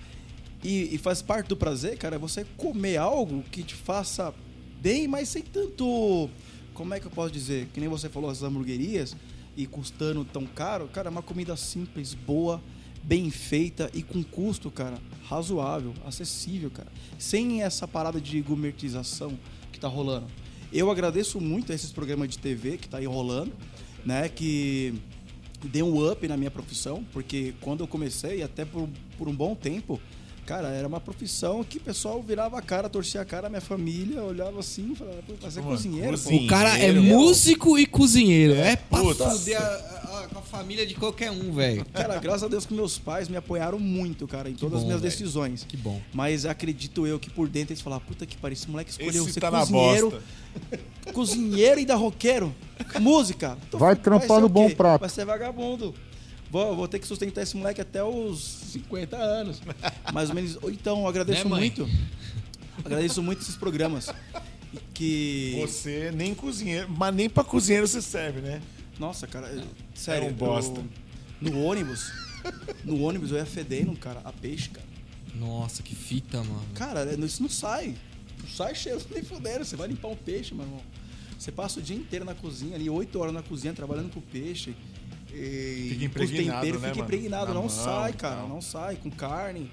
E, 0.62 0.94
e 0.94 0.96
faz 0.98 1.20
parte 1.20 1.48
do 1.48 1.56
prazer, 1.56 1.98
cara, 1.98 2.16
é 2.16 2.18
você 2.18 2.46
comer 2.56 2.96
algo 2.96 3.42
que 3.52 3.62
te 3.62 3.74
faça 3.74 4.32
bem, 4.80 5.06
mas 5.06 5.28
sem 5.28 5.42
tanto. 5.42 6.30
Como 6.72 6.94
é 6.94 6.98
que 6.98 7.06
eu 7.06 7.10
posso 7.10 7.30
dizer? 7.30 7.68
Que 7.74 7.78
nem 7.78 7.88
você 7.90 8.08
falou, 8.08 8.30
as 8.30 8.42
hamburguerias 8.42 9.14
e 9.57 9.66
custando 9.66 10.24
tão 10.24 10.46
caro. 10.46 10.88
Cara, 10.88 11.09
é 11.09 11.11
uma 11.11 11.22
comida 11.22 11.57
simples, 11.57 12.14
boa, 12.14 12.62
bem 13.02 13.30
feita 13.30 13.90
e 13.92 14.02
com 14.02 14.22
custo, 14.22 14.70
cara, 14.70 14.98
razoável, 15.28 15.94
acessível, 16.07 16.70
cara. 16.70 16.90
Sem 17.18 17.62
essa 17.62 17.86
parada 17.86 18.20
de 18.20 18.40
gourmetização 18.40 19.38
que 19.72 19.78
tá 19.78 19.88
rolando. 19.88 20.26
Eu 20.72 20.90
agradeço 20.90 21.40
muito 21.40 21.70
a 21.70 21.74
esses 21.74 21.92
programas 21.92 22.30
de 22.30 22.38
TV 22.38 22.78
que 22.78 22.88
tá 22.88 22.98
aí 22.98 23.07
rolando, 23.07 23.52
né? 24.05 24.28
Que 24.28 24.94
deu 25.62 25.86
um 25.86 26.11
up 26.11 26.26
na 26.26 26.36
minha 26.36 26.50
profissão, 26.50 27.05
porque 27.12 27.55
quando 27.61 27.80
eu 27.84 27.86
comecei, 27.86 28.42
até 28.42 28.64
por, 28.64 28.88
por 29.16 29.28
um 29.28 29.34
bom 29.34 29.55
tempo, 29.55 30.00
cara, 30.45 30.68
era 30.68 30.86
uma 30.86 31.01
profissão 31.01 31.64
que 31.64 31.78
o 31.78 31.80
pessoal 31.80 32.22
virava 32.22 32.59
a 32.59 32.62
cara, 32.62 32.88
torcia 32.88 33.20
a 33.20 33.24
cara, 33.24 33.49
minha 33.49 33.61
família 33.61 34.22
olhava 34.22 34.61
assim 34.61 34.92
e 34.92 34.97
falava, 34.97 35.16
pô, 35.26 35.34
mas 35.42 35.57
é 35.57 35.62
cozinheiro, 35.62 36.07
pô. 36.18 36.22
cozinha. 36.24 36.42
O 36.42 36.47
cara 36.47 36.78
é 36.78 36.92
músico 36.92 37.78
e 37.78 37.86
cozinheiro. 37.86 38.55
É 38.55 38.76
pra 38.76 39.01
Puta. 39.01 39.30
fuder 39.30 39.61
a, 39.61 39.64
a- 39.64 40.28
com 40.32 40.38
a 40.38 40.42
família 40.42 40.86
de 40.86 40.95
qualquer 40.95 41.30
um, 41.30 41.53
velho. 41.53 41.84
Cara, 41.92 42.18
graças 42.18 42.45
a 42.45 42.49
Deus 42.49 42.64
que 42.64 42.72
meus 42.74 42.99
pais 42.99 43.28
me 43.28 43.36
apoiaram 43.36 43.78
muito, 43.78 44.26
cara, 44.28 44.49
em 44.49 44.55
todas 44.55 44.76
as 44.76 44.80
bom, 44.82 44.86
minhas 44.86 45.01
velho. 45.01 45.11
decisões. 45.12 45.64
Que 45.68 45.76
bom. 45.76 46.01
Mas 46.12 46.47
acredito 46.47 47.07
eu 47.07 47.18
que 47.18 47.28
por 47.30 47.49
dentro 47.49 47.72
eles 47.72 47.80
falaram, 47.82 48.03
puta 48.07 48.24
que 48.24 48.36
pariu, 48.36 48.53
esse 48.55 48.68
moleque 48.70 48.90
escolheu 48.90 49.24
Esse 49.24 49.32
ser 49.34 49.40
tá 49.40 49.51
cozinheiro, 49.51 50.22
cozinheiro 51.12 51.80
e 51.80 51.84
da 51.86 51.95
roqueiro. 51.95 52.55
Música. 53.01 53.57
Então, 53.68 53.80
Vai 53.80 53.97
trampar 53.97 54.40
no 54.40 54.49
bom 54.49 54.70
prato. 54.70 55.01
Vai 55.01 55.11
ser 55.11 55.24
vagabundo. 55.24 55.95
Vou, 56.55 56.76
vou 56.76 56.86
ter 56.86 57.00
que 57.00 57.07
sustentar 57.09 57.42
esse 57.42 57.57
moleque 57.57 57.80
até 57.80 58.05
os 58.05 58.38
50 58.40 59.16
anos. 59.16 59.61
Mais 60.14 60.28
ou 60.28 60.36
menos. 60.36 60.57
Ou 60.62 60.70
Então, 60.70 61.00
eu 61.00 61.09
agradeço 61.09 61.48
Né, 61.48 61.50
muito. 61.57 61.90
Agradeço 62.84 63.20
muito 63.24 63.42
esses 63.42 63.57
programas. 63.57 64.09
Que. 64.94 65.59
Você 65.62 66.12
nem 66.14 66.32
cozinheiro, 66.32 66.88
mas 66.88 67.12
nem 67.12 67.28
pra 67.28 67.42
cozinheiro 67.42 67.88
você 67.88 68.00
serve, 68.00 68.40
né? 68.40 68.62
Nossa, 69.00 69.26
cara, 69.26 69.48
eu- 69.48 69.64
sério. 69.96 70.28
É 70.28 70.30
um 70.30 70.32
bosta. 70.32 70.78
eu- 70.78 71.50
no 71.50 71.61
ônibus. 71.64 72.12
No 72.84 73.02
ônibus 73.02 73.32
eu 73.32 73.38
ia 73.38 73.46
fedendo, 73.46 73.92
cara, 73.96 74.20
a 74.24 74.32
peixe, 74.32 74.68
cara. 74.68 74.86
Nossa, 75.34 75.82
que 75.82 75.96
fita, 75.96 76.38
mano. 76.38 76.62
Cara, 76.76 77.12
isso 77.24 77.42
não 77.42 77.50
sai. 77.50 77.96
Não 78.40 78.48
sai 78.48 78.76
cheiro 78.76 79.02
nem 79.12 79.24
fudendo. 79.24 79.64
Você 79.64 79.74
vai 79.74 79.88
limpar 79.88 80.07
um 80.07 80.14
peixe, 80.16 80.55
meu 80.55 80.64
irmão. 80.64 80.80
Você 81.36 81.50
passa 81.50 81.80
o 81.80 81.82
dia 81.82 81.96
inteiro 81.96 82.24
na 82.24 82.32
cozinha, 82.32 82.76
ali, 82.76 82.88
oito 82.88 83.18
horas 83.18 83.34
na 83.34 83.42
cozinha, 83.42 83.74
trabalhando 83.74 84.12
com 84.14 84.20
peixe. 84.20 84.72
E 85.35 85.89
Fica 85.91 85.97
os 85.97 86.30
impregnado, 86.30 86.61
temperos, 86.61 86.82
né, 86.82 86.89
fica 86.89 87.05
impregnado. 87.05 87.47
Na 87.49 87.55
não 87.55 87.61
mão 87.62 87.68
sai, 87.68 88.12
cara. 88.12 88.37
tal. 88.37 88.49
Não 88.49 88.61
sai. 88.61 88.97
Com 88.97 89.11
carne. 89.11 89.70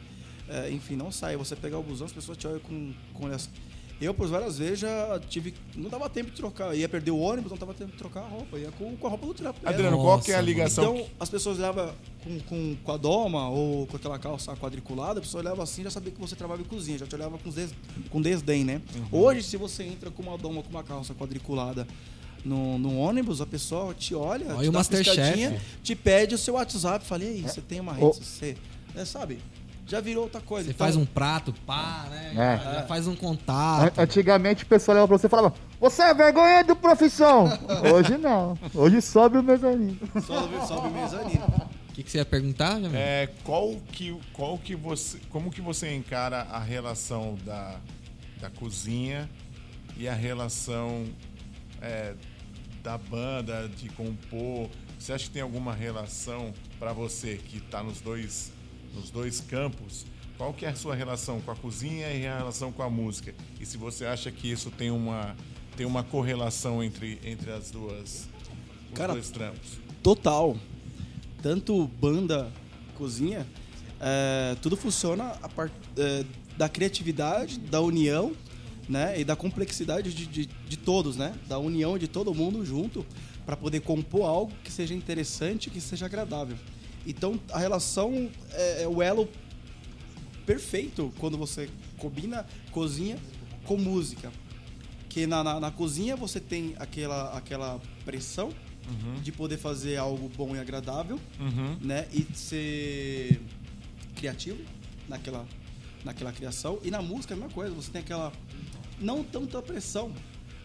é, 0.50 0.72
enfim, 0.72 0.96
não 0.96 1.12
sai. 1.12 1.38
Você 1.38 1.56
pegar 1.56 1.78
o 1.78 1.84
busão, 1.84 2.08
as 2.08 2.14
pessoas 2.14 2.38
te 2.38 2.48
olham 2.48 2.60
com, 2.60 2.94
com 3.14 3.26
olhas. 3.26 3.50
Eu, 4.02 4.16
por 4.16 4.28
várias 4.28 4.58
vezes, 4.58 4.80
já 4.80 5.22
tive. 5.30 5.54
Não 5.76 5.88
dava 5.88 6.10
tempo 6.10 6.32
de 6.32 6.36
trocar. 6.36 6.76
Ia 6.76 6.90
perder 6.90 7.12
o 7.12 7.20
ônibus, 7.20 7.52
não 7.52 7.58
dava 7.60 7.72
tempo 7.72 7.92
de 7.92 7.98
trocar 8.00 8.22
a 8.22 8.28
roupa. 8.28 8.58
Ia 8.58 8.72
com, 8.72 8.98
com 8.98 9.06
a 9.06 9.10
roupa 9.12 9.28
do 9.28 9.44
mesmo. 9.44 9.56
Adriano, 9.64 9.98
Nossa, 9.98 10.08
qual 10.08 10.20
que 10.22 10.32
é 10.32 10.36
a 10.36 10.42
ligação? 10.42 10.96
Então, 10.96 11.08
as 11.20 11.30
pessoas 11.30 11.60
olhavam 11.60 11.94
com, 12.24 12.40
com, 12.40 12.76
com 12.84 12.92
a 12.92 12.98
doma 12.98 13.48
ou 13.50 13.86
com 13.86 13.98
aquela 13.98 14.18
calça 14.18 14.56
quadriculada, 14.56 15.20
a 15.20 15.22
pessoa 15.22 15.44
olhava 15.44 15.62
assim 15.62 15.84
já 15.84 15.92
sabia 15.92 16.12
que 16.12 16.20
você 16.20 16.36
trabalhava 16.36 16.66
em 16.66 16.70
cozinha, 16.70 16.98
já 16.98 17.06
te 17.06 17.14
olhava 17.14 17.38
com, 17.38 17.52
des, 17.52 17.76
com 18.10 18.20
desdém, 18.20 18.64
né? 18.64 18.82
Uhum. 18.96 19.20
Hoje, 19.22 19.44
se 19.44 19.56
você 19.56 19.84
entra 19.84 20.10
com 20.10 20.24
uma 20.24 20.36
doma 20.36 20.58
ou 20.58 20.64
com 20.64 20.72
uma 20.72 20.84
calça 20.84 21.14
quadriculada 21.14 21.86
no, 22.44 22.78
no 22.78 22.98
ônibus, 22.98 23.42
a 23.42 23.46
pessoa 23.46 23.94
te 23.94 24.14
olha, 24.16 24.48
Olha 24.48 24.60
te 24.62 24.68
o 24.68 24.72
uma 24.72 24.80
Masterchef. 24.80 25.16
piscadinha, 25.18 25.62
te 25.84 25.96
pede 25.96 26.36
o 26.36 26.38
seu 26.38 26.56
WhatsApp, 26.56 27.06
fala, 27.06 27.24
e 27.24 27.28
aí, 27.28 27.42
você 27.42 27.62
tem 27.62 27.80
uma 27.80 27.94
rede, 27.94 28.06
Ô. 28.06 28.14
você... 28.14 28.58
É, 28.96 29.06
sabe? 29.06 29.40
Já 29.88 30.00
virou 30.00 30.24
outra 30.24 30.40
coisa. 30.40 30.66
Você 30.66 30.72
Então, 30.72 30.86
faz 30.86 30.96
um 30.96 31.06
prato, 31.06 31.54
pá, 31.66 32.08
né? 32.10 32.32
É. 32.34 32.64
Já, 32.64 32.74
já 32.76 32.84
faz 32.84 33.08
um 33.08 33.16
contato. 33.16 34.00
Antigamente 34.00 34.64
o 34.64 34.68
pessoal 34.68 34.96
olhava 34.96 35.08
pra 35.10 35.18
você 35.18 35.28
e 35.28 35.30
falava: 35.30 35.54
Você 35.82 36.02
é 36.02 36.14
vergonha 36.14 36.64
do 36.64 36.76
profissão! 36.78 37.46
Hoje 37.94 38.18
não. 38.18 38.58
Hoje 38.74 39.02
sobe 39.02 39.38
o 39.38 39.44
mezanino. 39.44 39.98
Sobe, 40.26 40.66
sobe 40.66 40.88
o 40.88 40.92
mezanino. 40.92 41.46
O 41.90 41.94
que, 41.94 42.04
que 42.04 42.12
você 42.12 42.20
ia 42.20 42.26
perguntar, 42.26 42.80
Jamil? 42.80 42.92
É, 42.96 43.28
qual 43.44 43.76
que, 43.92 44.18
qual 44.32 44.58
que 44.58 44.76
você, 44.78 45.20
como 45.30 45.52
que 45.52 45.60
você 45.60 45.94
encara 45.94 46.44
a 46.44 46.60
relação 46.60 47.38
da, 47.46 47.76
da 48.40 48.50
cozinha 48.50 49.30
e 49.98 50.08
a 50.08 50.14
relação 50.14 51.06
é, 51.82 52.14
da 52.82 52.98
banda, 52.98 53.70
de 53.70 53.90
compor? 53.90 54.70
Você 55.00 55.14
acha 55.14 55.26
que 55.26 55.32
tem 55.32 55.42
alguma 55.42 55.74
relação 55.74 56.54
para 56.80 56.94
você 56.94 57.38
que 57.38 57.58
está 57.58 57.82
nos 57.82 58.02
dois, 58.02 58.52
nos 58.94 59.10
dois 59.10 59.40
campos? 59.42 60.06
Qual 60.38 60.54
que 60.54 60.66
é 60.66 60.70
a 60.70 60.76
sua 60.76 60.96
relação 60.96 61.40
com 61.42 61.52
a 61.52 61.56
cozinha 61.56 62.12
e 62.12 62.26
a 62.26 62.38
relação 62.38 62.72
com 62.72 62.82
a 62.82 62.90
música? 62.90 63.34
E 63.60 63.66
se 63.66 63.78
você 63.78 64.06
acha 64.06 64.32
que 64.32 64.52
isso 64.52 64.72
tem 64.72 64.90
uma, 64.90 65.36
tem 65.78 65.86
uma 65.86 66.04
correlação 66.04 66.84
entre, 66.84 67.20
entre 67.24 67.52
as 67.52 67.70
duas, 67.70 68.28
os 68.90 68.98
Cara, 68.98 69.14
dois 69.14 69.30
trampos? 69.30 69.78
Total. 70.02 70.58
Tanto 71.42 71.88
banda, 72.00 72.52
cozinha, 72.98 73.46
é, 74.00 74.56
tudo 74.62 74.76
funciona 74.76 75.36
a 75.42 75.50
part, 75.50 75.74
é, 75.98 76.26
da 76.58 76.68
criatividade, 76.68 77.60
da 77.60 77.82
união, 77.82 78.34
né? 78.92 79.20
E 79.20 79.24
da 79.24 79.36
complexidade 79.36 80.14
de, 80.14 80.26
de, 80.26 80.46
de 80.46 80.78
todos, 80.78 81.16
né? 81.16 81.34
Da 81.48 81.58
união 81.58 81.98
de 81.98 82.08
todo 82.08 82.34
mundo 82.34 82.66
junto 82.66 83.06
para 83.46 83.56
poder 83.56 83.80
compor 83.80 84.26
algo 84.28 84.52
que 84.64 84.72
seja 84.72 84.94
interessante, 84.94 85.70
que 85.70 85.80
seja 85.80 86.06
agradável. 86.06 86.58
Então 87.08 87.40
a 87.52 87.58
relação 87.58 88.30
é, 88.52 88.84
é 88.84 88.88
o 88.88 89.02
elo 89.02 89.28
perfeito 90.46 91.12
quando 91.20 91.38
você 91.38 91.70
combina 91.98 92.46
cozinha 92.72 93.18
com 93.66 93.78
música. 93.78 94.32
Que 95.10 95.28
na, 95.28 95.44
na, 95.44 95.60
na 95.60 95.72
cozinha 95.72 96.16
você 96.16 96.40
tem 96.40 96.74
aquela, 96.78 97.36
aquela 97.38 97.80
pressão 98.06 98.50
de 99.22 99.32
poder 99.32 99.58
fazer 99.58 99.96
algo 99.98 100.30
bom 100.36 100.56
e 100.56 100.60
agradável, 100.60 101.18
Uhum. 101.40 101.78
né? 101.82 102.08
E 102.14 102.26
ser 102.36 103.40
criativo 104.16 104.60
naquela, 105.08 105.46
naquela 106.04 106.32
criação. 106.34 106.78
E 106.84 106.90
na 106.92 107.02
música 107.02 107.34
é 107.34 107.38
a 107.38 107.40
mesma 107.40 107.54
coisa, 107.54 107.74
você 107.74 107.90
tem 107.92 108.02
aquela. 108.02 108.32
Não 109.02 109.24
tanta 109.24 109.62
pressão, 109.62 110.14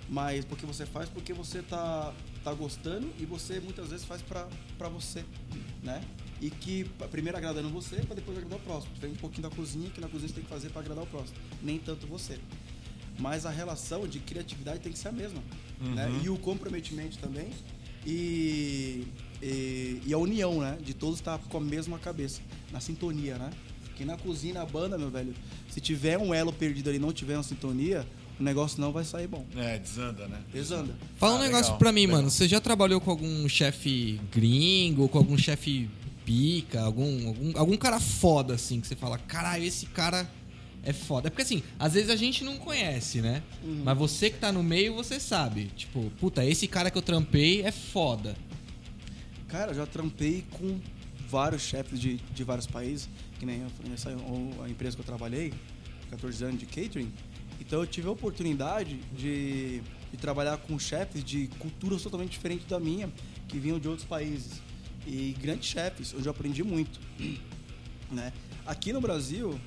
mas 0.09 0.45
porque 0.45 0.66
você 0.66 0.87
faz 0.87 1.09
porque 1.09 1.32
você 1.32 1.62
tá, 1.62 2.14
tá 2.45 2.53
gostando 2.53 3.11
e 3.18 3.24
você 3.24 3.59
muitas 3.61 3.89
vezes 3.89 4.05
faz 4.05 4.22
pra, 4.22 4.47
pra 4.78 4.89
você, 4.89 5.24
né? 5.82 6.03
E 6.41 6.51
que 6.51 6.84
primeiro 7.11 7.37
agradando 7.39 7.70
você 7.70 7.97
pra 7.97 8.14
depois 8.14 8.37
agradar 8.37 8.59
o 8.59 8.62
próximo. 8.62 8.93
Diferente 8.95 9.16
um 9.16 9.20
pouquinho 9.20 9.49
da 9.49 9.55
cozinha, 9.55 9.91
que 9.91 10.01
na 10.01 10.09
cozinha 10.09 10.28
você 10.28 10.34
tem 10.34 10.45
que 10.45 10.51
fazer 10.51 10.68
pra 10.68 10.82
agradar 10.82 11.03
o 11.03 11.07
próximo. 11.07 11.39
Nem 11.62 11.78
tanto 11.78 12.07
você. 12.07 12.39
Mas 13.18 13.47
a 13.47 13.51
relação 13.51 14.07
de 14.07 14.18
criatividade 14.20 14.80
tem 14.80 14.93
que 14.93 14.99
ser 14.99 15.09
a 15.09 15.12
mesma. 15.12 15.43
Né? 15.80 16.20
E 16.22 16.28
o 16.28 16.37
comprometimento 16.37 17.18
também. 17.18 17.51
E, 18.05 19.07
e, 19.43 20.03
e 20.07 20.12
a 20.12 20.18
união, 20.18 20.61
né? 20.61 20.76
De 20.80 20.93
todos 20.93 21.18
estar 21.18 21.39
com 21.39 21.57
a 21.57 21.61
mesma 21.61 21.99
cabeça. 21.99 22.43
Na 22.70 22.80
sintonia, 22.80 23.39
né? 23.39 23.51
Porque 23.87 24.05
na 24.05 24.18
cozinha, 24.18 24.55
na 24.55 24.66
banda, 24.66 24.99
meu 24.99 25.11
velho, 25.11 25.34
se 25.70 25.80
tiver 25.80 26.18
um 26.18 26.34
elo 26.34 26.53
perdido 26.53 26.91
ali 26.91 26.99
e 26.99 27.01
não 27.01 27.14
tiver 27.14 27.34
uma 27.34 27.43
sintonia, 27.43 28.07
o 28.39 28.43
negócio 28.43 28.80
não 28.80 28.93
vai 28.93 29.05
sair 29.05 29.26
bom. 29.26 29.45
É, 29.57 29.78
desanda, 29.78 30.26
né? 30.28 30.41
Desanda. 30.53 30.95
Fala 31.16 31.34
um 31.34 31.39
Ah, 31.39 31.43
negócio 31.43 31.64
legal, 31.66 31.78
pra 31.78 31.93
mim, 31.93 32.03
legal. 32.03 32.16
mano. 32.16 32.30
Você 32.30 32.47
já 32.49 32.61
trabalhou 32.61 33.01
com 33.01 33.11
algum 33.11 33.49
chefe 33.49 34.20
gringo, 34.32 35.09
com 35.09 35.18
algum 35.18 35.39
chefe 35.39 35.89
pica, 36.24 36.80
algum, 36.82 37.28
algum, 37.28 37.53
algum 37.59 37.76
cara 37.76 38.01
foda, 38.01 38.55
assim, 38.55 38.80
que 38.80 38.87
você 38.87 38.97
fala, 38.97 39.16
caralho, 39.18 39.62
esse 39.64 39.87
cara 39.87 40.28
é 40.82 40.93
foda. 40.93 41.28
É 41.28 41.30
porque 41.30 41.43
assim, 41.43 41.62
às 41.78 41.95
vezes 41.95 42.11
a 42.11 42.16
gente 42.16 42.43
não 42.45 42.57
conhece, 42.59 43.20
né? 43.20 43.43
Mas 43.84 43.97
você 43.97 44.28
que 44.30 44.39
tá 44.39 44.51
no 44.53 44.62
meio, 44.62 44.95
você 44.95 45.18
sabe. 45.20 45.70
Tipo, 45.76 46.11
puta, 46.20 46.45
esse 46.45 46.66
cara 46.66 46.91
que 46.91 46.99
eu 46.99 47.03
trampei 47.03 47.62
é 47.62 47.70
foda. 47.72 48.37
Cara, 49.49 49.70
eu 49.70 49.76
já 49.76 49.87
trampei 49.87 50.45
com 50.51 50.78
vários 51.28 51.62
chefes 51.62 51.99
de, 52.01 52.16
de 52.34 52.45
vários 52.45 52.66
países, 52.66 53.09
que 53.39 53.47
nem 53.47 53.61
eu 53.62 53.68
nessa 53.89 54.11
a 54.64 54.68
empresa 54.68 54.97
que 54.97 55.01
eu 55.03 55.07
trabalhei, 55.07 55.53
14 56.11 56.45
anos 56.45 56.59
de 56.61 56.66
catering. 56.66 57.12
Então 57.61 57.81
eu 57.81 57.87
tive 57.87 58.09
a 58.09 58.11
oportunidade 58.11 58.97
de, 59.17 59.81
de 60.11 60.17
trabalhar 60.19 60.57
com 60.59 60.79
chefes 60.79 61.25
de 61.25 61.49
culturas 61.59 62.03
totalmente 62.03 62.31
diferentes 62.31 62.67
da 62.67 62.79
minha, 62.79 63.11
que 63.49 63.59
vinham 63.59 63.79
de 63.79 63.89
outros 63.89 64.07
países. 64.07 64.61
E 65.07 65.37
grandes 65.41 65.69
chefes, 65.69 66.15
onde 66.15 66.27
eu 66.27 66.31
aprendi 66.31 66.63
muito. 66.63 67.01
Né? 68.09 68.33
Aqui 68.65 68.93
no 68.93 69.01
Brasil, 69.01 69.59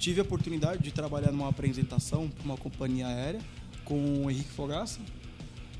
tive 0.00 0.18
a 0.18 0.24
oportunidade 0.24 0.82
de 0.82 0.90
trabalhar 0.90 1.30
numa 1.30 1.48
apresentação 1.48 2.28
para 2.28 2.44
uma 2.44 2.56
companhia 2.56 3.06
aérea 3.06 3.40
com 3.84 4.24
o 4.24 4.30
Henrique 4.30 4.50
Fogaça, 4.50 4.98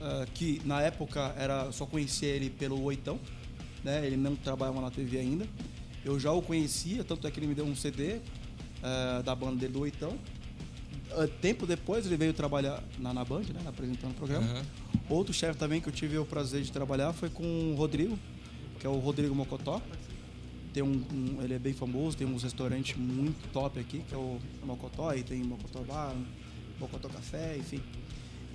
ah, 0.00 0.26
que 0.32 0.60
na 0.64 0.80
época 0.80 1.34
era 1.36 1.72
só 1.72 1.86
conhecia 1.86 2.28
ele 2.28 2.50
pelo 2.50 2.80
Oitão, 2.82 3.18
né? 3.82 4.06
Ele 4.06 4.16
não 4.16 4.36
trabalhava 4.36 4.80
na 4.80 4.90
TV 4.90 5.18
ainda. 5.18 5.46
Eu 6.04 6.20
já 6.20 6.30
o 6.30 6.42
conhecia, 6.42 7.02
tanto 7.02 7.26
é 7.26 7.30
que 7.30 7.40
ele 7.40 7.46
me 7.46 7.54
deu 7.54 7.64
um 7.64 7.74
CD 7.74 8.20
ah, 8.82 9.22
da 9.24 9.34
banda 9.34 9.56
dele 9.56 9.72
do 9.72 9.80
Oitão. 9.80 10.18
Ah, 11.16 11.28
tempo 11.40 11.66
depois 11.66 12.06
ele 12.06 12.16
veio 12.16 12.32
trabalhar 12.32 12.82
na, 12.98 13.12
na 13.14 13.24
Band, 13.24 13.42
né? 13.42 13.60
Apresentando 13.66 14.12
o 14.12 14.14
programa. 14.14 14.46
Aham. 14.46 14.62
Outro 15.08 15.32
chefe 15.34 15.58
também 15.58 15.80
que 15.80 15.88
eu 15.88 15.92
tive 15.92 16.16
o 16.18 16.24
prazer 16.24 16.62
de 16.62 16.72
trabalhar 16.72 17.12
foi 17.12 17.28
com 17.28 17.44
o 17.72 17.74
Rodrigo, 17.74 18.18
que 18.80 18.86
é 18.86 18.90
o 18.90 18.98
Rodrigo 18.98 19.34
Mocotó. 19.34 19.80
Tem 20.72 20.82
um, 20.82 21.04
um- 21.12 21.42
ele 21.42 21.54
é 21.54 21.58
bem 21.58 21.72
famoso, 21.72 22.16
tem 22.16 22.26
uns 22.26 22.42
restaurantes 22.42 22.96
muito 22.96 23.46
top 23.52 23.78
aqui, 23.78 24.00
que 24.08 24.14
é 24.14 24.18
o 24.18 24.38
Mocotó, 24.64 25.12
e 25.14 25.22
tem 25.22 25.42
Mocotó 25.44 25.80
Bar, 25.82 26.14
Mocotó 26.80 27.08
Café, 27.08 27.56
enfim. 27.58 27.80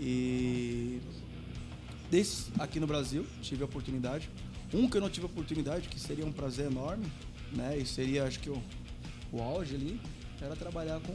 E 0.01 0.99
desses 2.10 2.51
aqui 2.60 2.80
no 2.80 2.88
Brasil, 2.88 3.26
tive 3.41 3.62
a 3.64 3.66
oportunidade. 3.66 4.30
Um 4.74 4.89
que 4.89 4.97
eu 4.97 5.01
não 5.01 5.10
tive 5.10 5.26
a 5.26 5.30
oportunidade, 5.30 5.88
que 5.88 5.99
seria 5.99 6.26
um 6.26 6.32
prazer 6.32 6.68
enorme, 6.68 7.05
né? 7.53 7.78
E 7.78 7.86
seria, 7.86 8.24
acho 8.26 8.39
que 8.39 8.49
o, 8.49 8.62
o 9.32 9.41
auge 9.41 9.76
ali, 9.76 9.99
era 10.41 10.55
trabalhar 10.55 10.99
com, 11.01 11.13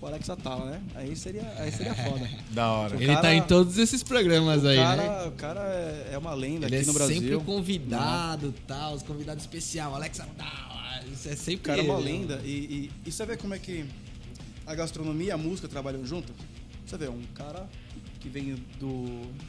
com 0.00 0.06
o 0.06 0.08
Alex 0.08 0.28
Atala, 0.30 0.70
né? 0.70 0.82
Aí 0.94 1.14
seria, 1.14 1.42
aí 1.58 1.70
seria 1.70 1.94
foda. 2.04 2.28
Da 2.50 2.70
hora. 2.72 2.96
O 2.96 3.00
Ele 3.00 3.06
tá 3.14 3.22
cara- 3.22 3.34
em 3.34 3.42
todos 3.42 3.78
esses 3.78 4.02
programas 4.02 4.64
aí, 4.64 4.76
cara, 4.76 5.02
né? 5.22 5.28
O 5.28 5.32
cara 5.32 5.60
é, 5.60 6.10
é 6.12 6.18
uma 6.18 6.34
lenda 6.34 6.66
Ele 6.66 6.76
aqui 6.76 6.84
é 6.84 6.86
no 6.86 6.92
Brasil. 6.92 7.16
sempre 7.16 7.34
o 7.36 7.40
convidado, 7.40 8.54
tal, 8.66 8.94
os 8.94 9.02
convidados 9.02 9.44
especial, 9.44 9.94
Alexa 9.94 10.26
tal. 10.36 10.74
Isso 11.12 11.28
é 11.28 11.36
sempre 11.36 11.54
O 11.56 11.60
cara 11.60 11.80
é 11.80 11.84
uma 11.84 12.00
ele, 12.00 12.04
né? 12.12 12.18
lenda. 12.18 12.40
E, 12.44 12.50
e, 12.50 12.90
e 13.06 13.12
você 13.12 13.24
vê 13.26 13.36
como 13.36 13.54
é 13.54 13.58
que 13.58 13.84
a 14.66 14.74
gastronomia 14.74 15.26
e 15.28 15.30
a 15.30 15.36
música 15.36 15.68
trabalham 15.68 16.04
junto? 16.06 16.32
Você 16.86 16.96
vê, 16.98 17.08
um 17.08 17.22
cara 17.34 17.68
que 18.20 18.28
vem 18.28 18.54
do, 18.80 19.04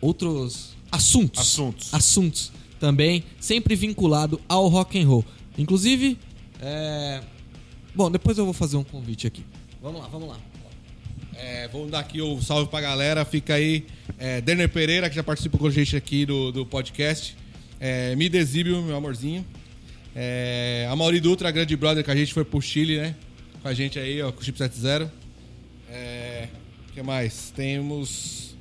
outros 0.01 0.75
assuntos, 0.91 1.41
Assuntos. 1.41 1.93
assuntos 1.93 2.51
também, 2.79 3.23
sempre 3.39 3.75
vinculado 3.75 4.39
ao 4.47 4.67
rock 4.67 4.99
and 4.99 5.07
roll. 5.07 5.25
Inclusive, 5.57 6.17
é... 6.61 7.21
bom, 7.93 8.09
depois 8.09 8.37
eu 8.37 8.45
vou 8.45 8.53
fazer 8.53 8.77
um 8.77 8.83
convite 8.83 9.27
aqui. 9.27 9.43
Vamos 9.81 10.01
lá, 10.01 10.07
vamos 10.07 10.29
lá. 10.29 10.37
É, 11.41 11.69
vamos 11.71 11.89
dar 11.89 11.99
aqui 11.99 12.21
o 12.21 12.41
salve 12.41 12.69
pra 12.69 12.81
galera. 12.81 13.23
Fica 13.23 13.53
aí 13.53 13.85
é, 14.17 14.41
Derner 14.41 14.67
Pereira, 14.69 15.09
que 15.09 15.15
já 15.15 15.23
participou 15.23 15.59
com 15.59 15.67
a 15.67 15.71
gente 15.71 15.95
aqui 15.95 16.25
do, 16.25 16.51
do 16.51 16.65
podcast. 16.65 17.35
É, 17.79 18.13
Me 18.15 18.27
Desíbio, 18.27 18.81
meu 18.81 18.95
amorzinho. 18.97 19.45
É, 20.15 20.87
a 20.91 20.95
Mauri 20.95 21.19
Dutra, 21.21 21.49
grande 21.49 21.75
brother, 21.77 22.03
que 22.03 22.11
a 22.11 22.15
gente 22.15 22.33
foi 22.33 22.43
pro 22.43 22.61
Chile, 22.61 22.97
né? 22.97 23.15
Com 23.61 23.67
a 23.69 23.73
gente 23.73 23.97
aí, 23.97 24.21
ó, 24.21 24.31
com 24.31 24.41
o 24.41 24.43
Chip 24.43 24.57
70. 24.57 25.11
É, 25.89 26.47
o 26.89 26.93
que 26.93 27.01
mais? 27.01 27.51
Temos 27.55 28.55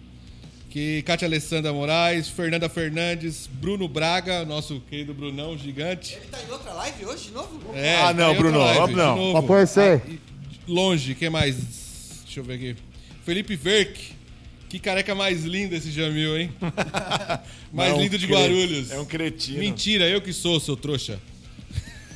que 0.70 1.02
Kátia 1.02 1.26
Alessandra 1.26 1.72
Moraes, 1.72 2.28
Fernanda 2.28 2.68
Fernandes, 2.68 3.48
Bruno 3.50 3.88
Braga, 3.88 4.44
nosso 4.44 4.80
querido 4.88 5.12
Brunão 5.14 5.58
gigante. 5.58 6.14
Ele 6.14 6.26
tá 6.26 6.38
em 6.46 6.52
outra 6.52 6.72
live 6.74 7.06
hoje 7.06 7.24
de 7.28 7.32
novo? 7.32 7.74
É, 7.74 7.96
Ah, 7.96 8.12
não, 8.12 8.32
tá 8.32 8.38
Bruno, 8.38 8.58
live, 8.58 8.94
não. 8.94 9.32
Pra 9.32 9.42
conhecer. 9.42 10.02
Ah, 10.06 10.12
longe, 10.68 11.14
quem 11.14 11.30
mais? 11.30 11.87
Deixa 12.28 12.40
eu 12.40 12.44
ver 12.44 12.54
aqui. 12.56 12.76
Felipe 13.24 13.56
Verk. 13.56 14.18
Que 14.68 14.78
careca 14.78 15.14
mais 15.14 15.46
linda 15.46 15.76
esse 15.76 15.90
Jamil, 15.90 16.36
hein? 16.36 16.52
mais 17.72 17.96
lindo 17.96 18.18
de 18.18 18.26
Guarulhos. 18.26 18.90
É 18.90 19.00
um 19.00 19.04
cretino. 19.06 19.60
Mentira, 19.60 20.06
eu 20.06 20.20
que 20.20 20.30
sou, 20.30 20.60
seu 20.60 20.76
trouxa. 20.76 21.18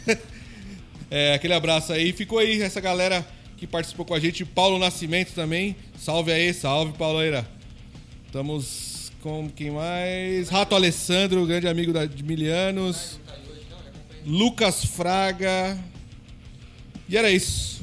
é, 1.10 1.32
aquele 1.32 1.54
abraço 1.54 1.94
aí. 1.94 2.12
Ficou 2.12 2.38
aí 2.38 2.60
essa 2.60 2.78
galera 2.78 3.26
que 3.56 3.66
participou 3.66 4.04
com 4.04 4.12
a 4.12 4.20
gente. 4.20 4.44
Paulo 4.44 4.78
Nascimento 4.78 5.32
também. 5.32 5.74
Salve 5.98 6.30
aí, 6.30 6.52
salve, 6.52 6.92
Pauleira. 6.98 7.48
Estamos 8.26 9.10
com 9.22 9.48
quem 9.48 9.70
mais? 9.70 10.50
Rato 10.50 10.74
Alessandro, 10.74 11.46
grande 11.46 11.68
amigo 11.68 11.90
da, 11.90 12.04
de 12.04 12.22
Milianos. 12.22 13.18
Lucas 14.26 14.84
Fraga. 14.84 15.78
E 17.08 17.16
era 17.16 17.30
isso. 17.30 17.82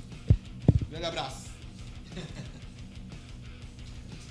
Grande 0.92 1.08
abraço. 1.08 1.39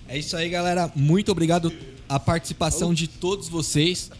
É 0.08 0.18
isso 0.18 0.36
aí, 0.36 0.48
galera. 0.48 0.90
Muito 0.96 1.30
obrigado 1.30 1.70
a 2.08 2.18
participação 2.18 2.94
de 2.94 3.06
todos 3.06 3.48
vocês. 3.48 4.10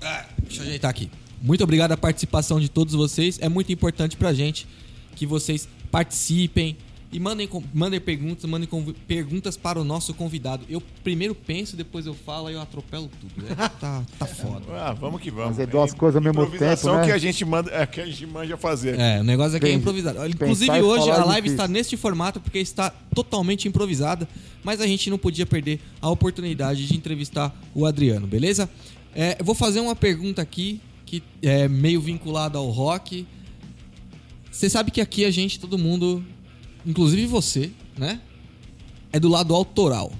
Ah, 0.00 0.26
deixa 0.42 0.62
eu 0.62 0.66
ajeitar 0.66 0.90
aqui. 0.90 1.10
Muito 1.40 1.64
obrigado 1.64 1.92
a 1.92 1.96
participação 1.96 2.60
de 2.60 2.68
todos 2.68 2.94
vocês. 2.94 3.38
É 3.40 3.48
muito 3.48 3.72
importante 3.72 4.16
pra 4.18 4.34
gente 4.34 4.68
que 5.16 5.24
vocês 5.24 5.66
participem 5.90 6.76
e 7.12 7.18
mandem, 7.18 7.48
mandem 7.74 8.00
perguntas, 8.00 8.48
mandem 8.48 8.68
perguntas 9.08 9.56
para 9.56 9.80
o 9.80 9.84
nosso 9.84 10.14
convidado. 10.14 10.64
Eu 10.68 10.80
primeiro 11.02 11.34
penso, 11.34 11.76
depois 11.76 12.06
eu 12.06 12.14
falo 12.14 12.48
e 12.48 12.52
eu 12.54 12.60
atropelo 12.60 13.10
tudo. 13.20 13.44
né? 13.44 13.54
Tá, 13.80 14.04
tá 14.18 14.26
foda. 14.26 14.60
Ah, 14.72 14.92
vamos 14.92 15.20
que 15.20 15.30
vamos. 15.30 15.56
Fazer 15.56 15.66
duas 15.66 15.92
coisas 15.92 16.16
ao 16.16 16.22
mesmo 16.22 16.40
Improvisação 16.42 16.92
tempo, 16.92 17.00
né? 17.02 17.06
que 17.08 17.12
a 17.12 17.18
gente 17.18 17.44
manda, 17.44 17.70
é, 17.72 17.84
que 17.86 18.00
a 18.00 18.06
gente 18.06 18.24
manja 18.26 18.56
fazer. 18.56 18.98
É, 18.98 19.20
o 19.20 19.24
negócio 19.24 19.56
aqui 19.56 19.66
é 19.66 19.68
Pen- 19.70 19.78
improvisado. 19.78 20.18
pensar 20.18 20.28
Inclusive 20.28 20.78
e 20.78 20.82
hoje 20.82 21.10
a 21.10 21.14
é 21.14 21.18
live 21.18 21.34
difícil. 21.48 21.52
está 21.54 21.66
neste 21.68 21.96
formato 21.96 22.40
porque 22.40 22.58
está 22.60 22.90
totalmente 23.14 23.66
improvisada, 23.66 24.28
mas 24.62 24.80
a 24.80 24.86
gente 24.86 25.10
não 25.10 25.18
podia 25.18 25.44
perder 25.44 25.80
a 26.00 26.08
oportunidade 26.08 26.86
de 26.86 26.96
entrevistar 26.96 27.52
o 27.74 27.84
Adriano, 27.84 28.26
beleza? 28.26 28.70
É, 29.14 29.36
eu 29.40 29.44
vou 29.44 29.54
fazer 29.56 29.80
uma 29.80 29.96
pergunta 29.96 30.40
aqui 30.40 30.80
que 31.04 31.20
é 31.42 31.66
meio 31.66 32.00
vinculada 32.00 32.56
ao 32.56 32.68
rock. 32.70 33.26
Você 34.50 34.70
sabe 34.70 34.90
que 34.90 35.00
aqui 35.00 35.24
a 35.24 35.30
gente, 35.30 35.58
todo 35.58 35.76
mundo, 35.78 36.24
inclusive 36.86 37.26
você, 37.26 37.70
né? 37.96 38.20
É 39.12 39.18
do 39.18 39.28
lado 39.28 39.54
autoral. 39.54 40.12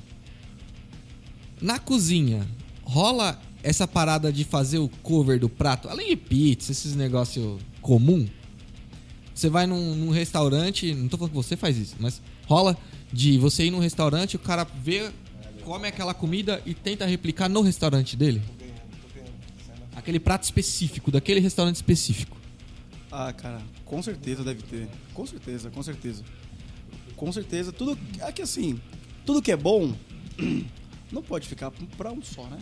Na 1.61 1.79
cozinha, 1.79 2.47
rola 2.83 3.41
essa 3.63 3.87
parada 3.87 4.33
de 4.33 4.45
fazer 4.45 4.79
o 4.79 4.89
cover 5.03 5.39
do 5.39 5.49
prato, 5.49 5.89
além 5.89 6.09
de 6.09 6.17
pizza, 6.17 6.73
esses 6.73 6.95
negócios 6.95 7.61
comum. 7.81 8.27
Você 9.35 9.49
vai 9.49 9.67
num, 9.67 9.95
num 9.95 10.11
restaurante, 10.11 10.95
não 10.95 11.09
tô 11.09 11.17
falando 11.17 11.31
que 11.31 11.37
você 11.37 11.57
faz 11.57 11.77
isso, 11.77 11.97
mas 11.99 12.21
rola 12.47 12.77
de 13.13 13.39
você 13.39 13.67
ir 13.67 13.71
num 13.71 13.79
restaurante, 13.79 14.37
o 14.37 14.39
cara 14.39 14.65
vê, 14.65 15.11
come 15.65 15.89
aquela 15.89 16.15
comida 16.15 16.63
e 16.67 16.75
tenta 16.75 17.07
replicar 17.07 17.49
no 17.49 17.61
restaurante 17.61 18.17
dele. 18.17 18.43
Aquele 19.95 20.19
prato 20.19 20.45
específico, 20.45 21.11
daquele 21.11 21.41
restaurante 21.41 21.77
específico. 21.77 22.37
Ah, 23.13 23.33
cara, 23.33 23.61
com 23.85 24.03
certeza 24.03 24.45
deve 24.45 24.63
ter. 24.63 24.89
Com 25.13 25.27
certeza, 25.27 25.71
com 25.71 25.83
certeza. 25.83 26.23
Com 27.21 27.31
certeza. 27.31 27.71
Tudo. 27.71 27.99
É 28.19 28.33
que 28.33 28.41
assim, 28.41 28.81
tudo 29.27 29.43
que 29.43 29.53
é 29.53 29.57
bom 29.57 29.93
não 31.13 31.23
pode 31.23 31.47
ficar 31.47 31.71
pra 31.99 32.11
um 32.11 32.23
só, 32.23 32.45
né? 32.47 32.59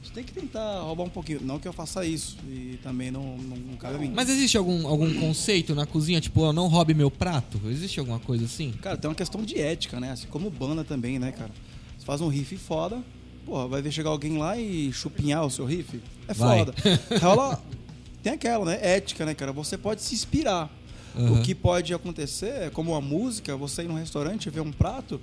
Você 0.00 0.12
tem 0.12 0.22
que 0.22 0.32
tentar 0.32 0.82
roubar 0.82 1.02
um 1.02 1.08
pouquinho. 1.10 1.40
Não 1.42 1.58
que 1.58 1.66
eu 1.66 1.72
faça 1.72 2.06
isso. 2.06 2.38
E 2.46 2.78
também 2.80 3.10
não, 3.10 3.36
não, 3.36 3.56
não 3.56 3.76
cabe 3.76 3.96
a 3.96 3.98
mim. 3.98 4.12
Mas 4.14 4.28
existe 4.28 4.56
algum, 4.56 4.86
algum 4.86 5.12
conceito 5.14 5.74
na 5.74 5.84
cozinha, 5.84 6.20
tipo, 6.20 6.42
ó, 6.42 6.52
não 6.52 6.68
roube 6.68 6.94
meu 6.94 7.10
prato? 7.10 7.60
Existe 7.66 7.98
alguma 7.98 8.20
coisa 8.20 8.44
assim? 8.44 8.70
Cara, 8.80 8.96
tem 8.96 9.10
uma 9.10 9.16
questão 9.16 9.42
de 9.42 9.58
ética, 9.58 9.98
né? 9.98 10.12
Assim 10.12 10.28
como 10.28 10.48
banda 10.48 10.84
também, 10.84 11.18
né, 11.18 11.32
cara? 11.32 11.50
Você 11.98 12.06
faz 12.06 12.20
um 12.20 12.28
riff 12.28 12.56
foda, 12.56 13.02
porra, 13.44 13.66
vai 13.66 13.82
ver 13.82 13.90
chegar 13.90 14.10
alguém 14.10 14.38
lá 14.38 14.56
e 14.56 14.92
chupinhar 14.92 15.44
o 15.44 15.50
seu 15.50 15.64
riff? 15.64 16.00
É 16.28 16.34
Vai. 16.34 16.58
foda. 16.58 16.74
Rola. 17.20 17.60
Tem 18.22 18.32
aquela, 18.32 18.64
né? 18.64 18.78
Ética, 18.80 19.26
né, 19.26 19.34
cara? 19.34 19.52
Você 19.52 19.76
pode 19.76 20.02
se 20.02 20.14
inspirar. 20.14 20.70
Aham. 21.16 21.32
O 21.32 21.42
que 21.42 21.54
pode 21.54 21.94
acontecer 21.94 22.64
é 22.64 22.70
como 22.70 22.92
uma 22.92 23.00
música, 23.00 23.56
você 23.56 23.82
ir 23.82 23.88
num 23.88 23.94
restaurante, 23.94 24.50
ver 24.50 24.60
um 24.60 24.72
prato 24.72 25.20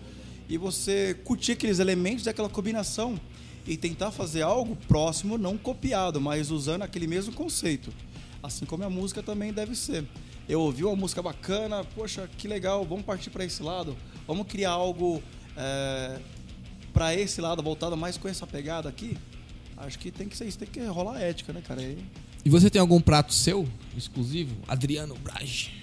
e 0.50 0.58
você 0.58 1.16
curtir 1.24 1.54
aqueles 1.54 1.80
elementos 1.80 2.24
daquela 2.24 2.50
combinação 2.50 3.20
e 3.66 3.78
tentar 3.78 4.12
fazer 4.12 4.42
algo 4.42 4.76
próximo, 4.88 5.38
não 5.38 5.58
copiado, 5.58 6.20
mas 6.20 6.52
usando 6.52 6.82
aquele 6.82 7.08
mesmo 7.08 7.34
conceito. 7.34 7.94
Assim 8.42 8.66
como 8.66 8.84
a 8.84 8.90
música 8.90 9.24
também 9.24 9.54
deve 9.54 9.76
ser. 9.76 10.06
Eu 10.50 10.60
ouvi 10.60 10.84
uma 10.84 10.96
música 10.96 11.22
bacana, 11.22 11.84
poxa, 11.96 12.30
que 12.38 12.48
legal, 12.48 12.84
vamos 12.86 13.06
partir 13.06 13.30
para 13.30 13.46
esse 13.46 13.64
lado, 13.64 13.96
vamos 14.28 14.46
criar 14.48 14.72
algo 14.72 15.24
é, 15.56 16.20
para 16.92 17.16
esse 17.16 17.40
lado, 17.40 17.64
voltado 17.64 17.96
mais 17.96 18.18
com 18.18 18.28
essa 18.28 18.46
pegada 18.46 18.90
aqui. 18.90 19.18
Acho 19.78 19.98
que 19.98 20.12
tem 20.12 20.28
que 20.28 20.36
ser 20.36 20.46
isso, 20.46 20.58
tem 20.58 20.68
que 20.68 20.82
rolar 20.86 21.22
ética, 21.22 21.54
né, 21.54 21.62
cara? 21.66 21.82
E, 21.82 21.98
E 22.44 22.50
você 22.50 22.70
tem 22.70 22.82
algum 22.82 23.00
prato 23.00 23.34
seu, 23.34 23.66
exclusivo? 23.96 24.56
Adriano 24.68 25.16
Brage. 25.16 25.83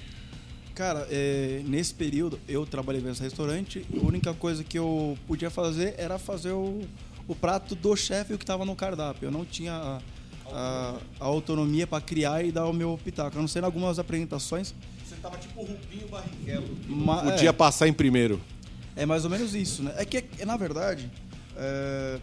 Cara, 0.75 1.07
é, 1.11 1.63
nesse 1.67 1.93
período 1.93 2.39
eu 2.49 2.65
trabalhei 2.65 3.01
nesse 3.03 3.23
restaurante. 3.23 3.85
A 3.95 4.07
única 4.07 4.33
coisa 4.33 4.65
que 4.65 4.79
eu 4.79 5.17
podia 5.27 5.51
fazer 5.51 5.95
era 5.99 6.19
fazer 6.19 6.53
o, 6.53 6.81
o 7.29 7.35
prato 7.35 7.75
do 7.75 7.95
chefe 7.97 8.33
o 8.35 8.39
que 8.39 8.45
estava 8.45 8.65
no 8.65 8.75
cardápio. 8.75 9.27
Eu 9.27 9.31
não 9.31 9.45
tinha 9.45 9.73
a, 9.75 10.01
a- 10.53 10.97
a 11.21 11.25
autonomia 11.25 11.87
para 11.87 12.01
criar 12.01 12.43
e 12.45 12.51
dar 12.53 12.67
o 12.67 12.73
meu 12.73 12.99
pitaco. 13.05 13.37
A 13.37 13.41
não 13.41 13.49
ser 13.49 13.63
em 13.63 13.65
algumas 13.67 13.99
apresentações. 13.99 14.75
Você 15.07 15.17
tava 15.17 15.37
tipo 15.39 15.61
o 15.61 15.65
Rubinho 15.65 16.09
Barrichello. 16.09 16.77
ma- 16.89 17.23
Podia 17.23 17.51
é, 17.51 17.53
passar 17.53 17.87
em 17.89 17.93
primeiro. 17.93 18.41
é 18.97 19.05
mais 19.05 19.25
ou 19.25 19.31
menos 19.31 19.55
isso, 19.55 19.83
né? 19.83 19.93
É 19.99 20.05
que, 20.05 20.19
é- 20.39 20.45
na 20.47 20.57
verdade, 20.57 21.11
é, 21.57 22.19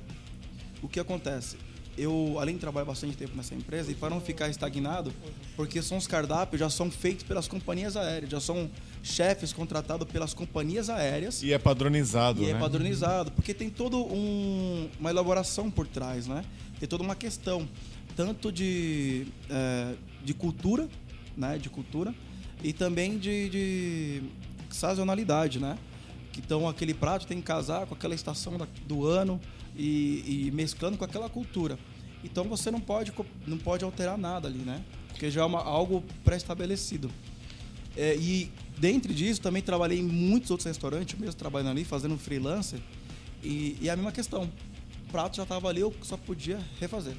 o 0.82 0.88
que 0.88 1.00
acontece? 1.00 1.58
Eu, 1.98 2.38
além 2.40 2.56
de 2.56 2.62
trabalhar 2.62 2.86
bastante 2.86 3.18
tempo 3.18 3.36
nessa 3.36 3.56
empresa, 3.56 3.92
e 3.92 3.96
para 3.96 4.10
não 4.12 4.22
ficar 4.22 4.50
estagnado, 4.50 5.12
porque 5.56 5.82
são 5.82 5.98
os 5.98 6.06
cardápios 6.06 6.60
já 6.60 6.70
são 6.70 6.92
feitos 6.92 7.24
pelas 7.24 7.48
companhias 7.48 7.98
aéreas, 7.98 8.30
já 8.30 8.40
são 8.40 8.70
chefes 9.02 9.52
contratados 9.52 10.08
pelas 10.12 10.32
companhias 10.34 10.90
aéreas 10.92 11.42
E 11.42 11.52
é 11.52 11.58
padronizado, 11.58 12.44
e 12.44 12.46
né? 12.46 12.52
é 12.52 12.56
padronizado, 12.60 13.32
porque 13.32 13.52
tem 13.54 13.70
toda 13.70 13.96
um, 13.98 14.90
uma 15.00 15.10
elaboração 15.10 15.72
por 15.72 15.88
trás, 15.88 16.28
né? 16.28 16.46
Tem 16.80 16.88
toda 16.88 17.04
uma 17.04 17.16
questão, 17.16 17.68
tanto 18.16 18.52
de, 18.52 19.26
é, 19.50 19.96
de 20.24 20.34
cultura, 20.36 20.88
né? 21.36 21.58
De 21.58 21.70
cultura, 21.70 22.14
e 22.64 22.74
também 22.74 23.18
de, 23.18 23.50
de 23.50 24.24
sazonalidade, 24.70 25.60
né? 25.60 25.78
Então 26.38 26.68
aquele 26.70 26.94
prato 26.94 27.26
tem 27.26 27.38
que 27.40 27.44
casar 27.48 27.88
com 27.88 27.96
aquela 27.96 28.14
estação 28.14 28.56
da- 28.58 28.68
do 28.86 29.08
ano 29.08 29.42
e, 29.78 30.48
e 30.48 30.52
mesclando 30.52 30.98
com 30.98 31.04
aquela 31.06 31.30
cultura. 31.30 31.78
Então 32.24 32.46
você 32.46 32.72
não 32.72 32.80
pode, 32.82 33.14
não 33.46 33.58
pode 33.58 33.84
alterar 33.84 34.18
nada 34.18 34.48
ali, 34.48 34.60
né? 34.60 34.84
Porque 35.10 35.30
já 35.32 35.42
é 35.42 35.46
uma- 35.46 35.64
algo 35.64 36.04
pré-estabelecido. 36.24 37.10
É, 37.96 38.16
e 38.16 38.52
dentro 38.78 39.14
disso 39.14 39.42
também 39.42 39.62
trabalhei 39.62 40.00
em 40.00 40.04
muitos 40.04 40.52
outros 40.52 40.66
restaurantes, 40.68 41.18
mesmo 41.20 41.36
trabalhando 41.36 41.72
ali, 41.72 41.84
fazendo 41.84 42.18
freelancer. 42.18 42.80
E, 43.44 43.78
e 43.82 43.88
é 43.90 43.92
a 43.92 43.96
mesma 43.96 44.12
questão. 44.12 44.50
O 45.08 45.12
prato 45.12 45.38
já 45.38 45.44
estava 45.44 45.70
ali, 45.70 45.82
eu 45.82 45.94
só 46.02 46.18
podia 46.18 46.60
refazer. 46.80 47.16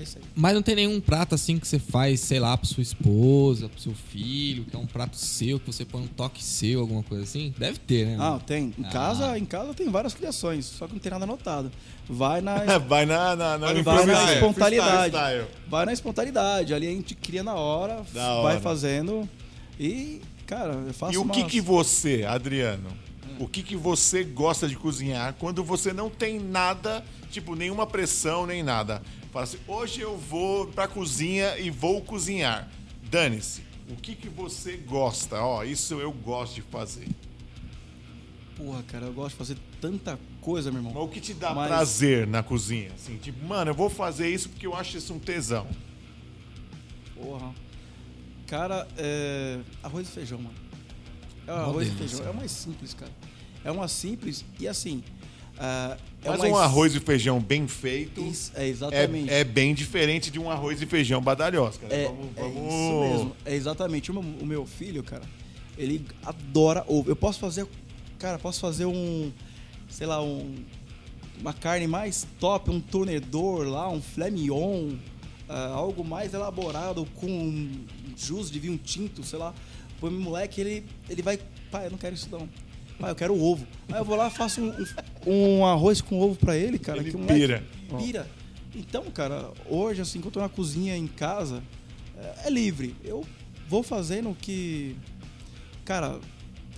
Receita. 0.00 0.26
Mas 0.34 0.54
não 0.54 0.62
tem 0.62 0.74
nenhum 0.74 1.00
prato 1.00 1.34
assim 1.34 1.58
que 1.58 1.66
você 1.68 1.78
faz, 1.78 2.20
sei 2.20 2.40
lá, 2.40 2.56
pra 2.56 2.66
sua 2.66 2.82
esposa, 2.82 3.68
pro 3.68 3.80
seu 3.80 3.94
filho, 3.94 4.64
que 4.64 4.74
é 4.74 4.78
um 4.78 4.86
prato 4.86 5.16
seu, 5.16 5.60
que 5.60 5.66
você 5.66 5.84
põe 5.84 6.02
um 6.02 6.06
toque 6.06 6.42
seu, 6.42 6.80
alguma 6.80 7.02
coisa 7.02 7.22
assim? 7.24 7.54
Deve 7.58 7.78
ter, 7.78 8.06
né? 8.06 8.16
Ah, 8.18 8.38
tem. 8.44 8.74
Em 8.78 8.84
Ah. 8.84 8.88
casa, 8.88 9.38
em 9.38 9.44
casa 9.44 9.72
tem 9.74 9.88
várias 9.88 10.14
criações, 10.14 10.64
só 10.66 10.86
que 10.86 10.92
não 10.94 11.00
tem 11.00 11.10
nada 11.12 11.24
anotado. 11.24 11.70
Vai 12.08 12.40
na, 12.40 12.56
Vai 12.80 13.06
na, 13.06 13.36
na, 13.36 13.58
na, 13.58 13.72
vai 13.82 14.04
na 14.06 14.34
espontaneidade. 14.34 15.10
freestyle. 15.12 15.46
Vai 15.68 15.86
na 15.86 15.92
espontaneidade. 15.92 16.74
Ali 16.74 16.88
a 16.88 16.90
gente 16.90 17.14
cria 17.14 17.42
na 17.42 17.54
hora, 17.54 18.02
Da 18.12 18.42
vai 18.42 18.54
hora. 18.54 18.60
fazendo. 18.60 19.28
E, 19.78 20.20
cara, 20.46 20.72
eu 20.86 20.92
faço 20.94 21.12
E 21.14 21.18
o 21.18 21.24
que, 21.28 21.40
umas- 21.40 21.50
que 21.52 21.60
você, 21.60 22.24
Adriano, 22.26 22.88
o 23.38 23.46
que, 23.48 23.62
que 23.62 23.76
você 23.76 24.24
gosta 24.24 24.68
de 24.68 24.76
cozinhar 24.76 25.34
quando 25.38 25.64
você 25.64 25.92
não 25.92 26.10
tem 26.10 26.38
nada, 26.38 27.02
tipo, 27.30 27.54
nenhuma 27.54 27.86
pressão, 27.86 28.46
nem 28.46 28.62
nada? 28.62 29.00
Fala 29.32 29.44
assim, 29.44 29.58
hoje 29.68 30.00
eu 30.00 30.16
vou 30.16 30.66
pra 30.68 30.88
cozinha 30.88 31.56
e 31.58 31.70
vou 31.70 32.00
cozinhar. 32.02 32.68
Dane-se. 33.10 33.62
O 33.88 33.96
que, 33.96 34.14
que 34.14 34.28
você 34.28 34.76
gosta? 34.76 35.40
Ó, 35.40 35.62
isso 35.64 35.94
eu 35.94 36.12
gosto 36.12 36.56
de 36.56 36.62
fazer. 36.62 37.08
Porra, 38.56 38.82
cara, 38.84 39.06
eu 39.06 39.12
gosto 39.12 39.30
de 39.32 39.36
fazer 39.38 39.56
tanta 39.80 40.18
coisa, 40.40 40.70
meu 40.70 40.80
irmão. 40.80 40.92
Mas 40.94 41.02
o 41.04 41.08
que 41.08 41.20
te 41.20 41.32
dá 41.34 41.54
Mas- 41.54 41.68
prazer 41.68 42.26
na 42.26 42.42
cozinha? 42.42 42.90
Assim, 42.94 43.16
tipo, 43.18 43.44
mano, 43.46 43.70
eu 43.70 43.74
vou 43.74 43.88
fazer 43.88 44.28
isso 44.28 44.48
porque 44.48 44.66
eu 44.66 44.74
acho 44.74 44.96
isso 44.96 45.14
um 45.14 45.18
tesão. 45.18 45.66
Porra. 47.14 47.54
Cara, 48.46 48.86
é... 48.98 49.60
arroz 49.82 50.08
e 50.08 50.10
feijão, 50.10 50.38
mano. 50.38 50.54
É 51.46 51.52
Uma 51.52 51.62
arroz 51.62 51.88
e 51.88 51.92
feijão. 51.92 52.26
É 52.26 52.30
o 52.30 52.34
mais 52.34 52.50
simples, 52.50 52.94
cara. 52.94 53.12
É 53.64 53.70
uma 53.70 53.86
simples 53.88 54.44
e 54.58 54.66
assim. 54.66 55.02
É 56.22 56.28
Mas 56.28 56.38
mais- 56.40 56.52
um 56.52 56.56
arroz 56.56 56.94
e 56.94 57.00
feijão 57.00 57.40
bem 57.40 57.66
feito 57.66 58.20
Isso, 58.20 58.52
é 58.54 58.66
exatamente. 58.66 59.30
é, 59.30 59.40
é 59.40 59.44
bem 59.44 59.74
diferente 59.74 60.30
de 60.30 60.38
um 60.38 60.50
arroz 60.50 60.80
e 60.82 60.86
feijão 60.86 61.20
badalhós, 61.22 61.78
cara. 61.78 61.94
É, 61.94 62.04
vamos, 62.04 62.26
é 62.36 62.40
vamos... 62.42 62.74
isso 62.74 63.00
mesmo. 63.00 63.36
É 63.44 63.54
exatamente. 63.54 64.10
O 64.10 64.46
meu, 64.46 64.66
filho, 64.66 65.02
cara, 65.02 65.22
ele 65.78 66.04
adora 66.22 66.84
ovo. 66.86 67.10
Eu 67.10 67.16
posso 67.16 67.38
fazer, 67.40 67.66
cara, 68.18 68.38
posso 68.38 68.60
fazer 68.60 68.84
um, 68.84 69.32
sei 69.88 70.06
lá, 70.06 70.22
um, 70.22 70.54
uma 71.40 71.54
carne 71.54 71.86
mais 71.86 72.26
top, 72.38 72.70
um 72.70 72.80
tornedor 72.80 73.66
lá, 73.66 73.88
um 73.88 74.02
filé 74.02 74.30
mignon, 74.30 74.90
ah, 75.48 75.68
algo 75.68 76.04
mais 76.04 76.34
elaborado 76.34 77.06
com 77.14 77.70
jus 78.16 78.50
de 78.50 78.58
vinho 78.58 78.76
tinto, 78.76 79.22
sei 79.24 79.38
lá. 79.38 79.54
O 80.02 80.10
meu 80.10 80.20
moleque, 80.20 80.60
ele, 80.60 80.84
ele 81.08 81.22
vai, 81.22 81.38
pai, 81.70 81.86
eu 81.86 81.90
não 81.90 81.98
quero 81.98 82.14
isso 82.14 82.28
não. 82.30 82.48
Pai, 83.00 83.10
eu 83.10 83.16
quero 83.16 83.42
ovo. 83.42 83.66
Aí 83.88 83.98
eu 83.98 84.04
vou 84.04 84.14
lá, 84.14 84.28
faço 84.28 84.60
um, 84.60 84.74
um, 85.26 85.66
arroz 85.66 86.02
com 86.02 86.20
ovo 86.20 86.36
pra 86.36 86.54
ele, 86.54 86.78
cara. 86.78 87.00
Ele 87.00 87.10
que 87.10 87.16
moleque 87.16 87.40
pira. 87.40 87.64
Pira. 87.98 88.30
Então, 88.74 89.04
cara, 89.10 89.50
hoje, 89.66 90.02
assim, 90.02 90.18
quando 90.20 90.26
eu 90.26 90.32
tô 90.32 90.40
na 90.40 90.48
cozinha 90.50 90.96
em 90.96 91.06
casa, 91.06 91.62
é, 92.16 92.46
é 92.46 92.50
livre. 92.50 92.94
Eu 93.02 93.26
vou 93.66 93.82
fazendo 93.82 94.30
o 94.30 94.34
que. 94.34 94.94
Cara, 95.84 96.20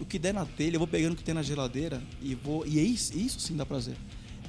o 0.01 0.05
que 0.05 0.19
der 0.19 0.33
na 0.33 0.47
telha, 0.47 0.77
eu 0.77 0.79
vou 0.79 0.87
pegando 0.87 1.15
o 1.15 1.17
que 1.17 1.25
tem 1.25 1.35
na 1.35 1.43
geladeira 1.43 2.01
e 2.23 2.35
vou. 2.37 2.65
E 2.67 2.79
é 2.79 2.83
isso, 2.83 3.17
isso 3.19 3.41
sim 3.41 3.57
dá 3.57 3.67
prazer. 3.67 3.97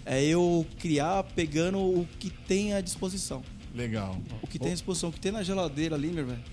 É 0.05 0.23
eu 0.23 0.65
criar 0.79 1.23
pegando 1.23 1.79
o 1.79 2.07
que 2.19 2.29
tem 2.29 2.73
à 2.73 2.81
disposição. 2.81 3.41
Legal. 3.73 4.15
O 4.41 4.47
que 4.47 4.59
tem 4.59 4.69
à 4.69 4.73
disposição, 4.73 5.09
o 5.09 5.13
que 5.13 5.19
tem 5.19 5.31
na 5.31 5.41
geladeira 5.41 5.95
ali, 5.95 6.09
meu 6.09 6.25
velho. 6.25 6.43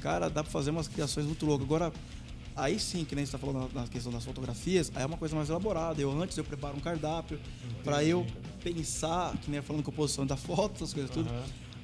Cara, 0.00 0.28
dá 0.28 0.42
pra 0.42 0.50
fazer 0.50 0.70
umas 0.70 0.88
criações 0.88 1.26
muito 1.26 1.44
loucas. 1.44 1.66
Agora, 1.66 1.92
aí 2.56 2.78
sim, 2.78 3.04
que 3.04 3.14
nem 3.14 3.24
você 3.24 3.32
tá 3.32 3.38
falando 3.38 3.70
na, 3.74 3.86
questão 3.86 4.12
das 4.12 4.24
fotografias, 4.24 4.90
aí 4.94 5.02
é 5.02 5.06
uma 5.06 5.16
coisa 5.16 5.34
mais 5.34 5.48
elaborada. 5.48 6.00
Eu 6.00 6.10
antes 6.20 6.36
eu 6.36 6.44
preparo 6.44 6.76
um 6.76 6.80
cardápio 6.80 7.38
pra 7.84 8.04
eu 8.04 8.26
pensar, 8.62 9.36
que 9.38 9.50
nem 9.50 9.58
eu 9.58 9.62
falando 9.62 9.82
composição 9.82 10.26
da 10.26 10.36
foto, 10.36 10.76
essas 10.76 10.92
coisas 10.92 11.10
tudo. 11.10 11.30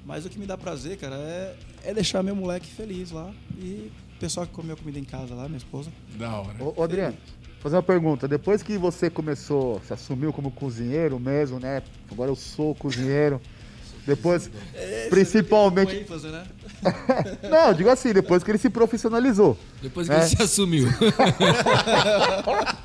Mas 0.05 0.25
o 0.25 0.31
que 0.31 0.39
me 0.39 0.47
dá 0.47 0.57
prazer, 0.57 0.97
cara, 0.97 1.17
é, 1.17 1.57
é 1.85 1.95
deixar 1.95 2.23
meu 2.23 2.35
moleque 2.35 2.67
feliz 2.67 3.11
lá. 3.11 3.31
E 3.59 3.93
o 4.17 4.19
pessoal 4.19 4.47
que 4.47 4.53
comeu 4.53 4.77
comida 4.77 4.99
em 4.99 5.05
casa 5.05 5.35
lá, 5.35 5.47
minha 5.47 5.59
esposa. 5.59 5.91
Da 6.17 6.41
hora. 6.41 6.65
Ô, 6.65 6.73
ô, 6.77 6.83
Adriano, 6.83 7.17
fazer 7.61 7.77
uma 7.77 7.83
pergunta. 7.83 8.27
Depois 8.27 8.63
que 8.63 8.79
você 8.79 9.11
começou, 9.11 9.81
se 9.85 9.93
assumiu 9.93 10.33
como 10.33 10.51
cozinheiro 10.51 11.21
mesmo, 11.21 11.61
né? 11.61 11.83
Agora 12.11 12.31
eu 12.31 12.37
sou 12.37 12.75
cozinheiro. 12.75 13.41
Depois, 14.09 14.51
principalmente. 15.11 15.95
Com 15.95 16.01
ênfase, 16.01 16.29
né? 16.29 16.45
Não, 17.51 17.75
digo 17.75 17.91
assim, 17.91 18.13
depois 18.13 18.43
que 18.43 18.51
ele 18.51 18.57
se 18.59 18.71
profissionalizou. 18.71 19.57
Depois 19.83 20.09
que 20.09 20.15
É. 20.15 20.17
ele 20.19 20.27
se 20.27 20.43
assumiu. 20.43 20.89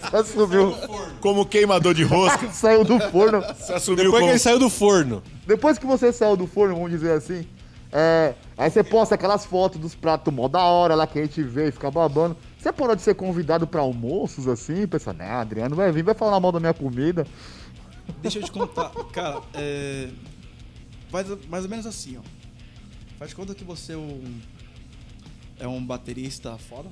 Se 0.09 0.15
assumiu, 0.15 0.75
Como 1.21 1.45
queimador 1.45 1.93
de 1.93 2.03
rosca, 2.03 2.49
saiu 2.53 2.83
do 2.83 2.99
forno. 2.99 3.41
se 3.55 3.71
assumiu 3.73 4.03
Depois 4.05 4.13
que 4.13 4.19
como... 4.19 4.31
ele 4.31 4.39
saiu 4.39 4.59
do 4.59 4.69
forno. 4.69 5.23
Depois 5.47 5.77
que 5.77 5.85
você 5.85 6.11
saiu 6.11 6.35
do 6.35 6.45
forno, 6.45 6.75
vamos 6.75 6.91
dizer 6.91 7.13
assim, 7.13 7.47
é, 7.91 8.33
aí 8.57 8.69
você 8.69 8.83
posta 8.83 9.15
aquelas 9.15 9.45
fotos 9.45 9.79
dos 9.79 9.95
pratos 9.95 10.33
mó 10.33 10.47
da 10.47 10.61
hora 10.63 10.93
lá 10.95 11.07
que 11.07 11.19
a 11.19 11.21
gente 11.23 11.41
vê 11.41 11.69
e 11.69 11.71
fica 11.71 11.89
babando. 11.89 12.35
Você 12.59 12.71
parou 12.71 12.95
de 12.95 13.01
ser 13.01 13.15
convidado 13.15 13.65
pra 13.65 13.81
almoços 13.81 14.47
assim? 14.47 14.85
Pensa, 14.87 15.13
né, 15.13 15.29
Adriano 15.31 15.75
vai 15.75 15.91
vir, 15.91 16.03
vai 16.03 16.13
falar 16.15 16.39
mal 16.39 16.51
da 16.51 16.59
minha 16.59 16.73
comida. 16.73 17.25
Deixa 18.21 18.39
eu 18.39 18.43
te 18.43 18.51
contar. 18.51 18.91
Cara, 19.13 19.39
é. 19.53 20.09
Faz 21.13 21.27
mais 21.47 21.63
ou 21.63 21.69
menos 21.69 21.85
assim, 21.85 22.17
ó. 22.17 22.21
Faz 23.19 23.29
de 23.29 23.35
conta 23.35 23.53
que 23.53 23.63
você 23.63 23.93
é 23.93 23.97
um. 23.97 24.41
É 25.59 25.67
um 25.67 25.85
baterista 25.85 26.57
foda. 26.57 26.89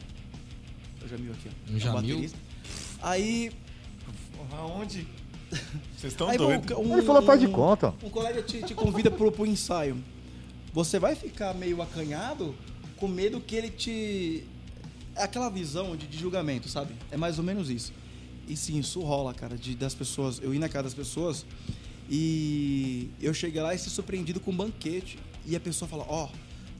O 1.03 1.07
Jamil 1.07 1.31
aqui, 1.33 1.49
ó. 1.49 1.71
Um 1.73 1.77
É 1.77 1.79
Jamil? 1.79 2.15
baterista. 2.15 2.37
Aí. 3.01 3.51
Aonde? 4.51 5.07
Vocês 5.97 6.13
estão 6.13 6.29
aí 6.29 6.37
doidos. 6.37 6.77
um- 6.77 6.93
Ele 6.93 7.01
falou, 7.01 7.23
faz 7.23 7.39
de 7.39 7.47
um- 7.47 7.51
conta. 7.51 7.95
Um 8.03 8.09
colega 8.11 8.43
te, 8.43 8.61
te 8.61 8.75
convida 8.75 9.09
pro, 9.09 9.31
pro 9.31 9.43
ensaio. 9.45 9.97
Você 10.71 10.99
vai 10.99 11.15
ficar 11.15 11.55
meio 11.55 11.81
acanhado 11.81 12.55
com 12.97 13.07
medo 13.07 13.41
que 13.41 13.55
ele 13.55 13.71
te. 13.71 14.43
É 15.15 15.23
aquela 15.23 15.49
visão 15.49 15.95
de, 15.97 16.05
de 16.05 16.17
julgamento, 16.19 16.69
sabe? 16.69 16.93
É 17.09 17.17
mais 17.17 17.39
ou 17.39 17.43
menos 17.43 17.71
isso. 17.71 17.91
E 18.47 18.55
sim, 18.55 18.77
isso 18.77 19.01
rola, 19.01 19.33
cara, 19.33 19.57
de, 19.57 19.73
das 19.75 19.95
pessoas. 19.95 20.39
Eu 20.43 20.53
ir 20.53 20.59
na 20.59 20.69
casa 20.69 20.83
das 20.83 20.93
pessoas 20.93 21.43
e 22.13 23.09
eu 23.21 23.33
cheguei 23.33 23.61
lá 23.61 23.73
e 23.73 23.79
ser 23.79 23.89
surpreendido 23.89 24.39
com 24.41 24.51
um 24.51 24.55
banquete. 24.55 25.17
E 25.45 25.55
a 25.55 25.59
pessoa 25.59 25.87
fala, 25.87 26.05
ó, 26.09 26.27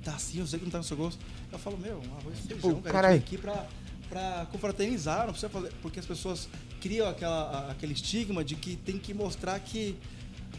tá 0.03 0.13
assim, 0.15 0.39
eu 0.39 0.45
sei 0.45 0.59
que 0.59 0.65
não 0.65 0.71
tá 0.71 0.77
no 0.79 0.83
seu 0.83 0.97
gosto. 0.97 1.19
Eu 1.51 1.57
falo, 1.57 1.77
meu, 1.77 1.95
um 2.05 2.17
arroz 2.17 2.37
e 2.37 2.47
feijão, 2.49 2.81
cara, 2.81 3.13
aqui 3.13 3.37
pra, 3.37 3.65
pra 4.09 4.45
confraternizar, 4.51 5.19
não 5.19 5.31
precisa 5.33 5.49
fazer. 5.49 5.71
Porque 5.81 5.99
as 5.99 6.05
pessoas 6.05 6.49
criam 6.81 7.07
aquela, 7.09 7.43
a- 7.49 7.71
aquele 7.71 7.93
estigma 7.93 8.43
de 8.43 8.55
que 8.55 8.75
tem 8.75 8.97
que 8.99 9.13
mostrar 9.13 9.57
que. 9.59 9.95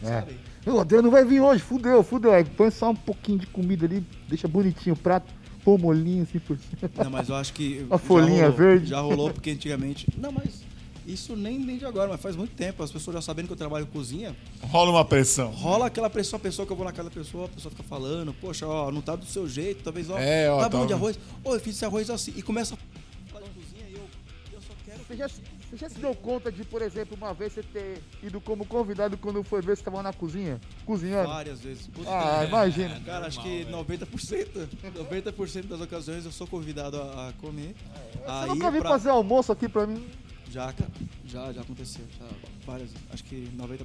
É. 0.01 0.07
Sabe? 0.07 0.35
O 0.65 0.79
Adriano 0.79 1.11
vai 1.11 1.23
vir 1.23 1.39
hoje, 1.39 1.61
fudeu, 1.61 2.03
fudeu. 2.03 2.33
Aí 2.33 2.43
põe 2.43 2.71
só 2.71 2.89
um 2.89 2.95
pouquinho 2.95 3.37
de 3.37 3.45
comida 3.47 3.85
ali, 3.85 4.03
deixa 4.27 4.47
bonitinho 4.47 4.95
o 4.95 4.97
prato, 4.97 5.31
um 5.65 5.77
molinho 5.77 6.23
assim 6.23 6.39
por 6.39 6.57
cima. 6.57 6.91
Não, 7.03 7.11
mas 7.11 7.29
eu 7.29 7.35
acho 7.35 7.53
que. 7.53 7.85
Já 7.89 7.97
folhinha 7.99 8.41
rolou, 8.49 8.57
verde. 8.57 8.85
Já 8.87 8.99
rolou, 8.99 9.31
porque 9.31 9.51
antigamente. 9.51 10.07
Não, 10.17 10.31
mas 10.31 10.61
isso 11.05 11.35
nem, 11.35 11.59
nem 11.59 11.77
de 11.77 11.85
agora, 11.85 12.09
mas 12.09 12.21
faz 12.21 12.35
muito 12.35 12.55
tempo. 12.55 12.81
As 12.83 12.91
pessoas 12.91 13.15
já 13.15 13.21
sabendo 13.21 13.47
que 13.47 13.53
eu 13.53 13.57
trabalho 13.57 13.83
em 13.83 13.87
cozinha, 13.89 14.35
Rola 14.63 14.91
uma 14.91 15.05
pressão. 15.05 15.51
rola 15.51 15.87
aquela 15.87 16.09
pressão, 16.09 16.37
a 16.37 16.39
pessoa 16.39 16.65
que 16.65 16.71
eu 16.71 16.77
vou 16.77 16.85
na 16.85 16.91
casa 16.91 17.09
da 17.09 17.13
pessoa, 17.15 17.45
a 17.45 17.49
pessoa 17.49 17.69
fica 17.71 17.83
falando, 17.83 18.33
poxa, 18.33 18.67
ó, 18.67 18.91
não 18.91 19.01
tá 19.01 19.15
do 19.15 19.25
seu 19.25 19.47
jeito, 19.47 19.83
talvez, 19.83 20.09
ó, 20.09 20.17
É, 20.17 20.49
ó, 20.49 20.59
tá 20.59 20.69
bom 20.69 20.81
tá- 20.81 20.85
de 20.87 20.93
arroz. 20.93 21.19
Ô, 21.43 21.53
eu 21.55 21.59
fiz 21.59 21.75
esse 21.75 21.85
arroz 21.85 22.09
assim. 22.09 22.33
E 22.35 22.41
começa 22.41 22.75
a 22.75 23.31
falar 23.31 23.45
cozinha 23.47 23.85
e 23.89 23.93
eu, 23.93 24.07
eu 24.53 24.61
só 24.61 24.73
quero. 24.85 24.99
Você 25.07 25.15
já, 25.15 25.27
você 25.27 25.77
já 25.77 25.89
se 25.89 25.99
deu 25.99 26.13
conta 26.15 26.51
de, 26.51 26.63
por 26.63 26.81
exemplo, 26.81 27.17
uma 27.17 27.33
vez 27.33 27.53
você 27.53 27.63
ter 27.63 28.01
ido 28.21 28.39
como 28.39 28.63
convidado 28.65 29.17
quando 29.17 29.43
foi 29.43 29.61
ver 29.61 29.75
você 29.75 29.83
tava 29.83 30.03
na 30.03 30.13
cozinha? 30.13 30.61
Cozinhando? 30.85 31.27
Várias 31.29 31.59
vezes. 31.61 31.87
Puta, 31.87 32.09
Ah, 32.09 32.45
imagina. 32.45 32.99
Cara, 33.05 33.25
acho 33.27 33.41
que 33.41 33.65
90%, 33.65 34.67
90% 34.93 35.67
das 35.67 35.81
ocasiões 35.81 36.25
eu 36.25 36.31
sou 36.31 36.45
convidado 36.47 36.97
a, 37.01 37.29
a 37.29 37.33
comer. 37.33 37.75
Você 38.13 38.21
Aí 38.27 38.49
nunca 38.49 38.69
veio 38.71 38.81
pra- 38.83 38.91
fazer 38.91 39.09
almoço 39.09 39.51
aqui 39.51 39.67
pra 39.67 39.85
mim? 39.87 40.05
Já, 40.53 40.71
cara. 40.71 40.91
Já, 41.25 41.51
já 41.51 41.61
aconteceu. 41.61 42.05
Já, 42.19 42.27
várias, 42.63 42.91
acho 43.11 43.23
que 43.23 43.49
90%. 43.57 43.79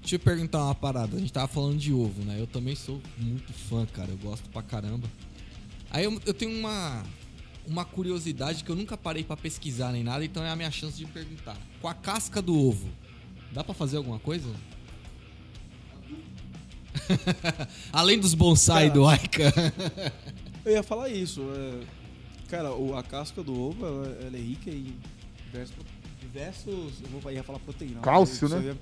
Deixa 0.00 0.16
eu 0.16 0.18
perguntar 0.18 0.64
uma 0.64 0.74
parada. 0.74 1.16
A 1.16 1.20
gente 1.20 1.32
tava 1.32 1.46
falando 1.46 1.78
de 1.78 1.92
ovo, 1.92 2.24
né? 2.24 2.40
Eu 2.40 2.48
também 2.48 2.74
sou 2.74 3.00
muito 3.16 3.52
fã, 3.52 3.86
cara. 3.86 4.10
Eu 4.10 4.18
gosto 4.18 4.50
pra 4.50 4.60
caramba. 4.60 5.08
Aí 5.88 6.02
eu, 6.02 6.20
eu 6.26 6.34
tenho 6.34 6.58
uma, 6.58 7.04
uma 7.64 7.84
curiosidade 7.84 8.64
que 8.64 8.70
eu 8.70 8.74
nunca 8.74 8.96
parei 8.96 9.22
pra 9.22 9.36
pesquisar 9.36 9.92
nem 9.92 10.02
nada, 10.02 10.24
então 10.24 10.42
é 10.42 10.50
a 10.50 10.56
minha 10.56 10.70
chance 10.72 10.98
de 10.98 11.06
perguntar. 11.06 11.56
Com 11.80 11.86
a 11.86 11.94
casca 11.94 12.42
do 12.42 12.58
ovo, 12.58 12.88
dá 13.52 13.62
pra 13.62 13.72
fazer 13.72 13.98
alguma 13.98 14.18
coisa? 14.18 14.52
Além 17.92 18.18
dos 18.18 18.34
bonsai 18.34 18.88
Cara. 18.88 18.94
do 18.94 19.06
Aika. 19.06 19.52
Eu 20.64 20.72
ia 20.72 20.82
falar 20.82 21.08
isso. 21.08 21.40
é, 21.54 21.84
cara, 22.48 22.70
a 22.98 23.02
casca 23.04 23.44
do 23.44 23.56
ovo, 23.56 23.86
ela, 23.86 24.08
ela 24.26 24.36
é 24.36 24.40
rica 24.40 24.68
em 24.68 24.92
diversos... 25.52 25.74
diversos 26.20 27.00
eu 27.02 27.20
vou, 27.20 27.30
ia 27.32 27.42
falar 27.42 27.58
proteína. 27.58 28.00
Cálcio, 28.00 28.46
Eu 28.46 28.58
né? 28.58 28.64
Ia, 28.66 28.76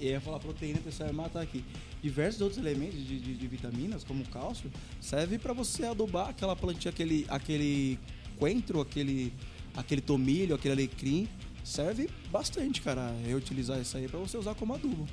eu 0.00 0.10
ia 0.12 0.20
falar 0.20 0.38
proteína, 0.38 0.78
o 0.78 0.82
pessoal 0.82 1.08
ia 1.08 1.12
matar 1.12 1.42
aqui. 1.42 1.64
Diversos 2.02 2.40
outros 2.40 2.58
elementos 2.64 3.04
de, 3.06 3.18
de- 3.20 3.34
de 3.34 3.46
vitaminas, 3.48 4.04
como 4.04 4.24
cálcio, 4.26 4.70
serve 5.00 5.38
pra 5.38 5.52
você 5.52 5.84
adubar 5.84 6.28
aquela 6.28 6.54
plantinha, 6.56 6.90
aquele, 6.90 7.26
aquele 7.28 7.98
coentro, 8.38 8.80
aquele, 8.80 9.32
aquele 9.76 10.00
tomilho, 10.00 10.54
aquele 10.54 10.72
alecrim. 10.74 11.28
Serve 11.64 12.10
bastante, 12.30 12.80
cara, 12.82 13.14
reutilizar 13.24 13.80
isso 13.80 13.96
aí 13.96 14.08
pra 14.08 14.18
você 14.18 14.36
usar 14.36 14.54
como 14.56 14.74
adubo. 14.74 15.06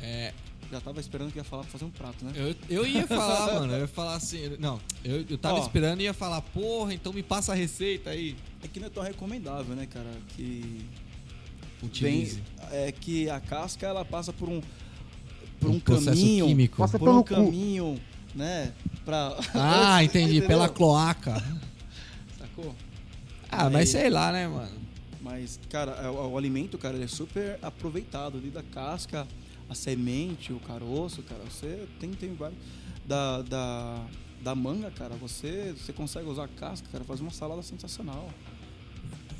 É, 0.00 0.32
Já 0.70 0.80
tava 0.80 1.00
esperando 1.00 1.32
que 1.32 1.38
ia 1.38 1.44
falar 1.44 1.62
pra 1.62 1.72
fazer 1.72 1.84
um 1.84 1.90
prato, 1.90 2.24
né? 2.24 2.32
eu, 2.36 2.54
eu 2.68 2.86
ia 2.86 3.06
falar, 3.06 3.54
mano. 3.58 3.72
Eu 3.72 3.80
ia 3.80 3.88
falar 3.88 4.14
assim. 4.14 4.56
Não, 4.58 4.80
eu, 5.04 5.24
eu 5.28 5.36
tava 5.38 5.58
Ó. 5.58 5.62
esperando 5.62 6.00
e 6.00 6.04
ia 6.04 6.14
falar, 6.14 6.40
porra, 6.42 6.94
então 6.94 7.12
me 7.12 7.22
passa 7.22 7.52
a 7.52 7.54
receita 7.56 8.10
aí. 8.10 8.36
É 8.62 8.68
que 8.68 8.78
não 8.78 8.86
é 8.86 8.90
tão 8.90 9.02
recomendável, 9.02 9.74
né, 9.74 9.86
cara? 9.86 10.10
Que 10.36 10.84
Utilize. 11.82 12.42
vem 12.70 12.78
é 12.86 12.92
que 12.92 13.28
a 13.30 13.40
casca 13.40 13.86
ela 13.86 14.04
passa 14.04 14.32
por 14.32 14.48
um 14.48 14.60
por 15.58 15.70
um, 15.70 15.74
Um 15.74 15.80
caminho, 15.80 16.46
químico. 16.46 16.76
Passa 16.78 16.98
por 16.98 17.08
um 17.08 17.22
pelo 17.22 17.24
cu. 17.24 17.34
caminho, 17.46 18.00
né, 18.34 18.72
para 19.04 19.36
Ah, 19.54 20.02
entendi. 20.04 20.40
Pela 20.42 20.68
cloaca. 20.68 21.34
Sacou? 22.38 22.74
Ah, 23.50 23.66
Aí- 23.66 23.72
mas 23.72 23.88
sei 23.90 24.08
lá, 24.08 24.30
né, 24.32 24.46
mano? 24.48 24.78
Mas 25.20 25.58
cara, 25.68 25.92
é, 26.02 26.08
o, 26.08 26.30
o 26.30 26.38
alimento, 26.38 26.78
cara, 26.78 26.94
ele 26.94 27.04
é 27.04 27.08
super 27.08 27.58
aproveitado, 27.60 28.38
ali 28.38 28.50
da 28.50 28.62
casca, 28.62 29.26
a 29.70 29.74
semente, 29.74 30.52
o 30.52 30.60
caroço, 30.60 31.22
cara, 31.22 31.42
você 31.44 31.86
tem 31.98 32.10
tem 32.10 32.34
vários 32.34 32.58
da, 33.06 33.40
da 33.42 34.06
da 34.42 34.54
manga, 34.54 34.90
cara, 34.90 35.14
você 35.16 35.74
você 35.78 35.92
consegue 35.92 36.28
usar 36.28 36.44
a 36.44 36.48
casca, 36.48 36.88
cara, 36.90 37.04
fazer 37.04 37.22
uma 37.22 37.30
salada 37.30 37.62
sensacional. 37.62 38.28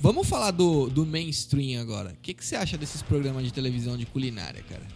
Vamos 0.01 0.27
falar 0.29 0.51
do, 0.51 0.89
do 0.89 1.05
mainstream 1.05 1.81
agora. 1.81 2.13
O 2.13 2.17
que, 2.23 2.33
que 2.33 2.45
você 2.45 2.57
acha 2.57 2.79
desses 2.79 3.03
programas 3.03 3.45
de 3.45 3.53
televisão 3.53 3.99
de 3.99 4.07
culinária, 4.07 4.63
cara? 4.63 4.87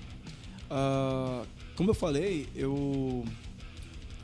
Ah, 0.70 1.45
como 1.76 1.91
eu 1.91 1.95
falei, 1.95 2.49
eu, 2.55 3.24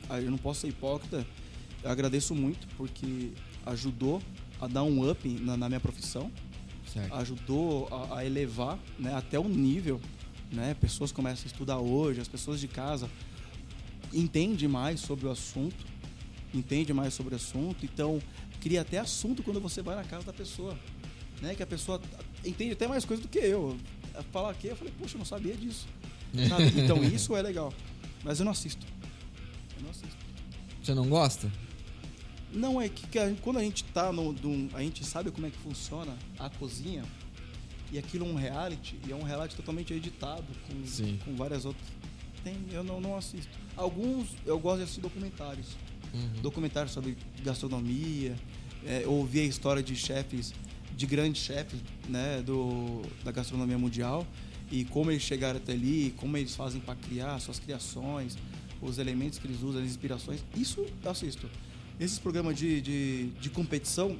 ah, 0.09 0.19
eu 0.19 0.31
não 0.31 0.39
posso 0.39 0.61
ser 0.61 0.69
hipócrita. 0.69 1.25
Eu 1.83 1.89
agradeço 1.91 2.33
muito 2.33 2.67
porque 2.77 3.31
ajudou 3.65 4.21
a 4.59 4.67
dar 4.67 4.83
um 4.83 5.09
up 5.09 5.27
na, 5.27 5.55
na 5.55 5.67
minha 5.67 5.79
profissão, 5.79 6.31
Certo. 6.91 7.13
ajudou 7.13 7.87
a, 7.91 8.17
a 8.17 8.25
elevar 8.25 8.79
né, 8.97 9.13
até 9.15 9.39
um 9.39 9.49
nível. 9.49 10.01
Né? 10.51 10.73
Pessoas 10.79 11.11
começam 11.11 11.45
a 11.45 11.47
estudar 11.47 11.77
hoje, 11.77 12.19
as 12.19 12.27
pessoas 12.27 12.59
de 12.59 12.67
casa 12.67 13.09
entendem 14.13 14.67
mais 14.67 14.99
sobre 14.99 15.25
o 15.25 15.31
assunto, 15.31 15.85
entendem 16.53 16.93
mais 16.93 17.13
sobre 17.13 17.33
o 17.33 17.37
assunto, 17.37 17.85
então 17.85 18.21
cria 18.59 18.81
até 18.81 18.97
assunto 18.99 19.41
quando 19.43 19.61
você 19.61 19.81
vai 19.81 19.95
na 19.95 20.03
casa 20.03 20.25
da 20.25 20.33
pessoa. 20.33 20.77
Né? 21.41 21.55
Que 21.55 21.63
a 21.63 21.67
pessoa 21.67 22.01
entende 22.45 22.73
até 22.73 22.87
mais 22.87 23.05
coisa 23.05 23.21
do 23.21 23.27
que 23.29 23.39
eu. 23.39 23.77
Falar 24.31 24.51
aqui, 24.51 24.67
eu 24.67 24.75
falei, 24.75 24.93
poxa, 24.99 25.15
eu 25.15 25.19
não 25.19 25.25
sabia 25.25 25.55
disso. 25.55 25.87
Sabe? 26.49 26.65
Então 26.81 27.01
isso 27.03 27.35
é 27.35 27.41
legal. 27.41 27.73
Mas 28.23 28.39
eu 28.39 28.45
não 28.45 28.51
assisto. 28.51 28.85
Eu 29.77 29.83
não 29.83 29.89
assisto. 29.89 30.17
Você 30.83 30.93
não 30.93 31.07
gosta? 31.07 31.51
Não, 32.53 32.81
é 32.81 32.89
que, 32.89 33.07
que 33.07 33.17
a- 33.17 33.33
quando 33.41 33.57
a 33.59 33.63
gente 33.63 33.83
tá 33.85 34.11
no. 34.11 34.33
num- 34.33 34.69
a 34.73 34.81
gente 34.81 35.05
sabe 35.05 35.31
como 35.31 35.47
é 35.47 35.49
que 35.49 35.57
funciona 35.57 36.15
a 36.37 36.49
cozinha. 36.49 37.03
E 37.91 37.99
aquilo 37.99 38.25
é 38.25 38.29
um 38.29 38.35
reality, 38.35 38.97
e 39.05 39.11
é 39.11 39.15
um 39.15 39.23
reality 39.23 39.55
totalmente 39.55 39.93
editado, 39.93 40.45
com, 40.67 40.85
Sim. 40.85 41.19
com 41.25 41.35
várias 41.35 41.65
outras. 41.65 41.85
Tem, 42.43 42.55
eu 42.71 42.83
não, 42.83 43.01
não 43.01 43.15
assisto. 43.15 43.51
Alguns 43.75 44.29
eu 44.45 44.57
gosto 44.57 44.77
de 44.77 44.83
assistir 44.83 45.01
documentários. 45.01 45.67
Documentário 46.41 46.89
sobre 46.89 47.17
gastronomia, 47.43 48.35
é, 48.85 49.03
ouvir 49.07 49.41
a 49.41 49.43
história 49.43 49.83
de 49.83 49.95
chefes, 49.95 50.53
de 50.95 51.05
grandes 51.05 51.41
chefes 51.41 51.79
né, 52.07 52.41
do, 52.41 53.01
da 53.23 53.31
gastronomia 53.31 53.77
mundial 53.77 54.25
e 54.71 54.85
como 54.85 55.11
eles 55.11 55.21
chegaram 55.21 55.57
até 55.57 55.73
ali, 55.73 56.13
como 56.17 56.37
eles 56.37 56.55
fazem 56.55 56.79
para 56.79 56.95
criar 56.95 57.39
suas 57.39 57.59
criações, 57.59 58.37
os 58.81 58.97
elementos 58.97 59.37
que 59.37 59.45
eles 59.45 59.61
usam, 59.61 59.81
as 59.81 59.87
inspirações. 59.87 60.43
Isso 60.55 60.85
eu 61.03 61.11
assisto. 61.11 61.49
Esses 61.99 62.17
programas 62.17 62.57
de, 62.57 62.81
de, 62.81 63.27
de 63.39 63.49
competição, 63.49 64.17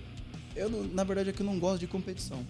eu 0.56 0.70
na 0.70 1.04
verdade 1.04 1.30
é 1.30 1.34
que 1.34 1.42
eu 1.42 1.46
não 1.46 1.58
gosto 1.58 1.80
de 1.80 1.88
competição. 1.88 2.46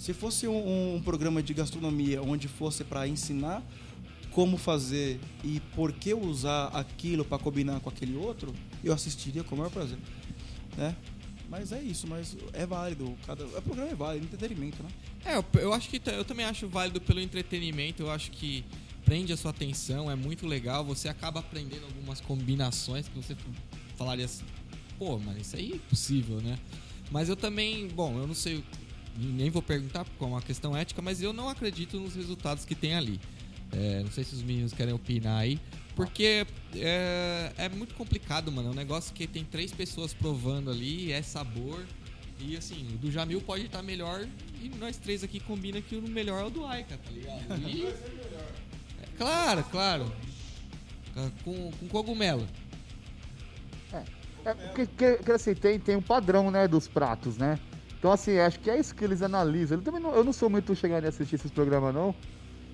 Se 0.00 0.14
fosse 0.14 0.48
um, 0.48 0.94
um 0.94 1.02
programa 1.02 1.42
de 1.42 1.52
gastronomia 1.52 2.22
onde 2.22 2.48
fosse 2.48 2.82
para 2.82 3.06
ensinar 3.06 3.62
como 4.30 4.56
fazer 4.56 5.20
e 5.44 5.60
por 5.74 5.92
que 5.92 6.14
usar 6.14 6.68
aquilo 6.68 7.22
para 7.22 7.38
combinar 7.38 7.80
com 7.80 7.90
aquele 7.90 8.16
outro, 8.16 8.54
eu 8.82 8.94
assistiria 8.94 9.44
com 9.44 9.54
o 9.54 9.58
maior 9.58 9.68
prazer, 9.68 9.98
né? 10.74 10.96
Mas 11.50 11.70
é 11.70 11.82
isso, 11.82 12.06
mas 12.06 12.34
é 12.54 12.64
válido. 12.64 13.14
Cada, 13.26 13.44
o 13.44 13.60
programa 13.60 13.90
é 13.90 13.94
válido, 13.94 14.24
entretenimento, 14.24 14.82
né? 14.82 14.88
É, 15.22 15.36
eu, 15.36 15.44
eu 15.60 15.72
acho 15.74 15.90
que 15.90 16.00
eu 16.06 16.24
também 16.24 16.46
acho 16.46 16.66
válido 16.66 16.98
pelo 16.98 17.20
entretenimento. 17.20 18.02
Eu 18.02 18.10
acho 18.10 18.30
que 18.30 18.64
prende 19.04 19.34
a 19.34 19.36
sua 19.36 19.50
atenção, 19.50 20.10
é 20.10 20.14
muito 20.14 20.46
legal. 20.46 20.82
Você 20.82 21.10
acaba 21.10 21.40
aprendendo 21.40 21.84
algumas 21.84 22.22
combinações 22.22 23.06
que 23.06 23.16
você 23.16 23.36
falaria 23.96 24.24
assim, 24.24 24.44
pô, 24.98 25.18
mas 25.18 25.46
isso 25.46 25.56
aí 25.56 25.72
é 25.72 25.74
impossível, 25.74 26.40
né? 26.40 26.58
Mas 27.10 27.28
eu 27.28 27.36
também, 27.36 27.88
bom, 27.88 28.16
eu 28.16 28.26
não 28.26 28.34
sei, 28.34 28.64
nem 29.16 29.50
vou 29.50 29.62
perguntar 29.62 30.04
porque 30.04 30.22
é 30.22 30.26
uma 30.26 30.42
questão 30.42 30.76
ética, 30.76 31.00
mas 31.02 31.22
eu 31.22 31.32
não 31.32 31.48
acredito 31.48 31.98
nos 31.98 32.14
resultados 32.14 32.64
que 32.64 32.74
tem 32.74 32.94
ali. 32.94 33.20
É, 33.72 34.02
não 34.02 34.10
sei 34.10 34.24
se 34.24 34.34
os 34.34 34.42
meninos 34.42 34.72
querem 34.72 34.92
opinar 34.92 35.38
aí, 35.38 35.60
porque 35.94 36.46
é, 36.74 37.52
é 37.56 37.68
muito 37.68 37.94
complicado, 37.94 38.50
mano. 38.50 38.68
É 38.68 38.72
um 38.72 38.74
negócio 38.74 39.14
que 39.14 39.26
tem 39.26 39.44
três 39.44 39.72
pessoas 39.72 40.12
provando 40.12 40.70
ali, 40.70 41.12
é 41.12 41.22
sabor. 41.22 41.84
E 42.40 42.56
assim, 42.56 42.88
o 42.94 42.98
do 42.98 43.10
Jamil 43.12 43.40
pode 43.42 43.66
estar 43.66 43.82
melhor 43.82 44.26
e 44.62 44.68
nós 44.70 44.96
três 44.96 45.22
aqui 45.22 45.38
combina 45.38 45.80
que 45.82 45.94
o 45.96 46.02
melhor 46.02 46.40
é 46.42 46.46
o 46.46 46.50
do 46.50 46.64
Aika, 46.66 46.96
tá 46.96 47.10
ligado? 47.10 47.60
E- 47.68 47.84
É, 47.86 49.06
claro, 49.18 49.62
claro. 49.64 50.12
Com, 51.44 51.70
com 51.72 51.88
cogumelo. 51.88 52.46
É, 54.44 54.54
porque, 54.54 54.86
que, 54.86 55.16
que, 55.22 55.32
assim, 55.32 55.54
tem, 55.54 55.78
tem 55.78 55.96
um 55.96 56.00
padrão, 56.02 56.50
né, 56.50 56.66
dos 56.66 56.88
pratos, 56.88 57.36
né? 57.36 57.58
Então, 58.00 58.10
assim, 58.10 58.38
acho 58.38 58.58
que 58.58 58.70
é 58.70 58.80
isso 58.80 58.94
que 58.94 59.04
eles 59.04 59.20
analisam. 59.20 59.76
Eu, 59.76 59.84
também 59.84 60.00
não, 60.00 60.14
eu 60.14 60.24
não 60.24 60.32
sou 60.32 60.48
muito 60.48 60.74
chegado 60.74 61.04
em 61.04 61.08
assistir 61.08 61.34
esses 61.34 61.50
programas, 61.50 61.94
não. 61.94 62.14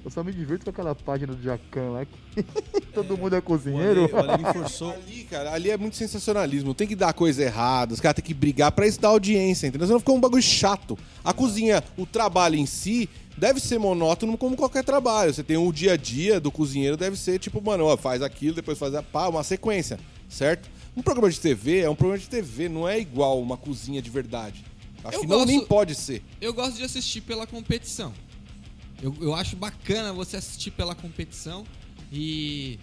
Eu 0.04 0.10
só 0.12 0.22
me 0.22 0.32
divirto 0.32 0.64
com 0.64 0.70
aquela 0.70 0.94
página 0.94 1.34
do 1.34 1.42
Jacan 1.42 1.90
lá, 1.90 2.04
que 2.04 2.42
todo 2.94 3.18
mundo 3.18 3.34
é 3.34 3.40
cozinheiro. 3.40 4.02
O 4.02 4.16
Ale, 4.16 4.28
o 4.28 4.30
Ale 4.30 4.44
me 4.44 4.52
forçou. 4.52 4.92
Ali, 4.94 5.24
cara, 5.24 5.52
ali 5.52 5.68
é 5.68 5.76
muito 5.76 5.96
sensacionalismo. 5.96 6.72
Tem 6.74 6.86
que 6.86 6.94
dar 6.94 7.12
coisa 7.12 7.42
errada, 7.42 7.92
os 7.92 7.98
caras 7.98 8.14
têm 8.14 8.24
que 8.24 8.32
brigar 8.32 8.70
pra 8.70 8.86
isso 8.86 9.00
dar 9.00 9.08
audiência, 9.08 9.66
entendeu? 9.66 9.88
Senão 9.88 9.98
fica 9.98 10.12
um 10.12 10.20
bagulho 10.20 10.40
chato. 10.40 10.96
A 11.24 11.32
cozinha, 11.32 11.82
o 11.96 12.06
trabalho 12.06 12.54
em 12.54 12.66
si, 12.66 13.10
deve 13.36 13.58
ser 13.58 13.80
monótono 13.80 14.38
como 14.38 14.56
qualquer 14.56 14.84
trabalho. 14.84 15.34
Você 15.34 15.42
tem 15.42 15.56
o 15.56 15.72
dia 15.72 15.94
a 15.94 15.96
dia 15.96 16.38
do 16.38 16.52
cozinheiro, 16.52 16.96
deve 16.96 17.16
ser 17.16 17.40
tipo, 17.40 17.60
mano, 17.60 17.86
ó, 17.86 17.96
faz 17.96 18.22
aquilo, 18.22 18.54
depois 18.54 18.78
faz 18.78 18.94
a 18.94 19.02
pá, 19.02 19.26
uma 19.26 19.42
sequência, 19.42 19.98
certo? 20.28 20.70
Um 20.96 21.02
programa 21.02 21.28
de 21.28 21.40
TV 21.40 21.80
é 21.80 21.90
um 21.90 21.96
programa 21.96 22.22
de 22.22 22.28
TV, 22.30 22.68
não 22.68 22.88
é 22.88 22.96
igual 23.00 23.42
uma 23.42 23.56
cozinha 23.56 24.00
de 24.00 24.08
verdade. 24.08 24.64
Acho 25.08 25.16
Eu 25.18 25.20
que 25.22 25.26
não, 25.26 25.36
gosto- 25.38 25.48
nem 25.48 25.64
pode 25.64 25.94
ser. 25.94 26.22
Eu 26.40 26.52
gosto 26.54 26.76
de 26.76 26.84
assistir 26.84 27.20
pela 27.20 27.46
competição. 27.46 28.12
Eu, 29.02 29.14
eu 29.20 29.34
acho 29.34 29.56
bacana 29.56 30.12
você 30.12 30.36
assistir 30.36 30.70
pela 30.70 30.94
competição 30.94 31.66
e, 32.12 32.78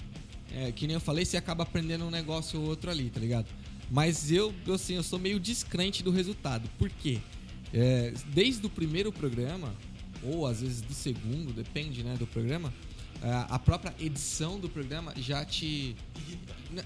é, 0.54 0.72
que 0.72 0.86
nem 0.86 0.94
eu 0.94 1.00
falei, 1.02 1.26
você 1.26 1.38
acaba 1.38 1.64
aprendendo 1.64 2.06
um 2.06 2.12
negócio 2.12 2.60
ou 2.62 2.68
outro 2.68 2.92
ali, 2.92 3.10
tá 3.10 3.20
ligado? 3.20 3.48
Mas 3.90 4.32
eu, 4.32 4.54
eu, 4.66 4.76
assim, 4.76 4.96
eu 4.96 5.04
sou 5.04 5.20
meio 5.20 5.40
descrente 5.40 6.04
do 6.04 6.12
resultado. 6.12 6.70
Por 6.78 6.90
quê? 6.90 7.20
É, 7.74 8.14
desde 8.28 8.66
o 8.66 8.70
primeiro 8.70 9.12
programa, 9.12 9.74
ou 10.24 10.46
às 10.46 10.62
vezes 10.62 10.82
do 10.82 10.94
segundo, 10.94 11.52
depende 11.52 12.04
né, 12.04 12.16
do 12.18 12.28
programa, 12.28 12.74
é, 13.22 13.46
a 13.50 13.58
própria 13.58 13.94
edição 14.00 14.60
do 14.60 14.70
programa 14.70 15.14
já 15.18 15.44
te. 15.44 15.96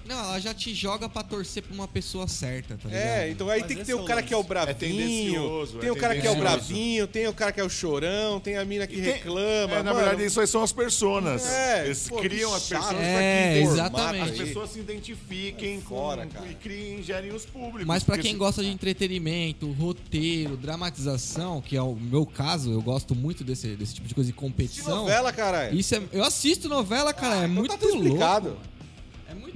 Não, 0.06 0.18
ela 0.18 0.38
já 0.40 0.52
te 0.54 0.74
joga 0.74 1.08
pra 1.08 1.22
torcer 1.22 1.62
pra 1.62 1.72
uma 1.74 1.88
pessoa 1.88 2.26
certa, 2.28 2.76
tá 2.76 2.88
ligado? 2.88 3.02
É, 3.02 3.30
então 3.30 3.48
aí 3.48 3.60
Mas 3.60 3.68
tem 3.68 3.76
que 3.78 3.84
ter 3.84 3.92
é 3.92 3.94
o 3.94 4.04
cara 4.04 4.22
que 4.22 4.32
é 4.34 4.36
o 4.36 4.40
É 4.40 4.44
bravinho, 4.44 4.74
tendencioso, 4.78 5.78
tem 5.78 5.88
é 5.88 5.92
o 5.92 5.96
cara 5.96 6.20
que 6.20 6.26
é 6.26 6.30
o 6.30 6.36
bravinho, 6.36 7.06
tem 7.06 7.26
o 7.28 7.32
cara 7.32 7.52
que 7.52 7.60
é 7.60 7.64
o 7.64 7.68
chorão, 7.70 8.40
tem 8.40 8.56
a 8.56 8.64
mina 8.64 8.86
que 8.86 8.96
tem- 8.96 9.04
reclama. 9.12 9.74
É, 9.74 9.82
na 9.82 9.92
mano. 9.92 9.94
verdade, 9.96 10.24
isso 10.24 10.40
aí 10.40 10.46
são 10.46 10.62
as 10.62 10.72
personas. 10.72 11.46
É, 11.46 11.86
Eles 11.86 12.08
pô, 12.08 12.16
criam 12.16 12.54
as 12.54 12.62
pessoas 12.64 12.94
É, 13.00 13.52
pra 13.52 13.62
que 13.62 13.72
exatamente. 13.72 14.30
as 14.42 14.48
pessoas 14.48 14.70
se 14.70 14.78
identifiquem 14.80 15.80
Fora, 15.80 16.24
com, 16.26 16.32
cara. 16.32 16.46
e 16.46 16.54
criem, 16.54 17.02
gerem 17.02 17.32
os 17.32 17.44
públicos. 17.46 17.84
Mas 17.86 18.02
pra 18.04 18.18
quem 18.18 18.32
se- 18.32 18.38
gosta 18.38 18.62
de 18.62 18.68
entretenimento, 18.68 19.70
roteiro, 19.72 20.56
dramatização, 20.56 21.60
que 21.60 21.76
é 21.76 21.82
o 21.82 21.94
meu 21.94 22.26
caso, 22.26 22.72
eu 22.72 22.82
gosto 22.82 23.14
muito 23.14 23.44
desse, 23.44 23.68
desse 23.76 23.94
tipo 23.94 24.08
de 24.08 24.14
coisa 24.14 24.28
de 24.28 24.32
Que 24.32 24.38
competição. 24.38 24.98
novela, 25.02 25.32
caralho. 25.32 25.78
Isso 25.78 25.94
é, 25.94 26.02
eu 26.12 26.24
assisto 26.24 26.68
novela, 26.68 27.12
cara, 27.12 27.36
é 27.36 27.38
então 27.44 27.48
muito 27.54 27.70
tá 27.72 27.78
tudo 27.78 27.94
explicado. 27.96 28.56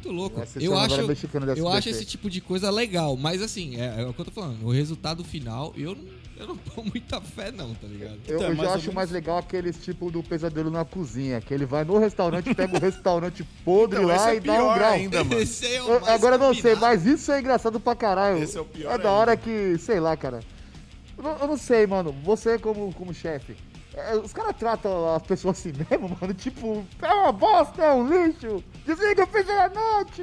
É 0.04 0.08
muito 0.08 0.10
louco. 0.12 0.38
Eu 0.38 0.42
assisti 0.42 0.64
Eu 0.64 0.76
acho, 0.78 0.94
eu 1.56 1.68
acho 1.68 1.88
esse 1.88 2.04
tipo 2.04 2.28
de 2.28 2.40
coisa 2.40 2.70
legal, 2.70 3.16
mas 3.16 3.40
assim, 3.42 3.80
é, 3.80 4.02
é 4.02 4.06
o 4.06 4.12
que 4.12 4.20
eu 4.20 4.24
tô 4.24 4.30
falando. 4.30 4.64
O 4.66 4.70
resultado 4.72 5.22
final, 5.22 5.72
eu 5.76 5.94
não, 5.94 6.04
eu 6.36 6.46
não 6.48 6.58
dou 6.74 6.84
muita 6.84 7.20
fé, 7.20 7.52
não, 7.52 7.72
tá 7.74 7.86
ligado? 7.86 8.18
Eu, 8.26 8.36
Então, 8.36 8.48
eu 8.48 8.52
é 8.52 8.56
já 8.56 8.62
acho 8.74 8.78
menos- 8.78 8.94
mais 8.94 9.10
legal 9.10 9.38
aqueles 9.38 9.76
tipo 9.82 10.10
do 10.10 10.22
pesadelo 10.22 10.70
na 10.70 10.84
cozinha, 10.84 11.40
que 11.40 11.54
ele 11.54 11.64
vai 11.64 11.84
no 11.84 11.98
restaurante, 11.98 12.52
pega 12.54 12.76
o 12.76 12.80
restaurante 12.80 13.44
podre 13.64 13.98
Então, 14.02 14.10
esse 14.14 14.24
lá 14.24 14.32
é 14.32 14.36
e 14.36 14.40
dá 14.40 14.52
um 14.54 14.74
grau. 14.74 14.92
ainda, 14.92 15.24
mano. 15.24 15.40
Esse 15.40 15.66
é 15.66 15.82
o 15.82 15.88
Eu- 15.88 16.00
mais 16.00 16.14
agora 16.14 16.34
eu 16.34 16.38
não 16.40 16.54
sei, 16.54 16.74
mas 16.74 17.06
isso 17.06 17.30
é 17.30 17.40
engraçado 17.40 17.78
pra 17.78 17.94
caralho. 17.94 18.42
Esse 18.42 18.58
é 18.58 18.60
o 18.60 18.64
pior 18.64 18.86
É 18.92 18.98
da 18.98 19.08
ainda. 19.08 19.10
hora 19.10 19.36
que, 19.36 19.76
sei 19.78 20.00
lá, 20.00 20.16
cara. 20.16 20.40
Eu 21.16 21.22
não, 21.22 21.36
eu 21.38 21.46
não 21.46 21.56
sei, 21.56 21.86
mano. 21.86 22.12
Você 22.24 22.58
como, 22.58 22.92
como 22.94 23.14
chefe. 23.14 23.54
É, 23.94 24.16
os 24.16 24.32
caras 24.32 24.56
tratam 24.56 25.14
as 25.14 25.22
pessoas 25.22 25.58
assim 25.58 25.72
mesmo, 25.72 26.16
mano. 26.20 26.34
Tipo, 26.34 26.84
é 27.00 27.12
uma 27.12 27.32
bosta, 27.32 27.82
é 27.82 27.92
um 27.92 28.08
lixo. 28.08 28.62
Desliga 28.86 29.22
o 29.22 29.26
refrigerante. 29.26 30.22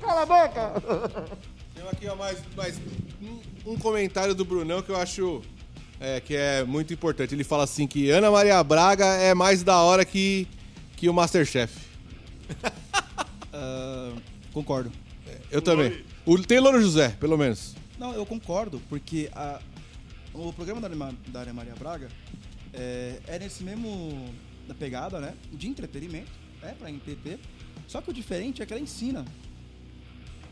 Cala 0.00 0.22
a 0.22 0.26
boca. 0.26 0.82
Tem 1.74 1.88
aqui 1.88 2.08
ó, 2.08 2.16
mais, 2.16 2.38
mais 2.56 2.80
um, 3.22 3.72
um 3.72 3.78
comentário 3.78 4.34
do 4.34 4.44
Brunão 4.44 4.82
que 4.82 4.90
eu 4.90 4.96
acho 4.96 5.42
é, 6.00 6.20
que 6.20 6.34
é 6.36 6.64
muito 6.64 6.92
importante. 6.92 7.34
Ele 7.34 7.44
fala 7.44 7.64
assim 7.64 7.86
que 7.86 8.10
Ana 8.10 8.30
Maria 8.30 8.62
Braga 8.62 9.06
é 9.06 9.32
mais 9.34 9.62
da 9.62 9.78
hora 9.80 10.04
que, 10.04 10.48
que 10.96 11.08
o 11.08 11.14
Masterchef. 11.14 11.74
Ah, 13.56 14.10
concordo. 14.52 14.90
Eu 15.48 15.62
também. 15.62 16.04
O, 16.26 16.36
tem 16.42 16.58
Louro 16.58 16.80
José, 16.82 17.10
pelo 17.20 17.38
menos. 17.38 17.76
Não, 17.96 18.12
eu 18.12 18.26
concordo, 18.26 18.82
porque 18.88 19.30
a- 19.32 19.60
o 20.34 20.52
programa 20.52 20.80
da, 20.80 20.88
Ana- 20.88 21.14
da 21.28 21.40
Ana 21.42 21.52
Maria 21.52 21.74
Braga 21.74 22.08
é, 22.72 23.20
é 23.26 23.38
nesse 23.38 23.62
mesmo 23.62 24.28
da 24.68 24.74
pegada, 24.74 25.20
né? 25.20 25.34
De 25.52 25.68
entretenimento, 25.68 26.30
é 26.62 26.72
pra 26.72 26.90
entreter. 26.90 27.38
Só 27.86 28.00
que 28.00 28.10
o 28.10 28.12
diferente 28.12 28.62
é 28.62 28.66
que 28.66 28.72
ela 28.72 28.82
ensina. 28.82 29.24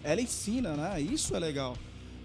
Ela 0.04 0.20
ensina, 0.20 0.74
né? 0.76 1.00
Isso 1.00 1.34
é 1.34 1.38
legal. 1.38 1.76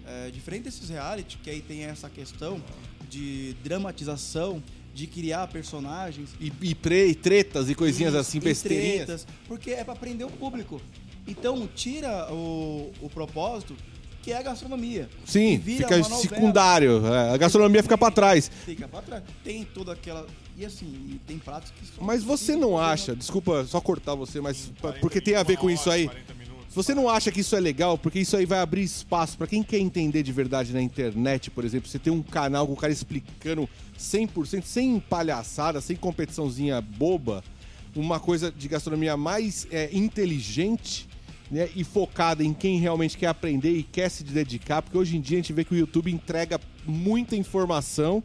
É, 0.06 0.30
diferente 0.30 0.64
desses 0.64 0.88
reality, 0.88 1.38
que 1.38 1.50
aí 1.50 1.60
tem 1.60 1.84
essa 1.84 2.08
questão 2.08 2.62
de 3.08 3.54
dramatização, 3.62 4.62
de 4.94 5.06
criar 5.06 5.46
personagens. 5.48 6.30
E, 6.40 6.52
e, 6.62 6.74
pre- 6.74 7.08
e 7.08 7.14
tretas 7.14 7.68
e 7.70 7.74
coisinhas 7.74 8.14
e- 8.14 8.18
assim, 8.18 8.38
e 8.38 8.40
besteirinhas. 8.40 9.06
tretas, 9.06 9.26
porque 9.46 9.70
é 9.70 9.84
pra 9.84 9.94
prender 9.94 10.26
o 10.26 10.30
público. 10.30 10.80
Então, 11.26 11.68
tira 11.74 12.32
o, 12.32 12.90
o 13.02 13.10
propósito, 13.10 13.76
que 14.22 14.32
é 14.32 14.38
a 14.38 14.42
gastronomia. 14.42 15.08
Sim, 15.24 15.60
fica 15.60 16.02
secundário. 16.02 17.06
é, 17.06 17.30
a 17.34 17.36
gastronomia 17.36 17.82
fica 17.82 17.96
pra 17.96 18.10
trás. 18.10 18.50
Fica 18.64 18.88
pra 18.88 19.02
trás. 19.02 19.22
Tem 19.44 19.64
toda 19.64 19.92
aquela. 19.92 20.26
E 20.56 20.64
assim, 20.64 20.86
e 20.86 21.20
tem 21.26 21.38
pratos 21.38 21.70
que 21.70 21.86
são. 21.86 22.04
Mas 22.04 22.22
você 22.22 22.56
não 22.56 22.78
acha, 22.78 23.14
desculpa 23.14 23.64
só 23.64 23.80
cortar 23.80 24.14
você, 24.14 24.40
mas 24.40 24.72
porque 25.00 25.20
tem 25.20 25.36
a 25.36 25.42
ver 25.42 25.56
com 25.56 25.70
isso 25.70 25.90
aí. 25.90 26.06
40 26.06 26.34
minutos. 26.34 26.74
Você 26.74 26.94
não 26.94 27.08
acha 27.08 27.32
que 27.32 27.40
isso 27.40 27.56
é 27.56 27.60
legal? 27.60 27.96
Porque 27.96 28.18
isso 28.18 28.36
aí 28.36 28.44
vai 28.44 28.58
abrir 28.58 28.82
espaço 28.82 29.38
pra 29.38 29.46
quem 29.46 29.62
quer 29.62 29.78
entender 29.78 30.22
de 30.22 30.32
verdade 30.32 30.72
na 30.72 30.82
internet, 30.82 31.50
por 31.50 31.64
exemplo. 31.64 31.88
Você 31.88 31.98
tem 31.98 32.12
um 32.12 32.22
canal 32.22 32.66
com 32.66 32.74
o 32.74 32.76
cara 32.76 32.92
explicando 32.92 33.68
100%, 33.98 34.62
sem 34.64 35.00
palhaçada, 35.00 35.80
sem 35.80 35.96
competiçãozinha 35.96 36.80
boba, 36.80 37.42
uma 37.96 38.20
coisa 38.20 38.52
de 38.52 38.68
gastronomia 38.68 39.16
mais 39.16 39.66
é, 39.70 39.88
inteligente 39.92 41.08
né, 41.50 41.68
e 41.74 41.82
focada 41.84 42.44
em 42.44 42.52
quem 42.52 42.78
realmente 42.78 43.16
quer 43.16 43.28
aprender 43.28 43.72
e 43.72 43.82
quer 43.82 44.08
se 44.10 44.24
dedicar. 44.24 44.82
Porque 44.82 44.96
hoje 44.96 45.16
em 45.16 45.20
dia 45.20 45.38
a 45.38 45.40
gente 45.40 45.52
vê 45.52 45.64
que 45.64 45.74
o 45.74 45.76
YouTube 45.76 46.12
entrega 46.12 46.60
muita 46.86 47.36
informação 47.36 48.22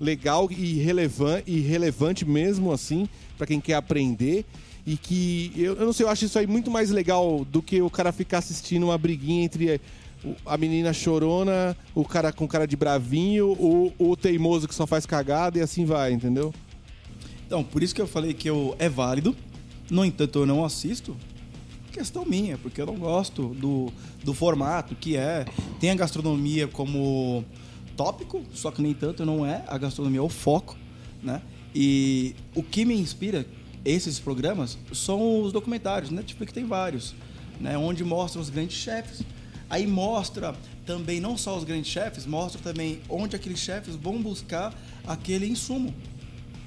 legal 0.00 0.48
e 0.50 0.74
relevante, 0.74 1.50
e 1.50 1.60
relevante 1.60 2.24
mesmo 2.24 2.72
assim 2.72 3.08
pra 3.36 3.46
quem 3.46 3.60
quer 3.60 3.74
aprender. 3.74 4.44
E 4.86 4.96
que 4.96 5.52
eu, 5.56 5.74
eu 5.76 5.86
não 5.86 5.92
sei, 5.92 6.04
eu 6.04 6.10
acho 6.10 6.26
isso 6.26 6.38
aí 6.38 6.46
muito 6.46 6.70
mais 6.70 6.90
legal 6.90 7.44
do 7.44 7.62
que 7.62 7.80
o 7.80 7.88
cara 7.88 8.12
ficar 8.12 8.38
assistindo 8.38 8.84
uma 8.84 8.98
briguinha 8.98 9.44
entre 9.44 9.70
eh, 9.70 9.80
a 10.44 10.58
menina 10.58 10.92
chorona, 10.92 11.74
o 11.94 12.04
cara 12.04 12.32
com 12.32 12.46
cara 12.46 12.66
de 12.66 12.76
bravinho, 12.76 13.52
o, 13.52 13.92
o 13.98 14.14
teimoso 14.14 14.68
que 14.68 14.74
só 14.74 14.86
faz 14.86 15.06
cagada 15.06 15.58
e 15.58 15.62
assim 15.62 15.86
vai, 15.86 16.12
entendeu? 16.12 16.52
Então, 17.46 17.62
por 17.64 17.82
isso 17.82 17.94
que 17.94 18.02
eu 18.02 18.06
falei 18.06 18.34
que 18.34 18.48
eu, 18.48 18.74
é 18.78 18.88
válido. 18.88 19.34
No 19.90 20.04
entanto, 20.04 20.40
eu 20.40 20.46
não 20.46 20.64
assisto. 20.64 21.16
Questão 21.94 22.24
minha, 22.24 22.58
porque 22.58 22.80
eu 22.80 22.86
não 22.86 22.96
gosto 22.96 23.48
do, 23.54 23.92
do 24.22 24.34
formato 24.34 24.94
que 24.94 25.16
é. 25.16 25.44
Tem 25.80 25.90
a 25.90 25.94
gastronomia 25.94 26.66
como 26.66 27.44
tópico, 27.96 28.42
só 28.52 28.70
que 28.70 28.82
nem 28.82 28.92
tanto 28.92 29.24
não 29.24 29.46
é. 29.46 29.64
A 29.68 29.78
gastronomia 29.78 30.18
é 30.18 30.22
o 30.22 30.28
foco, 30.28 30.76
né? 31.22 31.40
E 31.74 32.34
o 32.54 32.62
que 32.62 32.84
me 32.84 32.94
inspira 32.94 33.46
esses 33.84 34.18
programas 34.18 34.76
são 34.92 35.42
os 35.42 35.52
documentários. 35.52 36.10
Netflix 36.10 36.52
tem 36.52 36.66
vários, 36.66 37.14
né? 37.60 37.78
Onde 37.78 38.04
mostra 38.04 38.40
os 38.40 38.50
grandes 38.50 38.76
chefes. 38.76 39.22
Aí 39.70 39.86
mostra 39.86 40.54
também 40.84 41.20
não 41.20 41.36
só 41.36 41.56
os 41.56 41.64
grandes 41.64 41.90
chefes, 41.90 42.26
mostra 42.26 42.60
também 42.60 43.00
onde 43.08 43.34
aqueles 43.34 43.58
chefes 43.58 43.96
vão 43.96 44.20
buscar 44.20 44.74
aquele 45.06 45.46
insumo. 45.46 45.94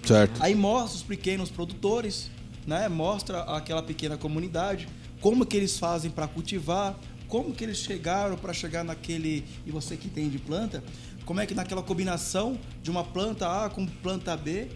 Certo. 0.03 0.41
Aí 0.41 0.55
mostra 0.55 0.97
os 0.97 1.03
pequenos 1.03 1.49
produtores, 1.49 2.29
né? 2.65 2.87
Mostra 2.87 3.41
aquela 3.43 3.83
pequena 3.83 4.17
comunidade, 4.17 4.87
como 5.21 5.45
que 5.45 5.57
eles 5.57 5.77
fazem 5.77 6.11
para 6.11 6.27
cultivar, 6.27 6.97
como 7.27 7.53
que 7.53 7.63
eles 7.63 7.77
chegaram 7.77 8.37
para 8.37 8.53
chegar 8.53 8.83
naquele 8.83 9.43
e 9.65 9.71
você 9.71 9.97
que 9.97 10.07
tem 10.09 10.29
de 10.29 10.39
planta, 10.39 10.83
como 11.25 11.39
é 11.41 11.45
que 11.45 11.53
naquela 11.53 11.83
combinação 11.83 12.57
de 12.81 12.89
uma 12.89 13.03
planta 13.03 13.65
A 13.65 13.69
com 13.69 13.85
planta 13.85 14.35
B, 14.37 14.67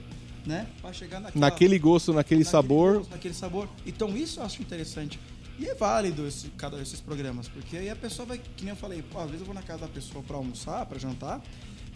né? 0.46 0.68
Para 0.82 0.92
chegar 0.92 1.20
naquela, 1.20 1.46
Naquele 1.46 1.80
gosto, 1.80 2.12
naquele, 2.14 2.44
sabor. 2.44 2.98
gosto, 2.98 3.12
naquele 3.12 3.34
sabor. 3.34 3.70
Então 3.86 4.16
isso 4.18 4.40
eu 4.40 4.44
acho 4.46 4.62
interessante. 4.62 5.20
E 5.60 5.68
é 5.68 5.76
válido 5.76 6.28
esse, 6.28 6.48
cada 6.58 6.76
desses 6.78 7.00
programas, 7.00 7.48
porque 7.48 7.78
aí 7.78 7.90
a 7.90 7.96
pessoa 7.96 8.26
vai, 8.26 8.40
que 8.40 8.64
nem 8.64 8.72
eu 8.72 8.76
falei, 8.76 9.04
pô, 9.04 9.20
às 9.20 9.26
vezes 9.28 9.42
eu 9.42 9.46
vou 9.46 9.54
na 9.54 9.62
casa 9.62 9.82
da 9.82 9.88
pessoa 9.88 10.24
para 10.24 10.36
almoçar, 10.36 10.86
para 10.88 10.98
jantar, 10.98 11.40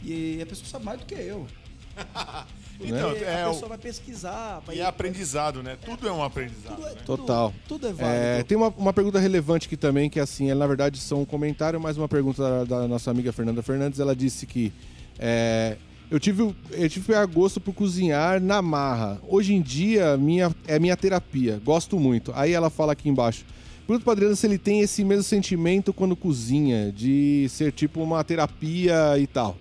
e 0.03 0.39
a 0.41 0.45
pessoa 0.45 0.67
sabe 0.67 0.85
mais 0.85 0.99
do 0.99 1.05
que 1.05 1.15
eu. 1.15 1.47
Então, 2.77 3.11
Porque 3.11 3.23
é 3.23 3.41
a 3.43 3.47
o- 3.49 3.53
pessoa 3.53 3.69
vai 3.69 3.77
pesquisar, 3.77 4.61
vai 4.67 4.75
E 4.75 4.79
é 4.81 4.85
aprendizado, 4.85 5.63
né? 5.63 5.77
Tudo 5.85 6.09
é 6.09 6.11
um 6.11 6.21
aprendizado. 6.21 6.75
tudo 6.75 6.87
é, 6.87 6.89
né? 6.89 6.95
tudo- 7.05 7.17
Total. 7.17 7.53
Tudo 7.69 7.87
é 7.87 7.93
válido. 7.93 8.13
É, 8.13 8.43
tem 8.43 8.57
uma, 8.57 8.67
uma 8.67 8.91
pergunta 8.91 9.17
relevante 9.17 9.65
aqui 9.67 9.77
também, 9.77 10.09
que 10.09 10.19
assim, 10.19 10.49
ela, 10.51 10.59
na 10.59 10.67
verdade 10.67 10.99
são 10.99 11.21
um 11.21 11.25
comentário, 11.25 11.79
mas 11.79 11.97
uma 11.97 12.09
pergunta 12.09 12.43
da, 12.43 12.63
da 12.81 12.87
nossa 12.87 13.09
amiga 13.09 13.31
Fernanda 13.31 13.63
Fernandes. 13.63 14.01
Ela 14.01 14.13
disse 14.13 14.45
que 14.45 14.73
é, 15.17 15.77
eu 16.11 16.19
tive 16.19 16.53
eu 16.71 16.89
tive 16.89 17.15
a 17.15 17.25
gosto 17.25 17.61
por 17.61 17.73
cozinhar 17.73 18.41
na 18.41 18.61
marra. 18.61 19.21
Hoje 19.25 19.53
em 19.53 19.61
dia 19.61 20.17
minha, 20.17 20.53
é 20.67 20.77
minha 20.77 20.97
terapia, 20.97 21.61
gosto 21.63 21.97
muito. 21.97 22.33
Aí 22.35 22.51
ela 22.51 22.69
fala 22.69 22.91
aqui 22.91 23.07
embaixo. 23.07 23.45
Pergunta 23.87 24.03
pro 24.03 24.11
Adriano 24.11 24.35
se 24.35 24.45
ele 24.45 24.57
tem 24.57 24.81
esse 24.81 25.01
mesmo 25.05 25.23
sentimento 25.23 25.93
quando 25.93 26.13
cozinha, 26.13 26.91
de 26.91 27.47
ser 27.49 27.71
tipo 27.71 28.01
uma 28.03 28.21
terapia 28.21 29.17
e 29.17 29.25
tal. 29.27 29.55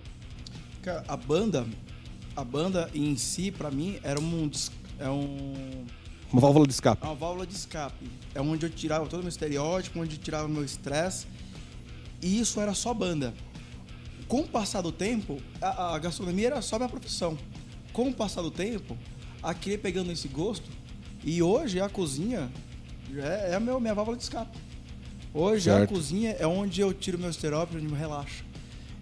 Cara, 0.83 1.01
a 1.07 1.15
banda, 1.15 1.65
a 2.35 2.43
banda 2.43 2.89
em 2.93 3.15
si, 3.17 3.51
pra 3.51 3.71
mim, 3.71 3.99
era 4.03 4.19
um, 4.19 4.49
é 4.99 5.09
um 5.09 5.85
Uma 6.31 6.41
válvula 6.41 6.67
de 6.67 6.73
escape. 6.73 7.03
é 7.03 7.05
uma 7.07 7.15
válvula 7.15 7.45
de 7.47 7.53
escape. 7.55 8.05
É 8.33 8.41
onde 8.41 8.65
eu 8.65 8.69
tirava 8.69 9.05
todo 9.07 9.19
o 9.19 9.23
meu 9.23 9.29
estereótipo, 9.29 9.99
onde 9.99 10.15
eu 10.15 10.21
tirava 10.21 10.45
o 10.45 10.49
meu 10.49 10.63
estresse. 10.63 11.27
E 12.21 12.39
isso 12.39 12.59
era 12.59 12.73
só 12.73 12.93
banda. 12.93 13.33
Com 14.27 14.41
o 14.41 14.47
passar 14.47 14.81
do 14.81 14.91
tempo, 14.91 15.39
a, 15.61 15.95
a 15.95 15.99
gastronomia 15.99 16.47
era 16.47 16.61
só 16.61 16.77
minha 16.77 16.89
profissão. 16.89 17.37
Com 17.93 18.09
o 18.09 18.13
passar 18.13 18.41
do 18.41 18.51
tempo, 18.51 18.97
aquele 19.43 19.77
pegando 19.77 20.11
esse 20.11 20.27
gosto. 20.27 20.69
E 21.23 21.41
hoje 21.41 21.79
a 21.79 21.87
cozinha 21.87 22.51
é, 23.15 23.51
é 23.51 23.55
a 23.55 23.59
meu, 23.59 23.79
minha 23.79 23.93
válvula 23.93 24.17
de 24.17 24.23
escape. 24.23 24.57
Hoje 25.33 25.69
a 25.69 25.77
Certo. 25.79 25.93
cozinha 25.93 26.31
é 26.39 26.47
onde 26.47 26.81
eu 26.81 26.93
tiro 26.93 27.17
meu 27.19 27.29
estereótipo, 27.29 27.77
onde 27.77 27.85
eu 27.85 27.91
me 27.91 27.97
relaxo. 27.97 28.43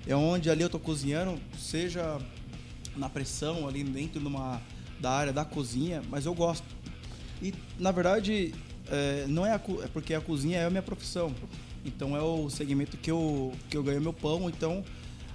É 0.06 0.16
onde 0.16 0.50
ali 0.50 0.62
eu 0.64 0.70
tô 0.70 0.80
cozinhando, 0.80 1.40
seja 1.58 2.20
na 2.96 3.10
pressão, 3.10 3.68
ali 3.68 3.84
dentro 3.84 4.20
de 4.20 4.28
uma, 4.28 4.62
da 5.00 5.12
área 5.12 5.34
da 5.34 5.44
cozinha, 5.46 6.02
mas 6.10 6.26
eu 6.26 6.34
gosto. 6.34 6.66
E, 7.42 7.54
na 7.80 7.92
verdade, 7.92 8.54
é, 8.90 9.26
não 9.28 9.46
é, 9.46 9.52
a, 9.52 9.62
é 9.84 9.88
porque 9.92 10.14
a 10.14 10.22
cozinha 10.22 10.60
é 10.60 10.66
a 10.66 10.70
minha 10.70 10.84
profissão. 10.84 11.34
Então, 11.86 12.16
é 12.16 12.22
o 12.22 12.50
segmento 12.50 12.96
que 12.98 13.12
eu, 13.12 13.52
que 13.70 13.76
eu 13.76 13.84
ganho 13.84 14.00
meu 14.00 14.14
pão. 14.14 14.50
Então, 14.50 14.84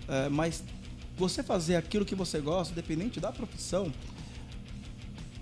é, 0.09 0.29
mas 0.29 0.63
você 1.17 1.43
fazer 1.43 1.77
aquilo 1.77 2.05
que 2.05 2.15
você 2.15 2.41
gosta, 2.41 2.73
independente 2.73 3.21
da 3.21 3.31
profissão, 3.31 3.93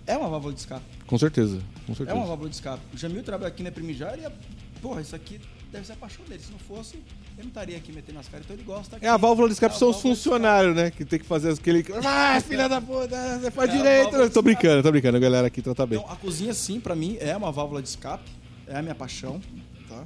é 0.07 0.17
uma 0.17 0.29
válvula 0.29 0.53
de 0.55 0.61
escape. 0.61 0.85
Com 1.07 1.19
certeza, 1.19 1.61
com 1.87 1.93
É 1.93 1.95
certeza. 1.95 2.19
uma 2.19 2.27
válvula 2.27 2.49
de 2.49 2.57
escape. 2.57 2.83
O 2.95 2.97
Jamil 2.97 3.23
trabalha 3.23 3.49
aqui 3.49 3.63
na 3.63 3.71
Primijar 3.71 4.19
e, 4.19 4.25
é- 4.25 4.33
porra, 4.81 5.01
isso 5.01 5.15
aqui 5.15 5.41
deve 5.71 5.87
ser 5.87 5.93
a 5.93 5.97
paixão 5.97 6.25
dele. 6.25 6.43
Se 6.43 6.51
não 6.51 6.59
fosse, 6.59 6.99
ele 7.37 7.45
não 7.45 7.49
estaria 7.49 7.77
aqui 7.77 7.93
metendo 7.93 8.19
as 8.19 8.29
caras. 8.29 8.47
Então, 8.47 8.57
ele 8.57 8.65
gosta 8.65 8.97
É 9.01 9.09
a 9.09 9.17
válvula 9.19 9.49
de 9.49 9.55
escape 9.55 9.75
É 9.75 9.79
são 9.79 9.91
os 9.91 10.01
funcionários, 10.01 10.75
né? 10.75 10.91
Que 10.91 11.05
tem 11.05 11.19
que 11.19 11.27
fazer 11.27 11.53
aquele. 11.53 11.85
Ah, 12.03 12.41
filha 12.41 12.67
da 12.69 12.81
puta, 12.81 13.39
você 13.39 13.51
faz 13.51 13.71
É 13.71 13.77
direito. 13.77 14.31
Tô 14.31 14.41
brincando, 14.41 14.83
tô 14.83 14.91
brincando. 14.91 15.19
A 15.19 15.21
galera 15.21 15.47
aqui 15.47 15.61
trata 15.61 15.87
bem. 15.87 15.99
Então, 15.99 16.11
a 16.11 16.17
cozinha, 16.17 16.55
sim, 16.55 16.81
pra 16.81 16.95
mim, 16.95 17.19
é 17.21 17.37
uma 17.37 17.53
válvula 17.53 17.83
de 17.83 17.89
escape. 17.89 18.31
É 18.67 18.77
a 18.77 18.83
minha 18.83 18.95
paixão, 18.95 19.41
tá? 19.89 20.05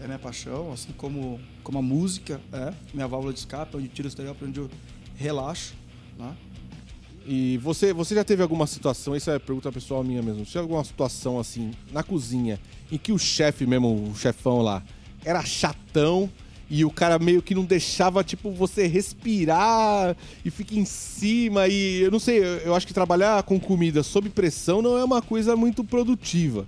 É 0.00 0.04
a 0.04 0.06
minha 0.06 0.18
paixão, 0.18 0.72
assim 0.72 0.92
como, 0.96 1.40
como 1.62 1.78
a 1.78 1.82
música 1.82 2.40
é 2.52 2.74
minha 2.92 3.06
válvula 3.06 3.32
de 3.32 3.38
escape, 3.38 3.76
onde 3.76 3.86
eu 3.86 3.92
tiro 3.92 4.06
o 4.06 4.08
estereótipo, 4.08 4.44
onde 4.44 4.58
eu 4.58 4.68
relaxo, 5.14 5.74
né? 6.18 6.36
E 7.24 7.56
você, 7.58 7.92
você 7.92 8.16
já 8.16 8.24
teve 8.24 8.42
alguma 8.42 8.66
situação, 8.66 9.14
isso 9.14 9.30
é 9.30 9.38
pergunta 9.38 9.70
pessoal 9.70 10.02
minha 10.02 10.20
mesmo, 10.20 10.44
você 10.44 10.54
teve 10.54 10.64
alguma 10.64 10.82
situação 10.82 11.38
assim, 11.38 11.70
na 11.92 12.02
cozinha, 12.02 12.58
em 12.90 12.98
que 12.98 13.12
o 13.12 13.18
chefe 13.18 13.64
mesmo, 13.64 14.10
o 14.10 14.16
chefão 14.16 14.60
lá, 14.60 14.82
era 15.24 15.44
chatão 15.44 16.28
e 16.72 16.86
o 16.86 16.90
cara 16.90 17.18
meio 17.18 17.42
que 17.42 17.54
não 17.54 17.66
deixava, 17.66 18.24
tipo, 18.24 18.50
você 18.50 18.86
respirar 18.86 20.16
e 20.42 20.50
fica 20.50 20.74
em 20.74 20.86
cima 20.86 21.68
e 21.68 22.00
eu 22.00 22.10
não 22.10 22.18
sei, 22.18 22.42
eu, 22.64 22.74
acho 22.74 22.86
que 22.86 22.94
trabalhar 22.94 23.42
com 23.42 23.60
comida 23.60 24.02
sob 24.02 24.30
pressão 24.30 24.80
não 24.80 24.96
é 24.96 25.04
uma 25.04 25.20
coisa 25.20 25.54
muito 25.54 25.84
produtiva, 25.84 26.66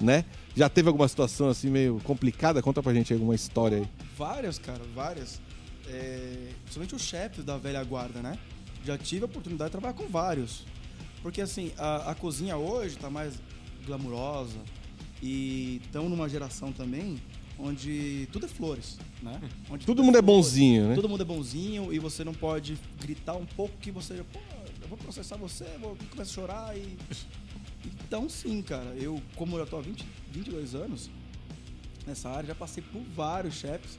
né? 0.00 0.24
Já 0.54 0.68
teve 0.68 0.86
alguma 0.86 1.08
situação 1.08 1.48
assim 1.48 1.68
meio 1.68 2.00
complicada? 2.04 2.62
Conta 2.62 2.80
pra 2.80 2.94
gente 2.94 3.12
alguma 3.12 3.34
história 3.34 3.78
aí. 3.78 3.88
Várias, 4.16 4.56
cara, 4.56 4.82
várias. 4.94 5.40
É, 5.88 6.50
principalmente 6.62 6.94
os 6.94 7.02
chefes 7.02 7.44
da 7.44 7.58
velha 7.58 7.82
guarda, 7.82 8.22
né? 8.22 8.38
Já 8.84 8.96
tive 8.96 9.22
a 9.22 9.26
oportunidade 9.26 9.70
de 9.70 9.72
trabalhar 9.72 9.94
com 9.94 10.06
vários. 10.06 10.64
Porque, 11.24 11.40
assim, 11.40 11.72
a, 11.76 12.12
a 12.12 12.14
cozinha 12.14 12.56
hoje 12.56 12.96
tá 12.96 13.10
mais 13.10 13.34
glamurosa 13.84 14.58
e 15.20 15.80
estamos 15.84 16.08
numa 16.08 16.28
geração 16.28 16.70
também 16.70 17.20
onde 17.58 18.28
tudo 18.32 18.46
é 18.46 18.48
flores, 18.48 18.96
né? 19.22 19.40
Onde 19.70 19.86
Todo 19.86 19.96
tudo 19.96 20.04
mundo 20.04 20.18
é 20.18 20.22
bonzinho, 20.22 20.88
né? 20.88 20.94
Todo 20.94 21.08
mundo 21.08 21.22
é 21.22 21.26
bonzinho 21.26 21.92
e 21.92 21.98
você 21.98 22.24
não 22.24 22.34
pode 22.34 22.78
gritar 23.00 23.34
um 23.34 23.46
pouco 23.46 23.74
que 23.78 23.90
você, 23.90 24.22
pô, 24.32 24.38
eu 24.82 24.88
vou 24.88 24.98
processar 24.98 25.36
você, 25.36 25.64
vou 25.80 25.96
começar 26.10 26.22
a 26.22 26.34
chorar 26.34 26.76
e... 26.76 26.96
Então, 28.04 28.28
sim, 28.28 28.60
cara, 28.60 28.94
eu, 28.96 29.22
como 29.36 29.56
eu 29.56 29.66
tô 29.66 29.78
há 29.78 29.80
20, 29.80 30.04
22 30.32 30.74
anos 30.74 31.08
nessa 32.06 32.28
área, 32.28 32.48
já 32.48 32.54
passei 32.54 32.82
por 32.82 33.00
vários 33.14 33.54
chefes 33.54 33.96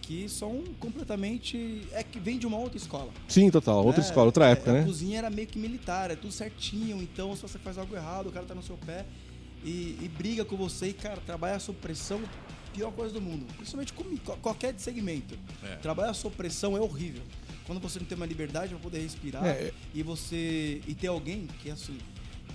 que 0.00 0.28
são 0.28 0.62
completamente. 0.78 1.82
É 1.92 2.02
que 2.02 2.18
vem 2.18 2.38
de 2.38 2.46
uma 2.46 2.56
outra 2.56 2.78
escola. 2.78 3.10
Sim, 3.28 3.50
total, 3.50 3.84
outra 3.84 4.00
né? 4.00 4.08
escola, 4.08 4.26
outra 4.26 4.48
É, 4.48 4.52
época, 4.52 4.70
a 4.70 4.74
né? 4.74 4.84
cozinha 4.84 5.18
era 5.18 5.28
meio 5.28 5.46
que 5.48 5.58
militar, 5.58 6.10
é 6.10 6.16
tudo 6.16 6.32
certinho. 6.32 7.02
Então, 7.02 7.34
se 7.36 7.42
você 7.42 7.58
faz 7.58 7.76
algo 7.76 7.94
errado, 7.94 8.28
o 8.28 8.32
cara 8.32 8.46
tá 8.46 8.54
no 8.54 8.62
seu 8.62 8.76
pé 8.78 9.04
e, 9.64 9.98
e 10.00 10.10
briga 10.16 10.44
com 10.44 10.56
você 10.56 10.88
e, 10.88 10.92
cara, 10.92 11.20
trabalha 11.26 11.58
sob 11.58 11.78
pressão, 11.80 12.20
pior 12.72 12.92
coisa 12.92 13.12
do 13.14 13.20
mundo. 13.20 13.44
Principalmente 13.56 13.92
com 13.92 14.04
co- 14.18 14.36
qualquer 14.38 14.74
segmento. 14.78 15.36
É. 15.62 15.76
Trabalhar 15.76 16.14
sob 16.14 16.34
pressão 16.36 16.76
é 16.76 16.80
horrível. 16.80 17.22
Quando 17.66 17.80
você 17.80 17.98
não 17.98 18.06
tem 18.06 18.16
uma 18.16 18.26
liberdade 18.26 18.70
para 18.70 18.78
poder 18.78 19.00
respirar 19.00 19.44
É. 19.46 19.72
e 19.94 20.02
você. 20.02 20.80
E 20.86 20.94
ter 20.94 21.06
alguém 21.06 21.46
que, 21.62 21.70
assim, 21.70 21.96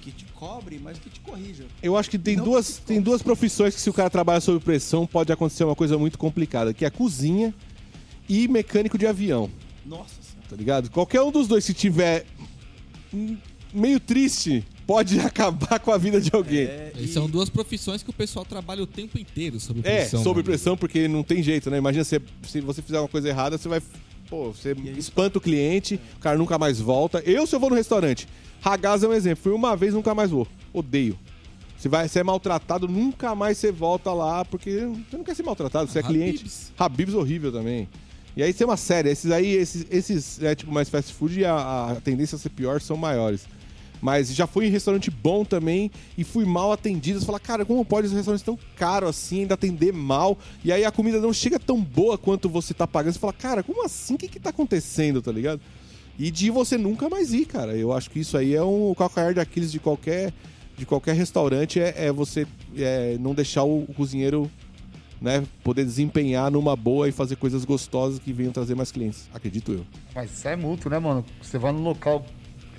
que 0.02 0.12
te 0.12 0.26
cobre, 0.34 0.80
mas 0.84 0.98
que 1.00 1.10
te 1.10 1.20
corrija. 1.22 1.66
Eu 1.82 1.96
acho 1.98 2.10
que 2.10 2.18
tem 2.20 2.36
Não 2.36 2.44
duas, 2.44 2.78
que- 2.80 2.86
tem 2.86 3.02
duas 3.02 3.22
profissões 3.22 3.74
que 3.76 3.82
se 3.82 3.90
o 3.90 3.94
cara 3.94 4.10
trabalha 4.10 4.42
sob 4.42 4.60
pressão 4.64 5.06
pode 5.08 5.32
acontecer 5.32 5.64
uma 5.64 5.76
coisa 5.76 5.98
muito 5.98 6.18
complicada, 6.18 6.74
que 6.74 6.84
é 6.86 6.90
cozinha 6.90 7.54
e 8.28 8.48
mecânico 8.48 8.98
de 8.98 9.08
avião, 9.08 9.50
Nossa 9.86 10.16
senhora. 10.22 10.48
tá 10.50 10.56
ligado? 10.56 10.90
Qualquer 10.92 11.22
um 11.22 11.32
dos 11.32 11.48
dois 11.48 11.64
se 11.64 11.74
tiver 11.74 12.26
meio 13.78 14.00
triste, 14.00 14.64
pode 14.86 15.20
acabar 15.22 15.80
com 15.80 15.92
a 15.92 15.98
vida 15.98 16.20
de 16.20 16.30
alguém. 16.34 16.64
É, 16.66 16.92
E 16.98 17.08
são 17.08 17.30
duas 17.30 17.50
profissões 17.50 18.04
que 18.04 18.10
o 18.10 18.14
pessoal 18.14 18.44
trabalha 18.44 18.84
o 18.84 18.88
tempo 18.88 19.20
inteiro 19.20 19.60
sob 19.60 19.80
É, 19.82 19.98
pressão. 20.02 20.24
sob 20.24 20.36
mano. 20.38 20.44
pressão, 20.44 20.76
porque 20.78 21.08
não 21.08 21.24
tem 21.24 21.42
jeito, 21.44 21.70
né? 21.70 21.78
Imagina 21.78 22.04
se, 22.04 22.20
se 22.48 22.62
você 22.62 22.82
fizer 22.82 23.00
uma 23.00 23.08
coisa 23.08 23.30
errada, 23.30 23.58
você 23.58 23.68
vai. 23.70 23.82
Pô, 24.30 24.52
você 24.52 24.70
aí- 24.70 24.98
espanta 24.98 25.38
o 25.38 25.42
cliente, 25.42 26.00
o 26.18 26.20
cara 26.20 26.38
nunca 26.38 26.58
mais 26.58 26.80
volta. 26.82 27.20
Eu, 27.26 27.48
se 27.48 27.56
eu 27.56 27.60
vou 27.60 27.70
no 27.70 27.76
restaurante, 27.76 28.28
Ragaz 28.60 29.04
é 29.04 29.08
um 29.08 29.14
exemplo. 29.14 29.44
Fui 29.44 29.54
uma 29.54 29.76
vez, 29.76 29.94
nunca 29.94 30.14
mais 30.14 30.30
vou. 30.32 30.46
Odeio. 30.74 31.18
Você 31.78 31.88
vai 31.88 32.08
ser 32.10 32.24
maltratado, 32.24 32.88
nunca 32.88 33.36
mais 33.36 33.58
você 33.58 33.72
volta 33.72 34.12
lá, 34.12 34.44
porque 34.44 34.72
você 35.10 35.16
não 35.16 35.24
quer 35.24 35.36
ser 35.36 35.44
maltratado, 35.44 35.90
você 35.90 36.00
é 36.00 36.04
cliente. 36.04 36.40
Habib's. 36.40 36.72
Habib's 36.78 37.14
horrível 37.14 37.52
também. 37.52 37.88
E 38.36 38.42
aí 38.44 38.52
tem 38.54 38.66
uma 38.66 38.78
série, 38.78 39.10
esses 39.10 39.32
aí, 39.32 39.48
esses, 39.56 39.86
esses 39.90 40.42
é 40.44 40.54
tipo 40.56 40.72
mais 40.72 40.90
fast 40.90 41.14
food 41.14 41.40
e 41.40 41.46
a, 41.46 41.92
a 41.92 41.96
tendência 42.02 42.36
a 42.36 42.40
ser 42.40 42.50
pior 42.50 42.82
são 42.82 42.98
maiores. 42.98 43.46
Mas 44.02 44.34
já 44.34 44.46
fui 44.46 44.68
em 44.68 44.70
restaurante 44.70 45.10
bom 45.10 45.44
também 45.44 45.92
e 46.18 46.24
fui 46.24 46.46
mal 46.46 46.72
atendido. 46.72 47.20
Você 47.20 47.26
fala, 47.26 47.40
cara, 47.40 47.66
como 47.66 47.84
pode 47.84 48.08
esse 48.08 48.16
restaurante 48.16 48.44
tão 48.44 48.58
caro 48.76 49.08
assim, 49.08 49.42
ainda 49.42 49.56
atender 49.56 49.92
mal? 49.92 50.38
E 50.64 50.72
aí 50.72 50.86
a 50.86 50.92
comida 50.92 51.20
não 51.20 51.34
chega 51.34 51.60
tão 51.60 51.82
boa 51.82 52.18
quanto 52.18 52.50
você 52.50 52.74
tá 52.74 52.88
pagando. 52.88 53.14
Você 53.14 53.20
fala, 53.20 53.34
cara, 53.34 53.64
como 53.64 53.84
assim? 53.84 54.16
O 54.16 54.18
que 54.18 54.28
que 54.28 54.40
tá 54.40 54.52
acontecendo, 54.52 55.22
tá 55.22 55.32
ligado? 55.32 55.62
E 56.20 56.32
de 56.32 56.50
você 56.50 56.78
nunca 56.78 57.10
mais 57.10 57.34
ir, 57.34 57.46
cara. 57.46 57.76
Eu 57.76 57.92
acho 57.92 58.10
que 58.10 58.20
isso 58.20 58.38
aí 58.38 58.56
é 58.56 58.64
um 58.64 58.94
calcanhar 58.96 59.34
de 59.34 59.40
Aquiles 59.40 59.72
de 59.72 59.80
qualquer 59.80 60.34
de 60.78 60.86
qualquer 60.86 61.16
restaurante 61.16 61.80
é, 61.80 62.06
é 62.06 62.12
você 62.12 62.46
é, 62.78 63.18
não 63.20 63.34
deixar 63.34 63.64
o, 63.64 63.80
o 63.80 63.94
cozinheiro 63.96 64.50
né, 65.20 65.44
poder 65.64 65.84
desempenhar 65.84 66.52
numa 66.52 66.76
boa 66.76 67.10
e 67.10 67.12
fazer 67.12 67.36
coisas 67.36 67.66
gostosas 67.66 68.20
que 68.20 68.32
venham 68.32 68.52
trazer 68.52 68.76
mais 68.76 68.92
clientes. 68.92 69.28
Acredito 69.34 69.72
eu. 69.72 69.86
Mas 70.14 70.32
isso 70.32 70.48
é 70.48 70.56
mútuo, 70.56 70.92
né, 70.92 71.00
mano? 71.00 71.26
Você 71.42 71.58
vai 71.58 71.72
no 71.72 71.82
local, 71.82 72.24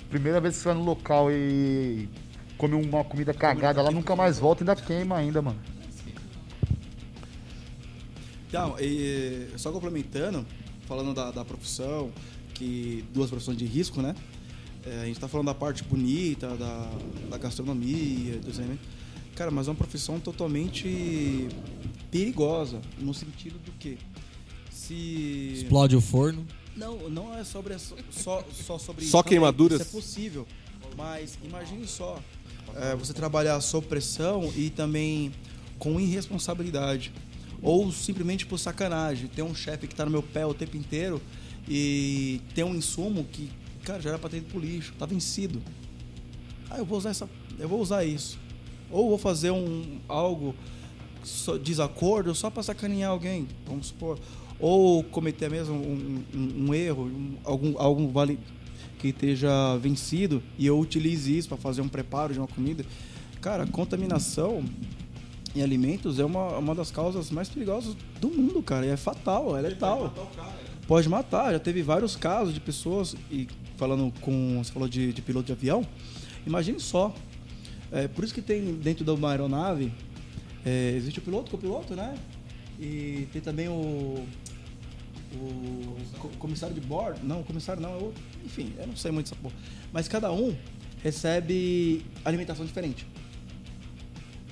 primeira 0.09 0.41
vez 0.41 0.55
que 0.55 0.61
você 0.61 0.69
vai 0.69 0.77
no 0.77 0.83
local 0.83 1.31
e 1.31 2.09
come 2.57 2.75
uma 2.75 3.03
comida 3.03 3.33
cagada 3.33 3.81
lá, 3.81 3.91
nunca 3.91 4.15
mais 4.15 4.39
volta 4.39 4.63
e 4.63 4.69
ainda 4.69 4.75
queima 4.75 5.15
ainda, 5.15 5.41
mano. 5.41 5.59
Então, 8.47 8.75
e, 8.79 9.47
só 9.57 9.71
complementando, 9.71 10.45
falando 10.87 11.13
da, 11.13 11.29
da 11.29 11.45
profissão, 11.45 12.11
que 12.55 13.05
duas 13.13 13.29
profissões 13.29 13.57
de 13.57 13.65
risco, 13.65 14.01
né? 14.01 14.15
É, 14.85 15.01
a 15.01 15.05
gente 15.05 15.19
tá 15.19 15.27
falando 15.27 15.47
da 15.47 15.53
parte 15.53 15.83
bonita, 15.83 16.47
da, 16.57 16.91
da 17.29 17.37
gastronomia, 17.37 18.37
do 18.37 18.47
desenho. 18.47 18.79
Cara, 19.35 19.51
mas 19.51 19.67
é 19.67 19.71
uma 19.71 19.77
profissão 19.77 20.19
totalmente 20.19 21.47
perigosa, 22.09 22.81
no 22.97 23.13
sentido 23.13 23.59
do 23.59 23.71
que 23.73 23.97
se 24.71 25.53
Explode 25.53 25.95
o 25.95 26.01
forno. 26.01 26.45
Não, 26.79 27.09
não 27.09 27.37
é 27.37 27.43
sobre 27.43 27.77
só, 27.77 27.95
só, 28.09 28.43
só 28.53 28.77
sobre 28.77 29.05
Só 29.05 29.21
também, 29.21 29.31
queimaduras? 29.31 29.81
Isso 29.81 29.89
é 29.89 29.91
possível, 29.91 30.47
mas 30.97 31.37
imagine 31.43 31.85
só 31.85 32.19
é, 32.75 32.95
você 32.95 33.13
trabalhar 33.13 33.59
sob 33.59 33.85
pressão 33.85 34.51
e 34.55 34.69
também 34.69 35.31
com 35.77 35.99
irresponsabilidade 35.99 37.11
ou 37.61 37.91
simplesmente 37.91 38.45
por 38.45 38.57
sacanagem. 38.57 39.27
Tem 39.27 39.43
um 39.43 39.53
chefe 39.53 39.87
que 39.87 39.93
tá 39.93 40.05
no 40.05 40.11
meu 40.11 40.23
pé 40.23 40.45
o 40.45 40.53
tempo 40.53 40.77
inteiro 40.77 41.21
e 41.67 42.41
tem 42.55 42.63
um 42.63 42.73
insumo 42.73 43.25
que, 43.25 43.51
cara, 43.83 44.01
já 44.01 44.11
era 44.11 44.19
pra 44.19 44.29
ter 44.29 44.37
ido 44.37 44.47
pro 44.47 44.59
lixo, 44.59 44.93
tá 44.97 45.05
vencido. 45.05 45.61
Ah, 46.69 46.77
eu 46.77 46.85
vou 46.85 46.97
usar 46.97 47.09
essa, 47.09 47.29
eu 47.59 47.67
vou 47.67 47.81
usar 47.81 48.05
isso. 48.05 48.39
Ou 48.89 49.09
vou 49.09 49.17
fazer 49.17 49.51
um 49.51 49.99
algo 50.07 50.55
desacordo 51.61 52.33
só 52.33 52.49
para 52.49 52.63
sacanear 52.63 53.11
alguém, 53.11 53.47
vamos 53.65 53.87
supor. 53.87 54.17
Ou 54.59 55.03
cometer 55.03 55.49
mesmo 55.49 55.75
um, 55.75 56.23
um- 56.35 56.65
um 56.67 56.73
erro, 56.73 57.03
um- 57.05 57.37
algum, 57.43 57.77
algum 57.79 58.07
vale 58.09 58.37
que 58.97 59.09
esteja 59.09 59.77
vencido 59.77 60.43
e 60.57 60.65
eu 60.65 60.77
utilize 60.77 61.35
isso 61.37 61.47
para 61.47 61.57
fazer 61.57 61.81
um 61.81 61.87
preparo 61.87 62.33
de 62.33 62.39
uma 62.39 62.47
comida. 62.47 62.83
Cara, 63.39 63.65
contaminação 63.65 64.63
em 65.55 65.61
alimentos 65.61 66.19
é 66.19 66.25
uma, 66.25 66.57
uma 66.57 66.75
das 66.75 66.91
causas 66.91 67.31
mais 67.31 67.47
perigosas 67.47 67.95
do 68.19 68.29
mundo, 68.29 68.61
cara. 68.61 68.85
E 68.85 68.89
é 68.89 68.97
fatal, 68.97 69.55
é 69.57 69.61
letal. 69.61 70.13
Pode 70.85 71.07
matar. 71.07 71.53
Já 71.53 71.59
teve 71.59 71.81
vários 71.81 72.15
casos 72.17 72.53
de 72.53 72.59
pessoas, 72.59 73.15
e 73.31 73.47
falando 73.77 74.11
com. 74.19 74.61
Você 74.61 74.71
falou 74.73 74.89
de, 74.89 75.13
de 75.13 75.21
piloto 75.21 75.45
de 75.45 75.53
avião. 75.53 75.85
Imagine 76.45 76.79
só. 76.79 77.13
É, 77.91 78.07
por 78.07 78.23
isso 78.25 78.33
que 78.33 78.41
tem 78.41 78.73
dentro 78.75 79.05
de 79.05 79.11
uma 79.11 79.29
aeronave. 79.31 79.91
é, 80.65 80.93
existe 80.97 81.19
o 81.19 81.21
piloto, 81.21 81.49
copiloto, 81.51 81.95
né? 81.95 82.15
E 82.79 83.27
tem 83.31 83.41
também 83.41 83.69
o. 83.69 84.25
O 85.35 85.95
co- 86.19 86.29
comissário 86.39 86.73
de 86.75 86.81
bordo. 86.81 87.19
Não, 87.23 87.41
o 87.41 87.43
comissário 87.43 87.81
não, 87.81 87.91
é 87.91 87.97
outro. 87.97 88.21
Enfim, 88.45 88.73
eu 88.77 88.87
não 88.87 88.95
sei 88.95 89.11
muito 89.11 89.29
dessa 89.29 89.41
porra. 89.41 89.55
Mas 89.93 90.07
cada 90.07 90.31
um 90.31 90.55
recebe 91.03 92.05
alimentação 92.25 92.65
diferente. 92.65 93.05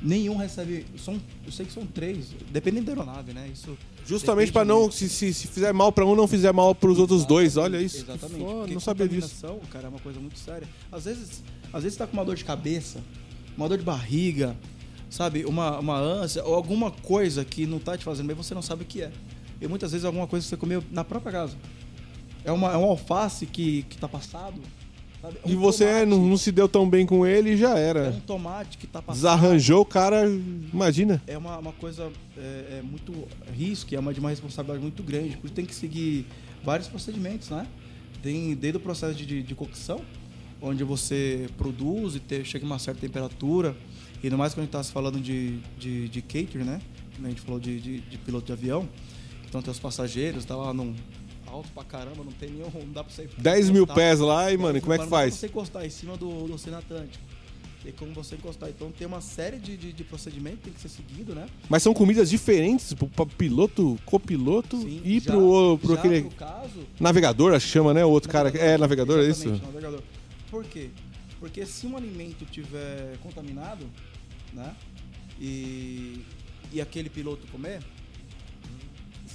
Nenhum 0.02 0.38
recebe. 0.38 0.86
São, 0.98 1.20
eu 1.46 1.52
sei 1.52 1.66
que 1.66 1.72
são 1.74 1.86
três, 1.86 2.28
dependendo 2.52 2.86
da 2.86 2.92
aeronave, 2.92 3.34
né? 3.34 3.50
Isso 3.52 3.76
Justamente 4.06 4.52
pra 4.54 4.64
não, 4.64 4.90
se, 4.90 5.10
se, 5.10 5.34
se 5.34 5.48
fizer 5.48 5.74
mal 5.74 5.92
pra 5.92 6.06
um, 6.06 6.16
não 6.16 6.28
fizer 6.28 6.54
mal 6.54 6.74
pros 6.74 6.98
outros 7.00 7.26
dois. 7.26 7.58
Olha 7.58 7.82
isso. 7.82 7.98
Exatamente. 8.06 8.40
foda, 8.40 8.74
não 8.74 8.80
sabia 8.80 9.08
disso. 9.08 9.46
cara, 9.72 9.88
é 9.88 9.90
uma 9.90 10.00
coisa 10.00 10.20
muito 10.20 10.40
séria. 10.40 10.68
Às 10.92 11.06
vezes, 11.06 11.44
às 11.74 11.84
vezes 11.84 11.98
você 11.98 12.00
tá 12.00 12.08
com 12.08 12.14
uma 12.14 12.24
dor 12.24 12.36
de 12.36 12.46
cabeça, 12.46 13.02
uma 13.58 13.68
dor 13.68 13.78
de 13.78 13.84
barriga, 13.84 14.56
sabe? 15.10 15.44
Uma, 15.46 15.80
uma 15.80 15.98
ânsia, 15.98 16.42
ou 16.46 16.54
alguma 16.56 16.90
coisa 16.90 17.44
que 17.44 17.66
não 17.66 17.80
tá 17.80 17.98
te 17.98 18.06
fazendo 18.06 18.28
bem, 18.28 18.36
você 18.36 18.54
não 18.54 18.62
sabe 18.62 18.84
o 18.84 18.86
que 18.86 19.02
é. 19.02 19.12
E 19.62 19.68
muitas 19.68 19.92
vezes 19.92 20.04
é 20.04 20.08
alguma 20.08 20.28
coisa 20.28 20.44
que 20.46 20.50
você 20.50 20.58
comeu 20.58 20.84
na 20.92 21.04
própria 21.04 21.32
casa. 21.32 21.56
É, 22.46 22.52
uma, 22.52 22.72
é 22.72 22.78
um 22.78 22.84
alface 22.86 23.46
que, 23.46 23.84
que 23.84 23.98
tá 23.98 24.08
passado. 24.08 24.62
sabe? 25.22 25.38
É 25.44 25.48
um 25.48 25.52
E 25.52 25.56
você 25.56 25.84
é, 25.84 26.06
não, 26.06 26.26
não 26.26 26.38
se 26.38 26.52
deu 26.52 26.68
tão 26.68 26.90
bem 26.90 27.06
com 27.06 27.26
ele 27.26 27.52
e 27.52 27.58
já 27.58 27.78
É 27.78 27.84
era. 27.90 28.10
um 28.10 28.20
tomate 28.22 28.78
que 28.78 28.88
tá 28.88 29.02
passado. 29.02 29.16
Desarranjou 29.22 29.82
o 29.82 29.86
cara, 29.86 30.26
imagina. 30.74 31.22
é 31.28 31.38
uma, 31.38 31.58
uma 31.58 31.74
coisa 31.74 32.12
é, 32.38 32.80
é 32.80 32.82
muito 32.82 33.14
risco, 33.54 33.94
é 33.94 34.00
uma 34.00 34.14
de 34.14 34.20
uma 34.20 34.30
responsabilidade 34.30 34.82
muito 34.82 35.04
grande, 35.04 35.36
por 35.38 35.48
isso 35.48 35.56
tem 35.56 35.66
que 35.66 35.76
seguir 35.76 36.26
vários 36.64 36.88
procedimentos, 36.88 37.50
né? 37.50 37.68
Tem 38.22 38.56
desde 38.56 38.78
o 38.78 38.80
processo 38.80 39.14
de, 39.16 39.44
de, 39.44 39.56
cocção, 39.56 40.02
onde 40.62 40.84
você 40.84 41.48
produz 41.58 42.16
e 42.16 42.46
chega 42.46 42.66
a 42.66 42.68
uma 42.68 42.80
certa 42.80 43.02
temperatura, 43.02 43.76
e 44.22 44.28
ainda 44.28 44.38
mais 44.38 44.54
quando 44.54 44.60
a 44.64 44.66
gente 44.66 44.76
está 44.76 44.84
falando 44.94 45.20
de, 45.20 45.60
de, 45.78 46.08
de 46.10 46.22
catering, 46.22 46.64
né? 46.64 46.82
A 47.24 47.28
gente 47.30 47.42
falou 47.42 47.60
de, 47.60 47.80
de, 47.80 48.00
de 48.02 48.18
piloto 48.20 48.46
de 48.48 48.54
avião, 48.54 48.88
então 49.48 49.62
tem 49.62 49.72
os 49.72 49.80
passageiros, 49.80 50.46
tá 50.46 50.56
lá 50.56 50.74
num 50.74 50.96
alto 51.48 51.70
pra 51.72 51.84
caramba, 51.84 52.24
não 52.24 52.32
tem 52.34 52.50
nenhum, 52.50 52.70
não 52.74 52.92
dá 52.92 53.04
pra 53.04 53.14
você 53.14 53.28
10 53.38 53.70
mil 53.70 53.88
pés 53.88 54.20
lá 54.20 54.52
e, 54.52 54.58
mano, 54.58 54.74
10 54.74 54.84
como 54.84 54.94
é 54.94 54.98
que 54.98 55.04
não 55.04 55.10
dá 55.10 55.18
faz? 55.18 55.34
pra 55.34 55.40
você 55.40 55.46
encostar 55.48 55.86
em 55.86 55.90
cima 55.90 56.18
do, 56.18 56.48
do 56.48 56.54
Oceano 56.54 56.78
Atlântico. 56.80 57.24
Tem 57.84 57.94
como 57.94 58.12
você 58.12 58.36
encostar. 58.36 58.68
Então 58.70 58.92
tem 58.92 59.08
uma 59.08 59.22
série 59.22 59.58
de, 59.60 59.78
de, 59.78 59.94
de 59.94 60.04
procedimentos 60.04 60.58
que 60.60 60.64
tem 60.66 60.74
que 60.74 60.82
ser 60.82 60.90
seguido, 60.90 61.34
né? 61.34 61.48
Mas 61.70 61.84
são 61.84 61.94
comidas 61.94 62.30
diferentes 62.30 62.92
pro 62.94 63.08
pro 63.08 63.26
piloto, 63.28 63.98
copiloto 64.04 64.78
Sim, 64.82 65.00
e 65.06 65.20
já- 65.20 65.32
pro, 65.32 65.78
pro 65.78 65.94
já 65.94 66.00
aquele 66.00 66.24
caso, 66.32 66.86
navegador, 67.00 67.54
acho 67.54 67.66
que 67.68 67.72
chama, 67.72 67.94
né? 67.94 68.04
O 68.04 68.10
outro 68.10 68.30
cara. 68.30 68.50
É, 68.50 68.78
navegador, 68.78 69.20
é 69.24 69.30
isso? 69.30 69.48
Navegador. 69.50 70.02
Por 70.52 70.66
quê? 70.66 70.90
Porque 71.40 71.66
se 71.66 71.86
um 71.88 71.96
alimento 71.96 72.44
tiver 72.46 73.16
contaminado, 73.22 73.86
né? 74.54 74.76
E, 75.40 76.24
e 76.74 76.82
aquele 76.82 77.10
piloto 77.10 77.46
comer, 77.52 77.80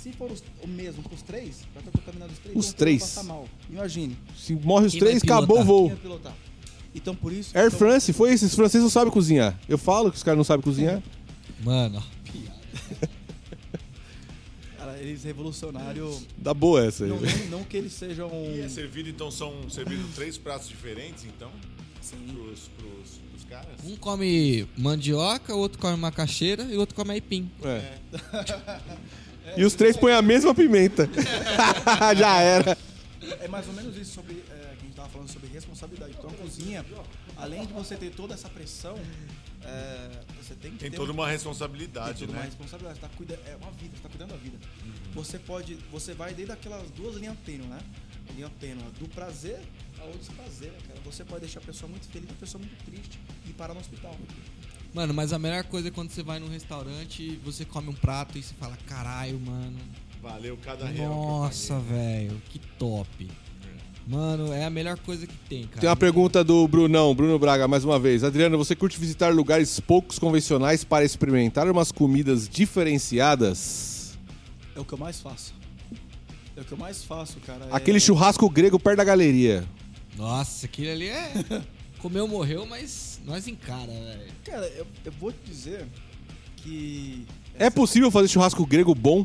se 0.02 0.12
for 0.12 0.30
os- 0.30 0.42
o 0.62 0.66
mesmo 0.66 1.02
para 1.02 1.14
os 1.14 1.22
três, 1.22 1.60
vai 1.72 1.82
estar 1.82 1.92
contaminado 1.98 2.32
os 2.32 2.38
três. 2.38 2.56
Os 2.56 2.66
então 2.66 2.78
três. 2.78 3.00
Passar 3.02 3.22
mal. 3.22 3.48
Imagine. 3.70 4.16
Se 4.36 4.54
morre 4.54 4.86
os 4.86 4.92
Quem 4.92 5.00
três, 5.00 5.22
acabou 5.22 5.60
o 5.60 5.64
voo. 5.64 5.92
Então 6.94 7.14
por 7.14 7.32
isso. 7.32 7.56
Air 7.56 7.68
então, 7.68 7.78
France, 7.78 8.12
foi 8.12 8.32
isso. 8.34 8.44
Os 8.46 8.54
franceses 8.54 8.82
não 8.82 8.90
sabem 8.90 9.12
cozinhar. 9.12 9.58
Eu 9.68 9.78
falo 9.78 10.10
que 10.10 10.16
os 10.16 10.22
caras 10.22 10.36
não 10.36 10.44
sabem 10.44 10.62
cozinhar. 10.62 11.02
Mano, 11.62 12.02
Cara, 14.76 14.98
eles 14.98 15.22
revolucionários. 15.22 16.26
Dá 16.36 16.52
boa 16.52 16.84
essa 16.84 17.04
aí. 17.04 17.10
Não, 17.10 17.20
não, 17.20 17.46
não 17.58 17.64
que 17.64 17.76
eles 17.76 17.92
sejam. 17.92 18.28
E 18.54 18.60
é 18.60 18.68
servido, 18.68 19.08
então, 19.08 19.30
são 19.30 19.70
servidos 19.70 20.12
três 20.14 20.36
pratos 20.36 20.68
diferentes, 20.68 21.24
então? 21.24 21.50
Pros, 22.32 22.68
pros, 22.76 23.20
pros 23.30 23.44
caras? 23.48 23.68
um 23.84 23.94
come 23.96 24.66
mandioca, 24.76 25.54
o 25.54 25.58
outro 25.58 25.78
come 25.78 25.96
macaxeira 25.96 26.64
e 26.64 26.76
o 26.76 26.80
outro 26.80 26.96
come 26.96 27.12
aipim. 27.12 27.48
É. 27.62 27.94
E 29.56 29.64
os 29.64 29.74
três 29.74 29.97
põem 29.97 30.14
a 30.14 30.23
mesma 30.23 30.55
pimenta. 30.55 31.09
Já 32.16 32.40
era. 32.40 32.77
É 33.40 33.48
mais 33.48 33.66
ou 33.69 33.74
menos 33.74 33.97
isso 33.97 34.12
sobre. 34.14 34.43
É, 34.51 34.74
que 34.77 34.82
a 34.82 34.85
gente 34.86 34.94
tava 34.97 35.09
falando 35.09 35.28
sobre 35.28 35.48
responsabilidade. 35.48 36.14
Então 36.19 36.31
a 36.31 36.32
cozinha, 36.35 36.85
além 37.36 37.66
de 37.66 37.73
você 37.73 37.97
ter 37.97 38.10
toda 38.10 38.35
essa 38.35 38.48
pressão, 38.48 38.98
é, 39.64 40.10
você 40.43 40.55
tem 40.55 40.73
que 40.73 40.78
Tem 40.78 40.90
ter 40.90 40.97
toda 40.97 41.12
um- 41.12 41.14
uma 41.14 41.24
tem 41.24 41.32
responsabilidade, 41.35 42.20
toda 42.20 42.32
uma 42.32 42.40
né? 42.40 42.47
responsabilidade. 42.47 42.98
Você 42.98 43.06
tá 43.06 43.10
cuida, 43.16 43.35
é 43.47 43.56
uma 43.60 43.70
vida, 43.73 43.97
você 43.97 44.02
tá 44.02 44.09
cuidando 44.09 44.31
da 44.31 44.36
vida. 44.36 44.59
Você 45.14 45.39
pode. 45.39 45.74
Você 45.93 46.14
vai 46.14 46.35
desde 46.35 46.52
aquelas 46.52 46.90
duas 46.90 47.16
linhas 47.16 47.36
tênues, 47.44 47.69
né? 47.69 47.78
Linha 48.35 48.51
tênue, 48.60 48.82
do 48.98 49.09
prazer 49.09 49.60
ao 50.01 50.10
desprazer, 50.12 50.70
né, 50.73 50.78
cara. 50.89 51.01
Você 51.05 51.24
pode 51.24 51.40
deixar 51.43 51.60
a 51.60 51.62
pessoa 51.62 51.89
muito 51.90 52.06
feliz, 52.09 52.31
a 52.31 52.35
pessoa 52.35 52.60
muito 52.62 52.85
triste 52.85 53.19
e 53.47 53.52
parar 53.52 53.74
no 53.74 53.81
hospital. 53.81 54.16
Mano, 54.94 55.14
mas 55.14 55.32
a 55.32 55.39
melhor 55.39 55.64
coisa 55.64 55.89
é 55.89 55.90
quando 55.90 56.10
você 56.10 56.23
vai 56.23 56.39
num 56.39 56.48
restaurante, 56.48 57.39
você 57.44 57.64
come 57.64 57.89
um 57.89 57.94
prato 57.94 58.36
e 58.39 58.43
você 58.43 58.52
fala, 58.60 58.77
caralho, 58.86 59.40
mano. 59.40 59.78
Valeu 60.23 60.56
cada 60.62 60.86
real. 60.86 61.09
Nossa, 61.14 61.78
velho, 61.81 62.40
que 62.51 62.59
top. 62.78 63.28
Mano, 64.06 64.52
é 64.52 64.64
a 64.64 64.70
melhor 64.70 64.98
coisa 64.98 65.27
que 65.27 65.35
tem, 65.48 65.62
cara. 65.66 65.81
Tem 65.81 65.89
uma 65.89 65.97
pergunta 65.97 66.43
do 66.44 66.66
Brunão, 66.69 67.14
Bruno 67.14 67.39
Braga, 67.39 67.66
mais 67.69 67.85
uma 67.85 67.98
vez. 67.98 68.23
Adriano, 68.24 68.59
você 68.59 68.74
curte 68.77 68.98
visitar 68.98 69.32
lugares 69.32 69.78
poucos 69.81 70.19
convencionais 70.19 70.85
para 70.85 71.05
experimentar 71.05 71.69
umas 71.70 71.90
comidas 71.93 72.48
diferenciadas? 72.48 74.19
É 74.74 74.81
o 74.81 74.85
que 74.85 74.93
eu 74.93 74.98
mais 74.98 75.20
faço. 75.20 75.55
É 76.56 76.60
o 76.60 76.64
que 76.64 76.73
eu 76.73 76.78
mais 76.78 77.02
faço, 77.05 77.39
cara. 77.47 77.64
é- 77.66 77.69
Aquele 77.77 78.01
churrasco 78.01 78.48
grego 78.51 78.78
perto 78.78 78.98
da 78.98 79.05
galeria. 79.05 79.64
Nossa, 80.16 80.66
aquele 80.66 80.90
ali 80.90 81.09
é. 81.09 81.32
Comeu, 82.02 82.26
morreu, 82.26 82.66
mas 82.66 83.20
nós 83.24 83.46
encara, 83.46 83.86
velho. 83.86 84.32
Cara, 84.44 84.66
eu, 84.76 84.84
eu 85.04 85.12
vou 85.20 85.30
te 85.30 85.38
dizer 85.46 85.86
que. 86.56 87.24
É 87.56 87.70
possível 87.70 88.10
fazer 88.10 88.26
churrasco 88.28 88.66
grego 88.66 88.92
bom? 88.94 89.24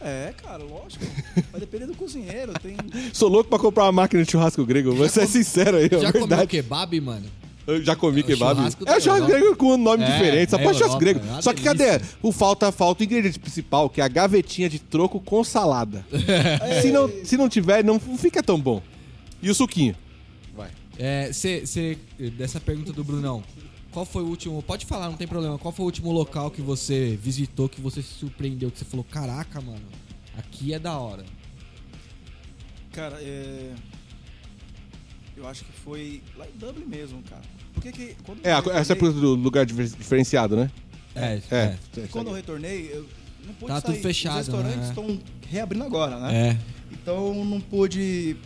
É, 0.00 0.32
cara, 0.36 0.62
lógico. 0.62 1.04
Vai 1.50 1.60
depender 1.60 1.86
do 1.86 1.94
cozinheiro. 1.96 2.52
Tem. 2.62 2.76
Sou 3.12 3.28
louco 3.28 3.50
pra 3.50 3.58
comprar 3.58 3.84
uma 3.84 3.92
máquina 3.92 4.22
de 4.24 4.30
churrasco 4.30 4.64
grego. 4.64 4.94
Vou 4.94 5.08
ser 5.08 5.26
sincero 5.26 5.78
aí, 5.78 5.86
é 5.86 5.98
Já 5.98 6.12
comeu 6.12 6.28
verdade. 6.28 6.46
kebab, 6.50 7.00
mano? 7.00 7.26
Eu 7.66 7.82
já 7.82 7.96
comi 7.96 8.20
É 8.20 8.22
o 8.22 8.26
kebab. 8.26 8.54
churrasco 8.56 8.84
da 8.84 8.92
É 8.92 8.96
o 8.96 9.00
churrasco 9.00 9.24
Europa. 9.24 9.40
grego 9.40 9.56
com 9.56 9.74
um 9.74 9.76
nome 9.76 10.04
É, 10.04 10.06
diferente. 10.12 10.50
Só 10.50 10.58
é 10.58 10.62
pode 10.62 10.78
churrasco 10.78 11.02
Europa, 11.02 11.18
grego. 11.20 11.26
é 11.26 11.32
uma 11.32 11.42
Só 11.42 11.52
que 11.52 11.62
cadê? 11.62 12.00
O 12.22 12.30
falta, 12.30 12.70
falta 12.70 13.02
o 13.02 13.04
ingrediente 13.04 13.40
principal, 13.40 13.90
que 13.90 14.00
é 14.00 14.04
a 14.04 14.08
gavetinha 14.08 14.68
de 14.68 14.78
troco 14.78 15.18
com 15.18 15.42
salada. 15.42 16.06
se, 16.80 16.92
não, 16.92 17.10
se 17.24 17.36
não 17.36 17.48
tiver, 17.48 17.82
não 17.82 17.98
fica 17.98 18.40
tão 18.40 18.60
bom. 18.60 18.80
E 19.42 19.50
o 19.50 19.54
suquinho? 19.54 19.96
É, 20.98 21.32
cê, 21.32 21.66
cê- 21.66 21.98
dessa 22.38 22.58
pergunta 22.60 22.92
do 22.92 23.04
Brunão, 23.04 23.42
qual 23.92 24.04
foi 24.06 24.22
o 24.22 24.26
último. 24.26 24.62
Pode 24.62 24.86
falar, 24.86 25.08
não 25.10 25.16
tem 25.16 25.26
problema. 25.28 25.58
Qual 25.58 25.72
foi 25.72 25.82
o 25.84 25.86
último 25.86 26.10
local 26.12 26.50
que 26.50 26.62
você 26.62 27.18
visitou, 27.22 27.68
que 27.68 27.80
você 27.80 28.02
se 28.02 28.14
surpreendeu, 28.14 28.70
que 28.70 28.78
você 28.78 28.84
falou, 28.84 29.04
caraca, 29.04 29.60
mano, 29.60 29.84
aqui 30.38 30.72
é 30.72 30.78
da 30.78 30.98
hora. 30.98 31.24
Cara, 32.92 33.18
é. 33.20 33.72
Eu 35.36 35.46
acho 35.46 35.64
que 35.64 35.72
foi 35.84 36.22
lá 36.36 36.46
em 36.46 36.58
Dublin 36.58 36.86
mesmo, 36.86 37.22
cara. 37.28 37.42
Porque 37.74 37.92
que 37.92 38.16
quando 38.24 38.40
É, 38.44 38.52
a- 38.52 38.58
essa 38.58 38.68
é 38.70 38.94
retornei- 38.94 38.96
por 38.96 39.12
do 39.12 39.34
lugar 39.34 39.66
difer- 39.66 39.86
diferenciado, 39.88 40.56
né? 40.56 40.70
É, 41.14 41.40
É. 41.50 41.76
Quando 42.10 42.28
eu 42.28 42.34
retornei, 42.34 42.90
eu 42.92 43.06
não 43.46 43.52
pude 43.54 43.66
Tá 43.72 43.80
sair. 43.82 43.92
tudo 43.96 44.02
fechado, 44.02 44.32
Os 44.40 44.46
restaurantes 44.46 44.78
né? 44.78 44.88
estão 44.88 45.20
reabrindo 45.48 45.84
agora, 45.84 46.18
né? 46.20 46.48
É. 46.50 46.58
Então 46.92 47.36
eu 47.36 47.44
não 47.44 47.60
pude 47.60 48.36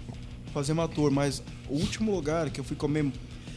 fazer 0.52 0.72
uma 0.72 0.88
tour, 0.88 1.10
mas 1.10 1.42
o 1.68 1.74
último 1.74 2.14
lugar 2.14 2.50
que 2.50 2.60
eu 2.60 2.64
fui 2.64 2.76
comer, 2.76 3.10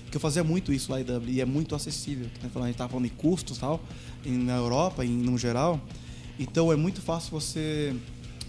que 0.09 0.17
eu 0.17 0.21
fazia 0.21 0.43
muito 0.43 0.71
isso 0.71 0.91
lá 0.91 1.01
em 1.01 1.03
Dublin, 1.03 1.33
e 1.33 1.41
é 1.41 1.45
muito 1.45 1.75
acessível, 1.75 2.27
né, 2.41 2.49
a 2.53 2.65
gente 2.67 2.75
tava 2.75 2.89
falando 2.89 3.05
em 3.05 3.09
custos 3.09 3.57
e 3.57 3.59
tal, 3.59 3.81
na 4.25 4.55
Europa, 4.55 5.03
em, 5.05 5.09
no 5.09 5.37
geral. 5.37 5.79
Então 6.39 6.71
é 6.71 6.75
muito 6.75 7.01
fácil 7.01 7.31
você. 7.31 7.95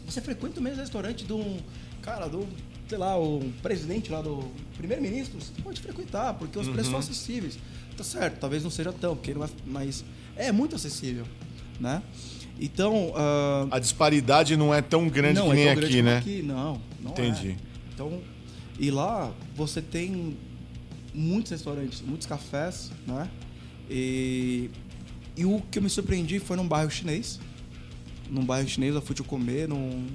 Você 0.07 0.21
frequenta 0.21 0.61
o 0.61 0.63
mesmo 0.63 0.81
restaurante 0.81 1.25
de 1.25 1.33
um. 1.33 1.59
Cara, 2.03 2.29
do. 2.29 2.47
Sei 2.89 2.99
lá, 2.99 3.19
o 3.19 3.41
presidente 3.63 4.11
lá 4.11 4.21
do. 4.23 4.45
Primeiro-ministro, 4.77 5.41
você 5.41 5.53
pode 5.63 5.81
frequentar, 5.81 6.35
porque 6.35 6.59
os 6.59 6.69
preços 6.69 6.91
são 6.91 6.99
acessíveis. 6.99 7.59
Tá 7.97 8.03
certo, 8.05 8.39
talvez 8.41 8.63
não 8.63 8.71
seja 8.71 8.93
tão, 8.93 9.15
porque 9.15 9.33
não 9.33 9.41
vai, 9.41 9.51
mas 9.67 10.05
é 10.37 10.51
muito 10.51 10.75
acessível, 10.75 11.25
né? 11.79 12.03
Então. 12.61 13.13
ah, 13.17 13.67
A 13.71 13.79
disparidade 13.79 14.57
não 14.57 14.75
é 14.75 14.83
tão 14.83 15.09
grande 15.09 15.39
não, 15.39 15.49
que 15.49 15.55
nem 15.55 15.69
é 15.69 15.75
tão 15.75 15.85
aqui, 15.85 16.03
né? 16.03 16.19
Aqui, 16.19 16.43
não, 16.43 16.81
não 17.01 17.11
Entendi. 17.13 17.51
é. 17.51 17.57
Então, 17.95 18.21
e 18.79 18.91
lá 18.91 19.33
você 19.55 19.81
tem 19.81 20.37
muitos 21.15 21.53
restaurantes, 21.53 22.01
muitos 22.03 22.27
cafés, 22.27 22.91
né? 23.07 23.29
E, 23.89 24.71
e 25.37 25.45
o 25.45 25.61
que 25.71 25.79
eu 25.79 25.83
me 25.83 25.91
surpreendi 25.91 26.39
foi 26.39 26.57
num 26.57 26.67
bairro 26.67 26.91
chinês. 26.91 27.39
Num 28.31 28.45
bairro 28.45 28.69
chinês 28.69 28.95
eu 28.95 29.03
fui 29.03 29.15
te 29.15 29.23
comer 29.23 29.69
num, 29.69 30.07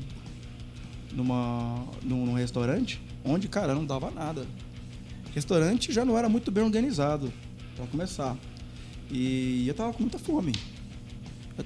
numa, 1.13 1.85
num, 2.03 2.25
num 2.25 2.33
restaurante 2.33 3.01
onde, 3.23 3.47
cara, 3.47 3.73
não 3.75 3.85
dava 3.85 4.09
nada. 4.11 4.45
Restaurante 5.33 5.91
já 5.91 6.03
não 6.03 6.17
era 6.17 6.27
muito 6.27 6.49
bem 6.51 6.63
organizado, 6.63 7.31
pra 7.75 7.85
começar. 7.87 8.35
E 9.11 9.67
eu 9.67 9.73
tava 9.73 9.93
com 9.93 10.01
muita 10.01 10.17
fome. 10.19 10.53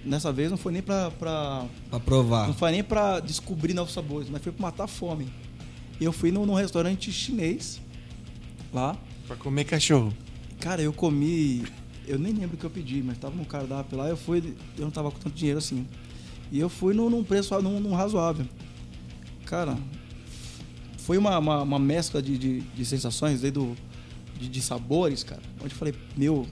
Nessa 0.03 0.31
vez 0.33 0.49
não 0.49 0.57
foi 0.57 0.73
nem 0.73 0.81
pra, 0.81 1.11
pra 1.11 1.65
Pra 1.89 1.99
provar. 1.99 2.47
não 2.47 2.53
foi 2.53 2.71
nem 2.71 2.83
pra 2.83 3.19
descobrir 3.19 3.73
novos 3.73 3.93
sabores, 3.93 4.27
mas 4.29 4.41
foi 4.41 4.51
pra 4.51 4.61
matar 4.63 4.83
a 4.85 4.87
fome. 4.87 5.27
Eu 5.99 6.11
fui 6.11 6.31
num, 6.31 6.45
num 6.45 6.53
restaurante 6.53 7.11
chinês 7.11 7.81
lá. 8.73 8.97
Pra 9.27 9.35
comer 9.35 9.63
cachorro. 9.63 10.13
Cara, 10.59 10.81
eu 10.81 10.93
comi. 10.93 11.63
Eu 12.07 12.19
nem 12.19 12.33
lembro 12.33 12.55
o 12.55 12.59
que 12.59 12.65
eu 12.65 12.69
pedi, 12.69 13.01
mas 13.01 13.17
tava 13.17 13.35
no 13.35 13.45
cardápio 13.45 13.97
lá. 13.97 14.07
Eu 14.09 14.17
fui. 14.17 14.55
Eu 14.77 14.85
não 14.85 14.91
tava 14.91 15.11
com 15.11 15.19
tanto 15.19 15.35
dinheiro 15.35 15.59
assim. 15.59 15.87
E 16.51 16.59
eu 16.59 16.69
fui 16.69 16.93
num, 16.93 17.09
num 17.09 17.23
preço 17.23 17.59
num, 17.61 17.79
num 17.79 17.93
razoável. 17.93 18.45
Cara, 19.45 19.77
foi 20.97 21.17
uma, 21.17 21.37
uma, 21.37 21.61
uma 21.61 21.79
mescla 21.79 22.21
de, 22.21 22.37
de, 22.37 22.61
de 22.61 22.85
sensações, 22.85 23.41
desde 23.41 23.59
do, 23.59 23.75
de, 24.39 24.47
de 24.47 24.61
sabores, 24.61 25.23
cara. 25.23 25.41
Onde 25.61 25.73
eu 25.73 25.77
falei, 25.77 25.93
meu, 26.15 26.47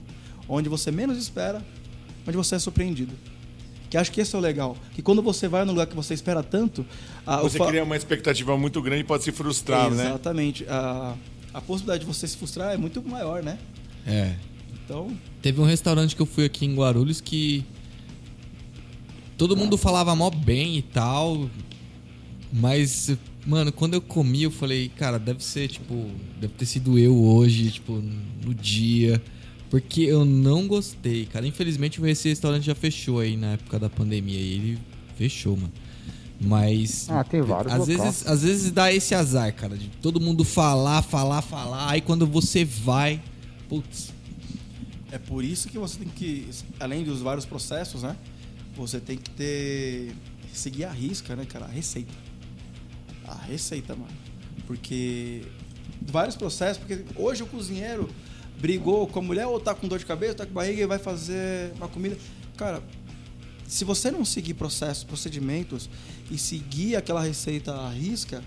onde 0.48 0.68
você 0.68 0.90
menos 0.90 1.16
espera, 1.16 1.64
onde 2.26 2.36
você 2.36 2.56
é 2.56 2.58
surpreendido. 2.58 3.12
Que 3.92 3.98
acho 3.98 4.10
que 4.10 4.22
esse 4.22 4.34
é 4.34 4.38
o 4.38 4.40
legal. 4.40 4.74
Que 4.94 5.02
quando 5.02 5.20
você 5.20 5.46
vai 5.46 5.66
num 5.66 5.72
lugar 5.72 5.86
que 5.86 5.94
você 5.94 6.14
espera 6.14 6.42
tanto. 6.42 6.82
a- 7.26 7.42
Você 7.42 7.58
fa- 7.58 7.66
cria 7.66 7.84
uma 7.84 7.94
expectativa 7.94 8.56
muito 8.56 8.80
grande 8.80 9.02
e 9.02 9.04
pode 9.04 9.22
se 9.22 9.30
frustrar, 9.32 9.90
né? 9.90 10.06
Exatamente. 10.06 10.64
A, 10.66 11.14
a 11.52 11.60
possibilidade 11.60 12.00
de 12.00 12.06
você 12.06 12.26
se 12.26 12.34
frustrar 12.38 12.72
é 12.72 12.78
muito 12.78 13.02
maior, 13.06 13.42
né? 13.42 13.58
É. 14.06 14.34
Então, 14.82 15.14
Teve 15.42 15.60
um 15.60 15.64
restaurante 15.64 16.16
que 16.16 16.22
eu 16.22 16.26
fui 16.26 16.46
aqui 16.46 16.64
em 16.64 16.74
Guarulhos 16.74 17.20
que 17.20 17.66
todo 19.36 19.54
mundo 19.56 19.76
falava 19.76 20.16
mó 20.16 20.30
bem 20.30 20.78
e 20.78 20.82
tal, 20.82 21.50
mas 22.50 23.14
mano, 23.46 23.72
quando 23.72 23.94
eu 23.94 24.00
comi 24.00 24.44
eu 24.44 24.50
falei, 24.50 24.88
cara, 24.96 25.18
deve 25.18 25.44
ser 25.44 25.68
tipo, 25.68 26.08
deve 26.40 26.54
ter 26.54 26.64
sido 26.64 26.98
eu 26.98 27.14
hoje, 27.22 27.72
tipo, 27.72 27.92
no 28.42 28.54
dia, 28.54 29.20
porque 29.72 30.02
eu 30.02 30.22
não 30.26 30.68
gostei, 30.68 31.24
cara. 31.24 31.46
Infelizmente 31.46 31.98
esse 32.04 32.28
restaurante 32.28 32.66
já 32.66 32.74
fechou 32.74 33.20
aí 33.20 33.38
na 33.38 33.52
época 33.52 33.78
da 33.78 33.88
pandemia 33.88 34.38
e 34.38 34.52
ele 34.52 34.78
fechou, 35.16 35.56
mano. 35.56 35.72
Mas 36.38 37.08
Ah, 37.08 37.24
tem 37.24 37.40
vários 37.40 37.72
às 37.72 37.78
locais. 37.78 37.98
vezes, 38.02 38.26
às 38.26 38.42
vezes 38.42 38.70
dá 38.70 38.92
esse 38.92 39.14
azar, 39.14 39.50
cara, 39.54 39.74
de 39.74 39.88
todo 40.02 40.20
mundo 40.20 40.44
falar, 40.44 41.00
falar, 41.00 41.40
falar, 41.40 41.90
aí 41.90 42.02
quando 42.02 42.26
você 42.26 42.66
vai, 42.66 43.22
putz, 43.66 44.12
é 45.10 45.16
por 45.16 45.42
isso 45.42 45.70
que 45.70 45.78
você 45.78 46.00
tem 46.00 46.08
que, 46.08 46.50
além 46.78 47.02
dos 47.02 47.22
vários 47.22 47.46
processos, 47.46 48.02
né? 48.02 48.14
Você 48.76 49.00
tem 49.00 49.16
que 49.16 49.30
ter. 49.30 50.14
seguir 50.52 50.84
a 50.84 50.92
risca, 50.92 51.34
né, 51.34 51.46
cara? 51.46 51.64
A 51.64 51.68
receita. 51.68 52.12
A 53.26 53.36
receita, 53.36 53.96
mano. 53.96 54.12
Porque. 54.66 55.44
Vários 56.02 56.36
processos, 56.36 56.76
porque 56.76 57.04
hoje 57.16 57.42
o 57.42 57.46
cozinheiro 57.46 58.10
brigou 58.62 59.08
com 59.08 59.18
a 59.18 59.22
mulher 59.22 59.48
ou 59.48 59.58
tá 59.58 59.74
com 59.74 59.88
dor 59.88 59.98
de 59.98 60.06
cabeça, 60.06 60.36
tá 60.36 60.46
com 60.46 60.52
barriga 60.52 60.80
e 60.80 60.86
vai 60.86 60.98
fazer 60.98 61.72
uma 61.74 61.88
comida. 61.88 62.16
Cara, 62.56 62.80
se 63.66 63.84
você 63.84 64.08
não 64.08 64.24
seguir 64.24 64.54
processos, 64.54 65.02
procedimentos 65.02 65.90
e 66.30 66.38
seguir 66.38 66.94
aquela 66.94 67.20
receita 67.20 67.74
à 67.74 67.90
risca, 67.90 68.40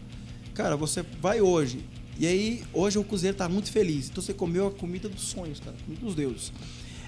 cara, 0.53 0.77
você 0.77 1.03
vai 1.19 1.41
hoje. 1.41 1.83
E 2.17 2.25
aí, 2.25 2.63
hoje 2.71 2.97
o 2.97 3.03
cozinheiro 3.03 3.37
tá 3.37 3.49
muito 3.49 3.69
feliz. 3.69 4.07
Então 4.09 4.23
você 4.23 4.33
comeu 4.33 4.67
a 4.67 4.71
comida 4.71 5.09
dos 5.09 5.23
sonhos, 5.23 5.59
cara, 5.59 5.75
comida 5.85 6.05
dos 6.05 6.15
deuses. 6.15 6.53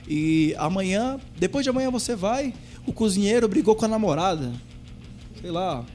E 0.05 0.53
amanhã, 0.57 1.17
depois 1.37 1.63
de 1.63 1.69
amanhã 1.69 1.89
você 1.89 2.13
vai, 2.13 2.53
o 2.85 2.91
cozinheiro 2.91 3.47
brigou 3.47 3.73
com 3.73 3.85
a 3.85 3.87
namorada. 3.87 4.51
Sei 5.39 5.49
lá, 5.49 5.85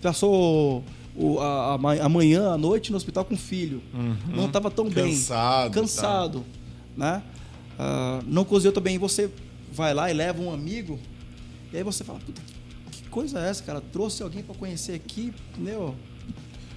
passou 0.00 0.82
o, 1.16 1.38
a, 1.40 1.74
a 1.74 1.78
ma- 1.78 1.94
a 1.94 2.08
manhã, 2.08 2.50
a 2.52 2.58
noite 2.58 2.90
no 2.90 2.96
hospital 2.96 3.24
com 3.24 3.34
o 3.34 3.38
filho. 3.38 3.82
Não 4.28 4.46
estava 4.46 4.70
tão 4.70 4.88
bem. 4.88 5.12
Cansado, 5.12 5.68
tá. 5.74 5.80
Cansado. 5.80 6.44
Né? 6.96 7.22
Ah, 7.78 8.20
não 8.26 8.44
cozinhou 8.44 8.72
tão 8.72 8.82
bem. 8.82 8.94
E 8.94 8.98
você 8.98 9.30
vai 9.72 9.92
lá 9.94 10.10
e 10.10 10.14
leva 10.14 10.40
um 10.42 10.52
amigo. 10.52 10.98
E 11.72 11.76
aí 11.76 11.82
você 11.82 12.02
fala, 12.04 12.18
puta, 12.18 12.40
que 12.90 13.08
coisa 13.08 13.38
é 13.40 13.48
essa, 13.50 13.62
cara? 13.62 13.80
Trouxe 13.92 14.22
alguém 14.22 14.42
para 14.42 14.54
conhecer 14.54 14.92
aqui, 14.94 15.32
entendeu? 15.52 15.94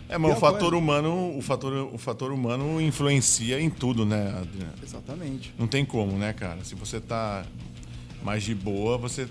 É, 0.09 0.17
mas 0.17 0.35
o 0.37 0.39
fator 0.39 0.75
humano, 0.75 1.35
o 1.37 1.41
fator, 1.41 1.89
o 1.93 1.97
fator 1.97 2.31
humano 2.31 2.79
influencia 2.79 3.59
em 3.59 3.69
tudo, 3.69 4.05
né, 4.05 4.27
Adriano? 4.37 4.73
Exatamente. 4.83 5.53
Não 5.57 5.65
tem 5.65 5.83
como, 5.83 6.11
né, 6.17 6.33
cara? 6.33 6.63
Se 6.63 6.75
você 6.75 6.99
tá 6.99 7.43
mais 8.21 8.43
de 8.43 8.53
boa, 8.53 8.97
você 8.97 9.27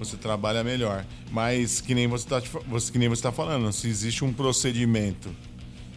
você 0.00 0.16
trabalha 0.16 0.64
melhor. 0.64 1.04
Mas 1.30 1.80
que 1.80 1.94
nem 1.94 2.08
você 2.08 2.26
tá, 2.26 2.40
fa- 2.40 2.60
você, 2.66 2.90
que 2.90 2.98
nem 2.98 3.08
você 3.08 3.22
tá 3.22 3.30
falando, 3.30 3.72
se 3.72 3.86
existe 3.86 4.24
um 4.24 4.32
procedimento 4.32 5.30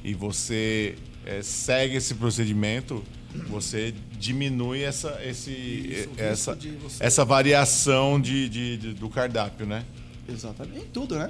e 0.04 0.14
você 0.14 0.96
eh, 1.26 1.42
segue 1.42 1.96
esse 1.96 2.14
procedimento, 2.16 3.02
você 3.50 3.94
diminui 4.20 4.84
essa, 4.84 5.20
esse, 5.24 5.50
Isso, 5.52 6.10
essa, 6.18 6.56
você- 6.56 7.04
essa 7.04 7.26
variação 7.26 8.20
de, 8.22 8.48
de- 8.50 8.78
de- 8.78 8.94
do 8.94 9.10
cardápio, 9.10 9.66
né? 9.66 9.84
Exatamente. 10.30 10.80
Em 10.86 10.88
tudo, 10.90 11.16
né? 11.18 11.30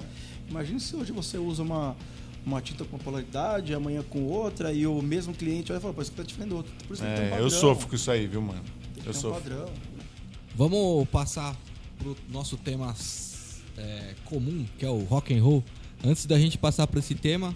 Imagina 0.50 0.80
se 0.80 0.96
hoje 0.96 1.12
você 1.12 1.38
usa 1.38 1.64
uma, 1.64 1.96
uma 2.46 2.62
tinta 2.62 2.84
com 2.84 2.98
uma 2.98 3.04
polaridade, 3.04 3.74
amanhã 3.74 4.04
com 4.10 4.24
outra, 4.24 4.74
e 4.74 4.86
o 4.86 5.02
mesmo 5.02 5.34
cliente 5.34 5.72
vai 5.72 5.80
falar, 5.80 5.94
pô, 5.94 6.02
isso 6.02 6.12
aqui 6.12 6.18
tá 6.22 6.24
diferente 6.28 6.50
do 6.50 6.58
outro. 6.58 6.74
Por 6.88 6.94
isso 6.96 7.02
que 7.04 7.08
tem 7.10 7.20
um 7.24 7.28
É, 7.28 7.30
padrão. 7.30 7.46
eu 7.46 7.50
sofro 7.50 7.88
com 7.88 7.96
isso 7.96 8.12
aí, 8.12 8.28
viu, 8.28 8.42
mano? 8.42 8.62
Tem 8.96 9.04
Eu 9.06 9.12
um 9.12 9.14
sofro. 9.14 9.42
padrão. 9.42 9.70
Vamos 10.56 11.08
passar 11.10 11.56
pro 12.04 12.18
nosso 12.30 12.58
tema 12.58 12.94
é, 13.78 14.14
comum, 14.26 14.66
que 14.78 14.86
é 14.86 14.90
o 14.90 15.04
rock 15.06 15.34
and 15.34 15.42
roll. 15.42 15.64
Antes 16.04 16.26
da 16.26 16.38
gente 16.38 16.58
passar 16.58 16.86
para 16.86 17.00
esse 17.00 17.16
tema, 17.16 17.56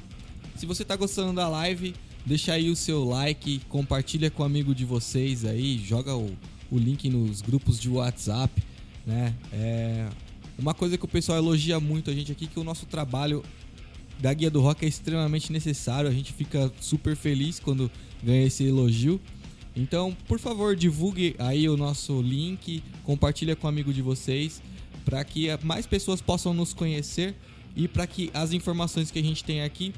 se 0.55 0.65
você 0.65 0.85
tá 0.85 0.95
gostando 0.95 1.33
da 1.33 1.49
live, 1.49 1.93
deixa 2.25 2.53
aí 2.53 2.69
o 2.69 2.75
seu 2.75 3.03
like, 3.03 3.59
compartilha 3.67 4.31
com 4.31 4.43
um 4.43 4.45
amigo 4.45 4.73
de 4.73 4.85
vocês 4.85 5.43
aí, 5.43 5.77
joga 5.77 6.15
o, 6.15 6.31
o 6.71 6.77
link 6.77 7.09
nos 7.09 7.41
grupos 7.41 7.77
de 7.77 7.89
WhatsApp, 7.89 8.63
né? 9.05 9.35
É, 9.51 10.07
uma 10.57 10.73
coisa 10.73 10.97
que 10.97 11.03
o 11.03 11.07
pessoal 11.07 11.37
elogia 11.37 11.79
muito 11.79 12.09
a 12.09 12.13
gente 12.13 12.31
aqui 12.31 12.47
que 12.47 12.59
o 12.59 12.63
nosso 12.63 12.85
trabalho 12.85 13.43
da 14.19 14.33
Guia 14.33 14.49
do 14.49 14.61
Rock 14.61 14.85
é 14.85 14.87
extremamente 14.87 15.51
necessário. 15.51 16.09
A 16.09 16.13
gente 16.13 16.33
fica 16.33 16.71
super 16.79 17.15
feliz 17.15 17.59
quando 17.59 17.91
ganha 18.23 18.47
esse 18.47 18.63
elogio. 18.63 19.21
Então, 19.77 20.17
por 20.27 20.39
favor, 20.39 20.75
divulgue 20.75 21.35
aí 21.37 21.69
o 21.69 21.77
nosso 21.77 22.19
link, 22.19 22.83
compartilha 23.03 23.55
com 23.55 23.67
um 23.67 23.69
amigo 23.69 23.93
de 23.93 24.01
vocês, 24.01 24.59
para 25.05 25.23
que 25.23 25.47
mais 25.63 25.85
pessoas 25.85 26.19
possam 26.19 26.51
nos 26.51 26.73
conhecer 26.73 27.35
e 27.75 27.87
para 27.87 28.07
que 28.07 28.31
as 28.33 28.53
informações 28.53 29.11
que 29.11 29.19
a 29.19 29.21
gente 29.21 29.43
tem 29.43 29.61
aqui 29.61 29.93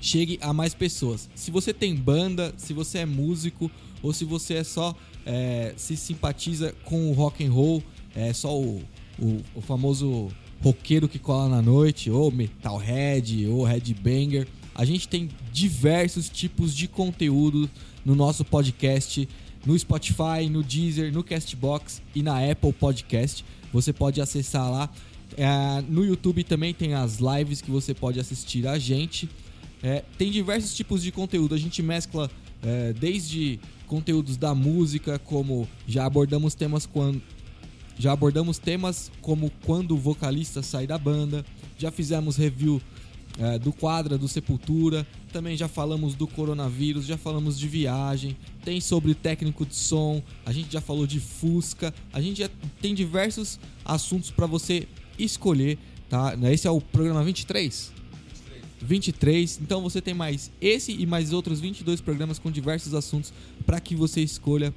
chegue 0.00 0.38
a 0.40 0.50
mais 0.52 0.72
pessoas. 0.72 1.28
Se 1.34 1.50
você 1.50 1.74
tem 1.74 1.94
banda, 1.94 2.54
se 2.56 2.72
você 2.72 3.00
é 3.00 3.06
músico 3.06 3.70
ou 4.02 4.14
se 4.14 4.24
você 4.24 4.54
é 4.54 4.64
só 4.64 4.96
é, 5.26 5.74
se 5.76 5.94
simpatiza 5.94 6.74
com 6.84 7.10
o 7.10 7.12
rock 7.12 7.44
and 7.44 7.52
roll, 7.52 7.82
é 8.14 8.32
só 8.32 8.58
o, 8.58 8.82
o, 9.18 9.42
o 9.54 9.60
famoso 9.60 10.28
roqueiro 10.62 11.06
que 11.06 11.18
cola 11.18 11.50
na 11.50 11.60
noite, 11.60 12.10
ou 12.10 12.32
metalhead, 12.32 13.46
ou 13.46 13.62
headbanger, 13.62 14.48
A 14.74 14.84
gente 14.86 15.06
tem 15.06 15.28
diversos 15.52 16.30
tipos 16.30 16.74
de 16.74 16.88
conteúdo 16.88 17.68
no 18.06 18.14
nosso 18.14 18.44
podcast, 18.44 19.28
no 19.66 19.76
Spotify, 19.76 20.48
no 20.48 20.62
Deezer, 20.62 21.12
no 21.12 21.24
Castbox 21.24 22.00
e 22.14 22.22
na 22.22 22.38
Apple 22.38 22.72
Podcast. 22.72 23.44
Você 23.72 23.92
pode 23.92 24.20
acessar 24.20 24.70
lá. 24.70 24.88
É, 25.36 25.82
no 25.88 26.04
YouTube 26.04 26.44
também 26.44 26.72
tem 26.72 26.94
as 26.94 27.18
lives 27.18 27.60
que 27.60 27.68
você 27.68 27.92
pode 27.92 28.20
assistir 28.20 28.64
a 28.68 28.78
gente. 28.78 29.28
É, 29.82 30.04
tem 30.16 30.30
diversos 30.30 30.72
tipos 30.76 31.02
de 31.02 31.10
conteúdo. 31.10 31.52
A 31.52 31.58
gente 31.58 31.82
mescla 31.82 32.30
é, 32.62 32.92
desde 32.92 33.58
conteúdos 33.88 34.36
da 34.36 34.54
música, 34.54 35.18
como 35.18 35.66
já 35.84 36.06
abordamos 36.06 36.54
temas 36.54 36.86
quando 36.86 37.20
já 37.98 38.12
abordamos 38.12 38.58
temas 38.58 39.10
como 39.22 39.50
quando 39.64 39.92
o 39.92 39.96
vocalista 39.96 40.62
sai 40.62 40.86
da 40.86 40.98
banda, 40.98 41.44
já 41.78 41.90
fizemos 41.90 42.36
review 42.36 42.80
é, 43.38 43.58
do 43.58 43.72
quadra 43.72 44.16
do 44.16 44.26
Sepultura, 44.28 45.06
também 45.32 45.56
já 45.56 45.68
falamos 45.68 46.14
do 46.14 46.26
coronavírus, 46.26 47.06
já 47.06 47.16
falamos 47.16 47.58
de 47.58 47.68
viagem, 47.68 48.36
tem 48.64 48.80
sobre 48.80 49.14
técnico 49.14 49.66
de 49.66 49.74
som, 49.74 50.22
a 50.44 50.52
gente 50.52 50.72
já 50.72 50.80
falou 50.80 51.06
de 51.06 51.20
Fusca, 51.20 51.94
a 52.12 52.20
gente 52.20 52.38
já 52.40 52.50
tem 52.80 52.94
diversos 52.94 53.58
assuntos 53.84 54.30
para 54.30 54.46
você 54.46 54.88
escolher, 55.18 55.78
tá? 56.08 56.34
Esse 56.50 56.66
é 56.66 56.70
o 56.70 56.80
programa 56.80 57.22
23. 57.22 57.92
23. 58.80 59.60
Então 59.62 59.82
você 59.82 60.00
tem 60.00 60.14
mais 60.14 60.50
esse 60.60 60.92
e 60.92 61.06
mais 61.06 61.32
outros 61.32 61.60
22 61.60 62.00
programas 62.00 62.38
com 62.38 62.50
diversos 62.50 62.94
assuntos 62.94 63.32
para 63.64 63.80
que 63.80 63.94
você 63.94 64.20
escolha. 64.20 64.74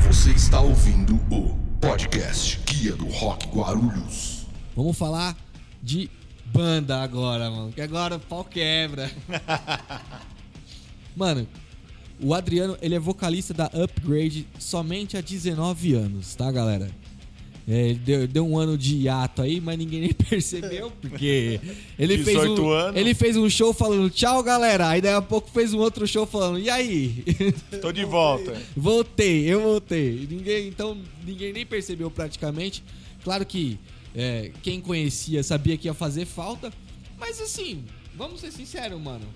Você 0.07 0.31
está 0.31 0.63
ouvindo 0.63 1.17
o 1.31 1.55
podcast 1.79 2.59
Guia 2.65 2.97
do 2.97 3.07
Rock 3.09 3.47
Guarulhos. 3.49 4.47
Vamos 4.75 4.97
falar 4.97 5.37
de 5.83 6.09
banda 6.47 7.03
agora, 7.03 7.51
mano. 7.51 7.71
Que 7.71 7.83
agora 7.83 8.17
o 8.17 8.21
pau 8.21 8.43
quebra. 8.43 9.11
mano, 11.15 11.47
o 12.19 12.33
Adriano, 12.33 12.79
ele 12.81 12.95
é 12.95 12.99
vocalista 12.99 13.53
da 13.53 13.67
Upgrade 13.67 14.49
somente 14.59 15.19
há 15.19 15.21
19 15.21 15.93
anos, 15.93 16.35
tá, 16.35 16.51
galera? 16.51 16.91
É, 17.71 17.93
deu, 17.93 18.27
deu 18.27 18.47
um 18.49 18.57
ano 18.57 18.79
de 18.79 18.97
hiato 18.97 19.43
aí, 19.43 19.61
mas 19.61 19.77
ninguém 19.77 20.01
nem 20.01 20.13
percebeu, 20.17 20.91
porque 21.03 21.61
ele 21.99 22.17
fez, 22.17 22.39
18 22.39 22.63
um, 22.63 22.71
anos. 22.71 22.99
ele 22.99 23.13
fez 23.13 23.37
um 23.37 23.51
show 23.51 23.75
falando 23.75 24.09
tchau, 24.09 24.43
galera. 24.43 24.89
Aí 24.89 25.03
daí 25.03 25.13
a 25.13 25.21
pouco 25.21 25.51
fez 25.51 25.75
um 25.75 25.79
outro 25.79 26.07
show 26.07 26.25
falando, 26.25 26.59
e 26.59 26.71
aí? 26.71 27.23
Tô 27.83 27.93
de 27.93 28.07
volta. 28.07 28.57
Voltei, 28.75 29.45
eu 29.45 29.61
voltei. 29.61 30.27
Ninguém, 30.31 30.67
então, 30.67 30.97
ninguém 31.23 31.53
nem 31.53 31.67
percebeu 31.67 32.11
praticamente. 32.11 32.83
Claro 33.23 33.45
que 33.45 33.79
é, 34.15 34.51
quem 34.63 34.81
conhecia 34.81 35.43
sabia 35.43 35.77
que 35.77 35.89
ia 35.89 35.95
fazer 35.95 36.25
falta. 36.25 36.73
Mas 37.19 37.39
assim, 37.39 37.85
vamos 38.17 38.41
ser 38.41 38.51
sinceros, 38.51 38.99
mano. 38.99 39.27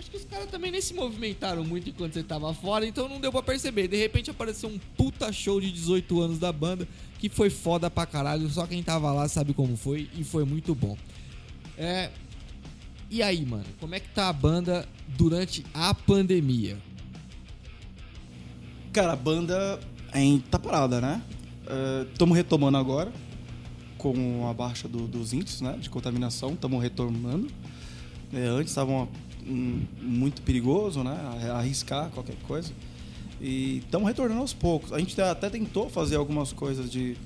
Acho 0.00 0.10
que 0.10 0.16
os 0.16 0.24
caras 0.24 0.50
também 0.50 0.70
nem 0.70 0.80
se 0.80 0.94
movimentaram 0.94 1.64
muito 1.64 1.90
enquanto 1.90 2.14
você 2.14 2.22
tava 2.22 2.52
fora, 2.54 2.86
então 2.86 3.08
não 3.08 3.20
deu 3.20 3.30
pra 3.30 3.42
perceber. 3.42 3.88
De 3.88 3.96
repente 3.96 4.30
apareceu 4.30 4.68
um 4.68 4.78
puta 4.96 5.32
show 5.32 5.60
de 5.60 5.70
18 5.70 6.20
anos 6.20 6.38
da 6.38 6.52
banda, 6.52 6.88
que 7.18 7.28
foi 7.28 7.50
foda 7.50 7.90
pra 7.90 8.06
caralho. 8.06 8.48
Só 8.48 8.66
quem 8.66 8.82
tava 8.82 9.12
lá 9.12 9.28
sabe 9.28 9.52
como 9.52 9.76
foi, 9.76 10.08
e 10.16 10.24
foi 10.24 10.44
muito 10.44 10.74
bom. 10.74 10.96
É. 11.76 12.10
E 13.10 13.22
aí, 13.22 13.44
mano, 13.46 13.64
como 13.80 13.94
é 13.94 14.00
que 14.00 14.08
tá 14.10 14.28
a 14.28 14.32
banda 14.32 14.86
durante 15.16 15.64
a 15.72 15.94
pandemia? 15.94 16.76
Cara, 18.92 19.12
a 19.12 19.16
banda 19.16 19.78
ainda 20.12 20.44
tá 20.50 20.58
parada, 20.58 21.00
né? 21.00 21.22
Estamos 22.12 22.36
retomando 22.36 22.76
agora 22.78 23.12
com 23.98 24.46
a 24.48 24.54
baixa 24.54 24.86
do- 24.88 25.06
dos 25.06 25.32
índices 25.32 25.60
né, 25.60 25.76
de 25.80 25.90
contaminação, 25.90 26.50
estamos 26.52 26.82
retomando. 26.82 27.48
É, 28.32 28.46
antes 28.46 28.70
estavam 28.70 29.08
hum, 29.46 29.82
muito 30.00 30.40
perigoso, 30.42 31.02
né? 31.02 31.18
Arriscar 31.54 32.08
qualquer 32.10 32.36
coisa. 32.46 32.72
E 33.40 33.78
estamos 33.78 34.06
retornando 34.08 34.40
aos 34.40 34.52
poucos. 34.52 34.92
A 34.92 34.98
gente 34.98 35.20
até 35.20 35.48
tentou 35.48 35.88
fazer 35.88 36.16
algumas 36.16 36.52
coisas 36.52 36.90
de 36.90 37.16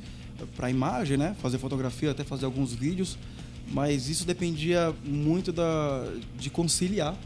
para 0.56 0.68
imagem, 0.70 1.16
né? 1.16 1.36
Fazer 1.40 1.58
fotografia, 1.58 2.10
até 2.10 2.24
fazer 2.24 2.44
alguns 2.44 2.72
vídeos, 2.72 3.16
mas 3.70 4.08
isso 4.08 4.24
dependia 4.26 4.94
muito 5.04 5.52
da 5.52 6.04
de 6.38 6.50
conciliar 6.50 7.16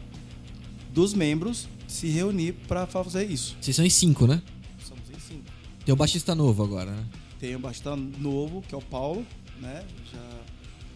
dos 0.93 1.13
membros 1.13 1.67
se 1.87 2.07
reunir 2.07 2.53
para 2.67 2.85
fazer 2.85 3.25
isso. 3.29 3.55
Vocês 3.59 3.75
são 3.75 3.85
em 3.85 3.89
cinco, 3.89 4.27
né? 4.27 4.41
Somos 4.83 5.03
em 5.09 5.19
cinco. 5.19 5.43
Tem 5.85 5.93
o 5.93 5.95
baixista 5.95 6.35
novo 6.35 6.63
agora, 6.63 6.91
né? 6.91 7.03
Tem 7.39 7.55
o 7.55 7.59
baixista 7.59 7.95
novo, 7.95 8.61
que 8.67 8.73
é 8.73 8.77
o 8.77 8.81
Paulo, 8.81 9.25
né? 9.61 9.83
Já, 10.11 10.19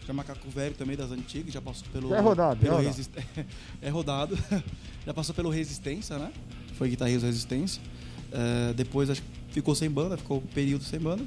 já 0.05 0.09
é 0.09 0.13
macaco 0.13 0.49
velho 0.49 0.75
também 0.75 0.95
das 0.97 1.11
antigas, 1.11 1.53
já 1.53 1.61
passou 1.61 1.87
pelo. 1.91 2.13
É 2.13 2.19
rodado, 2.19 2.59
pelo 2.59 2.73
é 2.75 2.77
rodado. 2.77 2.87
Resist- 2.89 3.47
é 3.81 3.89
rodado. 3.89 4.37
já 5.05 5.13
passou 5.13 5.33
pelo 5.33 5.49
Resistência, 5.49 6.17
né? 6.17 6.31
Foi 6.81 6.89
guitarrista 6.89 7.27
Resistência. 7.27 7.79
É, 8.31 8.73
depois 8.73 9.07
acho 9.07 9.21
que 9.21 9.27
ficou 9.53 9.75
sem 9.75 9.87
banda, 9.87 10.17
ficou 10.17 10.37
um 10.39 10.41
período 10.41 10.83
sem 10.83 10.99
banda. 10.99 11.23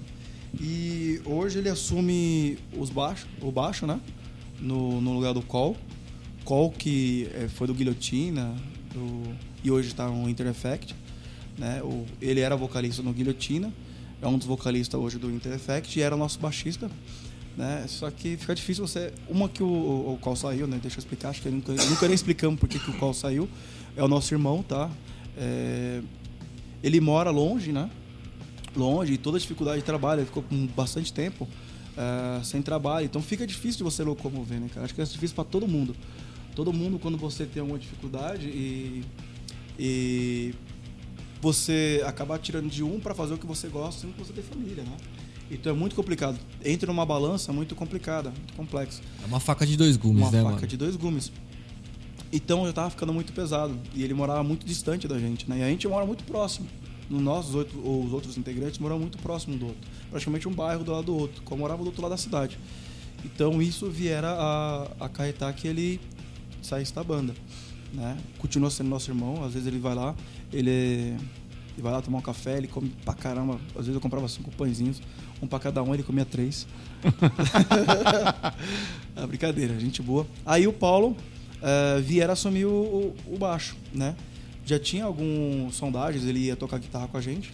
E 0.61 1.21
hoje 1.25 1.61
ele 1.61 1.69
assume 1.69 2.59
os 2.77 2.91
baixos, 2.91 3.29
o 3.41 3.53
baixo, 3.53 3.87
né? 3.87 4.01
No, 4.61 5.01
no 5.01 5.13
lugar 5.13 5.33
do 5.33 5.43
Cole. 5.43 5.77
Cole, 6.45 6.75
que 6.77 7.29
é, 7.37 7.47
foi 7.47 7.69
do 7.69 7.75
Guilhotina 7.75 8.53
do- 8.93 9.33
e 9.63 9.71
hoje 9.71 9.91
está 9.91 10.09
no 10.09 10.29
Inter 10.29 10.49
Effect. 10.49 10.93
Né? 11.57 11.81
O, 11.85 12.05
ele 12.21 12.41
era 12.41 12.57
vocalista 12.57 13.01
no 13.01 13.13
Guilhotina, 13.13 13.73
é 14.21 14.27
um 14.27 14.37
dos 14.37 14.49
vocalistas 14.49 15.01
hoje 15.01 15.21
do 15.21 15.31
Inter 15.31 15.53
Effect 15.53 15.97
e 15.97 16.03
era 16.03 16.17
nosso 16.17 16.41
baixista. 16.41 16.91
Né? 17.57 17.85
Só 17.87 18.11
que 18.11 18.37
fica 18.37 18.57
difícil 18.57 18.85
você. 18.85 19.13
Uma 19.29 19.49
que 19.49 19.63
o, 19.63 19.69
o, 19.69 20.19
o 20.21 20.35
saiu, 20.35 20.67
né? 20.67 20.81
Deixa 20.83 20.97
eu 20.97 21.01
explicar, 21.01 21.29
acho 21.29 21.43
que 21.43 21.49
nunca, 21.49 21.73
nunca 21.73 22.07
nem 22.09 22.15
explicamos 22.17 22.59
por 22.59 22.69
que 22.69 22.81
que 22.81 22.91
o 22.91 22.95
Cole 22.95 23.15
saiu. 23.15 23.49
É 23.97 24.03
o 24.03 24.09
nosso 24.09 24.35
irmão, 24.35 24.61
tá? 24.61 24.91
É, 25.37 26.01
ele 26.83 27.01
mora 27.01 27.31
longe, 27.31 27.73
né? 27.73 27.91
longe 28.77 29.15
e 29.15 29.19
toda 29.19 29.37
a 29.37 29.41
dificuldade 29.41 29.79
de 29.79 29.85
trabalho, 29.85 30.21
ele 30.21 30.27
ficou 30.27 30.43
com 30.43 30.67
bastante 30.69 31.13
tempo 31.13 31.49
eh, 31.97 32.41
sem 32.43 32.61
trabalho, 32.61 33.05
então 33.07 33.23
fica 33.23 33.47
difícil 33.47 33.79
de 33.79 33.85
você 33.85 34.03
locomover, 34.03 34.61
né, 34.61 34.69
cara? 34.73 34.85
Acho 34.85 34.95
que 34.95 35.01
é 35.01 35.05
difícil 35.05 35.35
para 35.35 35.45
todo 35.45 35.67
mundo. 35.67 35.95
Todo 36.55 36.73
mundo, 36.73 36.99
quando 36.99 37.17
você 37.17 37.47
tem 37.47 37.61
alguma 37.61 37.79
dificuldade 37.79 38.47
e, 38.47 39.05
e 39.79 40.55
você 41.41 42.03
acabar 42.07 42.39
tirando 42.39 42.69
de 42.71 42.83
um 42.83 43.01
para 43.01 43.15
fazer 43.15 43.35
o 43.35 43.39
que 43.39 43.47
você 43.47 43.69
gosta, 43.69 44.01
sendo 44.01 44.13
que 44.15 44.21
você 44.21 44.33
tem 44.33 44.43
família, 44.43 44.85
né? 44.85 44.97
Então 45.51 45.73
é 45.73 45.77
muito 45.77 45.95
complicado. 45.95 46.39
Entra 46.65 46.87
numa 46.87 47.05
balança 47.05 47.53
muito 47.53 47.75
complicada, 47.75 48.31
muito 48.31 48.55
complexo 48.55 49.03
É 49.23 49.27
uma 49.27 49.39
faca 49.39 49.67
de 49.67 49.77
dois 49.77 49.97
gumes, 49.97 50.23
uma 50.23 50.31
né, 50.31 50.43
faca 50.43 50.55
mano? 50.55 50.67
de 50.67 50.77
dois 50.77 50.97
gumes. 50.97 51.31
Então 52.35 52.67
já 52.67 52.73
tava 52.73 52.91
ficando 52.91 53.15
muito 53.15 53.33
pesado. 53.33 53.79
E 53.95 54.03
ele 54.03 54.13
morava 54.13 54.43
muito 54.43 54.67
distante 54.67 55.07
da 55.07 55.17
gente, 55.21 55.49
né? 55.49 55.61
E 55.61 55.63
a 55.63 55.69
gente 55.69 55.87
mora 55.87 56.05
muito 56.05 56.25
próximo. 56.25 56.67
No 57.09 57.21
nós, 57.21 57.51
os, 57.51 57.55
oito, 57.55 57.79
os 57.79 58.13
outros 58.13 58.37
integrantes, 58.37 58.81
moram 58.81 58.99
muito 58.99 59.19
próximo 59.19 59.57
do 59.57 59.67
outro. 59.67 59.81
Praticamente 60.11 60.49
um 60.49 60.53
bairro 60.53 60.83
do 60.83 60.91
lado 60.91 61.05
do 61.05 61.17
outro, 61.17 61.43
como 61.43 61.61
morava 61.61 61.85
do 61.85 61.87
outro 61.87 62.03
lado 62.03 62.11
da 62.11 62.17
cidade. 62.17 62.59
Então 63.25 63.63
isso 63.63 63.89
viera 63.89 64.33
a 64.33 65.05
acarretar 65.05 65.55
que 65.55 65.69
ele 65.69 66.01
saísse 66.61 66.93
da 66.93 67.05
banda. 67.05 67.37
Né? 67.93 68.19
Continua 68.39 68.69
sendo 68.69 68.89
nosso 68.89 69.13
irmão, 69.13 69.45
às 69.45 69.53
vezes 69.53 69.69
ele 69.69 69.79
vai 69.79 69.95
lá, 69.95 70.13
ele, 70.53 70.71
ele 70.71 71.83
vai 71.83 71.93
lá 71.93 72.03
tomar 72.03 72.19
um 72.19 72.23
café, 72.23 72.59
ele 72.59 72.67
come 72.67 72.93
pra 73.05 73.15
caramba. 73.15 73.61
Às 73.77 73.87
vezes 73.87 73.95
eu 73.95 74.01
comprava 74.01 74.27
cinco 74.27 74.51
pãezinhos, 74.51 75.01
um 75.41 75.47
pra 75.47 75.61
cada 75.61 75.85
um, 75.85 75.95
ele 75.95 76.03
comia 76.03 76.25
três. 76.25 76.67
é 79.15 79.25
brincadeira, 79.25 79.79
gente 79.79 80.03
boa. 80.03 80.27
Aí 80.45 80.67
o 80.67 80.73
Paulo 80.73 81.17
eh, 81.65 82.01
viera 82.01 82.35
assumir 82.35 82.67
o, 82.67 82.71
o- 82.71 83.17
o 83.35 83.39
baixo, 83.39 83.75
né? 83.93 84.15
Já 84.67 84.79
tinha 84.79 85.05
algumas 85.05 85.75
sondagens, 85.75 86.25
ele 86.25 86.41
ia 86.41 86.57
tocar 86.57 86.79
guitarra 86.79 87.09
com 87.09 87.17
a 87.17 87.21
gente, 87.21 87.51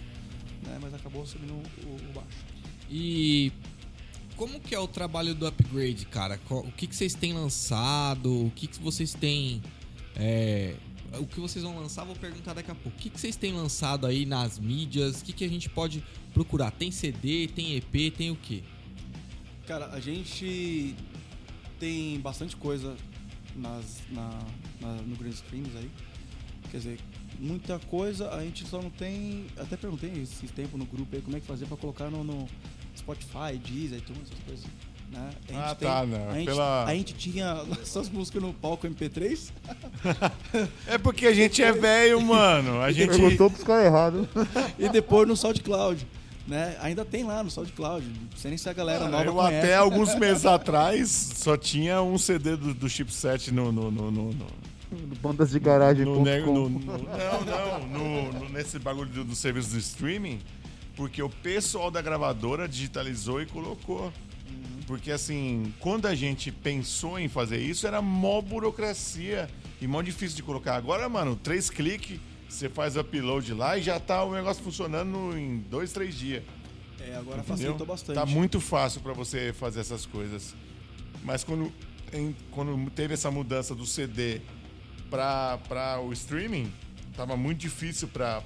né? 0.65 0.79
Mas 0.83 0.93
acabou 0.95 1.23
assumindo 1.23 1.55
o, 1.55 1.57
o 2.11 2.13
baixo. 2.13 2.45
E 2.91 3.53
como 4.37 4.59
que 4.61 4.75
é 4.75 4.79
o 4.79 4.87
trabalho 4.89 5.35
do 5.35 5.47
Upgrade, 5.47 6.05
cara? 6.07 6.39
O 6.51 6.73
que, 6.73 6.87
que 6.87 6.95
vocês 6.97 7.15
têm 7.15 7.33
lançado? 7.33 8.47
O 8.47 8.51
que, 8.55 8.67
que 8.67 8.79
vocês 8.81 9.13
têm... 9.15 9.61
é, 10.17 10.75
O 11.21 11.27
que 11.27 11.39
vocês 11.41 11.63
vão 11.65 11.79
lançar, 11.79 12.05
vou 12.05 12.17
perguntar 12.17 12.55
daqui 12.55 12.71
a 12.71 12.75
pouco. 12.75 12.97
O 12.97 13.01
que, 13.01 13.11
que 13.11 13.21
vocês 13.21 13.37
têm 13.37 13.53
lançado 13.53 14.07
aí 14.07 14.25
nas 14.27 14.59
mídias? 14.59 15.21
O 15.21 15.25
que, 15.25 15.33
que 15.33 15.45
a 15.45 15.49
gente 15.49 15.69
pode 15.69 16.03
procurar? 16.35 16.71
Tem 16.73 16.91
CD, 16.91 17.49
tem 17.49 17.77
EP, 17.77 18.13
tem 18.17 18.31
o 18.31 18.37
quê? 18.37 18.63
Cara, 19.67 19.87
a 19.93 20.01
gente 20.01 20.95
tem 21.79 22.19
bastante 22.21 22.57
coisa 22.57 22.97
nas, 23.57 23.99
na, 24.11 24.31
na- 24.81 25.03
no 25.03 25.17
Grand 25.17 25.31
Streams 25.31 25.77
aí. 25.77 25.91
Quer 26.71 26.77
dizer, 26.79 27.01
muita 27.39 27.79
coisa, 27.91 28.31
a 28.31 28.41
gente 28.45 28.65
só 28.67 28.81
não 28.81 28.91
tem. 28.91 29.47
Até 29.59 29.77
perguntei 29.77 30.11
esse 30.23 30.47
tempo 30.49 30.77
no 30.79 30.85
grupo 30.85 31.15
aí 31.17 31.23
como 31.23 31.37
é 31.37 31.41
que 31.41 31.47
fazer 31.47 31.67
pra 31.67 31.77
colocar 31.77 32.11
no, 32.11 32.23
no 32.23 32.47
Spotify, 32.97 33.57
Deezer, 33.65 33.99
iTunes, 33.99 34.23
essas 34.31 34.45
coisas. 34.45 34.65
Né? 35.11 35.31
A 35.49 35.53
gente 35.53 35.59
Ah, 35.65 35.75
tá, 35.75 36.07
não. 36.07 36.31
A 36.31 36.35
gente, 36.35 36.47
Pela- 36.47 36.85
a 36.85 36.95
gente 36.95 37.15
tinha 37.15 37.55
nossas 37.65 38.09
músicas 38.09 38.41
no 38.43 38.53
palco 38.55 38.87
MP3. 38.87 39.51
É 40.87 40.99
porque 40.99 41.27
a 41.27 41.35
gente 41.35 41.63
é 41.63 41.73
velho, 41.73 42.21
mano. 42.21 42.81
A 42.81 42.93
gente. 42.93 43.11
Perguntou 43.11 43.51
pros 43.51 43.65
caras 43.65 43.87
errados. 43.87 44.27
e 44.79 44.89
depois 44.89 45.27
no 45.27 45.37
SoundCloud. 45.37 46.07
Né? 46.51 46.77
Ainda 46.81 47.05
tem 47.05 47.23
lá 47.23 47.45
no 47.45 47.51
SoundCloud. 47.51 48.05
Não 48.05 48.37
sei 48.37 48.51
nem 48.51 48.59
se 48.59 48.69
a 48.69 48.73
galera 48.73 48.99
Cara, 49.05 49.11
nova 49.11 49.25
eu 49.25 49.35
conhece. 49.35 49.59
até 49.67 49.77
alguns 49.77 50.15
meses 50.19 50.45
atrás 50.45 51.09
só 51.37 51.57
tinha 51.57 52.03
um 52.03 52.19
CD 52.19 52.57
do, 52.57 52.75
do 52.75 52.89
chipset 52.89 53.53
no, 53.55 53.71
no, 53.71 53.89
no, 53.91 54.11
no, 54.11 54.33
no- 54.33 54.47
Bandas 55.23 55.51
de 55.51 55.61
garagem. 55.61 56.05
no, 56.05 56.17
no- 56.25 56.69
no- 56.69 56.81
não, 56.81 56.99
não, 57.45 57.89
no, 57.89 58.33
no- 58.41 58.49
nesse 58.49 58.81
bagulho 58.81 59.09
do, 59.11 59.23
do 59.25 59.37
serviço 59.37 59.71
do 59.71 59.79
streaming, 59.79 60.41
porque 60.97 61.23
o 61.23 61.31
pessoal 61.31 61.89
da 61.89 62.03
gravadora 62.03 62.69
digitalizou 62.69 63.41
e 63.41 63.47
colocou. 63.47 64.13
Porque 64.89 65.13
assim, 65.13 65.73
quando 65.79 66.07
a 66.07 66.17
gente 66.17 66.51
pensou 66.51 67.17
em 67.17 67.29
fazer 67.29 67.59
isso, 67.61 67.87
era 67.87 68.03
mó 68.03 68.41
burocracia 68.41 69.49
e 69.81 69.87
mó 69.87 70.03
difícil 70.03 70.35
de 70.35 70.43
colocar. 70.43 70.75
Agora, 70.75 71.09
mano, 71.09 71.37
três 71.41 71.71
cliques, 71.71 72.19
você 72.51 72.69
faz 72.69 72.97
upload 72.97 73.55
lá 73.55 73.79
e 73.79 73.83
já 73.83 73.99
tá 74.01 74.23
o 74.25 74.33
negócio 74.35 74.63
funcionando 74.63 75.37
em 75.39 75.59
dois, 75.59 75.93
três 75.93 76.15
dias. 76.17 76.43
É, 77.01 77.15
agora 77.17 77.43
facilitou 77.43 77.87
bastante. 77.87 78.15
Tá 78.17 78.27
muito 78.27 78.61
fácil 78.61 79.01
para 79.01 79.13
você 79.13 79.53
fazer 79.53 79.81
essas 79.81 80.05
coisas. 80.05 80.55
Mas 81.25 81.45
quando, 81.45 81.73
em- 82.13 82.35
quando 82.51 82.91
teve 82.91 83.15
essa 83.15 83.31
mudança 83.31 83.75
do 83.75 83.87
CD 83.87 84.41
para 85.11 86.01
o 86.05 86.13
streaming, 86.13 86.73
tava 87.17 87.37
muito 87.37 87.59
difícil 87.59 88.09
para 88.09 88.43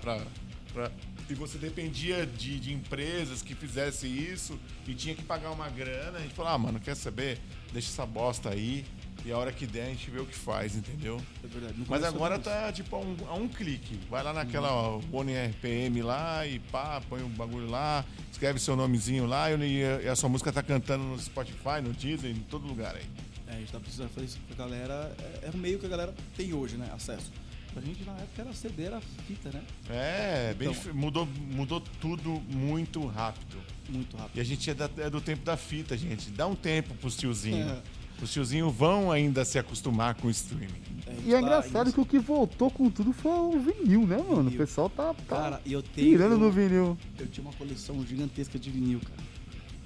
e 1.29 1.35
você 1.35 1.57
dependia 1.57 2.27
de, 2.27 2.61
de 2.61 2.73
empresas 2.75 3.41
que 3.41 3.55
fizessem 3.55 4.13
isso 4.13 4.59
e 4.87 4.95
tinha 4.95 5.15
que 5.15 5.23
pagar 5.23 5.51
uma 5.53 5.69
grana. 5.71 6.19
A 6.19 6.21
gente 6.21 6.35
falou, 6.35 6.53
ah, 6.53 6.59
mano, 6.59 6.79
quer 6.79 6.95
saber? 6.95 7.41
Deixa 7.73 7.89
essa 7.89 8.05
bosta 8.05 8.51
aí 8.51 8.85
e 9.25 9.33
a 9.33 9.39
hora 9.39 9.51
que 9.53 9.67
der 9.67 9.85
a 9.85 9.89
gente 9.89 10.11
vê 10.11 10.21
o 10.21 10.27
que 10.27 10.35
faz, 10.35 10.77
entendeu? 10.77 11.21
É 11.43 11.47
verdade. 11.47 11.75
Mas 11.89 12.05
agora 12.05 12.39
tá 12.39 12.71
tipo 12.73 12.95
a 12.95 12.99
um, 13.01 13.17
a 13.29 13.35
um 13.35 13.49
clique. 13.49 13.99
Vai 14.11 14.23
lá 14.23 14.33
naquela 14.33 14.71
ó, 14.73 15.01
One 15.13 15.33
RPM 15.33 16.03
lá 16.03 16.47
e 16.47 16.59
pá, 16.59 17.01
põe 17.09 17.23
o 17.23 17.29
bagulho 17.29 17.69
lá, 17.69 18.05
escreve 18.31 18.59
seu 18.59 18.77
nomezinho 18.77 19.27
lá 19.27 19.51
e, 19.51 19.81
e 20.05 20.09
a 20.09 20.15
sua 20.15 20.29
música 20.29 20.53
tá 20.53 20.63
cantando 20.63 21.05
no 21.05 21.19
Spotify, 21.19 21.81
no 21.83 21.93
Deezer, 21.93 22.31
em 22.31 22.41
todo 22.41 22.67
lugar 22.67 22.95
aí. 22.97 23.07
É, 23.49 23.53
a 23.53 23.59
gente 23.59 23.73
tá 23.73 23.81
precisando 23.81 24.11
fazer 24.11 24.27
isso 24.27 24.39
pra 24.47 24.57
galera. 24.67 25.15
É, 25.43 25.47
é 25.49 25.51
o 25.53 25.57
meio 25.57 25.79
que 25.79 25.87
a 25.87 25.89
galera 25.89 26.15
tem 26.37 26.53
hoje, 26.53 26.77
né? 26.77 26.91
Acesso. 26.95 27.31
Pra 27.73 27.83
gente 27.83 28.05
na 28.05 28.13
época 28.13 28.43
era 28.43 28.53
CD, 28.53 28.85
era 28.85 29.01
fita, 29.27 29.51
né? 29.51 29.63
É, 29.91 30.55
bem, 30.55 30.69
Então. 30.69 30.81
dif- 30.83 30.93
mudou, 30.95 31.27
mudou 31.27 31.81
tudo 32.01 32.31
muito 32.49 33.05
rápido. 33.07 33.57
Muito 33.89 34.17
rápido. 34.17 34.37
E 34.37 34.41
a 34.41 34.45
gente 34.45 34.71
é, 34.71 34.75
da- 34.75 34.89
é 34.99 35.11
do 35.11 35.21
tempo 35.21 35.45
da 35.45 35.57
fita, 35.57 35.97
gente. 35.97 36.31
Dá 36.31 36.47
um 36.47 36.55
tempo 36.55 36.95
pros 36.95 37.17
tiozinhos. 37.17 37.69
É. 37.73 37.83
Os 38.25 38.33
tiozinhos 38.33 38.75
vão 38.75 39.13
ainda 39.13 39.45
se 39.45 39.59
acostumar 39.59 40.15
com 40.15 40.29
o 40.29 40.31
streaming. 40.31 40.83
E 41.27 41.35
é 41.35 41.41
engraçado 41.41 41.93
que 41.93 42.01
o 42.01 42.07
que 42.07 42.19
voltou 42.19 42.71
com 42.71 42.89
tudo 42.89 43.13
foi 43.13 43.31
o 43.31 43.61
vinil, 43.61 44.07
né, 44.07 44.17
mano? 44.17 44.49
O 44.49 44.53
pessoal 44.53 44.89
tá, 44.89 45.13
tá 45.13 45.37
Cara, 45.37 45.61
e 45.65 45.75
eu 45.75 45.83
tenho. 45.83 46.09
tirando 46.09 46.39
no 46.39 46.51
vinil. 46.51 46.97
eu 47.19 47.27
tinha 47.27 47.47
uma 47.47 47.53
coleção 47.53 48.05
gigantesca 48.07 48.59
de 48.59 48.71
vinil, 48.71 48.99
cara. 49.01 49.23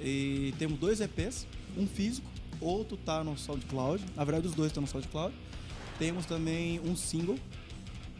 E 0.00 0.54
temos 0.58 0.78
dois 0.78 1.00
EPs, 1.00 1.46
um 1.76 1.86
físico, 1.86 2.28
outro 2.60 2.96
tá 2.96 3.24
no 3.24 3.36
SoundCloud. 3.36 4.04
Na 4.14 4.24
verdade, 4.24 4.46
os 4.46 4.54
dois 4.54 4.68
estão 4.68 4.82
no 4.82 4.86
SoundCloud. 4.86 5.34
Temos 5.98 6.24
também 6.26 6.78
um 6.80 6.94
single, 6.94 7.36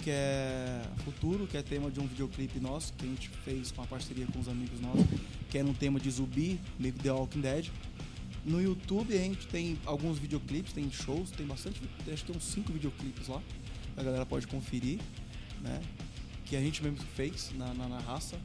que 0.03 0.11
é 0.11 0.83
Futuro, 1.05 1.47
que 1.47 1.57
é 1.57 1.63
tema 1.63 1.91
de 1.91 2.01
um 2.01 2.07
videoclipe 2.07 2.59
nosso, 2.59 2.93
que 2.95 3.05
a 3.05 3.09
gente 3.09 3.29
fez 3.45 3.71
com 3.71 3.83
a 3.83 3.87
parceria 3.87 4.27
com 4.27 4.41
os 4.41 4.49
amigos 4.49 4.81
nossos, 4.81 5.07
que 5.49 5.59
é 5.59 5.63
um 5.63 5.73
tema 5.73 6.01
de 6.01 6.11
zumbi, 6.11 6.59
meio 6.79 6.93
que 6.95 7.01
The 7.01 7.13
Walking 7.13 7.41
Dead. 7.41 7.71
No 8.45 8.61
YouTube 8.63 9.15
a 9.15 9.19
gente 9.21 9.47
tem 9.49 9.79
alguns 9.85 10.19
videoclipes, 10.19 10.73
tem 10.73 10.91
shows, 10.91 11.31
tem 11.31 11.47
bastante, 11.47 11.81
acho 12.13 12.25
que 12.25 12.33
tem 12.33 12.37
uns 12.37 12.45
cinco 12.45 12.73
videoclipes 12.73 13.29
lá, 13.29 13.43
a 13.97 14.03
galera 14.03 14.25
pode 14.25 14.47
conferir, 14.47 14.99
né? 15.61 15.81
Que 16.47 16.57
a 16.57 16.61
gente 16.61 16.83
mesmo 16.83 16.99
fez 17.15 17.51
na, 17.57 17.75
na, 17.75 17.89
na 17.89 17.99
raça. 17.99 18.37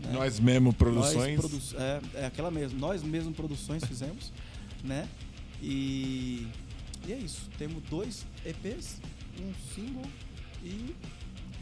né? 0.00 0.12
Nós 0.12 0.40
mesmo 0.40 0.72
produções. 0.72 1.36
Nós 1.38 1.50
produ- 1.50 1.82
é, 2.16 2.20
é 2.22 2.26
aquela 2.26 2.50
mesmo. 2.50 2.78
Nós 2.78 3.02
mesmo 3.02 3.32
produções 3.34 3.84
fizemos, 3.84 4.32
né? 4.82 5.06
E, 5.60 6.46
e 7.06 7.12
é 7.12 7.16
isso. 7.18 7.48
Temos 7.58 7.82
dois 7.90 8.24
EPs, 8.44 9.00
um 9.40 9.52
single 9.74 10.06
e, 10.64 10.94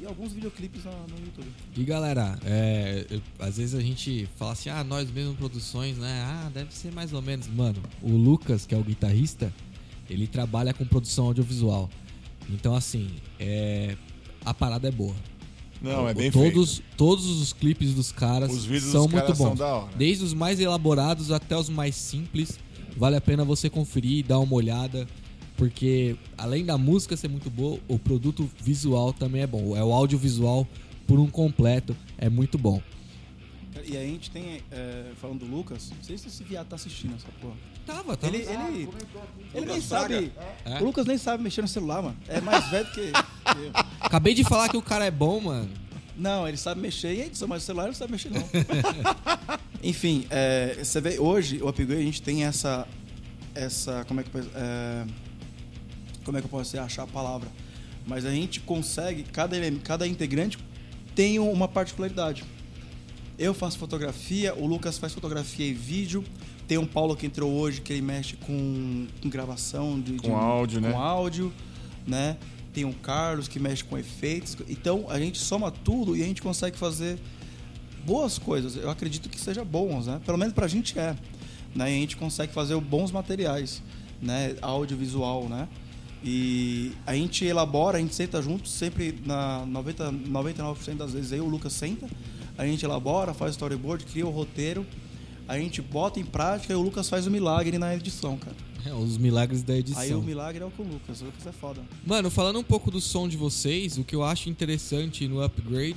e 0.01 0.07
alguns 0.07 0.33
videoclipes 0.33 0.85
na- 0.85 0.91
no 0.93 1.19
YouTube. 1.25 1.49
E 1.77 1.85
galera, 1.85 2.39
é, 2.45 3.07
eu- 3.11 3.21
às 3.39 3.57
vezes 3.59 3.75
a 3.75 3.81
gente 3.81 4.29
fala 4.37 4.53
assim, 4.53 4.69
ah, 4.71 4.83
nós 4.83 5.11
mesmos 5.11 5.37
produções, 5.37 5.97
né? 5.99 6.23
Ah, 6.27 6.51
deve 6.53 6.73
ser 6.75 6.93
mais 6.93 7.13
ou 7.13 7.21
menos. 7.21 7.47
Mano, 7.49 7.81
o 8.03 8.11
Lucas, 8.17 8.65
que 8.67 8.75
é 8.75 8.79
o 8.79 8.83
guitarrista, 8.85 9.53
ele 10.09 10.27
trabalha 10.27 10.73
com 10.73 10.85
produção 10.85 11.27
audiovisual. 11.27 11.89
Então, 12.49 12.75
assim, 12.75 13.11
é, 13.39 13.97
a 14.45 14.53
parada 14.55 14.89
é 14.89 14.91
boa. 14.91 15.15
Não, 15.83 16.07
é 16.09 16.13
bem 16.13 16.31
todos, 16.31 16.83
todos 16.97 17.25
os 17.27 17.53
clipes 17.55 17.95
dos 17.95 18.13
caras 18.13 18.53
Os 18.53 18.65
vídeos 18.67 18.91
são 18.93 19.05
dos 19.05 19.13
muito 19.13 19.23
caras 19.25 19.39
bons. 19.39 19.47
são 19.49 19.55
da 19.57 19.75
hora. 19.77 19.91
Desde 19.97 20.25
os 20.25 20.35
mais 20.35 20.61
elaborados 20.61 21.31
até 21.31 21.57
os 21.57 21.69
mais 21.71 21.95
simples. 21.95 22.59
Vale 22.97 23.17
a 23.17 23.21
pena 23.21 23.45
você 23.45 23.71
conferir 23.71 24.19
e 24.19 24.23
dar 24.23 24.41
uma 24.41 24.55
olhada. 24.55 25.07
Porque 25.61 26.17
além 26.39 26.65
da 26.65 26.79
música 26.79 27.15
ser 27.19 27.29
muito 27.29 27.51
boa, 27.51 27.79
o 27.87 27.99
produto 27.99 28.51
visual 28.63 29.13
também 29.13 29.43
é 29.43 29.47
bom. 29.47 29.77
É 29.77 29.85
o 29.85 29.93
audiovisual 29.93 30.67
por 31.07 31.21
um 31.21 31.29
completo. 31.29 31.95
É 32.17 32.31
muito 32.31 32.57
bom. 32.57 32.81
E 33.87 33.95
a 33.95 34.01
gente 34.01 34.31
tem, 34.31 34.63
é, 34.73 35.11
falando 35.21 35.41
do 35.41 35.45
Lucas, 35.45 35.91
não 35.95 36.03
sei 36.03 36.17
se 36.17 36.29
esse 36.29 36.43
viado 36.45 36.69
tá 36.69 36.77
assistindo 36.77 37.15
essa 37.15 37.29
porra. 37.43 37.57
Tava, 37.85 38.17
tava. 38.17 38.35
Ele, 38.35 38.47
ele, 38.49 38.89
ele 39.55 39.67
nem 39.67 39.83
sabe. 39.83 40.33
É? 40.65 40.81
O 40.81 40.85
Lucas 40.87 41.05
nem 41.05 41.19
sabe 41.19 41.43
mexer 41.43 41.61
no 41.61 41.69
celular, 41.69 42.01
mano. 42.01 42.17
É 42.27 42.41
mais 42.41 42.67
velho 42.71 42.91
que 42.93 43.01
eu. 43.01 43.13
Acabei 44.01 44.33
de 44.33 44.45
falar 44.45 44.71
que 44.71 44.79
o 44.79 44.83
cara 44.83 45.05
é 45.05 45.11
bom, 45.11 45.41
mano. 45.41 45.69
Não, 46.17 46.49
ele 46.49 46.57
sabe 46.57 46.81
mexer 46.81 47.09
em 47.09 47.21
edição, 47.27 47.47
mas 47.47 47.65
o 47.65 47.67
celular 47.67 47.85
ele 47.85 47.91
não 47.91 47.99
sabe 47.99 48.13
mexer, 48.13 48.31
não. 48.31 48.49
Enfim, 49.85 50.27
é, 50.31 50.79
você 50.83 51.03
vê, 51.03 51.19
hoje, 51.19 51.61
o 51.63 51.69
Upgrade, 51.69 52.01
a 52.01 52.05
gente 52.05 52.23
tem 52.23 52.45
essa. 52.45 52.89
Essa. 53.55 54.07
Como 54.07 54.21
é 54.21 54.23
que. 54.23 54.31
É, 54.55 55.05
como 56.25 56.37
é 56.39 56.41
que 56.41 56.47
eu 56.47 56.51
posso 56.51 56.79
achar 56.79 57.03
a 57.05 57.07
palavra? 57.07 57.49
Mas 58.07 58.25
a 58.25 58.31
gente 58.31 58.61
consegue, 58.61 59.23
cada, 59.25 59.57
cada 59.85 60.07
integrante 60.07 60.59
tem 61.15 61.39
uma 61.39 61.69
particularidade. 61.69 62.45
Eu 63.39 63.55
faço 63.55 63.79
fotografia, 63.79 64.55
o 64.55 64.67
Lucas 64.67 64.99
faz 64.99 65.13
fotografia 65.13 65.67
e 65.67 65.73
vídeo, 65.73 66.23
Tem 66.69 66.79
um 66.79 66.87
Paulo 66.87 67.17
que 67.17 67.27
entrou 67.27 67.51
hoje 67.53 67.81
que 67.81 67.93
ele 67.93 68.03
mexe 68.03 68.37
com, 68.37 69.07
com 69.21 69.29
gravação 69.29 70.01
de, 70.01 70.13
Com 70.15 70.29
de- 70.29 70.35
áudio, 70.35 70.81
né? 70.81 70.93
Com 70.93 70.99
áudio, 71.01 71.53
né? 72.07 72.37
Tem 72.73 72.85
o 72.85 72.93
Carlos 72.93 73.49
que 73.49 73.59
mexe 73.59 73.83
com 73.83 73.99
efeitos. 73.99 74.57
Então 74.69 75.07
a 75.09 75.19
gente 75.19 75.39
soma 75.39 75.71
tudo 75.73 76.17
e 76.17 76.23
a 76.23 76.27
gente 76.27 76.41
consegue 76.41 76.77
fazer 76.79 77.19
boas 78.05 78.39
coisas. 78.39 78.77
Eu 78.77 78.89
acredito 78.89 79.29
que 79.29 79.39
seja 79.41 79.65
bons, 79.65 80.07
né? 80.07 80.21
Pelo 80.25 80.39
menos 80.39 80.55
pra 80.55 80.69
gente 80.69 80.97
é. 80.99 81.17
Né? 81.75 81.91
E 81.93 81.97
a 81.97 82.01
gente 82.01 82.17
consegue 82.17 82.53
fazer 82.53 82.79
bons 82.81 83.11
materiais, 83.11 83.83
né? 84.23 84.55
Audiovisual, 84.63 85.49
né? 85.49 85.67
E 86.23 86.93
a 87.07 87.15
gente 87.15 87.45
elabora, 87.45 87.99
a 87.99 88.01
gente 88.01 88.15
senta 88.15 88.43
junto, 88.43 88.69
sempre 88.69 89.19
na 89.25 89.65
90, 89.67 90.13
99% 90.13 90.97
das 90.97 91.13
vezes 91.13 91.33
aí 91.33 91.41
o 91.41 91.49
Lucas 91.49 91.73
senta, 91.73 92.07
a 92.59 92.67
gente 92.67 92.85
elabora, 92.85 93.33
faz 93.33 93.53
storyboard, 93.53 94.05
cria 94.05 94.27
o 94.27 94.31
roteiro, 94.31 94.87
a 95.49 95.59
gente 95.59 95.81
bota 95.81 96.21
em 96.21 96.25
prática 96.25 96.73
e 96.73 96.77
o 96.77 96.83
Lucas 96.83 97.09
faz 97.09 97.27
o 97.27 97.31
milagre 97.31 97.79
na 97.79 97.95
edição, 97.95 98.37
cara. 98.37 98.57
É, 98.85 98.95
os 98.95 99.19
milagres 99.19 99.63
da 99.63 99.77
edição. 99.77 100.03
Aí 100.03 100.15
o 100.15 100.23
milagre 100.23 100.63
é 100.63 100.67
o 100.67 100.71
com 100.71 100.83
o 100.83 100.87
Lucas, 100.87 101.21
o 101.23 101.27
Lucas 101.27 101.47
é 101.47 101.53
foda. 101.53 101.83
Mano, 102.07 102.31
falando 102.31 102.59
um 102.59 102.63
pouco 102.63 102.91
do 102.91 103.01
som 103.01 103.29
de 103.29 103.37
vocês, 103.37 103.99
o 103.99 104.05
que 104.05 104.15
eu 104.15 104.23
acho 104.23 104.49
interessante 104.49 105.27
no 105.27 105.43
upgrade 105.43 105.97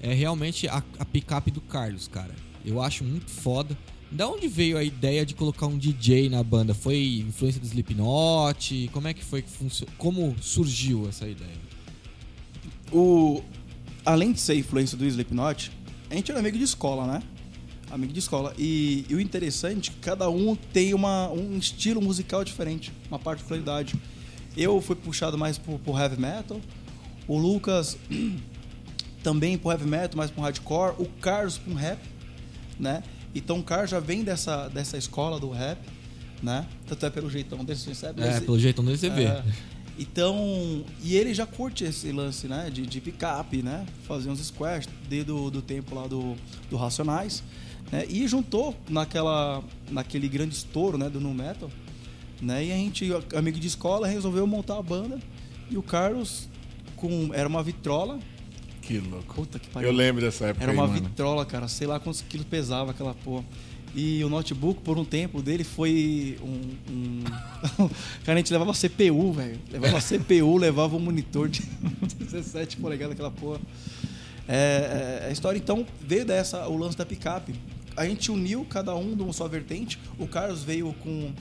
é 0.00 0.12
realmente 0.12 0.68
a, 0.68 0.82
a 0.98 1.04
picape 1.04 1.50
do 1.50 1.60
Carlos, 1.60 2.08
cara. 2.08 2.34
Eu 2.64 2.80
acho 2.80 3.04
muito 3.04 3.30
foda. 3.30 3.76
Da 4.10 4.28
onde 4.28 4.46
veio 4.48 4.78
a 4.78 4.84
ideia 4.84 5.26
de 5.26 5.34
colocar 5.34 5.66
um 5.66 5.76
DJ 5.76 6.28
na 6.28 6.42
banda? 6.42 6.72
Foi 6.74 7.24
influência 7.26 7.60
do 7.60 7.66
Slipknot? 7.66 8.88
Como 8.92 9.08
é 9.08 9.14
que 9.14 9.24
foi 9.24 9.42
que 9.42 9.50
funcionou? 9.50 9.94
Como 9.98 10.36
surgiu 10.40 11.08
essa 11.08 11.26
ideia? 11.26 11.66
o 12.92 13.42
além 14.04 14.32
de 14.32 14.40
ser 14.40 14.56
influência 14.56 14.96
do 14.96 15.04
Slipknot, 15.04 15.72
a 16.10 16.14
gente 16.14 16.30
era 16.30 16.38
amigo 16.38 16.56
de 16.56 16.64
escola, 16.64 17.06
né? 17.06 17.22
Amigo 17.90 18.12
de 18.12 18.18
escola. 18.18 18.54
E, 18.56 19.04
e 19.08 19.14
o 19.14 19.20
interessante 19.20 19.90
é 19.90 20.04
cada 20.04 20.28
um 20.30 20.54
tem 20.54 20.94
uma, 20.94 21.28
um 21.30 21.58
estilo 21.58 22.00
musical 22.00 22.44
diferente, 22.44 22.92
uma 23.08 23.18
particularidade. 23.18 23.94
Eu 24.56 24.80
fui 24.80 24.96
puxado 24.96 25.36
mais 25.36 25.58
pro, 25.58 25.78
pro 25.78 25.98
heavy 25.98 26.20
metal, 26.20 26.60
o 27.26 27.36
Lucas 27.36 27.98
também 29.22 29.58
pro 29.58 29.70
heavy 29.72 29.86
metal, 29.86 30.16
mais 30.16 30.30
pro 30.30 30.42
hardcore, 30.42 30.94
o 30.98 31.06
Carlos 31.20 31.58
pro 31.58 31.74
rap, 31.74 31.98
né? 32.78 33.02
Então 33.36 33.58
o 33.58 33.62
Carlos 33.62 33.90
já 33.90 34.00
vem 34.00 34.24
dessa, 34.24 34.68
dessa 34.68 34.96
escola 34.96 35.38
do 35.38 35.50
rap, 35.50 35.78
né? 36.42 36.66
Tanto 36.86 37.04
é 37.06 37.10
pelo 37.10 37.30
jeitão 37.30 37.64
dele, 37.64 37.78
você 37.78 37.94
sabe? 37.94 38.22
É, 38.22 38.40
pelo 38.40 38.58
jeitão 38.58 38.84
dele 38.84 38.96
você 38.96 39.10
vê. 39.10 39.24
é. 39.24 39.44
Então, 39.98 40.84
e 41.02 41.16
ele 41.16 41.32
já 41.32 41.46
curte 41.46 41.84
esse 41.84 42.12
lance, 42.12 42.46
né? 42.46 42.68
De, 42.70 42.86
de 42.86 43.00
picape, 43.00 43.62
né? 43.62 43.86
Fazer 44.06 44.28
uns 44.28 44.44
squash 44.46 44.86
desde 45.08 45.26
do, 45.26 45.50
do 45.50 45.62
tempo 45.62 45.94
lá 45.94 46.06
do, 46.06 46.34
do 46.68 46.76
Racionais. 46.76 47.42
Né? 47.90 48.04
E 48.08 48.26
juntou 48.28 48.74
naquela, 48.88 49.62
naquele 49.90 50.28
grande 50.28 50.54
estouro, 50.54 50.98
né? 50.98 51.08
Do 51.08 51.20
Nu 51.20 51.32
Metal. 51.32 51.70
Né? 52.42 52.66
E 52.66 52.72
a 52.72 52.76
gente, 52.76 53.08
amigo 53.34 53.58
de 53.58 53.66
escola, 53.66 54.06
resolveu 54.06 54.46
montar 54.46 54.78
a 54.78 54.82
banda. 54.82 55.18
E 55.70 55.78
o 55.78 55.82
Carlos, 55.82 56.48
com, 56.94 57.30
era 57.32 57.48
uma 57.48 57.62
vitrola. 57.62 58.18
Que 58.86 59.00
louco. 59.00 59.34
Puta 59.34 59.58
que 59.58 59.68
pariu. 59.68 59.88
Eu 59.90 59.94
lembro 59.94 60.22
dessa 60.22 60.46
época 60.46 60.62
Era 60.62 60.72
uma 60.72 60.86
vitrola, 60.86 61.44
cara. 61.44 61.66
Sei 61.66 61.86
lá 61.86 61.98
quantos 61.98 62.22
quilos 62.22 62.46
pesava 62.46 62.92
aquela 62.92 63.14
porra. 63.14 63.44
E 63.94 64.22
o 64.22 64.28
notebook, 64.28 64.82
por 64.82 64.96
um 64.96 65.04
tempo, 65.04 65.42
dele 65.42 65.64
foi 65.64 66.38
um. 66.40 66.92
um... 66.92 67.24
cara, 68.24 68.34
a 68.34 68.36
gente 68.36 68.52
levava 68.52 68.72
CPU, 68.72 69.32
velho. 69.32 69.58
Levava 69.72 69.98
CPU, 70.00 70.56
levava 70.56 70.94
um 70.94 71.00
monitor 71.00 71.48
de 71.48 71.62
17 72.20 72.76
polegadas, 72.76 73.14
aquela 73.14 73.30
porra. 73.30 73.58
É, 74.46 75.22
é, 75.24 75.26
a 75.28 75.32
história, 75.32 75.58
então, 75.58 75.84
veio 76.00 76.24
dessa, 76.24 76.68
o 76.68 76.76
lance 76.76 76.96
da 76.96 77.04
picape. 77.04 77.54
A 77.96 78.06
gente 78.06 78.30
uniu 78.30 78.64
cada 78.68 78.94
um 78.94 79.16
de 79.16 79.22
uma 79.22 79.32
sua 79.32 79.48
vertente. 79.48 79.98
O 80.18 80.28
Carlos 80.28 80.62
veio 80.62 80.94
com, 81.02 81.32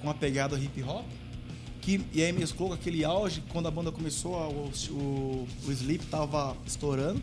com 0.00 0.10
a 0.10 0.14
pegada 0.14 0.58
hip 0.58 0.82
hop. 0.82 1.04
Que, 1.88 2.04
e 2.12 2.22
aí 2.22 2.32
mesclou 2.32 2.68
com 2.68 2.74
aquele 2.74 3.02
auge, 3.02 3.42
quando 3.48 3.66
a 3.66 3.70
banda 3.70 3.90
começou, 3.90 4.36
a- 4.38 4.46
o, 4.48 4.70
o, 4.90 5.48
o 5.66 5.72
Sleep 5.72 6.04
tava 6.06 6.54
estourando. 6.66 7.18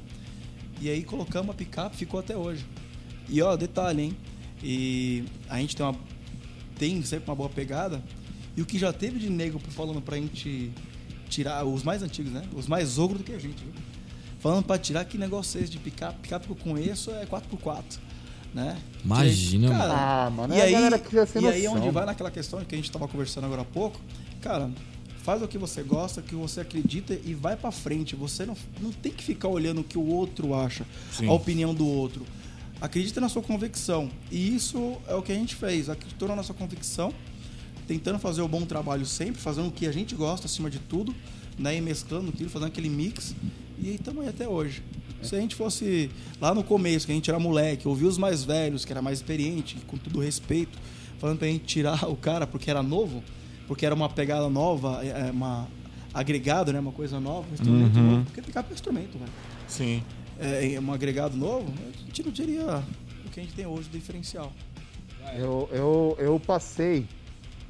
E 0.82 0.90
aí 0.90 1.04
colocamos 1.04 1.52
a 1.52 1.54
picape, 1.54 1.96
ficou 1.96 2.20
até 2.20 2.36
hoje. 2.36 2.66
E 3.30 3.40
ó, 3.44 3.56
detalhe, 3.56 4.02
hein? 4.02 4.18
E 4.64 5.24
a 5.48 5.60
gente 5.60 5.76
tem 5.76 5.86
uma 5.86 5.96
tem 6.80 7.00
sempre 7.04 7.30
uma 7.30 7.36
boa 7.36 7.48
pegada. 7.50 8.02
E 8.58 8.62
o 8.64 8.66
que 8.66 8.80
já 8.80 8.92
teve 8.92 9.20
de 9.20 9.30
nego 9.30 9.60
falando 9.60 10.02
pra 10.02 10.18
gente 10.18 10.72
tirar 11.30 11.64
os 11.64 11.84
mais 11.84 12.02
antigos, 12.02 12.32
né? 12.32 12.42
Os 12.56 12.66
mais 12.68 12.98
ogros 12.98 13.20
do 13.20 13.24
que 13.24 13.34
a 13.34 13.40
gente, 13.40 13.64
viu? 13.64 13.74
Falando 14.40 14.64
pra 14.66 14.80
tirar 14.80 15.06
que 15.06 15.16
negócio 15.18 15.60
é 15.60 15.64
esse 15.64 15.72
de 15.72 15.78
picape, 15.78 16.22
picape 16.24 16.48
que 16.48 16.52
eu 16.52 16.56
conheço 16.56 17.12
é 17.12 17.24
4x4, 17.28 17.84
né? 18.54 18.78
Imagina, 19.04 19.68
E 19.68 19.72
aí, 19.72 19.78
mano. 19.78 19.94
Ah, 19.96 20.30
mano, 20.36 20.56
e 20.56 20.58
é 20.58 20.62
a 20.62 20.66
aí, 20.66 20.72
galera 20.72 20.98
que 21.00 21.16
já 21.16 21.26
sem 21.28 21.44
e 21.44 21.48
aí 21.48 21.64
noção. 21.66 21.82
onde 21.82 21.90
vai 21.92 22.06
naquela 22.08 22.32
questão 22.32 22.64
que 22.66 22.74
a 22.74 22.78
gente 22.78 22.92
tava 22.92 23.08
conversando 23.08 23.46
agora 23.46 23.62
há 23.62 23.66
pouco, 23.66 24.00
cara, 24.46 24.70
faz 25.24 25.42
o 25.42 25.48
que 25.48 25.58
você 25.58 25.82
gosta, 25.82 26.22
o 26.22 26.24
que 26.24 26.36
você 26.36 26.62
acredita 26.62 27.20
e 27.26 27.34
vai 27.34 27.58
pra 27.58 27.72
frente. 27.72 28.16
Você 28.16 28.46
não, 28.46 28.56
não 28.80 28.92
tem 28.92 29.12
que 29.12 29.24
ficar 29.24 29.48
olhando 29.48 29.82
o 29.82 29.84
que 29.84 29.98
o 29.98 30.06
outro 30.06 30.54
acha, 30.54 30.86
Sim. 31.12 31.28
a 31.28 31.34
opinião 31.34 31.74
do 31.74 31.88
outro. 31.88 32.24
Acredita 32.80 33.20
na 33.20 33.28
sua 33.28 33.42
convicção. 33.42 34.08
E 34.32 34.56
isso 34.56 34.98
é 35.08 35.16
o 35.16 35.24
que 35.24 35.32
a 35.32 35.36
gente 35.36 35.56
fez. 35.56 35.90
Acreditou 35.90 36.28
na 36.28 36.36
nossa 36.36 36.54
convicção, 36.54 37.12
tentando 37.88 38.20
fazer 38.20 38.44
o 38.44 38.48
bom 38.48 38.62
trabalho 38.66 39.04
sempre, 39.04 39.42
fazendo 39.42 39.70
o 39.70 39.72
que 39.72 39.88
a 39.88 39.92
gente 39.92 40.14
gosta 40.14 40.46
acima 40.46 40.70
de 40.70 40.78
tudo, 40.78 41.16
né? 41.58 41.76
E 41.76 41.82
mesclando 41.82 42.30
aquilo, 42.30 42.52
fazendo 42.52 42.68
aquele 42.68 42.90
mix. 42.90 43.36
E 43.80 43.96
estamos 43.96 44.22
aí 44.22 44.30
até 44.30 44.48
hoje. 44.48 44.84
Se 45.24 45.36
a 45.36 45.40
gente 45.40 45.56
fosse 45.56 46.12
lá 46.40 46.54
no 46.54 46.64
começo, 46.64 47.08
que 47.08 47.12
a 47.12 47.16
gente 47.16 47.28
era 47.32 47.40
moleque, 47.40 47.88
ouvir 47.88 48.06
os 48.06 48.20
mais 48.20 48.44
velhos, 48.44 48.86
que 48.86 48.94
era 48.94 49.02
mais 49.02 49.18
experiente, 49.18 49.76
com 49.88 49.98
todo 49.98 50.20
respeito, 50.20 50.78
falando 51.18 51.40
pra 51.40 51.48
gente 51.48 51.66
tirar 51.66 52.06
o 52.08 52.16
cara 52.16 52.46
porque 52.46 52.70
era 52.70 52.84
novo, 52.84 53.24
porque 53.68 53.86
era 53.86 53.94
uma 53.96 54.10
pegada 54.10 54.50
nova, 54.50 55.00
é, 55.04 55.28
é, 55.28 55.32
uma 55.32 55.68
agregado, 56.14 56.72
né? 56.72 56.80
Uma 56.80 56.92
coisa 56.92 57.20
nova, 57.20 57.46
um 57.50 57.54
instrumento 57.54 57.98
Uhum. 57.98 58.12
novo. 58.12 58.26
Porque 58.26 58.42
picape 58.42 58.70
é 58.72 58.74
instrumento, 58.74 59.18
velho 59.18 59.32
Sim. 59.68 60.04
é, 60.40 60.80
um 60.80 60.94
agregado 60.94 61.36
novo, 61.36 61.72
a 61.88 62.06
gente 62.06 62.24
não 62.24 62.32
diria 62.32 62.84
o 63.26 63.30
que 63.30 63.40
a 63.40 63.44
gente 63.44 63.54
tem 63.54 63.66
hoje 63.66 63.90
de 63.90 63.98
diferencial. 64.00 64.52
Eu, 65.38 65.68
eu, 65.72 66.16
eu 66.20 66.40
passei. 66.40 67.06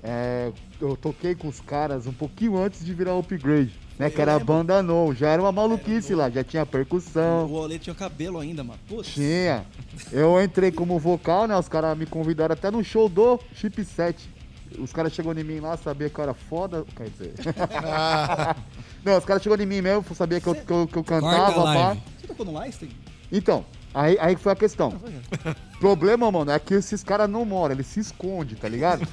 é, 0.03 0.51
eu 0.79 0.95
toquei 0.97 1.33
com 1.33 1.47
os 1.47 1.59
caras 1.61 2.05
um 2.05 2.11
pouquinho 2.13 2.57
antes 2.57 2.83
de 2.85 2.93
virar 2.93 3.17
upgrade. 3.17 3.71
Né, 3.97 4.07
Eu 4.07 4.11
que 4.11 4.21
era 4.21 4.33
a 4.33 4.37
lembro. 4.37 4.53
banda 4.53 4.83
no, 4.83 5.13
já 5.15 5.29
era 5.29 5.41
uma 5.41 5.53
maluquice 5.53 6.13
lá, 6.13 6.29
já 6.29 6.43
tinha 6.43 6.63
O 6.63 6.65
percussão, 6.65 7.49
Olê 7.49 7.79
tinha 7.79 7.95
cabelo 7.95 8.39
ainda, 8.39 8.61
mano. 8.61 8.77
Putz. 8.89 9.13
tinha. 9.13 9.65
Eu 10.11 10.39
entrei 10.43 10.69
como 10.69 10.99
vocal, 10.99 11.47
né? 11.47 11.57
Os 11.57 11.69
caras 11.69 11.97
me 11.97 12.05
convidaram 12.05 12.51
até 12.53 12.69
no 12.69 12.83
show 12.83 13.07
do 13.07 13.39
Chipset. 13.53 14.29
Os 14.79 14.91
caras 14.91 15.13
chegou 15.13 15.33
em 15.37 15.43
mim 15.43 15.59
lá, 15.59 15.77
sabia 15.77 16.09
que 16.09 16.19
eu 16.19 16.23
era 16.23 16.33
foda. 16.33 16.85
Quer 16.95 17.09
dizer. 17.09 17.33
Não, 19.03 19.17
os 19.17 19.25
caras 19.25 19.43
chegou 19.43 19.57
em 19.57 19.65
mim 19.65 19.81
mesmo, 19.81 20.03
sabia 20.15 20.39
que 20.39 20.47
eu, 20.47 20.55
que 20.55 20.71
eu, 20.71 20.87
que 20.87 20.97
eu 20.97 21.03
cantava, 21.03 21.63
pá. 21.63 21.97
Você 22.19 22.27
tocou 22.27 22.45
no 22.45 22.59
Leicester? 22.59 22.89
Então, 23.31 23.65
aí, 23.93 24.17
aí 24.19 24.35
que 24.35 24.41
foi 24.41 24.51
a 24.51 24.55
questão. 24.55 24.93
Problema, 25.79 26.31
mano, 26.31 26.51
é 26.51 26.59
que 26.59 26.73
esses 26.73 27.03
caras 27.03 27.29
não 27.29 27.45
moram, 27.45 27.75
eles 27.75 27.87
se 27.87 27.99
escondem, 27.99 28.55
tá 28.55 28.67
ligado? 28.67 29.05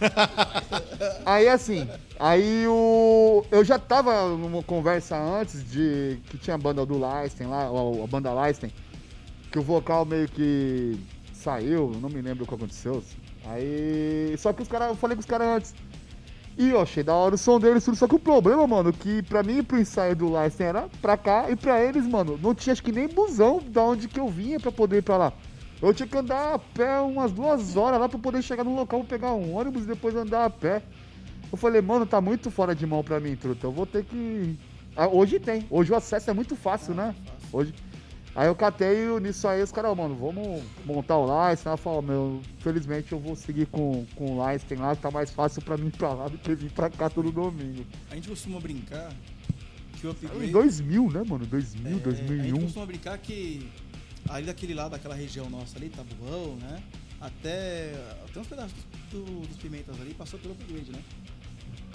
aí 1.26 1.48
assim, 1.48 1.88
aí 2.18 2.66
o. 2.66 3.44
Eu 3.50 3.64
já 3.64 3.78
tava 3.78 4.28
numa 4.28 4.62
conversa 4.62 5.16
antes 5.18 5.68
de. 5.68 6.18
que 6.28 6.38
tinha 6.38 6.54
a 6.54 6.58
banda 6.58 6.86
do 6.86 6.98
Leisten 6.98 7.48
lá, 7.48 7.64
a, 7.64 8.04
a 8.04 8.06
banda 8.06 8.32
Leisten, 8.32 8.72
que 9.50 9.58
o 9.58 9.62
vocal 9.62 10.04
meio 10.04 10.28
que 10.28 10.98
saiu, 11.32 11.90
não 12.00 12.08
me 12.08 12.22
lembro 12.22 12.44
o 12.44 12.46
que 12.46 12.54
aconteceu. 12.54 13.02
Aí. 13.46 14.34
Só 14.38 14.52
que 14.52 14.62
os 14.62 14.68
caras. 14.68 14.88
Eu 14.88 14.96
falei 14.96 15.16
com 15.16 15.20
os 15.20 15.26
caras 15.26 15.48
antes. 15.48 15.74
E 16.56 16.70
eu 16.70 16.80
achei 16.80 17.02
da 17.02 17.14
hora 17.14 17.34
o 17.34 17.38
som 17.38 17.58
deles. 17.58 17.84
Só 17.84 18.06
que 18.06 18.14
o 18.14 18.18
problema, 18.18 18.66
mano, 18.66 18.92
que 18.92 19.22
pra 19.22 19.42
mim 19.42 19.62
pro 19.62 19.80
ensaio 19.80 20.14
do 20.14 20.32
Leicester 20.32 20.66
era 20.66 20.88
pra 21.00 21.16
cá 21.16 21.50
e 21.50 21.56
pra 21.56 21.82
eles, 21.82 22.06
mano, 22.06 22.38
não 22.42 22.54
tinha 22.54 22.72
acho 22.72 22.82
que 22.82 22.92
nem 22.92 23.08
busão 23.08 23.60
da 23.68 23.82
onde 23.82 24.06
que 24.06 24.20
eu 24.20 24.28
vinha 24.28 24.60
pra 24.60 24.70
poder 24.70 24.98
ir 24.98 25.02
pra 25.02 25.16
lá. 25.16 25.32
Eu 25.80 25.92
tinha 25.92 26.06
que 26.06 26.16
andar 26.16 26.54
a 26.54 26.58
pé 26.58 27.00
umas 27.00 27.32
duas 27.32 27.76
horas 27.76 27.98
lá 27.98 28.08
pra 28.08 28.18
poder 28.18 28.42
chegar 28.42 28.62
no 28.62 28.76
local, 28.76 29.02
pegar 29.02 29.32
um 29.32 29.56
ônibus 29.56 29.82
e 29.84 29.86
depois 29.86 30.14
andar 30.14 30.44
a 30.44 30.50
pé. 30.50 30.82
Eu 31.50 31.58
falei, 31.58 31.82
mano, 31.82 32.06
tá 32.06 32.20
muito 32.20 32.50
fora 32.50 32.74
de 32.74 32.86
mão 32.86 33.02
pra 33.02 33.18
mim, 33.18 33.34
truta. 33.34 33.66
Eu 33.66 33.72
vou 33.72 33.84
ter 33.84 34.04
que. 34.04 34.58
Ah, 34.94 35.08
hoje 35.08 35.40
tem. 35.40 35.66
Hoje 35.70 35.90
o 35.90 35.96
acesso 35.96 36.30
é 36.30 36.34
muito 36.34 36.54
fácil, 36.54 36.94
né? 36.94 37.14
Hoje. 37.52 37.74
Aí 38.34 38.46
eu 38.48 38.54
catei 38.54 39.04
e 39.08 39.20
nisso 39.20 39.46
aí 39.46 39.62
os 39.62 39.70
caras, 39.70 39.94
mano, 39.94 40.14
vamos 40.14 40.62
montar 40.86 41.18
o 41.18 41.26
Leicester. 41.26 41.68
Ela 41.68 41.76
falou, 41.76 42.00
meu, 42.00 42.40
felizmente 42.60 43.12
eu 43.12 43.18
vou 43.20 43.36
seguir 43.36 43.66
com, 43.66 44.06
com 44.16 44.36
o 44.38 44.46
Leicester 44.46 44.80
lá, 44.80 44.96
que 44.96 45.02
tá 45.02 45.10
mais 45.10 45.30
fácil 45.30 45.60
pra 45.60 45.76
mim 45.76 45.88
ir 45.88 45.96
pra 45.96 46.14
lá 46.14 46.28
do 46.28 46.38
que 46.38 46.54
vir 46.54 46.70
pra 46.70 46.88
cá 46.88 47.10
todo 47.10 47.30
domingo. 47.30 47.84
A 48.10 48.14
gente 48.14 48.28
costuma 48.30 48.58
brincar 48.58 49.12
que 50.00 50.06
o 50.06 50.10
Em 50.10 50.12
upgrade. 50.12 50.50
2000, 50.52 51.10
né, 51.10 51.22
mano? 51.26 51.44
2000, 51.44 51.84
é, 51.84 51.90
A 51.90 51.92
gente 51.94 52.02
2001. 52.04 52.60
costuma 52.62 52.86
brincar 52.86 53.18
que 53.18 53.70
ali 54.30 54.46
daquele 54.46 54.72
lado, 54.72 54.92
daquela 54.92 55.14
região 55.14 55.50
nossa 55.50 55.76
ali, 55.76 55.90
Tabuão, 55.90 56.56
né? 56.56 56.82
Até. 57.20 57.92
Até 58.28 58.40
uns 58.40 58.46
pedaços 58.46 58.74
do- 59.10 59.46
dos 59.46 59.56
pimentas 59.58 60.00
ali 60.00 60.14
passou 60.14 60.40
pelo 60.40 60.54
upgrade, 60.54 60.90
né? 60.90 60.98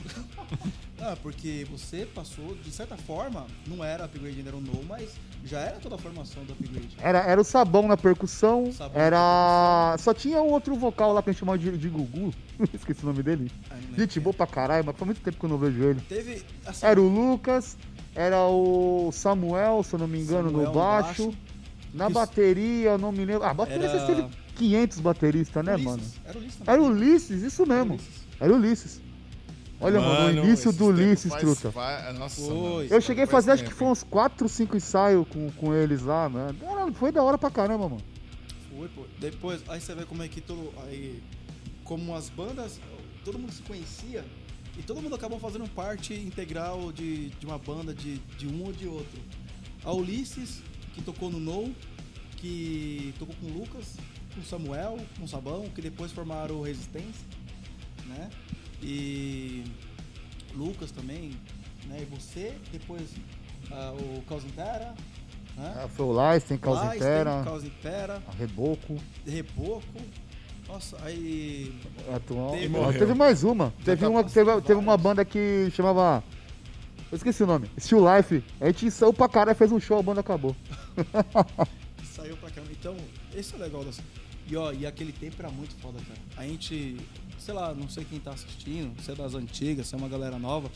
Ah, 1.00 1.16
porque 1.22 1.66
você 1.70 2.08
passou, 2.08 2.56
de 2.56 2.72
certa 2.72 2.98
forma, 2.98 3.46
não 3.68 3.84
era 3.84 4.06
upgrade, 4.06 4.38
ainda 4.40 4.50
era 4.50 4.58
o 4.58 4.62
no, 4.62 4.84
mas 4.84 5.12
já 5.46 5.60
era 5.60 5.78
toda 5.80 5.94
a 5.94 5.98
formação 6.00 6.44
do 6.44 6.54
upgrade. 6.54 6.90
Era, 7.00 7.20
era 7.20 7.40
o 7.40 7.44
sabão 7.44 7.88
na 7.88 7.96
percussão, 7.96 8.72
Sabão 8.72 9.00
era. 9.00 9.96
Só 10.00 10.12
tinha 10.12 10.42
um 10.42 10.50
outro 10.52 10.74
vocal 10.76 11.14
lá 11.14 11.22
que 11.22 11.30
a 11.30 11.34
gente 11.34 11.40
chamava 11.40 11.60
de, 11.60 11.78
de 11.78 11.88
Gugu. 11.88 12.34
Esqueci 12.74 13.04
o 13.04 13.06
nome 13.06 13.22
dele. 13.22 13.52
Ah. 13.70 13.76
Gente 13.96 14.20
boa 14.20 14.34
pra 14.34 14.48
caralho, 14.48 14.84
mas 14.88 14.96
faz 14.98 15.06
muito 15.06 15.22
tempo 15.22 15.38
que 15.38 15.46
eu 15.46 15.50
não 15.50 15.60
vejo 15.60 15.84
ele. 15.84 16.02
Teve. 16.10 16.44
Assim, 16.66 16.84
Era 16.88 17.00
o 17.00 17.08
Lucas, 17.08 17.78
era 18.16 18.48
o 18.48 19.12
Samuel, 19.12 19.84
se 19.84 19.94
eu 19.94 20.00
não 20.00 20.08
me 20.08 20.20
engano, 20.20 20.50
Samuel 20.50 20.66
no 20.68 20.74
no 20.74 20.80
baixo. 20.80 21.26
baixo. 21.28 21.38
Na 21.94 22.06
Isso. 22.06 22.14
bateria, 22.16 22.90
eu 22.90 22.98
não 22.98 23.12
me 23.12 23.24
lembro. 23.24 23.44
Ah, 23.44 23.54
bateria 23.54 23.86
Era- 23.88 24.00
você 24.00 24.16
teve 24.16 24.28
500 24.56 25.00
bateristas, 25.00 25.64
né, 25.64 25.76
Ulisses. 25.76 25.86
mano? 25.92 26.02
Era 26.26 26.38
o 26.38 26.42
Ulisses. 26.42 26.62
Era 26.68 26.82
o 26.82 26.86
Ulisses, 26.88 27.44
isso 27.44 27.66
mesmo. 27.68 27.94
Ulisses. 27.94 28.28
Era 28.40 28.52
o 28.54 28.56
Ulisses. 28.56 29.02
Olha, 29.80 30.00
mano, 30.00 30.42
o 30.42 30.46
início 30.46 30.72
do 30.74 30.86
Ulisses, 30.88 31.32
faz- 31.32 31.44
truta. 31.44 31.72
fa- 31.72 32.12
Nossa, 32.14 32.42
Foi. 32.42 32.56
mano. 32.56 32.84
Eu 32.84 33.02
cheguei 33.02 33.24
a 33.26 33.28
Faz 33.28 33.46
fazer, 33.46 33.52
acho 33.52 33.64
que 33.64 33.70
tempo, 33.70 33.80
foi 33.80 33.88
uns 33.90 34.04
4, 34.04 34.50
5 34.50 34.76
ensaios 34.76 35.28
com, 35.28 35.52
com 35.52 35.74
eles 35.74 36.02
lá, 36.02 36.28
mano. 36.28 36.58
Era- 36.62 36.92
Foi 36.94 37.12
da 37.12 37.22
hora 37.22 37.38
pra 37.38 37.52
caramba, 37.52 37.88
mano. 37.88 38.02
Foi, 38.76 38.88
pô. 38.90 39.06
Depois, 39.20 39.62
aí 39.70 39.80
você 39.80 39.94
vê 39.94 40.04
como 40.06 40.24
é 40.24 40.28
que 40.28 40.42
todo. 40.42 40.74
Aí, 40.86 41.22
como 41.84 42.16
as 42.16 42.30
bandas, 42.30 42.80
todo 43.24 43.38
mundo 43.38 43.52
se 43.52 43.62
conhecia 43.62 44.26
e 44.78 44.82
todo 44.84 45.02
mundo 45.02 45.14
acabou 45.16 45.40
fazendo 45.40 45.68
parte 45.70 46.14
integral 46.14 46.92
de, 46.92 47.30
de 47.30 47.46
uma 47.46 47.58
banda 47.60 47.94
de, 47.94 48.18
de 48.38 48.48
um 48.48 48.64
ou 48.66 48.72
de 48.74 48.88
outro. 48.88 49.20
A 49.86 49.92
Ulisses, 49.94 50.62
que 50.96 51.02
tocou 51.04 51.30
no 51.30 51.40
No, 51.40 51.74
que 52.38 53.14
tocou 53.20 53.36
com 53.40 53.48
o 53.48 53.60
Lucas, 53.60 53.96
com 54.34 54.42
o 54.42 54.44
Samuel, 54.44 54.98
com 55.18 55.26
o 55.26 55.28
Sabão, 55.28 55.70
que 55.74 55.82
depois 55.82 56.12
formaram 56.12 56.56
o 56.56 56.62
Resistência, 56.64 57.26
né? 58.08 58.30
E 58.82 59.64
Lucas 60.56 60.92
também, 60.92 61.32
né? 61.88 61.98
E 62.02 62.06
você, 62.06 62.54
depois 62.72 63.02
ah, 63.72 63.94
o 63.98 64.22
Caos 64.24 64.44
Intera, 64.46 64.94
né? 65.56 65.74
Ah, 65.84 65.88
foi 65.88 66.06
o 66.06 66.12
Leisten, 66.12 66.58
Caos 66.58 66.80
Leisten, 66.82 66.98
Intera, 66.98 67.42
Caos 67.44 67.64
Intera, 67.64 68.24
a 68.28 68.32
Reboco, 68.32 68.96
Reboco. 69.26 69.82
Nossa, 70.68 70.98
aí. 71.04 71.74
atual. 72.14 72.52
Teve- 72.52 72.66
Ah, 72.66 72.70
Morreu. 72.82 73.00
teve 73.00 73.14
mais 73.14 73.44
uma. 73.44 73.74
Teve 73.86 74.02
tá 74.02 74.10
uma, 74.10 74.24
passando 74.24 74.46
teve, 74.46 74.62
teve 74.62 74.80
uma 74.80 74.98
banda 74.98 75.24
que 75.24 75.70
chamava. 75.72 76.22
Eu 77.10 77.16
esqueci 77.16 77.42
o 77.42 77.48
nome. 77.48 77.70
Still 77.80 78.04
Life. 78.18 78.44
A 78.60 78.66
gente 78.68 78.92
saiu 78.92 79.14
pra 79.14 79.30
caralho, 79.30 79.58
fez 79.58 79.72
um 79.72 79.80
show, 79.80 79.98
a 79.98 80.04
banda 80.04 80.20
acabou. 80.20 80.54
Saiu 82.04 82.36
pra 82.36 82.50
caramba. 82.50 82.74
Então, 82.74 82.98
esse 83.34 83.54
é 83.54 83.58
o 83.58 83.62
legal 83.62 83.84
das. 83.86 84.02
E 84.50 84.58
ó, 84.58 84.74
e 84.74 84.86
aquele 84.86 85.14
tempo 85.14 85.36
era 85.40 85.50
muito 85.50 85.74
foda, 85.76 86.00
cara. 86.00 86.20
A 86.36 86.44
gente, 86.46 86.98
sei 87.48 87.54
lá, 87.56 87.74
não 87.74 87.88
sei 87.88 88.04
quem 88.04 88.20
tá 88.20 88.32
assistindo, 88.32 89.02
se 89.02 89.10
é 89.10 89.16
das 89.16 89.34
antigas, 89.34 89.88
se 89.88 89.96
é 89.96 89.98
uma 89.98 90.10
galera 90.10 90.38
nova, 90.38 90.70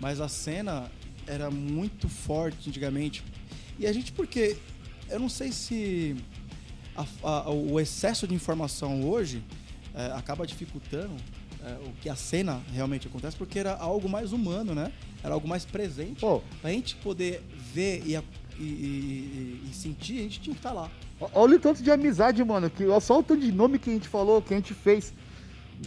mas 0.00 0.18
a 0.18 0.28
cena 0.28 0.90
era 1.26 1.50
muito 1.50 2.08
forte 2.08 2.70
antigamente. 2.70 3.22
E 3.78 3.86
a 3.86 3.92
gente, 3.92 4.10
porque 4.10 4.56
eu 5.10 5.20
não 5.20 5.28
sei 5.28 5.52
se 5.52 6.16
a- 6.96 7.04
a- 7.22 7.50
o 7.50 7.78
excesso 7.78 8.26
de 8.26 8.34
informação 8.34 9.04
hoje 9.06 9.42
é, 9.94 10.06
acaba 10.12 10.46
dificultando 10.46 11.14
é, 11.62 11.74
o 11.86 11.92
que 12.00 12.08
a 12.08 12.16
cena 12.16 12.58
realmente 12.72 13.06
acontece, 13.06 13.36
porque 13.36 13.58
era 13.58 13.76
algo 13.76 14.08
mais 14.08 14.32
humano, 14.32 14.74
né? 14.74 14.90
Era 15.22 15.34
algo 15.34 15.46
mais 15.46 15.66
presente. 15.66 16.20
Pô. 16.20 16.40
Pra 16.62 16.70
gente 16.70 16.96
poder 16.96 17.42
ver 17.74 18.02
e, 18.06 18.14
e- 18.16 18.62
e- 18.62 19.62
e- 19.70 19.74
sentir, 19.74 20.20
a 20.20 20.22
gente 20.22 20.40
tinha 20.40 20.54
que 20.54 20.60
estar 20.60 20.72
lá. 20.72 20.90
Olha 21.34 21.56
o 21.56 21.60
tanto 21.60 21.82
de 21.82 21.90
amizade, 21.90 22.42
mano. 22.42 22.70
Que, 22.70 22.86
olha 22.86 23.00
só 23.00 23.18
o 23.18 23.22
tanto 23.22 23.42
de 23.42 23.52
nome 23.52 23.78
que 23.78 23.90
a 23.90 23.92
gente 23.92 24.08
falou, 24.08 24.40
que 24.40 24.54
a 24.54 24.56
gente 24.56 24.72
fez 24.72 25.12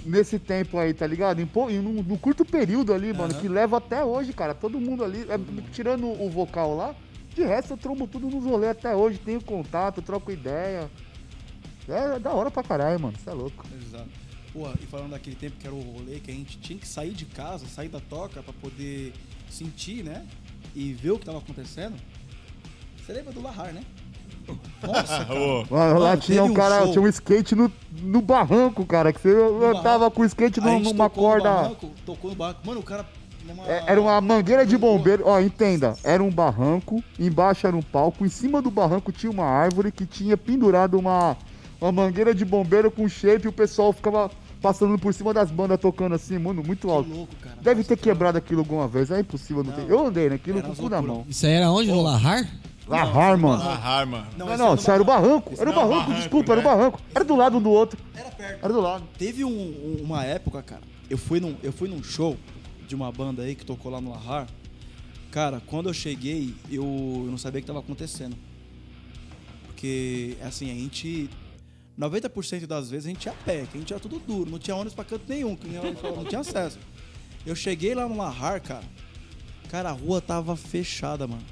nesse 0.06 0.40
tempo 0.40 0.78
aí, 0.78 0.94
tá 0.94 1.06
ligado? 1.06 1.40
Em, 1.40 1.44
em 1.44 1.80
um, 1.80 2.04
num 2.04 2.18
curto 2.18 2.44
período 2.44 2.94
ali, 2.94 3.14
mano, 3.14 3.34
Aham. 3.34 3.42
que 3.42 3.48
leva 3.48 3.78
até 3.78 4.04
hoje, 4.04 4.34
cara. 4.34 4.54
Todo 4.54 4.80
mundo 4.80 5.04
ali, 5.04 5.22
é, 5.30 5.38
tirando 5.72 6.08
o 6.08 6.30
vocal 6.30 6.76
lá, 6.76 6.96
de 7.36 7.44
resto 7.44 7.74
eu 7.74 7.78
trombo 7.78 8.08
tudo 8.08 8.30
nos 8.30 8.44
rolês 8.44 8.72
até 8.72 8.96
hoje. 8.96 9.20
Tenho 9.20 9.42
contato, 9.44 10.02
troco 10.02 10.32
ideia. 10.32 10.90
É 11.88 12.20
da 12.20 12.32
hora 12.32 12.50
pra 12.50 12.64
caralho, 12.64 13.00
mano. 13.00 13.18
Você 13.18 13.30
é 13.30 13.34
louco. 13.34 13.66
Exato. 13.82 14.10
Pô, 14.54 14.70
e 14.82 14.86
falando 14.86 15.12
daquele 15.12 15.36
tempo 15.36 15.58
que 15.58 15.66
era 15.66 15.76
o 15.76 15.82
rolê, 15.82 16.20
que 16.20 16.30
a 16.30 16.34
gente 16.34 16.60
tinha 16.60 16.78
que 16.78 16.88
sair 16.88 17.12
de 17.12 17.26
casa, 17.26 17.66
sair 17.68 17.90
da 17.90 18.00
toca 18.00 18.42
pra 18.44 18.54
poder 18.54 19.12
sentir, 19.50 20.04
né? 20.04 20.26
E 20.76 20.94
ver 20.94 21.12
o 21.12 21.20
que 21.20 21.26
tava 21.26 21.40
acontecendo. 21.40 21.96
Você 22.98 23.14
lembra 23.14 23.34
do 23.34 23.42
Lahar, 23.42 23.74
né? 23.74 23.84
Nossa, 24.82 25.26
cara. 25.26 25.40
Mano, 25.70 26.00
lá 26.00 26.18
tinha 26.18 26.44
um 26.44 26.48
um 26.48 26.54
cara, 26.54 26.80
show. 26.84 26.92
tinha 26.92 27.02
um 27.02 27.08
skate 27.08 27.56
no, 27.56 27.72
no 28.02 28.22
barranco, 28.22 28.86
cara, 28.86 29.12
que 29.14 29.20
você 29.22 29.30
andava 29.30 29.82
barranco. 30.00 30.12
com 30.12 30.22
o 30.22 30.26
skate 30.26 30.60
no- 30.60 30.80
numa 30.80 31.10
tocou 31.10 31.24
no 31.24 31.30
corda. 31.30 31.50
barranco, 31.50 31.92
tocou 32.06 32.30
no 32.32 32.36
barranco. 32.36 32.60
Mano, 32.66 32.80
o 32.80 32.84
cara. 32.84 33.06
numa- 33.48 33.66
É, 33.68 33.84
Era 33.88 34.02
uma 34.02 34.20
mangueira 34.22 34.66
de 34.66 34.78
bombeiro, 34.78 35.24
ó, 35.26 35.40
entenda, 35.40 35.96
era 36.04 36.22
um 36.24 36.30
barranco, 36.32 37.04
embaixo 37.20 37.68
era 37.68 37.76
um 37.76 37.82
palco, 37.82 38.26
em 38.26 38.30
cima 38.30 38.62
do 38.62 38.70
barranco 38.72 39.12
tinha 39.12 39.32
uma 39.32 39.46
árvore 39.46 39.92
que 39.92 40.06
tinha 40.06 40.38
pendurado 40.38 40.98
uma, 40.98 41.36
uma 41.82 41.92
mangueira 41.92 42.34
de 42.34 42.46
bombeiro 42.46 42.90
com 42.92 43.08
shape 43.08 43.46
e 43.46 43.50
o 43.50 43.54
pessoal 43.54 43.92
ficava 43.94 44.30
passando 44.62 44.98
por 44.98 45.14
cima 45.14 45.34
das 45.34 45.52
bandas 45.52 45.78
tocando 45.78 46.16
assim, 46.16 46.40
mano, 46.40 46.64
muito 46.66 46.88
Que 46.88 46.94
alto. 46.94 47.10
louco, 47.10 47.36
cara. 47.42 47.58
Deve 47.62 47.80
Nossa, 47.82 47.90
ter 47.90 47.98
que 47.98 48.04
quebrado 48.04 48.38
aquilo 48.38 48.62
alguma 48.62 48.88
vez, 48.88 49.12
é 49.12 49.20
impossível 49.20 49.62
não, 49.62 49.72
Não. 49.76 49.78
ter. 49.86 49.92
Eu 49.92 50.08
andei 50.08 50.30
naquilo 50.30 50.60
Era 50.60 50.68
com 50.68 50.74
o 50.74 50.76
cu 50.78 50.90
na 50.90 51.02
mão. 51.02 51.26
Isso 51.28 51.46
aí 51.46 51.52
era 51.52 51.70
onde? 51.70 51.92
No 51.92 52.02
Lahar? 52.02 52.48
Lahar, 52.88 53.38
mano. 53.38 53.64
a 53.64 53.76
arma. 53.78 54.28
Não, 54.38 54.58
não, 54.58 54.76
isso 54.76 54.92
era 54.92 55.02
o 55.02 55.06
barranco. 55.06 55.54
Era 55.58 55.70
o 55.70 55.74
Não, 55.74 55.82
barranco, 55.82 56.00
barranco, 56.02 56.20
desculpa, 56.20 56.52
era 56.52 56.62
o 56.62 56.64
né? 56.64 56.70
barranco. 56.70 57.02
Era 57.16 57.24
do 57.24 57.36
lado 57.36 57.58
um 57.58 57.62
do 57.62 57.70
outro. 57.72 57.98
Era 58.14 58.30
perto. 58.32 58.64
Era 58.66 58.74
do 58.74 58.82
lado. 58.82 59.04
Teve 59.18 59.46
um- 59.46 59.50
um- 59.50 59.98
uma 60.04 60.24
época, 60.26 60.62
cara, 60.62 60.82
eu 61.10 61.18
fui, 61.18 61.40
num, 61.40 61.56
eu 61.64 61.72
fui 61.72 61.88
num 61.88 62.04
show 62.04 62.38
de 62.88 62.94
uma 62.96 63.12
banda 63.12 63.44
aí 63.44 63.56
que 63.56 63.66
tocou 63.66 63.90
lá 63.92 64.02
no 64.02 64.12
Lahar. 64.12 64.48
Cara, 65.32 65.62
quando 65.66 65.90
eu 65.90 65.94
cheguei, 65.94 66.54
eu, 66.70 66.84
eu 66.84 67.28
não 67.32 67.38
sabia 67.38 67.60
o 67.60 67.62
que 67.62 67.68
tava 67.68 67.80
acontecendo. 67.80 68.36
Porque, 69.68 70.38
assim, 70.42 70.70
a 70.72 70.74
gente. 70.76 71.30
90% 71.98 72.66
das 72.66 72.90
vezes 72.90 73.06
a 73.06 73.10
gente 73.10 73.26
ia 73.26 73.32
a 73.32 73.36
pé, 73.36 73.66
que 73.72 73.78
a 73.78 73.80
gente 73.80 73.94
era 73.94 74.00
tudo 74.00 74.18
duro, 74.20 74.50
não 74.50 74.58
tinha 74.58 74.76
ônibus 74.76 74.96
pra 74.96 75.04
canto 75.04 75.26
nenhum, 75.30 75.56
que 75.56 75.68
nem 75.68 75.78
ela 75.78 75.96
falou, 75.96 76.18
não 76.18 76.26
tinha 76.26 76.42
acesso. 76.42 76.80
Eu 77.46 77.56
cheguei 77.56 77.94
lá 77.94 78.08
no 78.10 78.18
Lahar, 78.18 78.60
cara. 78.62 78.84
Cara, 79.70 79.90
a 79.90 79.92
rua 79.92 80.20
tava 80.20 80.56
fechada, 80.56 81.28
mano. 81.28 81.44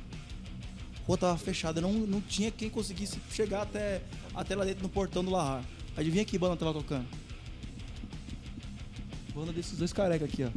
A 1.12 1.14
rua 1.14 1.18
tava 1.18 1.38
fechada, 1.38 1.82
não, 1.82 1.92
não 1.92 2.22
tinha 2.22 2.50
quem 2.50 2.70
conseguisse 2.70 3.20
chegar 3.34 3.64
até, 3.64 4.02
até 4.34 4.56
lá 4.56 4.64
dentro 4.64 4.82
no 4.84 4.88
portão 4.88 5.22
do 5.22 5.30
Lahar. 5.30 5.62
Adivinha 5.98 6.24
que 6.24 6.38
banda 6.38 6.56
tava 6.56 6.74
tocando? 6.74 7.06
Banda 9.36 9.52
desses 9.52 9.78
dois 9.78 9.92
careca 9.92 10.24
aqui, 10.24 10.46
ó. 10.46 10.50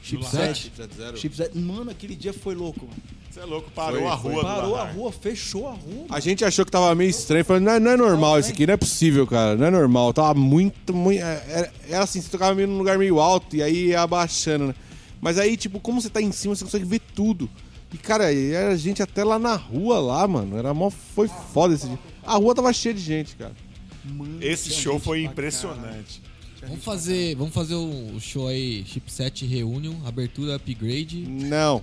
Chipset. 0.00 0.70
Chipset. 1.16 1.58
Mano, 1.58 1.90
aquele 1.90 2.14
dia 2.14 2.32
foi 2.32 2.54
louco, 2.54 2.86
mano. 2.86 3.02
Você 3.28 3.40
é 3.40 3.44
louco, 3.44 3.68
parou 3.72 4.00
Foi, 4.00 4.08
a 4.08 4.14
rua 4.14 4.42
Parou 4.42 4.76
a 4.76 4.84
rua, 4.84 5.12
fechou 5.12 5.68
a 5.68 5.72
rua. 5.72 6.06
A 6.08 6.20
gente 6.20 6.44
achou 6.44 6.64
que 6.64 6.70
tava 6.70 6.94
meio 6.94 7.10
estranho, 7.10 7.44
falando, 7.44 7.64
não, 7.64 7.80
não 7.80 7.90
é 7.90 7.96
normal 7.96 8.32
Não, 8.34 8.40
isso 8.40 8.52
aqui, 8.52 8.66
não 8.68 8.74
é 8.74 8.76
possível, 8.76 9.26
cara, 9.26 9.56
não 9.56 9.66
é 9.66 9.70
normal. 9.70 10.12
Tava 10.12 10.34
muito, 10.34 10.94
muito. 10.94 11.20
Era, 11.20 11.72
era 11.88 12.02
assim, 12.04 12.20
você 12.20 12.28
tocava 12.28 12.54
meio 12.54 12.68
num 12.68 12.78
lugar 12.78 12.96
meio 12.96 13.18
alto 13.18 13.56
e 13.56 13.62
aí 13.62 13.88
ia 13.88 14.02
abaixando, 14.02 14.68
né? 14.68 14.74
Mas 15.20 15.36
aí, 15.36 15.56
tipo, 15.56 15.80
como 15.80 16.00
você 16.00 16.08
tá 16.08 16.22
em 16.22 16.30
cima, 16.30 16.54
você 16.54 16.64
consegue 16.64 16.84
ver 16.84 17.00
tudo. 17.14 17.50
E, 17.92 17.98
cara, 17.98 18.32
e 18.32 18.52
era 18.52 18.76
gente 18.76 19.02
até 19.02 19.24
lá 19.24 19.38
na 19.38 19.54
rua 19.54 19.98
lá, 19.98 20.26
mano. 20.26 20.56
Era 20.56 20.72
mó. 20.72 20.90
Foi 20.90 21.28
foda 21.28 21.74
esse 21.74 21.86
dia. 21.88 21.98
A 22.22 22.36
rua 22.36 22.54
tava 22.54 22.72
cheia 22.72 22.94
de 22.94 23.00
gente, 23.00 23.36
cara. 23.36 23.52
Mano, 24.04 24.38
Esse 24.42 24.70
show 24.72 24.98
foi 24.98 25.24
impressionante. 25.24 26.22
Vamos 26.62 26.84
fazer, 26.84 27.34
vamos 27.36 27.54
fazer 27.54 27.74
o 27.74 28.20
show 28.20 28.46
aí, 28.46 28.84
Chipset 28.86 29.46
Reunion, 29.46 29.94
abertura 30.04 30.56
upgrade. 30.56 31.26
Não. 31.26 31.82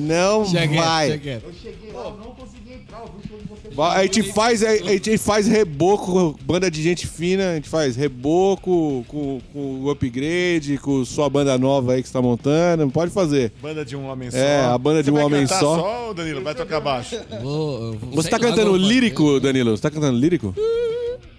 Não 0.00 0.44
vai. 0.44 1.12
Eu 1.12 1.52
cheguei 1.52 1.92
lá, 1.92 2.04
eu 2.04 2.16
não 2.16 2.34
consegui 2.34 2.72
entrar, 2.74 3.00
eu 3.00 3.06
vi 3.06 3.24
o 3.24 3.28
show 3.28 3.38
de 3.38 3.44
vocês. 3.48 3.74
Va- 3.74 3.94
A 3.94 4.02
gente 4.02 4.22
faz, 4.32 4.62
a 4.62 4.76
gente 4.76 5.18
faz 5.18 5.46
reboco, 5.46 6.38
banda 6.42 6.70
de 6.70 6.82
gente 6.82 7.06
fina, 7.06 7.52
a 7.52 7.54
gente 7.54 7.68
faz 7.68 7.96
reboco 7.96 9.04
com, 9.08 9.40
com 9.52 9.82
o 9.82 9.90
upgrade, 9.90 10.78
com 10.78 11.04
sua 11.04 11.28
banda 11.30 11.56
nova 11.56 11.92
aí 11.94 12.02
que 12.02 12.08
você 12.08 12.12
tá 12.12 12.22
montando, 12.22 12.90
pode 12.90 13.10
fazer. 13.12 13.52
Banda 13.62 13.84
de 13.84 13.94
um 13.96 14.06
homem 14.08 14.30
só. 14.30 14.36
É, 14.36 14.64
a 14.64 14.76
banda 14.78 15.02
de 15.02 15.06
Você 15.06 15.10
um 15.10 15.14
vai 15.14 15.24
homem 15.24 15.42
cantar 15.42 15.60
só. 15.60 15.76
só 15.78 16.06
ou, 16.08 16.14
Danilo? 16.14 16.42
Vai 16.42 16.54
tocar 16.54 16.80
baixo? 16.80 17.16
Vou- 17.42 17.92
vou- 17.94 18.10
Você 18.16 18.28
tá 18.28 18.38
cantando 18.38 18.76
lírico, 18.76 19.38
Danilo? 19.40 19.76
Você 19.76 19.82
tá 19.82 19.90
cantando 19.90 20.18
lírico? 20.18 20.54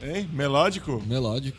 Hein? 0.02 0.30
Melódico? 0.34 1.04
Melódico. 1.06 1.58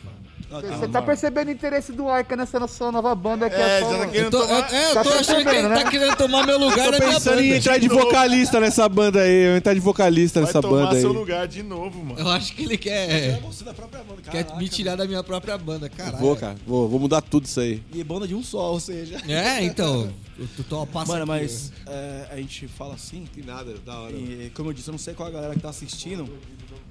Você 0.59 0.87
tá 0.87 1.01
percebendo 1.01 1.47
o 1.47 1.51
interesse 1.51 1.91
do 1.93 2.09
Arca 2.09 2.35
nessa 2.35 2.67
sua 2.67 2.91
nova 2.91 3.15
banda 3.15 3.45
aqui? 3.45 3.55
É, 3.55 3.79
só, 3.79 3.91
já 3.91 3.97
tá 3.99 4.07
querendo 4.07 4.25
Eu 4.25 4.29
tô, 4.31 4.37
eu, 4.39 4.47
tomar... 4.47 4.73
é, 4.73 4.89
eu 4.89 4.93
Tá 4.93 5.03
tô 5.03 5.09
achando 5.09 5.43
que 5.43 5.49
ele 5.55 5.61
tá 5.63 5.69
né? 5.69 5.83
querendo 5.89 6.15
tomar 6.17 6.45
meu 6.45 6.59
lugar 6.59 6.91
na 6.91 6.97
minha 6.99 7.11
pensando 7.13 7.39
em 7.39 7.43
banda. 7.47 7.57
entrar 7.57 7.77
de 7.77 7.87
vocalista 7.87 8.59
nessa 8.59 8.89
banda 8.89 9.21
aí, 9.21 9.45
eu 9.45 9.55
entrar 9.57 9.73
de 9.73 9.79
vocalista 9.79 10.39
Vai 10.41 10.47
nessa 10.47 10.61
tomar 10.61 10.83
banda 10.83 10.95
aí. 10.95 11.01
seu 11.01 11.13
lugar 11.13 11.47
de 11.47 11.63
novo, 11.63 12.03
mano. 12.03 12.19
Eu 12.19 12.29
acho 12.29 12.53
que 12.53 12.63
ele 12.63 12.73
É 12.73 12.77
quer, 12.77 13.39
você 13.41 13.63
da 13.63 13.73
própria 13.73 14.03
banda, 14.03 14.21
quer 14.29 14.57
me 14.57 14.67
tirar 14.67 14.95
da 14.95 15.05
minha 15.05 15.23
própria 15.23 15.57
banda, 15.57 15.87
caralho. 15.89 16.17
Vou, 16.17 16.35
cara, 16.35 16.55
vou, 16.67 16.89
vou 16.89 16.99
mudar 16.99 17.21
tudo 17.21 17.45
isso 17.45 17.59
aí. 17.59 17.81
E 17.93 18.03
banda 18.03 18.27
de 18.27 18.35
um 18.35 18.43
só, 18.43 18.71
ou 18.71 18.79
seja. 18.79 19.17
É, 19.27 19.63
então, 19.63 20.09
tô, 20.47 20.63
tô 20.63 20.87
passa 20.87 21.13
Mano, 21.13 21.31
aqui, 21.31 21.43
mas 21.43 21.71
é, 21.87 22.27
a 22.31 22.35
gente 22.37 22.67
fala 22.67 22.95
assim, 22.95 23.25
Que 23.33 23.41
nada, 23.41 23.75
da 23.85 23.99
hora. 23.99 24.13
E, 24.13 24.51
como 24.55 24.69
eu 24.69 24.73
disse, 24.73 24.89
eu 24.89 24.93
não 24.93 24.99
sei 24.99 25.13
qual 25.13 25.29
a 25.29 25.31
galera 25.31 25.53
que 25.53 25.59
tá 25.61 25.69
assistindo, 25.69 26.27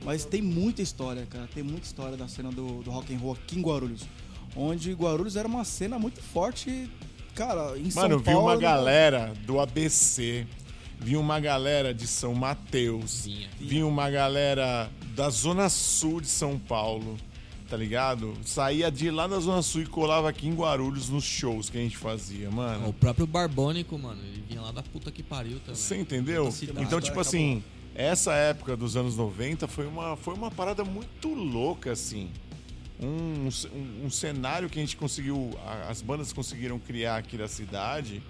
mas 0.04 0.24
tem 0.24 0.40
muita 0.42 0.82
história, 0.82 1.26
cara. 1.26 1.48
Tem 1.52 1.62
muita 1.62 1.86
história 1.86 2.16
da 2.16 2.28
cena 2.28 2.50
do, 2.50 2.82
do 2.82 2.90
rock 2.90 3.14
and 3.14 3.18
roll 3.18 3.32
aqui 3.32 3.58
em 3.58 3.62
Guarulhos. 3.62 4.02
onde 4.56 4.92
Guarulhos 4.92 5.36
era 5.36 5.46
uma 5.46 5.64
cena 5.64 5.98
muito 5.98 6.20
forte, 6.22 6.90
cara, 7.34 7.78
em 7.78 7.90
São 7.90 8.02
Mano, 8.02 8.18
vi 8.18 8.24
Paulo. 8.24 8.40
uma 8.42 8.54
né? 8.56 8.60
galera 8.62 9.32
do 9.46 9.60
ABC, 9.60 10.46
vi 10.98 11.16
uma 11.16 11.38
galera 11.40 11.94
de 11.94 12.06
São 12.06 12.34
Mateus, 12.34 13.24
Vinha. 13.24 13.48
vi 13.58 13.82
uma 13.82 14.10
galera 14.10 14.90
da 15.14 15.30
Zona 15.30 15.68
Sul 15.68 16.20
de 16.20 16.28
São 16.28 16.58
Paulo, 16.58 17.16
tá 17.70 17.76
ligado? 17.76 18.36
Saía 18.44 18.90
de 18.90 19.12
lá 19.12 19.28
da 19.28 19.38
Zona 19.38 19.62
Sul 19.62 19.82
e 19.82 19.86
colava 19.86 20.28
aqui 20.28 20.48
em 20.48 20.54
Guarulhos 20.54 21.08
nos 21.08 21.22
shows 21.22 21.70
que 21.70 21.78
a 21.78 21.80
gente 21.80 21.96
fazia, 21.96 22.50
O 22.50 22.52
mano. 22.52 22.92
próprio 22.92 23.28
Barbônico, 23.28 23.96
mano, 23.96 24.20
ele 24.24 24.42
vinha 24.46 24.60
lá 24.60 24.72
da 24.72 24.82
puta 24.82 25.12
que 25.12 25.22
pariu 25.22 25.60
também. 25.60 25.76
Você 25.76 25.96
entendeu? 25.96 26.52
Então, 26.76 27.00
tipo 27.00 27.20
assim, 27.20 27.62
essa 27.94 28.34
época 28.34 28.76
dos 28.76 28.96
anos 28.96 29.16
90 29.16 29.68
foi 29.68 29.86
uma, 29.86 30.16
foi 30.16 30.34
uma 30.34 30.50
parada 30.50 30.84
muito 30.84 31.28
louca, 31.32 31.92
assim. 31.92 32.28
Um, 33.00 33.48
um, 33.72 34.06
um 34.06 34.10
cenário 34.10 34.68
que 34.68 34.78
a 34.78 34.82
gente 34.82 34.96
conseguiu, 34.96 35.50
as 35.88 36.02
bandas 36.02 36.32
conseguiram 36.32 36.78
criar 36.78 37.18
aqui 37.18 37.36
da 37.36 37.46
cidade, 37.46 38.20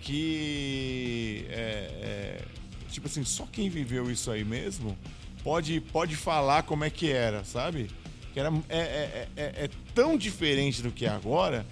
que 0.00 1.46
é, 1.48 2.42
é, 2.42 2.44
tipo 2.90 3.06
assim, 3.06 3.24
só 3.24 3.46
quem 3.46 3.70
viveu 3.70 4.10
isso 4.10 4.30
aí 4.32 4.44
mesmo 4.44 4.98
pode, 5.44 5.80
pode 5.80 6.16
falar 6.16 6.64
como 6.64 6.84
é 6.84 6.90
que 6.90 7.10
era, 7.10 7.44
sabe? 7.44 7.88
Que 8.34 8.40
era, 8.40 8.52
é, 8.68 8.78
é, 8.78 9.28
é, 9.36 9.42
é 9.64 9.70
tão 9.94 10.18
diferente 10.18 10.82
do 10.82 10.90
que 10.90 11.06
é 11.06 11.08
agora 11.08 11.64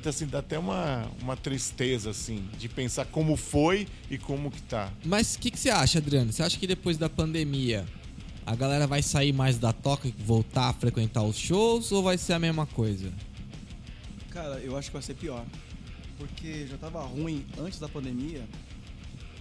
que 0.00 0.08
assim, 0.08 0.26
dá 0.26 0.38
até 0.38 0.58
uma, 0.58 1.06
uma 1.20 1.36
tristeza, 1.36 2.10
assim, 2.10 2.48
de 2.58 2.68
pensar 2.68 3.04
como 3.04 3.36
foi 3.36 3.86
e 4.10 4.16
como 4.16 4.50
que 4.50 4.62
tá. 4.62 4.90
Mas 5.04 5.34
o 5.34 5.38
que, 5.38 5.50
que 5.50 5.58
você 5.58 5.68
acha, 5.68 5.98
Adriano? 5.98 6.32
Você 6.32 6.42
acha 6.42 6.58
que 6.58 6.66
depois 6.66 6.96
da 6.96 7.10
pandemia 7.10 7.84
a 8.46 8.54
galera 8.54 8.86
vai 8.86 9.02
sair 9.02 9.32
mais 9.32 9.58
da 9.58 9.72
toca 9.72 10.08
e 10.08 10.14
voltar 10.16 10.68
a 10.68 10.72
frequentar 10.72 11.22
os 11.22 11.36
shows 11.36 11.92
ou 11.92 12.02
vai 12.02 12.16
ser 12.16 12.32
a 12.32 12.38
mesma 12.38 12.64
coisa? 12.64 13.12
Cara, 14.30 14.58
eu 14.60 14.76
acho 14.76 14.88
que 14.88 14.94
vai 14.94 15.02
ser 15.02 15.14
pior. 15.14 15.44
Porque 16.16 16.66
já 16.66 16.78
tava 16.78 17.02
ruim 17.02 17.44
antes 17.58 17.78
da 17.78 17.88
pandemia. 17.88 18.46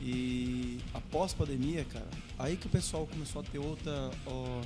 E 0.02 0.80
após 0.94 1.32
pandemia, 1.34 1.86
cara, 1.86 2.10
aí 2.38 2.58
que 2.58 2.66
o 2.66 2.70
pessoal 2.70 3.06
começou 3.06 3.42
a 3.42 3.46
ter 3.46 3.60
outra, 3.60 4.10
ó, 4.26 4.62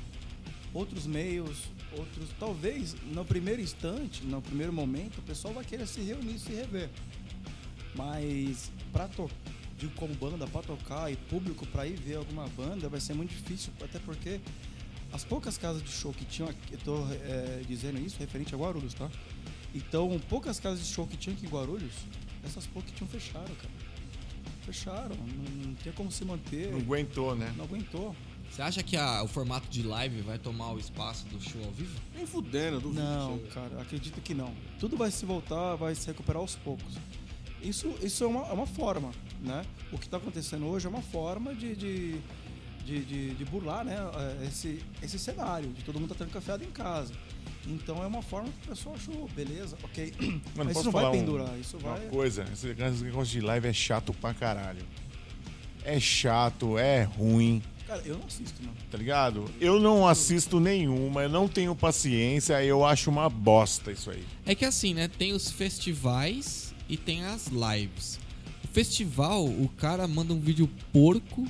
outros 0.76 1.08
meios, 1.08 1.64
outros. 1.98 2.30
Talvez 2.40 2.96
no 3.06 3.24
primeiro 3.26 3.62
instante, 3.62 4.24
no 4.26 4.42
primeiro 4.42 4.74
momento, 4.74 5.18
o 5.20 5.22
pessoal 5.24 5.54
vai 5.54 5.64
querer 5.64 5.88
se 5.88 6.02
reunir, 6.02 6.38
se 6.38 6.52
rever. 6.52 6.90
Mas 7.96 8.72
pra 8.92 9.08
to 9.08 9.30
de 9.78 9.88
como 9.90 10.14
banda 10.16 10.48
pra 10.48 10.62
tocar 10.62 11.12
e 11.12 11.16
público 11.16 11.66
pra 11.68 11.86
ir 11.86 11.98
ver 11.98 12.16
alguma 12.16 12.48
banda 12.50 12.88
vai 12.88 13.00
ser 13.02 13.14
muito 13.14 13.32
difícil, 13.32 13.74
até 13.82 14.00
porque 14.00 14.40
as 15.12 15.24
poucas 15.26 15.58
casas 15.58 15.84
de 15.84 15.90
show 15.90 16.14
que 16.14 16.24
tinham 16.26 16.50
aqui, 16.50 16.74
eu 16.74 16.80
tô 16.80 16.98
é, 17.12 17.62
dizendo 17.68 18.00
isso 18.00 18.18
referente 18.20 18.54
a 18.56 18.58
Guarulhos, 18.58 18.94
tá? 18.94 19.10
Então, 19.74 20.18
poucas 20.30 20.60
casas 20.62 20.80
de 20.80 20.94
show 20.94 21.06
que 21.06 21.18
tinham 21.18 21.36
aqui 21.36 21.46
em 21.46 21.50
Guarulhos, 21.50 21.94
essas 22.46 22.66
poucas 22.68 22.92
que 22.92 22.98
tinham 22.98 23.10
fecharam, 23.10 23.54
cara. 23.56 23.74
Fecharam, 24.66 25.16
não, 25.16 25.68
não 25.68 25.76
tinha 25.76 25.94
como 25.94 26.10
se 26.12 26.24
manter, 26.24 26.72
Não 26.72 26.80
aguentou, 26.80 27.36
né? 27.36 27.54
não 27.58 27.66
aguentou. 27.66 28.16
Você 28.56 28.62
acha 28.62 28.82
que 28.82 28.96
a- 28.96 29.22
o 29.22 29.28
formato 29.28 29.68
de 29.68 29.84
live 29.84 30.22
vai 30.22 30.38
tomar 30.40 30.72
o 30.72 30.80
espaço 30.80 31.26
do 31.26 31.42
show 31.42 31.62
ao 31.66 31.72
vivo? 31.72 32.00
Nem 32.16 32.26
fudendo, 32.26 32.80
duvido. 32.80 33.02
Não, 33.04 33.38
cara, 33.54 33.82
acredito 33.82 34.22
que 34.22 34.34
não. 34.34 34.54
Tudo 34.80 34.96
vai 34.96 35.12
se 35.12 35.26
voltar, 35.26 35.76
vai 35.76 35.94
se 35.94 36.08
recuperar 36.08 36.42
aos 36.42 36.56
poucos. 36.56 36.96
Isso, 37.62 37.94
isso 38.02 38.24
é, 38.24 38.28
uma, 38.28 38.48
é 38.48 38.54
uma 38.54 38.66
forma, 38.66 39.12
né? 39.42 39.66
O 39.92 39.98
que 39.98 40.06
está 40.06 40.16
acontecendo 40.16 40.66
hoje 40.68 40.86
é 40.86 40.90
uma 40.90 41.02
forma 41.02 41.54
de, 41.54 41.76
de, 41.76 42.22
de, 42.86 43.04
de- 43.04 43.34
de 43.36 43.46
burlar 43.46 43.84
né? 43.84 43.98
eh, 43.98 44.46
esse, 44.48 44.82
esse 45.04 45.20
cenário, 45.20 45.70
de 45.74 45.84
todo 45.84 46.00
mundo 46.00 46.14
estar 46.14 46.24
trancafiado 46.24 46.64
em 46.64 46.72
casa. 46.72 47.14
Então 47.68 48.02
é 48.04 48.08
uma 48.08 48.22
forma 48.22 48.48
que 48.48 48.68
o 48.68 48.70
pessoal 48.70 48.96
achou, 48.96 49.28
beleza, 49.36 49.76
ok. 49.84 50.14
Mano, 50.22 50.42
Mas 50.56 50.68
posso 50.68 50.80
isso 50.80 50.84
não 50.86 50.92
vai 50.94 51.06
um- 51.08 51.12
pendurar, 51.12 51.60
isso 51.60 51.76
uma 51.78 51.98
vai. 51.98 52.08
coisa? 52.08 52.44
Esse 52.54 52.70
esse 52.70 53.04
negócio 53.04 53.34
de 53.34 53.42
live 53.42 53.68
é 53.68 53.74
chato 53.74 54.14
pra 54.14 54.34
caralho. 54.34 54.86
É 55.84 56.00
chato, 56.00 56.78
é 56.78 57.04
ruim, 57.04 57.62
Cara, 57.88 58.02
eu 58.06 58.18
não 58.18 58.26
assisto, 58.26 58.62
mano. 58.64 58.76
tá 58.92 58.98
ligado? 58.98 59.46
Eu 59.62 59.80
não 59.80 60.08
assisto 60.08 60.60
nenhuma, 60.60 61.22
eu 61.24 61.30
não 61.30 61.48
tenho 61.48 61.76
paciência, 61.76 62.64
eu 62.64 62.84
acho 62.86 63.10
uma 63.12 63.30
bosta 63.30 63.92
isso 63.92 64.10
aí. 64.10 64.24
É 64.46 64.56
que 64.56 64.66
assim, 64.66 64.94
né? 64.94 65.08
Tem 65.08 65.34
os 65.34 65.52
festivais 65.52 66.74
e 66.90 66.98
tem 66.98 67.24
as 67.26 67.48
lives. 67.48 68.20
O 68.64 68.68
festival, 68.74 69.46
o 69.46 69.70
cara 69.78 70.08
manda 70.08 70.34
um 70.34 70.40
vídeo 70.40 70.68
porco, 70.92 71.48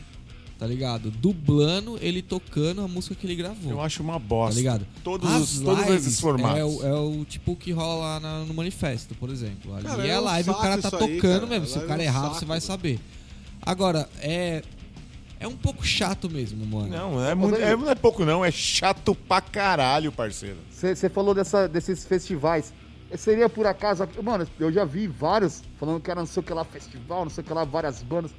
tá 0.60 0.68
ligado? 0.68 1.10
Dublando 1.10 1.98
ele 2.02 2.22
tocando 2.22 2.82
a 2.82 2.88
música 2.88 3.16
que 3.16 3.26
ele 3.26 3.36
gravou. 3.36 3.72
Eu 3.72 3.82
acho 3.82 4.04
uma 4.04 4.20
bosta. 4.20 4.56
Tá 4.56 4.58
ligado? 4.58 4.88
Todos, 5.04 5.30
As 5.32 5.42
os, 5.54 5.60
todos 5.62 5.86
lives 5.86 6.06
esses 6.06 6.20
formatos. 6.20 6.60
É 6.60 6.66
o, 6.66 6.86
é 6.86 6.94
o 6.94 7.26
tipo 7.26 7.56
que 7.56 7.72
rola 7.72 7.96
lá 8.02 8.20
na- 8.20 8.40
no 8.46 8.54
manifesto, 8.54 9.16
por 9.16 9.30
exemplo. 9.30 9.74
Ali 9.74 9.86
Cara, 9.86 10.06
é 10.06 10.10
é 10.10 10.16
a 10.16 10.20
live, 10.20 10.50
o 10.50 10.54
cara 10.56 10.78
tá 10.82 10.88
isso 10.90 10.96
aí, 10.98 11.16
tocando 11.16 11.34
cara. 11.42 11.48
mesmo. 11.48 11.68
Se 11.68 11.78
o 11.80 11.88
cara 11.88 12.04
é 12.04 12.06
um 12.06 12.10
errar, 12.10 12.22
saco, 12.24 12.36
você 12.40 12.46
vai 12.46 12.60
saber. 12.62 13.00
Agora, 13.62 14.08
é. 14.20 14.62
É 15.46 15.48
um 15.48 15.56
pouco 15.56 15.86
chato 15.86 16.28
mesmo, 16.28 16.66
mano. 16.66 16.88
Não, 16.90 17.24
é, 17.24 17.36
muito, 17.36 17.56
é, 17.56 17.76
não 17.76 17.88
é 17.88 17.94
pouco 17.94 18.26
não, 18.26 18.44
é 18.44 18.50
chato 18.50 19.14
pra 19.14 19.40
caralho, 19.40 20.12
parceiro. 20.12 20.58
Você 20.72 21.08
falou 21.08 21.36
dessa, 21.36 21.68
desses 21.68 22.04
festivais. 22.04 22.74
Seria 23.16 23.48
por 23.48 23.68
acaso. 23.68 24.08
Mano, 24.24 24.48
eu 24.60 24.72
já 24.72 24.84
vi 24.84 25.06
vários 25.08 25.62
falando 25.80 26.02
que 26.02 26.10
era 26.10 26.20
não 26.22 26.26
sei 26.26 26.42
o 26.42 26.44
que 26.44 26.52
lá 26.52 26.64
festival, 26.64 27.26
não 27.26 27.30
sei 27.30 27.44
o 27.44 27.48
que 27.48 27.54
lá, 27.54 27.64
várias 27.64 28.02
bandas. 28.02 28.32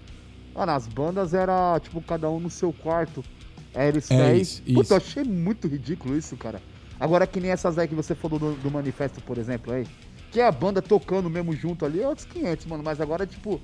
Mano, 0.52 0.72
as 0.72 0.88
bandas 0.88 1.32
era 1.32 1.78
tipo 1.78 2.02
cada 2.02 2.28
um 2.28 2.40
no 2.40 2.50
seu 2.50 2.72
quarto. 2.72 3.24
É, 3.72 3.86
eles 3.86 4.10
É 4.10 4.32
fez. 4.32 4.48
isso, 4.48 4.62
Puta, 4.62 4.80
isso. 4.82 4.92
eu 4.92 4.96
achei 4.96 5.22
muito 5.22 5.68
ridículo 5.68 6.16
isso, 6.18 6.36
cara. 6.36 6.60
Agora 6.98 7.24
que 7.24 7.38
nem 7.38 7.52
essas 7.52 7.78
aí 7.78 7.86
que 7.86 7.94
você 7.94 8.16
falou 8.16 8.38
do, 8.40 8.52
do 8.54 8.70
manifesto, 8.70 9.20
por 9.20 9.38
exemplo, 9.38 9.72
aí. 9.72 9.86
Que 10.32 10.40
é 10.40 10.46
a 10.46 10.50
banda 10.50 10.82
tocando 10.82 11.30
mesmo 11.30 11.54
junto 11.54 11.84
ali, 11.86 12.02
é 12.02 12.08
outros 12.08 12.26
500, 12.26 12.66
mano. 12.66 12.82
Mas 12.82 13.00
agora, 13.00 13.24
tipo, 13.26 13.60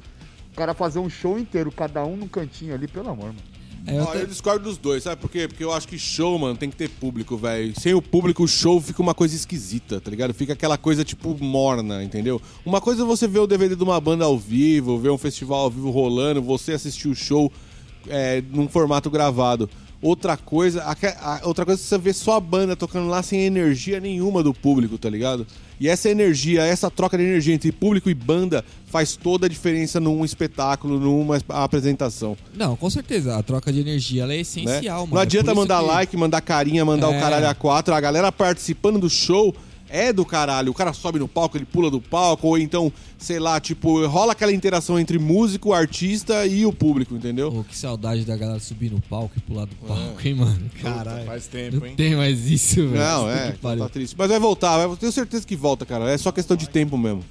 o 0.53 0.55
cara 0.57 0.75
fazer 0.75 0.99
um 0.99 1.09
show 1.09 1.39
inteiro, 1.39 1.73
cada 1.73 2.05
um 2.05 2.17
num 2.17 2.29
cantinho 2.29 2.75
ali, 2.75 2.87
pelo 2.87 3.09
amor, 3.11 3.27
mano. 3.27 3.39
É, 3.85 3.99
eu 3.99 4.07
te- 4.07 4.19
eu 4.19 4.27
discordo 4.29 4.65
dos 4.65 4.79
dois, 4.79 5.03
sabe 5.03 5.21
por 5.21 5.29
quê? 5.29 5.49
Porque 5.49 5.65
eu 5.65 5.73
acho 5.73 5.89
que 5.89 5.99
show, 5.99 6.39
mano, 6.39 6.57
tem 6.57 6.71
que 6.71 6.77
ter 6.77 6.89
público, 6.89 7.37
velho. 7.37 7.73
Sem 7.81 7.93
o 7.95 8.01
público, 8.01 8.45
o 8.45 8.47
show 8.49 8.81
fica 8.81 9.03
uma 9.03 9.13
coisa 9.13 9.35
esquisita, 9.35 10.01
tá 10.01 10.09
ligado? 10.09 10.33
Fica 10.33 10.53
aquela 10.53 10.79
coisa, 10.79 11.05
tipo, 11.05 11.37
morna, 11.43 12.05
entendeu? 12.05 12.41
Uma 12.65 12.81
coisa 12.81 13.03
é 13.03 13.05
você 13.05 13.27
ver 13.27 13.41
o 13.41 13.47
DVD 13.47 13.75
de 13.75 13.83
uma 13.83 14.01
banda 14.01 14.25
ao 14.25 14.39
vivo, 14.39 14.99
ver 15.01 15.11
um 15.11 15.19
festival 15.19 15.63
ao 15.65 15.71
vivo 15.71 15.91
rolando, 15.91 16.41
você 16.41 16.73
assistir 16.75 17.09
o 17.09 17.15
show 17.15 17.51
é, 18.07 18.41
num 18.53 18.69
formato 18.69 19.11
gravado. 19.11 19.69
Outra 20.03 20.37
coisa, 20.37 20.83
aque- 20.83 21.07
a- 21.07 21.41
outra 21.45 21.65
coisa 21.65 21.81
é 21.81 21.85
você 21.85 21.97
ver 21.97 22.13
só 22.13 22.35
a 22.35 22.41
banda 22.41 22.75
tocando 22.75 23.09
lá 23.09 23.23
sem 23.23 23.41
energia 23.43 24.01
nenhuma 24.01 24.43
do 24.43 24.53
público, 24.53 24.99
tá 24.99 25.09
ligado? 25.09 25.47
E 25.81 25.89
essa 25.89 26.11
energia, 26.11 26.63
essa 26.65 26.91
troca 26.91 27.17
de 27.17 27.23
energia 27.23 27.55
entre 27.55 27.71
público 27.71 28.11
e 28.11 28.15
banda 28.15 28.65
faz 28.87 29.15
toda 29.17 29.47
a 29.47 29.49
diferença 29.49 30.01
num 30.01 30.25
espetáculo, 30.25 30.99
numa 30.99 31.37
es- 31.37 31.45
apresentação. 31.49 32.37
Não, 32.55 32.75
com 32.77 32.91
certeza. 32.91 33.37
A 33.37 33.43
troca 33.45 33.73
de 33.73 33.81
energia 33.81 34.25
é 34.25 34.27
né? 34.27 34.37
essencial, 34.39 35.01
mano. 35.03 35.15
Não 35.15 35.21
É 35.21 35.23
adianta 35.23 35.53
isso 35.53 35.61
mandar 35.61 35.81
que- 35.81 35.87
like, 35.87 36.17
mandar 36.17 36.41
carinha, 36.41 36.85
mandar 36.85 37.13
É. 37.13 37.17
o 37.17 37.21
caralho 37.21 37.49
a 37.49 37.55
quatro. 37.55 37.95
A 37.95 38.01
galera 38.01 38.31
participando 38.33 38.99
do 38.99 39.09
show 39.09 39.55
é 39.93 40.13
do 40.13 40.25
caralho. 40.25 40.73
O 40.73 40.75
cara 40.75 40.93
sobe 40.93 41.19
no 41.19 41.29
palco, 41.29 41.57
ele 41.57 41.65
pula 41.65 41.91
do 41.91 42.01
palco, 42.01 42.49
ou 42.49 42.59
então, 42.59 42.93
sei 43.19 43.39
lá, 43.39 43.61
tipo, 43.61 44.05
rola 44.07 44.33
aquela 44.33 44.53
interação 44.53 44.99
entre 44.99 45.19
músico, 45.19 45.73
artista 45.73 46.47
e 46.47 46.65
o 46.67 46.73
público, 46.73 47.15
entendeu? 47.15 47.53
Pô, 47.53 47.63
que 47.65 47.77
saudade 47.77 48.25
da 48.25 48.37
galera 48.37 48.59
subir 48.59 48.91
no 48.91 49.01
palco 49.03 49.35
e 49.37 49.41
pular 49.41 49.67
do 49.67 49.77
palco, 49.77 50.21
hein, 50.27 50.35
mano? 50.35 50.71
Caralho. 50.81 51.27
Faz 51.27 51.47
tempo, 51.47 51.77
Não 51.81 51.87
hein? 51.87 51.95
tem 51.95 52.17
mais 52.17 52.51
isso, 52.51 52.89
velho. 52.89 52.95
Não, 53.05 53.31
é, 53.31 53.53
tá 53.53 53.89
triste. 53.89 54.17
Mas 54.19 54.29
vai 54.31 54.41
voltar, 54.41 54.81
eu 54.83 54.97
tenho 54.97 55.13
certeza 55.13 55.47
que 55.47 55.55
volta, 55.55 55.85
cara. 55.87 56.11
É 56.11 56.17
só 56.19 56.33
questão 56.33 56.57
de 56.57 56.69
tempo 56.69 56.97
mesmo. 56.97 57.25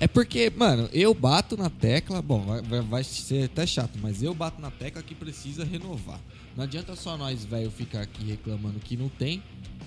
É 0.00 0.08
porque, 0.08 0.50
mano, 0.56 0.88
eu 0.92 1.14
bato 1.14 1.56
na 1.56 1.70
tecla, 1.70 2.20
bom, 2.20 2.40
vai, 2.40 2.60
vai- 2.62 2.80
vai 2.80 3.04
ser 3.04 3.44
até 3.44 3.64
chato, 3.64 3.96
mas 4.02 4.20
eu 4.20 4.34
bato 4.34 4.60
na 4.60 4.68
tecla 4.68 5.00
que 5.00 5.14
precisa 5.14 5.64
renovar. 5.64 6.18
Não 6.56 6.64
adianta 6.64 6.96
só 6.96 7.16
nós, 7.16 7.44
velho, 7.44 7.70
ficar 7.70 8.00
aqui 8.00 8.24
reclamando 8.28 8.80
que 8.80 8.96
não 8.96 9.08
tem 9.08 9.40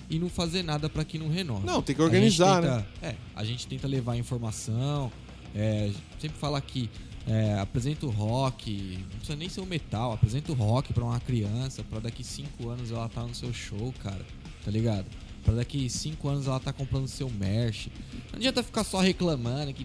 e 0.08 0.18
não 0.18 0.28
fazer 0.28 0.62
nada 0.62 0.88
pra 0.88 1.04
que 1.04 1.18
não 1.18 1.28
renove. 1.28 1.66
Não, 1.66 1.82
tem 1.82 1.94
que 1.94 2.02
organizar, 2.02 2.60
tenta- 2.62 2.86
É, 3.02 3.14
a 3.34 3.44
gente 3.44 3.66
tenta 3.66 3.86
levar 3.88 4.16
informação, 4.16 5.10
é, 5.54 5.90
sempre 6.20 6.38
fala 6.38 6.60
que 6.60 6.88
é, 7.26 7.58
apresenta 7.58 8.06
o 8.06 8.10
rock, 8.10 8.98
não 9.10 9.18
precisa 9.18 9.36
nem 9.36 9.48
ser 9.48 9.60
o 9.60 9.66
metal, 9.66 10.12
apresenta 10.12 10.52
o 10.52 10.54
rock 10.54 10.92
pra 10.92 11.02
uma 11.04 11.18
criança, 11.18 11.82
pra 11.82 11.98
daqui 11.98 12.22
cinco 12.22 12.68
anos 12.68 12.90
ela 12.92 13.08
tá 13.08 13.22
no 13.22 13.34
seu 13.34 13.52
show, 13.52 13.92
cara, 14.02 14.24
tá 14.64 14.70
ligado? 14.70 15.06
Pra 15.44 15.54
daqui 15.54 15.88
cinco 15.88 16.28
anos 16.28 16.46
ela 16.48 16.58
tá 16.58 16.72
comprando 16.72 17.06
seu 17.06 17.30
merch. 17.30 17.86
Não 18.32 18.36
adianta 18.38 18.62
ficar 18.64 18.82
só 18.82 18.98
reclamando 19.00 19.72
que 19.72 19.84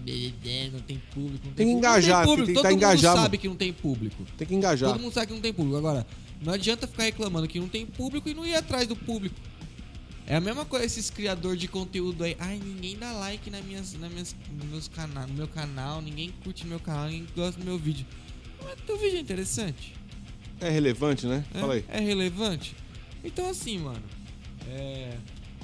não 0.72 0.80
tem 0.80 1.00
público, 1.14 1.46
não 1.46 1.52
tem, 1.52 1.66
Tem 1.66 1.66
que 1.66 1.72
engajar, 1.72 2.26
não 2.26 2.36
tem 2.36 2.36
tem 2.36 2.36
público. 2.36 2.46
que 2.46 2.54
Todo 2.54 2.64
mundo 2.70 2.76
engajar, 2.78 3.12
sabe 3.16 3.22
mano. 3.28 3.38
que 3.38 3.48
não 3.48 3.56
tem 3.56 3.72
público. 3.72 4.24
Tem 4.36 4.46
que 4.48 4.54
engajar. 4.56 4.90
Todo 4.92 5.00
mundo 5.00 5.12
sabe 5.12 5.26
que 5.28 5.32
não 5.34 5.40
tem 5.40 5.52
público. 5.52 5.76
Agora, 5.78 6.04
não 6.44 6.52
adianta 6.52 6.86
ficar 6.88 7.04
reclamando 7.04 7.46
que 7.46 7.60
não 7.60 7.68
tem 7.68 7.86
público 7.86 8.28
e 8.28 8.34
não 8.34 8.44
ir 8.44 8.56
atrás 8.56 8.88
do 8.88 8.96
público. 8.96 9.36
É 10.26 10.36
a 10.36 10.40
mesma 10.40 10.64
coisa 10.64 10.86
esses 10.86 11.10
criadores 11.10 11.58
de 11.60 11.68
conteúdo 11.68 12.24
aí. 12.24 12.36
Ai, 12.38 12.60
ninguém 12.62 12.96
dá 12.96 13.12
like 13.12 13.50
nas 13.50 13.64
minhas, 13.64 13.92
nas 13.94 14.10
minhas, 14.10 14.36
no, 14.50 14.64
meus 14.66 14.88
cana 14.88 15.26
no 15.26 15.34
meu 15.34 15.48
canal, 15.48 16.00
ninguém 16.00 16.32
curte 16.44 16.66
meu 16.66 16.78
canal, 16.78 17.06
ninguém 17.06 17.26
gosta 17.34 17.60
do 17.60 17.64
meu 17.64 17.78
vídeo. 17.78 18.06
Mas 18.62 18.80
teu 18.86 18.96
vídeo 18.96 19.16
é 19.16 19.20
interessante? 19.20 19.94
É 20.60 20.70
relevante, 20.70 21.26
né? 21.26 21.44
É, 21.52 21.60
Fala 21.60 21.74
aí. 21.74 21.84
é 21.88 22.00
relevante? 22.00 22.76
Então 23.24 23.48
assim, 23.48 23.78
mano. 23.78 24.02
É. 24.68 25.16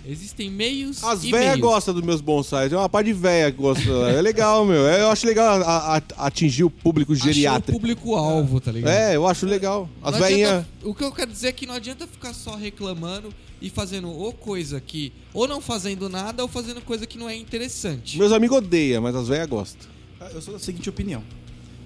Existem 0.06 0.50
meios 0.50 1.02
As 1.04 1.22
e 1.24 1.30
véias 1.30 1.46
meios. 1.54 1.60
gostam 1.60 1.92
dos 1.94 2.02
meus 2.02 2.20
bonsais. 2.20 2.72
É 2.72 2.76
uma 2.76 2.88
parte 2.88 3.06
de 3.08 3.12
véia 3.12 3.50
que 3.52 3.58
gosta. 3.58 3.82
É 4.10 4.22
legal, 4.22 4.64
meu. 4.64 4.82
Eu 4.82 5.10
acho 5.10 5.26
legal 5.26 5.60
a- 5.62 5.96
a- 5.98 6.26
atingir 6.26 6.64
o 6.64 6.70
público 6.70 7.12
Achou 7.12 7.28
o 7.28 7.32
geriátrico. 7.32 7.78
público-alvo, 7.78 8.60
tá 8.60 8.72
ligado? 8.72 8.90
É, 8.92 9.16
eu 9.16 9.26
acho 9.26 9.44
legal. 9.46 9.88
As 10.02 10.12
Não 10.12 10.24
adianta- 10.24 10.26
veinhas. 10.34 10.66
O 10.82 10.94
que 10.94 11.04
eu 11.04 11.12
quero 11.12 11.30
dizer 11.30 11.48
é 11.48 11.52
que 11.52 11.66
não 11.66 11.74
adianta 11.74 12.06
ficar 12.06 12.32
só 12.34 12.54
reclamando 12.56 13.28
e 13.60 13.68
fazendo 13.68 14.08
ou 14.10 14.32
coisa 14.32 14.80
que. 14.80 15.12
Ou 15.34 15.46
não 15.46 15.60
fazendo 15.60 16.08
nada 16.08 16.42
ou 16.42 16.48
fazendo 16.48 16.80
coisa 16.80 17.06
que 17.06 17.18
não 17.18 17.28
é 17.28 17.36
interessante. 17.36 18.16
Meus 18.18 18.32
amigos 18.32 18.56
odeiam, 18.58 19.02
mas 19.02 19.14
as 19.14 19.28
velhas 19.28 19.46
gostam. 19.48 19.88
Ah, 20.20 20.30
Eu 20.32 20.40
sou 20.40 20.54
da 20.54 20.58
seguinte 20.60 20.88
opinião. 20.88 21.22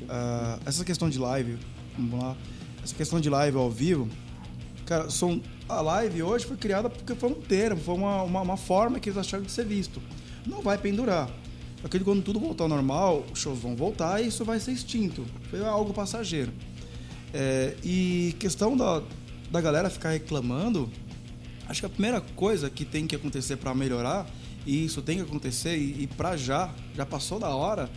Ah, 0.09 0.59
essa 0.65 0.85
questão 0.85 1.09
de 1.11 1.19
live, 1.19 1.57
vamos 1.99 2.21
lá. 2.23 2.37
Essa 2.85 2.95
questão 2.95 3.21
de 3.21 3.29
live 3.31 3.57
ao 3.57 3.71
vivo, 3.71 4.09
cara, 4.87 5.09
são, 5.11 5.41
a 5.73 5.81
live 5.81 6.23
hoje 6.23 6.45
foi 6.45 6.57
criada 6.57 6.89
porque 6.89 7.15
foi 7.15 7.31
um 7.31 7.35
termo, 7.35 7.81
foi 7.81 7.95
uma, 7.95 8.23
uma, 8.23 8.41
uma 8.43 8.57
forma 8.57 9.01
que 9.01 9.09
eles 9.09 9.19
acharam 9.19 9.45
de 9.45 9.51
ser 9.51 9.65
visto. 9.65 10.01
Não 10.47 10.63
vai 10.63 10.79
pendurar. 10.79 11.31
Aquele 11.85 12.05
quando 12.05 12.23
tudo 12.23 12.39
voltar 12.39 12.65
ao 12.65 12.69
normal, 12.69 13.25
os 13.33 13.41
shows 13.41 13.59
vão 13.59 13.75
voltar 13.75 14.23
e 14.23 14.29
isso 14.29 14.45
vai 14.45 14.61
ser 14.61 14.73
extinto. 14.73 15.25
Foi 15.51 15.65
algo 15.65 15.93
passageiro. 15.93 16.53
É, 17.35 17.75
e 17.83 18.37
questão 18.39 18.77
da, 18.77 19.03
da 19.51 19.61
galera 19.61 19.91
ficar 19.91 20.11
reclamando, 20.11 20.89
acho 21.69 21.81
que 21.81 21.87
a 21.87 21.89
primeira 21.89 22.21
coisa 22.21 22.71
que 22.71 22.85
tem 22.85 23.07
que 23.07 23.17
acontecer 23.17 23.57
para 23.57 23.75
melhorar, 23.75 24.27
e 24.65 24.85
isso 24.85 25.03
tem 25.03 25.17
que 25.17 25.23
acontecer, 25.23 25.77
e, 25.77 26.03
e 26.03 26.07
para 26.07 26.37
já, 26.37 26.71
já 26.95 27.05
passou 27.05 27.39
da 27.39 27.49
hora, 27.49 27.91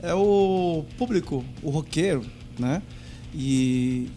é 0.00 0.14
o 0.14 0.84
público, 0.96 1.44
o 1.62 1.70
roqueiro, 1.70 2.24
né? 2.58 2.82
E 3.34 4.08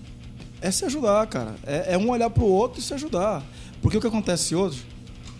é 0.62 0.72
se 0.72 0.86
ajudar, 0.86 1.26
cara. 1.28 1.56
É, 1.66 1.94
é 1.94 1.98
um 1.98 2.10
olhar 2.10 2.30
pro 2.30 2.46
outro 2.46 2.80
e 2.80 2.84
se 2.84 2.94
ajudar. 2.94 3.44
Porque 3.82 3.98
o 3.98 4.02
que 4.02 4.08
acontece 4.08 4.56
hoje 4.56 4.84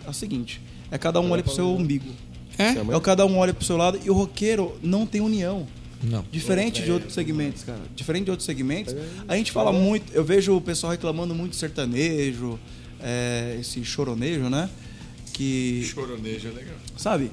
é 0.04 0.10
o 0.10 0.12
seguinte: 0.12 0.60
é 0.90 0.98
cada 0.98 1.20
um 1.20 1.30
olha 1.30 1.42
pro 1.42 1.54
seu 1.54 1.74
umbigo. 1.74 2.10
É? 2.58 2.74
É 2.74 2.96
o 2.96 3.00
cada 3.00 3.24
um 3.24 3.38
olha 3.38 3.54
pro 3.54 3.64
seu 3.64 3.76
lado 3.76 3.98
e 4.04 4.10
o 4.10 4.14
roqueiro 4.14 4.78
não 4.82 5.06
tem 5.06 5.20
união. 5.20 5.66
Não. 6.02 6.24
Diferente 6.32 6.82
de 6.82 6.90
outros 6.90 7.14
segmentos, 7.14 7.62
cara. 7.62 7.80
Diferente 7.94 8.24
de 8.24 8.30
outros 8.32 8.44
segmentos, 8.44 8.94
a 9.28 9.36
gente 9.36 9.52
fala 9.52 9.72
muito. 9.72 10.12
Eu 10.12 10.24
vejo 10.24 10.56
o 10.56 10.60
pessoal 10.60 10.90
reclamando 10.90 11.34
muito 11.34 11.52
de 11.52 11.58
sertanejo, 11.58 12.58
é, 13.00 13.56
esse 13.60 13.84
choronejo, 13.84 14.48
né? 14.50 14.68
Que. 15.32 15.84
Choronejo 15.84 16.48
é 16.48 16.50
legal. 16.50 16.74
Sabe? 16.96 17.30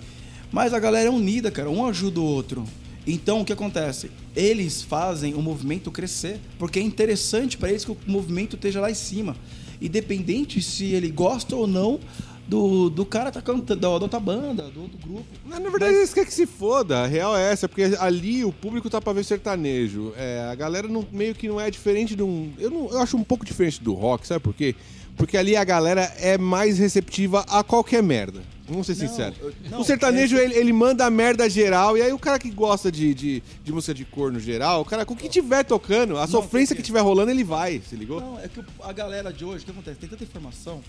Mas 0.52 0.74
a 0.74 0.80
galera 0.80 1.08
é 1.08 1.12
unida, 1.12 1.50
cara. 1.50 1.70
Um 1.70 1.86
ajuda 1.86 2.20
o 2.20 2.24
outro. 2.24 2.64
Então, 3.12 3.42
o 3.42 3.46
que 3.46 3.54
acontece? 3.54 4.12
Eles 4.36 4.82
fazem 4.82 5.34
o 5.34 5.42
movimento 5.42 5.90
crescer, 5.92 6.40
porque 6.58 6.80
é 6.80 6.82
interessante 6.84 7.58
para 7.58 7.70
eles 7.70 7.84
que 7.84 7.92
o 7.92 7.98
movimento 8.06 8.56
esteja 8.56 8.80
lá 8.80 8.92
em 8.92 8.96
cima. 8.96 9.36
Independente 9.82 10.62
se 10.62 10.86
ele 10.86 11.10
gosta 11.10 11.56
ou 11.56 11.66
não 11.66 12.00
do, 12.48 12.90
do 12.90 13.06
cara 13.06 13.32
tá 13.32 13.42
cantando, 13.42 13.80
da 13.80 13.90
outra 13.90 14.20
banda, 14.20 14.64
do 14.70 14.82
outro 14.82 14.98
grupo. 14.98 15.26
Na, 15.46 15.60
na 15.60 15.70
verdade, 15.70 15.96
eles 15.96 16.14
querem 16.14 16.28
que 16.28 16.34
se 16.34 16.46
foda. 16.46 17.00
A 17.00 17.08
real 17.08 17.36
é 17.38 17.52
essa, 17.52 17.68
porque 17.70 17.84
ali 18.00 18.44
o 18.44 18.52
público 18.52 18.90
tá 18.90 19.00
pra 19.00 19.14
ver 19.14 19.24
sertanejo. 19.24 20.14
É, 20.18 20.48
a 20.52 20.56
galera 20.56 20.88
não- 20.88 21.06
meio 21.12 21.34
que 21.36 21.48
não 21.48 21.60
é 21.62 21.70
diferente 21.72 22.16
de 22.16 22.24
um. 22.24 22.52
Eu, 22.60 22.70
não, 22.72 22.90
eu 22.90 23.00
acho 23.00 23.16
um 23.18 23.24
pouco 23.24 23.46
diferente 23.46 23.82
do 23.82 23.94
rock, 23.94 24.28
sabe 24.28 24.40
por 24.42 24.54
quê? 24.54 24.76
Porque 25.16 25.38
ali 25.38 25.56
a 25.56 25.64
galera 25.64 26.02
é 26.18 26.38
mais 26.38 26.78
receptiva 26.80 27.46
a 27.48 27.64
qualquer 27.64 28.02
merda. 28.02 28.42
Vamos 28.70 28.86
ser 28.88 28.96
Não, 28.96 29.08
sinceros. 29.08 29.38
eu- 29.42 29.54
não, 29.72 29.82
o 29.82 29.84
sertanejo, 29.84 30.38
é- 30.38 30.44
ele, 30.46 30.54
ele 30.56 30.72
manda 30.74 31.06
a 31.06 31.10
merda 31.10 31.50
geral, 31.50 31.98
e 31.98 32.02
aí 32.02 32.14
o 32.14 32.20
cara 32.20 32.38
que 32.38 32.50
gosta 32.52 32.92
de, 32.92 33.14
de, 33.14 33.44
de 33.64 33.72
música 33.74 33.94
de 33.94 34.06
cor 34.06 34.32
no 34.32 34.40
geral, 34.40 34.82
o 34.82 34.86
cara 34.86 35.06
com 35.06 35.14
o 35.14 35.18
que 35.18 35.28
tiver 35.28 35.64
tocando, 35.64 36.18
a 36.18 36.28
sofrência 36.28 36.76
que 36.76 36.82
porque- 36.82 36.88
tiver 36.88 37.02
rolando, 37.02 37.32
ele 37.32 37.44
vai, 37.44 37.82
se 37.88 37.96
ligou? 37.96 38.22
Não, 38.22 38.40
é 38.40 38.48
que 38.48 38.62
a 38.84 38.94
galera 38.94 39.34
de 39.34 39.44
hoje, 39.44 39.64
o 39.64 39.66
que 39.66 39.72
acontece? 39.72 40.00
Tem 40.00 40.08
tanta 40.10 40.24
informação, 40.24 40.82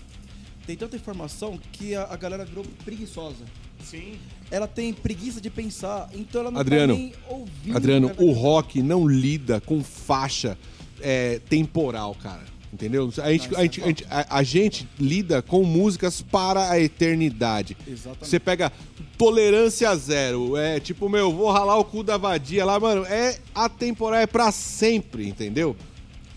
tem 0.67 0.75
tanta 0.77 0.95
informação 0.95 1.59
que 1.71 1.95
a, 1.95 2.03
a 2.03 2.15
galera 2.15 2.45
virou 2.45 2.63
preguiçosa. 2.85 3.43
Sim. 3.83 4.13
Ela 4.51 4.67
tem 4.67 4.93
preguiça 4.93 5.41
de 5.41 5.49
pensar, 5.49 6.07
então 6.13 6.41
ela 6.41 6.51
não 6.51 6.59
Adriano, 6.59 6.93
tá 6.93 6.99
nem 6.99 7.13
ouvindo. 7.27 7.75
Adriano, 7.75 8.11
o 8.19 8.31
rock 8.31 8.81
não 8.83 9.07
lida 9.07 9.59
com 9.59 9.83
faixa 9.83 10.55
é, 11.01 11.39
temporal, 11.49 12.13
cara. 12.21 12.50
Entendeu? 12.73 13.11
A 13.21 13.31
gente, 13.31 13.51
Não, 13.51 13.59
a, 13.59 13.61
gente, 13.63 13.81
a, 13.81 13.85
gente, 13.87 14.05
a- 14.09 14.27
a 14.37 14.43
gente 14.43 14.87
lida 14.97 15.41
com 15.41 15.63
músicas 15.63 16.21
para 16.21 16.69
a 16.69 16.79
eternidade. 16.79 17.75
Exatamente. 17.85 18.27
Você 18.29 18.39
pega 18.39 18.71
tolerância 19.17 19.93
zero, 19.95 20.55
é 20.55 20.79
tipo, 20.79 21.09
meu, 21.09 21.31
vou 21.33 21.51
ralar 21.51 21.77
o 21.77 21.83
cu 21.83 22.01
da 22.01 22.17
vadia 22.17 22.63
lá, 22.65 22.79
mano, 22.79 23.05
é 23.05 23.37
atemporal, 23.53 24.19
é 24.21 24.25
pra 24.27 24.51
sempre, 24.51 25.27
entendeu? 25.27 25.75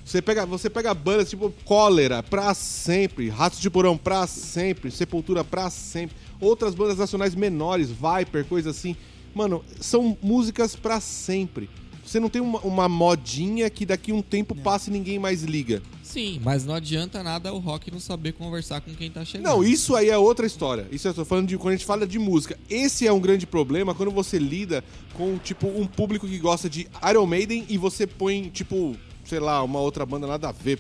Você 0.05 0.21
pega, 0.21 0.45
você 0.45 0.69
pega 0.69 0.93
bandas 0.93 1.31
tipo 1.31 1.51
Cólera 1.65 2.23
pra 2.23 2.53
sempre, 2.53 3.29
Ratos 3.31 3.61
de 3.61 3.71
Porão 3.71 3.97
pra 3.97 4.27
sempre, 4.27 4.91
Sepultura 4.91 5.43
pra 5.43 5.71
sempre, 5.71 6.15
outras 6.41 6.75
bandas 6.75 6.99
nacionais 6.99 7.35
menores, 7.35 7.89
Viper, 7.91 8.45
coisa 8.45 8.71
assim. 8.71 8.95
Mano, 9.35 9.65
são 9.81 10.17
músicas 10.23 10.77
pra 10.77 11.01
sempre. 11.01 11.71
Você 12.15 12.21
não 12.21 12.29
tem 12.29 12.41
uma, 12.41 12.61
uma 12.61 12.89
modinha 12.89 13.69
que 13.69 13.85
daqui 13.85 14.13
um 14.13 14.23
tempo 14.23 14.55
passa 14.55 14.89
e 14.89 14.93
ninguém 14.93 15.19
mais 15.19 15.43
liga. 15.43 15.83
Sim, 16.01 16.41
mas 16.45 16.65
não 16.65 16.73
adianta 16.73 17.25
nada 17.25 17.53
o 17.53 17.59
rock 17.59 17.91
não 17.91 17.99
saber 17.99 18.35
conversar 18.35 18.81
com 18.81 18.95
quem 18.95 19.11
tá 19.11 19.25
chegando. 19.25 19.49
Não, 19.49 19.65
isso 19.65 19.97
aí 19.97 20.11
é 20.11 20.17
outra 20.17 20.47
história. 20.47 20.87
Isso 20.93 21.09
eu 21.09 21.13
tô 21.13 21.25
falando 21.25 21.49
de 21.49 21.59
quando 21.59 21.71
a 21.71 21.77
gente 21.77 21.85
fala 21.85 22.07
de 22.07 22.17
música. 22.21 22.57
Esse 22.71 23.05
é 23.05 23.13
um 23.13 23.19
grande 23.19 23.49
problema 23.49 23.97
quando 23.97 24.13
você 24.13 24.39
lida 24.39 24.85
com, 25.15 25.37
tipo, 25.39 25.67
um 25.67 25.89
público 25.89 26.25
que 26.29 26.39
gosta 26.39 26.71
de 26.71 26.87
Iron 27.11 27.27
Maiden 27.27 27.67
e 27.69 27.77
você 27.77 28.07
põe, 28.07 28.49
tipo, 28.49 28.95
sei 29.25 29.41
lá, 29.41 29.61
uma 29.65 29.81
outra 29.81 30.07
banda 30.07 30.25
nada 30.25 30.51
a 30.51 30.53
ver 30.53 30.79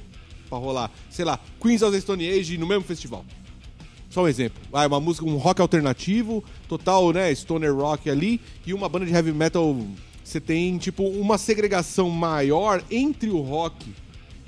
pra 0.49 0.57
rolar. 0.57 0.89
Sei 1.11 1.25
lá, 1.25 1.41
Queens 1.61 1.83
of 1.83 1.91
the 1.91 2.01
Stone 2.01 2.31
Age 2.31 2.57
no 2.57 2.67
mesmo 2.69 2.85
festival. 2.85 3.25
Só 4.09 4.23
um 4.23 4.29
exemplo. 4.29 4.63
Ah, 4.73 4.87
uma 4.87 5.01
música, 5.01 5.27
um 5.27 5.37
rock 5.37 5.61
alternativo, 5.61 6.45
total, 6.69 7.13
né, 7.13 7.35
stoner 7.35 7.75
rock 7.75 8.09
ali, 8.09 8.41
e 8.65 8.73
uma 8.73 8.89
banda 8.89 9.05
de 9.05 9.13
heavy 9.13 9.33
metal. 9.33 9.77
Você 10.25 10.41
tem, 10.41 10.79
tipo, 10.79 11.05
uma 11.05 11.37
segregação 11.37 12.09
maior 12.09 12.83
entre 12.91 13.29
o 13.29 13.41
rock. 13.41 13.93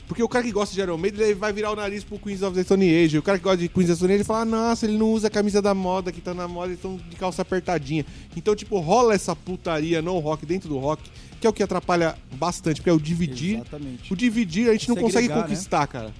Porque 0.08 0.22
o 0.22 0.28
cara 0.28 0.44
que 0.44 0.52
gosta 0.52 0.74
de 0.74 0.80
Iron 0.80 0.96
Maiden, 0.96 1.20
ele 1.20 1.34
vai 1.34 1.52
virar 1.52 1.72
o 1.72 1.76
nariz 1.76 2.02
pro 2.02 2.18
Queens 2.18 2.40
of 2.40 2.56
the 2.56 2.62
Stone 2.62 3.04
Age. 3.04 3.18
O 3.18 3.22
cara 3.22 3.38
que 3.38 3.44
gosta 3.44 3.58
de 3.58 3.68
Queens 3.68 3.90
of 3.90 3.94
the 3.94 3.96
Stone 3.96 4.12
Age, 4.12 4.18
ele 4.18 4.24
fala, 4.24 4.40
ah, 4.40 4.44
nossa, 4.44 4.86
ele 4.86 4.96
não 4.96 5.12
usa 5.12 5.26
a 5.26 5.30
camisa 5.30 5.60
da 5.60 5.74
moda 5.74 6.10
que 6.12 6.20
tá 6.20 6.32
na 6.32 6.48
moda, 6.48 6.68
eles 6.68 6.78
estão 6.78 6.96
de 6.96 7.16
calça 7.16 7.42
apertadinha. 7.42 8.06
Então, 8.36 8.54
tipo, 8.54 8.78
rola 8.78 9.14
essa 9.14 9.34
putaria 9.36 10.00
no 10.00 10.18
rock, 10.18 10.46
dentro 10.46 10.68
do 10.68 10.78
rock, 10.78 11.02
que 11.40 11.46
é 11.46 11.50
o 11.50 11.52
que 11.52 11.62
atrapalha 11.62 12.16
bastante, 12.32 12.80
porque 12.80 12.88
é 12.88 12.92
o 12.92 13.00
dividir. 13.00 13.56
Exatamente. 13.56 14.12
O 14.12 14.16
dividir 14.16 14.70
a 14.70 14.72
gente 14.72 14.88
não 14.88 14.96
consegue 14.96 15.26
Segregar, 15.26 15.36
né? 15.36 15.42
conquistar, 15.42 15.86
cara. 15.88 16.14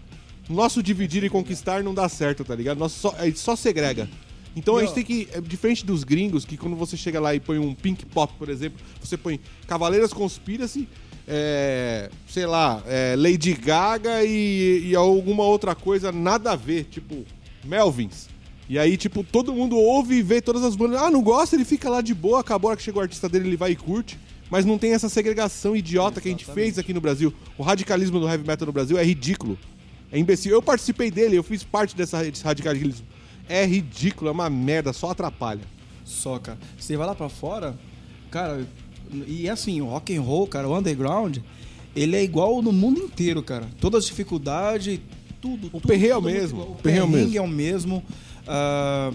Nosso 0.48 0.82
dividir 0.82 1.24
e 1.24 1.30
conquistar 1.30 1.82
não 1.82 1.94
dá 1.94 2.08
certo, 2.08 2.44
tá 2.44 2.54
ligado? 2.54 2.78
Nosso 2.78 2.98
só, 2.98 3.14
a 3.16 3.24
gente 3.24 3.38
só 3.38 3.56
segrega. 3.56 4.08
Então 4.56 4.78
a 4.78 4.80
gente 4.80 4.94
tem 4.94 5.04
que, 5.04 5.28
é 5.32 5.40
diferente 5.40 5.84
dos 5.84 6.02
gringos, 6.02 6.46
que 6.46 6.56
quando 6.56 6.74
você 6.74 6.96
chega 6.96 7.20
lá 7.20 7.34
e 7.34 7.38
põe 7.38 7.58
um 7.58 7.74
Pink 7.74 8.06
Pop, 8.06 8.32
por 8.38 8.48
exemplo, 8.48 8.80
você 8.98 9.16
põe 9.16 9.38
Cavaleiras 9.68 10.14
Conspiracy, 10.14 10.88
é, 11.28 12.08
sei 12.26 12.46
lá, 12.46 12.82
é, 12.86 13.14
Lady 13.18 13.52
Gaga 13.52 14.24
e, 14.24 14.88
e 14.88 14.96
alguma 14.96 15.44
outra 15.44 15.74
coisa 15.74 16.10
nada 16.10 16.52
a 16.52 16.56
ver, 16.56 16.84
tipo 16.84 17.24
Melvins. 17.62 18.28
E 18.68 18.78
aí, 18.78 18.96
tipo, 18.96 19.22
todo 19.22 19.54
mundo 19.54 19.76
ouve 19.76 20.16
e 20.16 20.22
vê 20.22 20.40
todas 20.40 20.64
as 20.64 20.74
bandas. 20.74 21.00
Ah, 21.00 21.10
não 21.10 21.22
gosta, 21.22 21.54
ele 21.54 21.64
fica 21.64 21.88
lá 21.88 22.00
de 22.00 22.12
boa, 22.14 22.40
acabou 22.40 22.68
a 22.68 22.70
hora 22.70 22.76
que 22.76 22.82
chega 22.82 22.98
o 22.98 23.00
artista 23.00 23.28
dele, 23.28 23.48
ele 23.48 23.56
vai 23.56 23.72
e 23.72 23.76
curte. 23.76 24.18
Mas 24.50 24.64
não 24.64 24.78
tem 24.78 24.92
essa 24.92 25.08
segregação 25.08 25.76
idiota 25.76 26.20
que 26.20 26.28
a 26.28 26.30
gente 26.30 26.44
fez 26.44 26.78
aqui 26.78 26.92
no 26.92 27.00
Brasil. 27.00 27.32
O 27.58 27.62
radicalismo 27.62 28.18
do 28.18 28.28
heavy 28.28 28.46
metal 28.46 28.66
no 28.66 28.72
Brasil 28.72 28.96
é 28.98 29.04
ridículo. 29.04 29.58
É 30.10 30.18
imbecil. 30.18 30.52
Eu 30.52 30.62
participei 30.62 31.10
dele, 31.10 31.36
eu 31.36 31.42
fiz 31.42 31.62
parte 31.62 31.96
dessa, 31.96 32.22
desse 32.24 32.44
radicalismo. 32.44 33.06
É 33.48 33.64
ridículo, 33.64 34.28
é 34.28 34.32
uma 34.32 34.50
merda, 34.50 34.92
só 34.92 35.10
atrapalha. 35.10 35.60
Só, 36.04 36.38
cara. 36.38 36.58
Você 36.78 36.96
vai 36.96 37.06
lá 37.06 37.14
pra 37.14 37.28
fora, 37.28 37.76
cara, 38.30 38.66
e 39.26 39.48
assim, 39.48 39.80
o 39.80 39.86
rock 39.86 40.16
and 40.16 40.20
roll, 40.22 40.46
cara, 40.46 40.68
o 40.68 40.76
underground, 40.76 41.38
ele 41.94 42.16
é 42.16 42.22
igual 42.22 42.60
no 42.62 42.72
mundo 42.72 43.00
inteiro, 43.00 43.42
cara. 43.42 43.66
Todas 43.80 44.04
as 44.04 44.06
dificuldades, 44.06 45.00
tudo. 45.40 45.68
O 45.68 45.70
tudo, 45.70 45.86
perreio 45.88 46.12
é 46.12 46.16
o 46.16 46.22
mesmo, 46.22 46.62
o 46.62 46.74
perreio 46.76 47.02
é 47.02 47.04
o 47.04 47.08
mesmo. 47.08 47.36
é 47.38 47.40
o 47.40 47.48
mesmo. 47.48 48.02
Ah, 48.46 49.12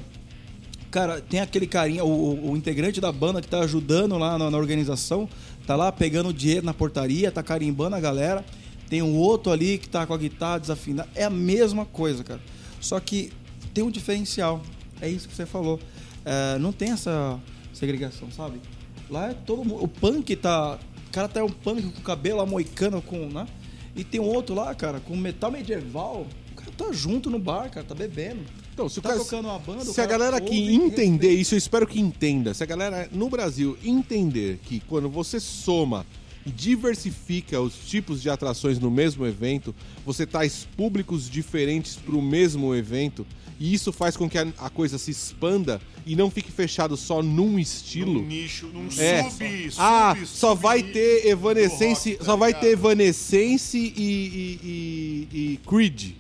cara, 0.90 1.22
tem 1.22 1.40
aquele 1.40 1.68
carinha, 1.68 2.04
o, 2.04 2.10
o- 2.10 2.52
o 2.52 2.58
integrante 2.58 3.00
da 3.00 3.12
banda 3.12 3.42
que 3.42 3.48
tá 3.48 3.60
ajudando 3.60 4.18
lá 4.18 4.38
na, 4.38 4.50
na 4.50 4.58
organização, 4.58 5.28
tá 5.66 5.76
lá 5.76 5.92
pegando 5.92 6.34
dinheiro 6.34 6.66
na 6.66 6.74
portaria, 6.74 7.32
tá 7.32 7.42
carimbando 7.44 7.96
a 7.96 8.00
galera. 8.00 8.44
Tem 8.90 9.02
um 9.02 9.16
outro 9.16 9.52
ali 9.54 9.78
que 9.78 9.88
tá 9.88 10.06
com 10.06 10.14
a 10.14 10.18
guitarra 10.18 10.60
desafinada. 10.60 11.08
É 11.16 11.24
a 11.24 11.30
mesma 11.30 11.86
coisa, 11.86 12.24
cara. 12.26 12.42
Só 12.82 13.00
que 13.00 13.32
tem 13.74 13.84
um 13.84 13.92
diferencial. 13.92 14.62
É 15.02 15.10
isso 15.10 15.28
que 15.28 15.36
você 15.36 15.46
falou. 15.46 15.80
É, 16.24 16.58
não 16.60 16.72
tem 16.72 16.92
essa 16.92 17.40
segregação, 17.74 18.32
sabe? 18.32 18.60
Lá 19.10 19.32
é 19.32 19.34
todo 19.34 19.64
mundo. 19.66 19.84
O 19.84 19.88
punk 19.88 20.36
tá. 20.36 20.80
O 21.08 21.12
cara 21.12 21.28
tá 21.28 21.44
um 21.44 21.50
punk 21.50 21.82
com 21.82 22.00
o 22.00 22.04
cabelo 22.04 22.40
amoicano 22.42 23.02
com. 23.02 23.28
Né? 23.28 23.48
E 23.96 24.04
tem 24.04 24.22
um 24.22 24.26
outro 24.28 24.56
lá, 24.56 24.74
cara, 24.74 25.00
com 25.00 25.16
metal 25.16 25.52
medieval. 25.52 26.26
O 26.52 26.56
cara 26.56 26.72
tá 26.78 26.92
junto 26.92 27.30
no 27.30 27.40
bar, 27.40 27.70
cara, 27.70 27.86
tá 27.86 27.96
bebendo. 27.96 28.42
Então, 28.74 28.88
se 28.88 29.00
o 29.00 29.02
tá 29.02 29.10
cara- 29.10 29.22
tocando 29.22 29.48
uma 29.48 29.60
banda. 29.60 29.82
o 29.84 29.94
Se 29.94 30.00
a 30.00 30.06
galera 30.06 30.40
que 30.40 30.74
entender 30.74 31.32
isso, 31.32 31.54
eu 31.56 31.58
espero 31.58 31.86
que 31.86 32.00
entenda. 32.00 32.54
Se 32.54 32.64
a 32.64 32.66
galera 32.66 33.10
no 33.12 33.30
Brasil 33.30 33.78
entender 33.84 34.60
que 34.64 34.80
quando 34.82 35.10
você 35.10 35.40
soma 35.40 36.06
diversifica 36.46 37.60
os 37.60 37.76
tipos 37.76 38.22
de 38.22 38.30
atrações 38.30 38.80
no 38.80 38.90
mesmo 38.90 39.26
evento, 39.28 39.76
você 40.06 40.26
traz 40.26 40.68
públicos 40.76 41.30
diferentes 41.30 41.96
para 41.96 42.16
o 42.16 42.22
mesmo 42.22 42.74
evento, 42.74 43.26
e 43.64 43.74
isso 43.74 43.92
faz 43.94 44.18
com 44.18 44.28
que 44.28 44.38
a, 44.40 44.48
a 44.58 44.70
coisa 44.72 44.98
se 44.98 45.12
expanda 45.12 45.80
e 46.06 46.16
não 46.16 46.32
fique 46.32 46.52
fechado 46.52 46.98
só 46.98 47.22
num 47.22 47.60
estilo. 47.60 48.14
Num 48.22 48.26
nicho, 48.28 48.66
num 48.74 48.88
É. 48.98 49.30
sub, 49.30 49.70
ah, 49.78 50.16
sub, 50.16 50.28
só 50.28 50.50
sub 50.50 50.62
vai 50.64 50.82
ter 50.82 51.28
Evanescence, 51.28 52.10
rock, 52.10 52.20
tá 52.20 52.26
só 52.26 52.36
vai 52.36 52.50
ligado? 52.50 52.62
ter 52.64 52.72
Evanescence 52.72 53.78
e, 53.78 53.90
e, 53.98 54.60
e, 54.64 55.54
e 55.54 55.60
Creed, 55.68 56.14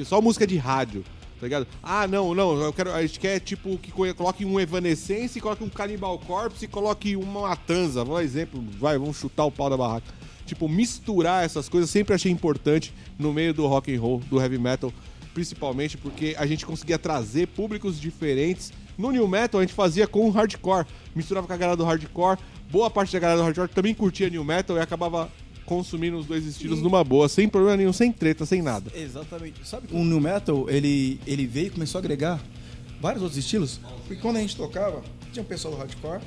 é? 0.00 0.04
só 0.04 0.20
música 0.22 0.46
de 0.46 0.56
rádio, 0.56 1.02
tá 1.40 1.46
ligado? 1.46 1.66
Ah, 1.82 2.06
não, 2.06 2.34
não, 2.34 2.60
eu 2.60 2.72
quero, 2.72 2.92
a 2.92 3.02
gente 3.02 3.18
quer 3.18 3.40
tipo 3.40 3.76
que 3.78 3.90
co- 3.90 4.14
coloque 4.14 4.44
um 4.44 4.60
Evanescence, 4.60 5.40
coloque 5.40 5.64
um 5.64 5.68
Cannibal 5.68 6.18
Corpse 6.20 6.64
e 6.66 6.68
coloque 6.68 7.16
uma 7.16 7.40
Matanza, 7.48 8.04
um 8.04 8.18
exemplo, 8.20 8.62
vai, 8.78 8.96
vamos 8.96 9.16
chutar 9.18 9.44
o 9.44 9.50
pau 9.50 9.68
da 9.68 9.76
barraca. 9.76 10.14
Tipo, 10.46 10.68
misturar 10.68 11.44
essas 11.44 11.68
coisas 11.68 11.90
sempre 11.90 12.14
achei 12.14 12.30
importante 12.30 12.94
no 13.18 13.32
meio 13.32 13.52
do 13.52 13.66
rock 13.66 13.92
and 13.92 14.00
roll, 14.00 14.20
do 14.30 14.40
heavy 14.40 14.58
metal, 14.58 14.92
principalmente 15.36 15.98
porque 15.98 16.34
a 16.38 16.46
gente 16.46 16.64
conseguia 16.64 16.98
trazer 16.98 17.48
públicos 17.48 18.00
diferentes. 18.00 18.72
No 18.96 19.10
new 19.10 19.28
metal 19.28 19.60
a 19.60 19.62
gente 19.62 19.74
fazia 19.74 20.06
com 20.06 20.26
o 20.26 20.30
hardcore, 20.30 20.86
misturava 21.14 21.46
com 21.46 21.52
a 21.52 21.56
galera 21.58 21.76
do 21.76 21.84
hardcore. 21.84 22.38
Boa 22.70 22.88
parte 22.88 23.12
da 23.12 23.18
galera 23.18 23.40
do 23.40 23.44
hardcore 23.44 23.68
também 23.68 23.92
curtia 23.92 24.30
new 24.30 24.42
metal 24.42 24.78
e 24.78 24.80
acabava 24.80 25.30
consumindo 25.66 26.16
os 26.16 26.24
dois 26.24 26.46
estilos 26.46 26.80
numa 26.80 27.04
boa, 27.04 27.28
sem 27.28 27.50
problema 27.50 27.76
nenhum, 27.76 27.92
sem 27.92 28.10
treta, 28.10 28.46
sem 28.46 28.62
nada. 28.62 28.90
Exatamente. 28.94 29.68
Sabe 29.68 29.88
que 29.88 29.94
o 29.94 30.02
New 30.02 30.20
Metal, 30.20 30.70
ele, 30.70 31.20
ele 31.26 31.46
veio 31.46 31.66
e 31.66 31.70
começou 31.70 31.98
a 31.98 32.00
agregar 32.00 32.40
vários 32.98 33.22
outros 33.22 33.38
estilos. 33.38 33.78
Porque 34.06 34.16
quando 34.22 34.36
a 34.36 34.40
gente 34.40 34.56
tocava, 34.56 35.02
tinha 35.34 35.42
o 35.42 35.46
pessoal 35.46 35.74
do 35.74 35.80
hardcore, 35.80 36.22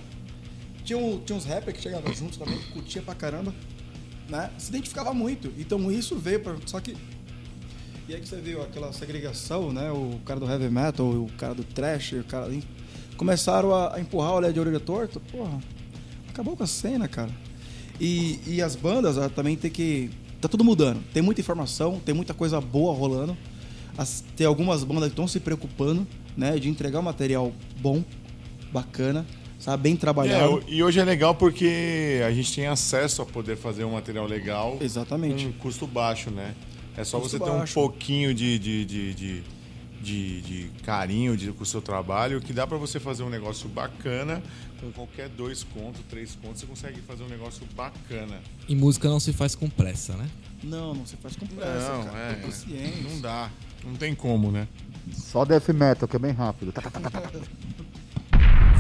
tinha, 0.83 0.99
um, 0.99 1.19
tinha 1.19 1.35
uns 1.35 1.45
rappers 1.45 1.75
que 1.75 1.81
chegavam 1.81 2.13
juntos 2.13 2.37
também, 2.37 2.59
que 2.59 2.73
curtia 2.73 3.01
pra 3.01 3.15
caramba, 3.15 3.55
né? 4.29 4.51
Se 4.59 4.69
identificava 4.69 5.15
muito. 5.15 5.51
Então 5.57 5.91
isso 5.91 6.15
veio 6.15 6.41
pra... 6.41 6.55
Só 6.67 6.79
que... 6.79 6.95
E 8.09 8.15
aí 8.15 8.19
que 8.21 8.27
você 8.27 8.37
viu 8.37 8.59
aquela 8.63 8.91
segregação, 8.91 9.71
né? 9.71 9.91
O 9.91 10.19
cara 10.25 10.39
do 10.39 10.49
heavy 10.49 10.67
metal, 10.67 11.05
o 11.05 11.29
cara 11.37 11.53
do 11.53 11.63
trash, 11.63 12.13
o 12.13 12.23
cara... 12.23 12.51
Começaram 13.15 13.75
a, 13.75 13.99
empurrar 13.99 14.31
o 14.31 14.37
olhar 14.37 14.51
de 14.51 14.59
orelha 14.59 14.79
torta. 14.79 15.19
Porra, 15.19 15.59
acabou 16.27 16.57
com 16.57 16.63
a 16.63 16.67
cena, 16.67 17.07
cara. 17.07 17.29
E, 17.99 18.39
e 18.47 18.63
as 18.63 18.75
bandas 18.75 19.15
ah, 19.19 19.29
também 19.29 19.55
tem 19.55 19.69
que. 19.69 20.09
Tá 20.41 20.47
tudo 20.47 20.63
mudando. 20.63 21.03
Tem 21.13 21.21
muita 21.21 21.39
informação, 21.41 21.99
tem 22.03 22.15
muita 22.15 22.33
coisa 22.33 22.59
boa 22.59 22.95
rolando. 22.95 23.37
As- 23.95 24.23
tem 24.35 24.47
algumas 24.47 24.83
bandas 24.83 25.03
que 25.03 25.09
estão 25.09 25.27
se 25.27 25.39
preocupando, 25.39 26.07
né? 26.35 26.57
De 26.57 26.67
entregar 26.67 26.97
um 26.99 27.03
material 27.03 27.51
bom, 27.79 28.03
bacana, 28.71 29.23
sabe? 29.59 29.83
Bem 29.83 29.93
É, 29.93 29.97
trabalhado. 29.97 30.55
o- 30.55 30.63
e 30.67 30.81
hoje 30.81 30.99
é 30.99 31.03
legal 31.03 31.35
porque 31.35 32.21
a 32.25 32.31
gente 32.31 32.55
tem 32.55 32.65
acesso 32.65 33.21
a 33.21 33.25
poder 33.25 33.55
fazer 33.57 33.83
um 33.83 33.91
material 33.91 34.25
legal 34.25 34.77
Exatamente. 34.81 35.45
com 35.45 35.51
custo 35.53 35.85
baixo, 35.85 36.31
né? 36.31 36.55
É 36.99 37.03
só 37.03 37.19
você 37.19 37.39
ter 37.39 37.49
um 37.49 37.65
pouquinho 37.65 38.33
de, 38.33 38.59
de, 38.59 38.85
de, 38.85 39.13
de, 39.13 39.43
de- 40.01 40.41
de 40.41 40.71
carinho 40.83 41.35
de, 41.37 41.51
com 41.51 41.63
o 41.63 41.65
seu 41.65 41.81
trabalho 41.81 42.39
que 42.41 42.53
dá 42.53 42.65
pra 42.67 42.77
você 42.77 42.99
fazer 42.99 43.23
um 43.23 43.29
negócio 43.29 43.67
bacana 43.69 44.41
com 44.79 44.91
qualquer 44.93 45.27
dois 45.29 45.61
contos, 45.63 46.01
três 46.09 46.35
contos, 46.41 46.61
você 46.61 46.65
consegue 46.65 47.01
fazer 47.01 47.23
um 47.23 47.27
negócio 47.27 47.65
bacana. 47.75 48.39
E 48.67 48.75
música 48.75 49.09
não 49.09 49.19
se 49.19 49.33
faz 49.33 49.55
com 49.55 49.69
pressa, 49.69 50.15
né? 50.15 50.29
Não, 50.63 50.93
não 50.93 51.05
se 51.05 51.17
faz 51.17 51.35
com 51.35 51.45
pressa, 51.47 51.89
Não, 51.97 52.03
cara. 52.05 52.17
é. 52.71 53.03
Não 53.09 53.19
dá. 53.21 53.49
Não 53.83 53.93
tem 53.95 54.15
como, 54.15 54.51
né? 54.51 54.67
Só 55.13 55.43
death 55.45 55.69
metal, 55.69 56.07
que 56.07 56.15
é 56.15 56.19
bem 56.19 56.31
rápido. 56.31 56.71
Tá, 56.71 56.81
tá, 56.81 56.91
tá. 57.09 57.31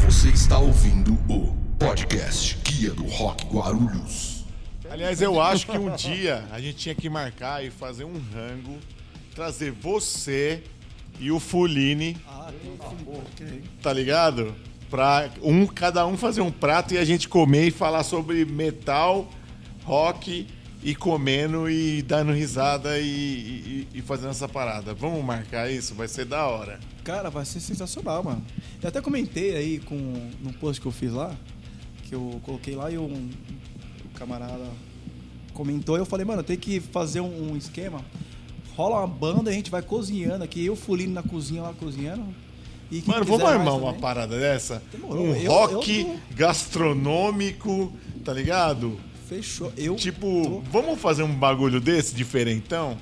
Você 0.05 0.29
está 0.29 0.57
ouvindo 0.57 1.13
o 1.29 1.53
podcast 1.77 2.57
Guia 2.63 2.91
do 2.93 3.05
Rock 3.05 3.45
Guarulhos. 3.47 4.38
Aliás, 4.89 5.21
eu 5.21 5.39
acho 5.41 5.67
que 5.67 5.77
um 5.77 5.95
dia 5.95 6.45
a 6.51 6.59
gente 6.59 6.77
tinha 6.77 6.95
que 6.95 7.09
marcar 7.09 7.63
e 7.63 7.69
fazer 7.69 8.03
um 8.05 8.19
rango, 8.33 8.77
trazer 9.35 9.71
você 9.71 10.63
e 11.19 11.31
o 11.31 11.39
Fuline, 11.39 12.17
Ah, 12.27 12.51
tá 13.81 13.93
ligado? 13.93 14.55
Pra 14.89 15.29
um, 15.43 15.67
cada 15.67 16.05
um 16.07 16.17
fazer 16.17 16.41
um 16.41 16.51
prato 16.51 16.93
e 16.93 16.97
a 16.97 17.05
gente 17.05 17.27
comer 17.29 17.67
e 17.67 17.71
falar 17.71 18.03
sobre 18.03 18.43
metal, 18.45 19.29
rock 19.83 20.47
e 20.81 20.95
comendo 20.95 21.69
e 21.69 22.01
dando 22.01 22.31
risada 22.31 22.97
e, 22.99 23.03
e- 23.05 23.87
e 23.93 24.01
fazendo 24.01 24.29
essa 24.31 24.47
parada. 24.47 24.93
Vamos 24.93 25.23
marcar 25.23 25.69
isso? 25.71 25.93
Vai 25.93 26.07
ser 26.07 26.25
da 26.25 26.47
hora. 26.47 26.79
Cara, 27.03 27.29
vai 27.29 27.45
ser 27.45 27.59
sensacional, 27.59 28.23
mano. 28.23 28.43
Eu 28.81 28.89
até 28.89 28.99
comentei 29.01 29.55
aí 29.55 29.79
com 29.79 29.95
num 30.41 30.53
post 30.53 30.81
que 30.81 30.87
eu 30.87 30.91
fiz 30.91 31.11
lá, 31.11 31.35
que 32.07 32.15
eu 32.15 32.39
coloquei 32.43 32.75
lá 32.75 32.89
e 32.89 32.97
o 32.97 33.29
camarada 34.19 34.65
comentou, 35.53 35.97
e 35.97 35.99
eu 35.99 36.05
falei, 36.05 36.25
mano, 36.25 36.43
tem 36.43 36.55
que 36.57 36.79
fazer 36.79 37.21
um, 37.21 37.51
um 37.53 37.57
esquema. 37.57 38.03
Rola 38.75 38.99
uma 38.99 39.07
banda, 39.07 39.49
a 39.49 39.53
gente 39.53 39.69
vai 39.71 39.81
cozinhando 39.81 40.43
aqui, 40.43 40.65
eu 40.65 40.75
fulino 40.75 41.13
na 41.13 41.23
cozinha 41.23 41.61
lá 41.63 41.73
cozinhando. 41.73 42.23
E 42.91 43.03
Mano, 43.05 43.23
vamos 43.25 43.43
armar 43.45 43.75
uma 43.75 43.87
também. 43.87 44.01
parada 44.01 44.39
dessa? 44.39 44.81
Demorou. 44.91 45.25
Um 45.27 45.35
Eu- 45.35 45.51
rock 45.51 45.99
eu 45.99 46.05
tô- 46.05 46.19
gastronômico, 46.35 47.93
tá 48.23 48.33
ligado? 48.33 48.99
Fechou. 49.27 49.71
Eu 49.77 49.95
Tipo, 49.95 50.63
vamos 50.71 50.99
fazer 50.99 51.23
um 51.23 51.33
bagulho 51.33 51.79
desse, 51.79 52.15
diferentão? 52.15 52.97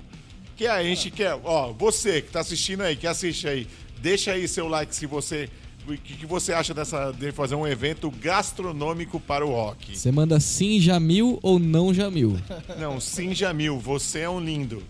Que 0.56 0.68
a 0.68 0.84
gente 0.84 1.10
quer, 1.12 1.40
ó, 1.44 1.72
você 1.72 2.22
que 2.22 2.32
tá 2.32 2.40
assistindo 2.42 2.82
aí, 2.82 2.96
que 2.96 3.08
assiste 3.08 3.48
aí, 3.48 3.68
deixa 4.02 4.32
aí 4.32 4.48
seu 4.48 4.68
like 4.68 4.94
se 4.96 5.06
você. 5.06 5.50
O 5.88 5.98
que, 5.98 6.16
que 6.18 6.26
você 6.26 6.52
acha 6.52 6.74
dessa 6.74 7.12
de 7.12 7.32
fazer 7.32 7.56
um 7.56 7.66
evento 7.66 8.12
gastronômico 8.12 9.20
para 9.20 9.46
o 9.46 9.50
rock? 9.52 9.98
Você 9.98 10.12
manda 10.12 10.38
sim 10.40 10.80
Jamil 10.82 11.40
ou 11.42 11.58
não 11.58 11.94
Jamil. 11.94 12.38
Não, 12.78 13.00
sim, 13.00 13.34
Jamil, 13.34 13.80
você 13.80 14.20
é 14.20 14.30
um 14.30 14.40
lindo. 14.40 14.84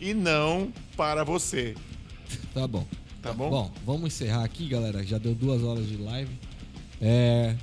E 0.00 0.12
não 0.14 0.72
para 0.96 1.22
você. 1.24 1.74
Tá 2.52 2.66
bom. 2.66 2.86
Tá 3.22 3.32
bom? 3.32 3.50
Bom, 3.50 3.72
vamos 3.84 4.06
encerrar 4.14 4.44
aqui, 4.44 4.66
galera. 4.66 5.04
Já 5.04 5.18
deu 5.18 5.34
duas 5.34 5.62
horas 5.62 5.86
de 5.86 5.96
live. 5.98 6.30
É... 7.00 7.54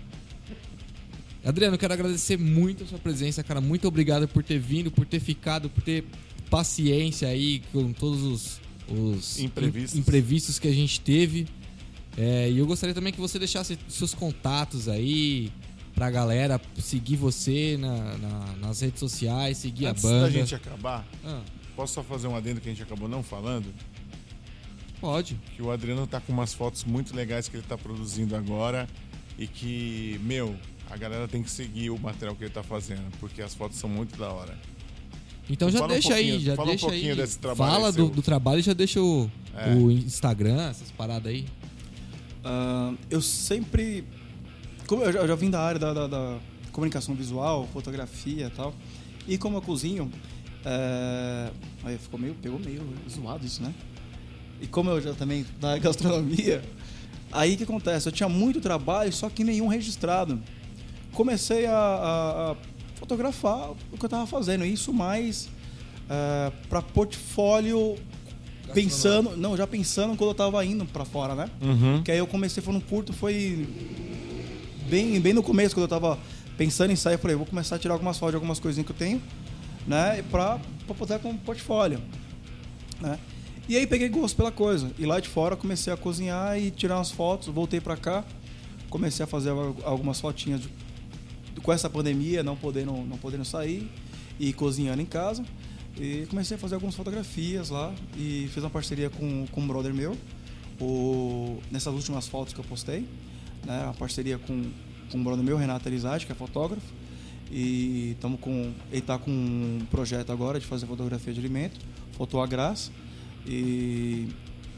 Adriano, 1.43 1.75
eu 1.75 1.79
quero 1.79 1.93
agradecer 1.93 2.37
muito 2.37 2.83
a 2.83 2.87
sua 2.87 2.99
presença, 2.99 3.43
cara. 3.43 3.59
Muito 3.59 3.87
obrigado 3.87 4.27
por 4.27 4.43
ter 4.43 4.59
vindo, 4.59 4.91
por 4.91 5.05
ter 5.05 5.19
ficado, 5.19 5.69
por 5.69 5.81
ter 5.81 6.03
paciência 6.49 7.27
aí 7.27 7.61
com 7.73 7.91
todos 7.91 8.21
os, 8.23 8.61
os 8.89 9.39
Imprevistos. 9.39 9.95
im- 9.97 9.99
imprevistos 10.01 10.59
que 10.59 10.67
a 10.67 10.73
gente 10.73 10.99
teve. 11.01 11.47
É, 12.17 12.49
e 12.49 12.57
eu 12.57 12.65
gostaria 12.65 12.95
também 12.95 13.13
que 13.13 13.19
você 13.19 13.37
deixasse 13.37 13.77
seus 13.87 14.13
contatos 14.13 14.89
aí 14.89 15.51
pra 15.93 16.09
galera 16.09 16.59
seguir 16.79 17.15
você 17.15 17.77
na- 17.79 18.17
na- 18.17 18.55
nas 18.59 18.81
redes 18.81 18.99
sociais, 18.99 19.57
seguir 19.57 19.85
Antes 19.85 20.03
a 20.03 20.07
banda. 20.07 20.21
da 20.25 20.29
gente 20.31 20.55
acabar, 20.55 21.05
Ah, 21.23 21.41
posso 21.75 21.93
só 21.93 22.03
fazer 22.03 22.27
um 22.27 22.35
adendo 22.35 22.59
que 22.59 22.67
a 22.69 22.71
gente 22.71 22.81
acabou 22.83 23.07
não 23.07 23.21
falando? 23.23 23.65
pode. 24.99 25.39
Que 25.55 25.61
o 25.61 25.69
Adriano 25.71 26.07
tá 26.07 26.19
com 26.19 26.33
umas 26.33 26.53
fotos 26.53 26.83
muito 26.83 27.15
legais 27.15 27.47
que 27.47 27.55
ele 27.57 27.65
tá 27.67 27.77
produzindo 27.77 28.35
agora 28.35 28.87
e 29.37 29.45
que, 29.47 30.19
meu, 30.23 30.55
a 30.89 30.97
galera 30.97 31.27
tem 31.27 31.43
que 31.43 31.51
seguir 31.51 31.91
o 31.91 31.99
material 31.99 32.35
que 32.35 32.43
ele 32.45 32.51
tá 32.53 32.63
fazendo, 32.63 33.03
porque 33.19 33.41
as 33.41 33.53
fotos 33.53 33.77
são 33.77 33.89
muito 33.89 34.17
da 34.17 34.29
hora. 34.31 34.57
Então 35.49 35.69
já 35.69 35.79
Fala 35.79 35.91
um 35.91 35.93
deixa 35.93 36.13
aí, 36.15 36.39
já 36.39 36.55
fala 36.55 36.67
um 36.67 36.71
deixa 36.71 36.87
pouquinho 36.87 37.11
aí. 37.11 37.15
desse 37.17 37.39
trabalho 37.39 37.71
Fala 37.73 37.91
do, 37.91 38.09
do 38.09 38.21
trabalho 38.21 38.59
e 38.59 38.63
já 38.63 38.73
deixa 38.73 39.01
o, 39.01 39.29
É. 39.55 39.73
o 39.75 39.89
Instagram, 39.91 40.69
essas 40.69 40.91
paradas 40.91 41.31
aí. 41.31 41.45
Ah, 42.49 42.93
eu 43.09 43.21
sempre. 43.21 44.05
Como 44.87 45.03
eu 45.03 45.11
já, 45.11 45.19
eu 45.19 45.27
já 45.27 45.35
vim 45.35 45.49
da 45.49 45.59
área 45.59 45.77
da, 45.79 45.93
da- 45.93 46.07
da 46.07 46.37
comunicação 46.71 47.13
visual, 47.13 47.67
fotografia 47.73 48.47
e 48.47 48.49
tal. 48.49 48.73
E 49.27 49.37
como 49.37 49.57
eu 49.57 49.61
cozinho. 49.61 50.09
é, 50.63 51.49
Aí 51.83 51.97
ficou 51.97 52.17
meio. 52.19 52.33
Pegou 52.35 52.57
meio 52.59 52.81
zoado 53.09 53.45
isso, 53.45 53.61
né? 53.61 53.73
E 54.61 54.67
como 54.67 54.89
eu 54.89 55.01
já 55.01 55.13
também 55.13 55.45
da 55.59 55.77
gastronomia. 55.77 56.63
Aí 57.31 57.55
o 57.55 57.57
que 57.57 57.63
acontece? 57.63 58.07
Eu 58.07 58.11
tinha 58.13 58.29
muito 58.29 58.61
trabalho, 58.61 59.11
só 59.11 59.29
que 59.29 59.43
nenhum 59.43 59.67
registrado. 59.67 60.41
Comecei 61.13 61.65
a, 61.65 61.77
a- 61.77 62.51
a 62.51 62.55
fotografar 62.95 63.71
o 63.91 63.97
que 63.97 64.05
eu 64.05 64.09
tava 64.09 64.25
fazendo. 64.25 64.63
Isso 64.65 64.93
mais 64.93 65.49
para 66.69 66.81
portfólio 66.81 67.97
pensando, 68.73 69.35
não, 69.37 69.55
já 69.57 69.65
pensando 69.67 70.15
quando 70.15 70.29
eu 70.31 70.35
tava 70.35 70.63
indo 70.65 70.85
para 70.85 71.05
fora, 71.05 71.35
né? 71.35 71.49
Que 72.03 72.11
aí 72.11 72.17
eu 72.17 72.27
comecei, 72.27 72.61
foi 72.61 72.73
num 72.73 72.79
curto, 72.81 73.13
foi 73.13 73.67
bem, 74.89 75.19
bem 75.19 75.33
no 75.33 75.43
começo, 75.43 75.75
quando 75.75 75.83
eu 75.83 75.87
tava 75.89 76.17
pensando 76.57 76.91
em 76.91 76.95
sair, 76.95 77.15
eu 77.15 77.19
falei, 77.19 77.35
vou 77.35 77.45
começar 77.45 77.75
a 77.75 77.79
tirar 77.79 77.93
algumas 77.93 78.17
fotos 78.17 78.31
de 78.33 78.35
algumas 78.35 78.59
coisinhas 78.59 78.85
que 78.85 78.91
eu 78.91 78.97
tenho, 78.97 79.21
né? 79.87 80.23
Pra, 80.31 80.59
pra 80.85 80.95
botar 80.95 81.19
como 81.19 81.37
portfólio, 81.39 82.01
né? 82.99 83.19
E 83.69 83.75
aí 83.75 83.85
peguei 83.85 84.07
gosto 84.07 84.35
pela 84.35 84.51
coisa. 84.51 84.91
E 84.97 85.05
lá 85.05 85.19
de 85.19 85.27
fora 85.27 85.55
comecei 85.55 85.91
a 85.91 85.97
cozinhar 85.97 86.57
e 86.57 86.71
tirar 86.71 86.95
umas 86.97 87.11
fotos, 87.11 87.47
voltei 87.49 87.81
pra 87.81 87.97
cá, 87.97 88.23
comecei 88.89 89.23
a 89.23 89.27
fazer 89.27 89.49
al- 89.49 89.75
algumas 89.83 90.19
fotinhas 90.21 90.61
de- 90.61 90.69
com 91.61 91.73
essa 91.73 91.89
pandemia, 91.89 92.41
não 92.43 92.55
podendo, 92.55 92.93
não 92.93 93.17
podendo 93.17 93.43
sair 93.43 93.89
e 94.39 94.53
cozinhando 94.53 95.01
em 95.01 95.05
casa. 95.05 95.43
E 95.99 96.27
comecei 96.29 96.55
a 96.55 96.59
fazer 96.59 96.75
algumas 96.75 96.95
fotografias 96.95 97.69
lá 97.69 97.93
e 98.15 98.47
fiz 98.53 98.63
uma 98.63 98.69
parceria 98.69 99.09
com, 99.09 99.47
com 99.47 99.61
um 99.61 99.67
brother 99.67 99.93
meu, 99.93 100.15
o, 100.79 101.59
nessas 101.71 101.93
últimas 101.93 102.27
fotos 102.27 102.53
que 102.53 102.59
eu 102.59 102.63
postei, 102.65 103.07
né, 103.65 103.87
a 103.89 103.93
parceria 103.93 104.37
com, 104.37 104.71
com 105.11 105.17
um 105.17 105.23
brother 105.23 105.43
meu, 105.43 105.57
Renato 105.57 105.89
Elizade, 105.89 106.25
que 106.25 106.31
é 106.31 106.35
fotógrafo. 106.35 106.85
E 107.49 108.11
estamos 108.11 108.39
com. 108.41 108.73
Ele 108.91 108.99
está 108.99 109.17
com 109.17 109.31
um 109.31 109.79
projeto 109.89 110.31
agora 110.31 110.59
de 110.59 110.65
fazer 110.65 110.85
fotografia 110.85 111.33
de 111.33 111.39
alimento, 111.39 111.79
Foto 112.11 112.39
a 112.41 112.45
Graça. 112.45 112.91
E, 113.45 114.27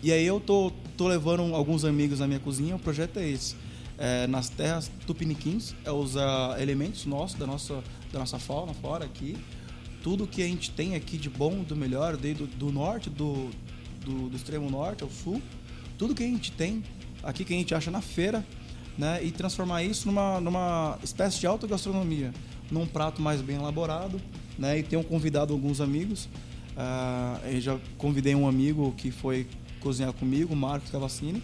e 0.03 0.11
aí 0.11 0.25
eu 0.25 0.39
tô, 0.39 0.71
tô 0.95 1.07
levando 1.07 1.55
alguns 1.55 1.83
amigos 1.83 2.19
na 2.19 2.27
minha 2.27 2.39
cozinha, 2.39 2.75
o 2.75 2.79
projeto 2.79 3.17
é 3.17 3.27
esse. 3.27 3.55
É, 3.97 4.27
nas 4.27 4.49
terras 4.49 4.89
tupiniquins, 5.05 5.73
é 5.83 5.91
usar 5.91 6.61
elementos 6.61 7.05
nossos, 7.05 7.37
da 7.37 7.45
nossa, 7.45 7.83
da 8.13 8.19
nossa 8.19 8.37
fauna, 8.39 8.73
fora 8.75 9.03
aqui. 9.03 9.35
Tudo 10.03 10.25
que 10.25 10.41
a 10.41 10.45
gente 10.45 10.71
tem 10.71 10.95
aqui 10.95 11.17
de 11.17 11.29
bom, 11.29 11.63
do 11.63 11.75
melhor, 11.75 12.15
desde 12.15 12.45
do, 12.45 12.71
norte, 12.71 13.09
do, 13.09 13.49
do, 14.01 14.29
do 14.29 14.35
extremo 14.35 14.69
norte 14.69 15.03
ao 15.03 15.09
sul. 15.09 15.41
Tudo 15.97 16.15
que 16.15 16.23
a 16.23 16.27
gente 16.27 16.51
tem 16.51 16.83
aqui 17.23 17.43
que 17.43 17.53
a 17.53 17.57
gente 17.57 17.75
acha 17.75 17.91
na 17.91 18.01
feira, 18.01 18.45
né? 18.97 19.23
E 19.23 19.31
transformar 19.31 19.83
isso 19.83 20.07
numa, 20.07 20.39
numa 20.39 20.97
espécie 21.03 21.39
de 21.39 21.47
alta 21.47 21.67
gastronomia, 21.67 22.33
num 22.71 22.85
prato 22.85 23.21
mais 23.21 23.41
bem 23.41 23.57
elaborado, 23.57 24.21
né? 24.57 24.79
E 24.79 24.83
tenho 24.83 25.03
convidado 25.03 25.53
alguns 25.53 25.81
amigos. 25.81 26.25
Uh, 26.75 27.47
eu 27.47 27.61
já 27.61 27.79
convidei 27.97 28.35
um 28.35 28.47
amigo 28.47 28.93
que 28.97 29.11
foi 29.11 29.47
cozinhar 29.79 30.13
comigo, 30.13 30.55
Marcos 30.55 30.89
Cavassini, 30.89 31.43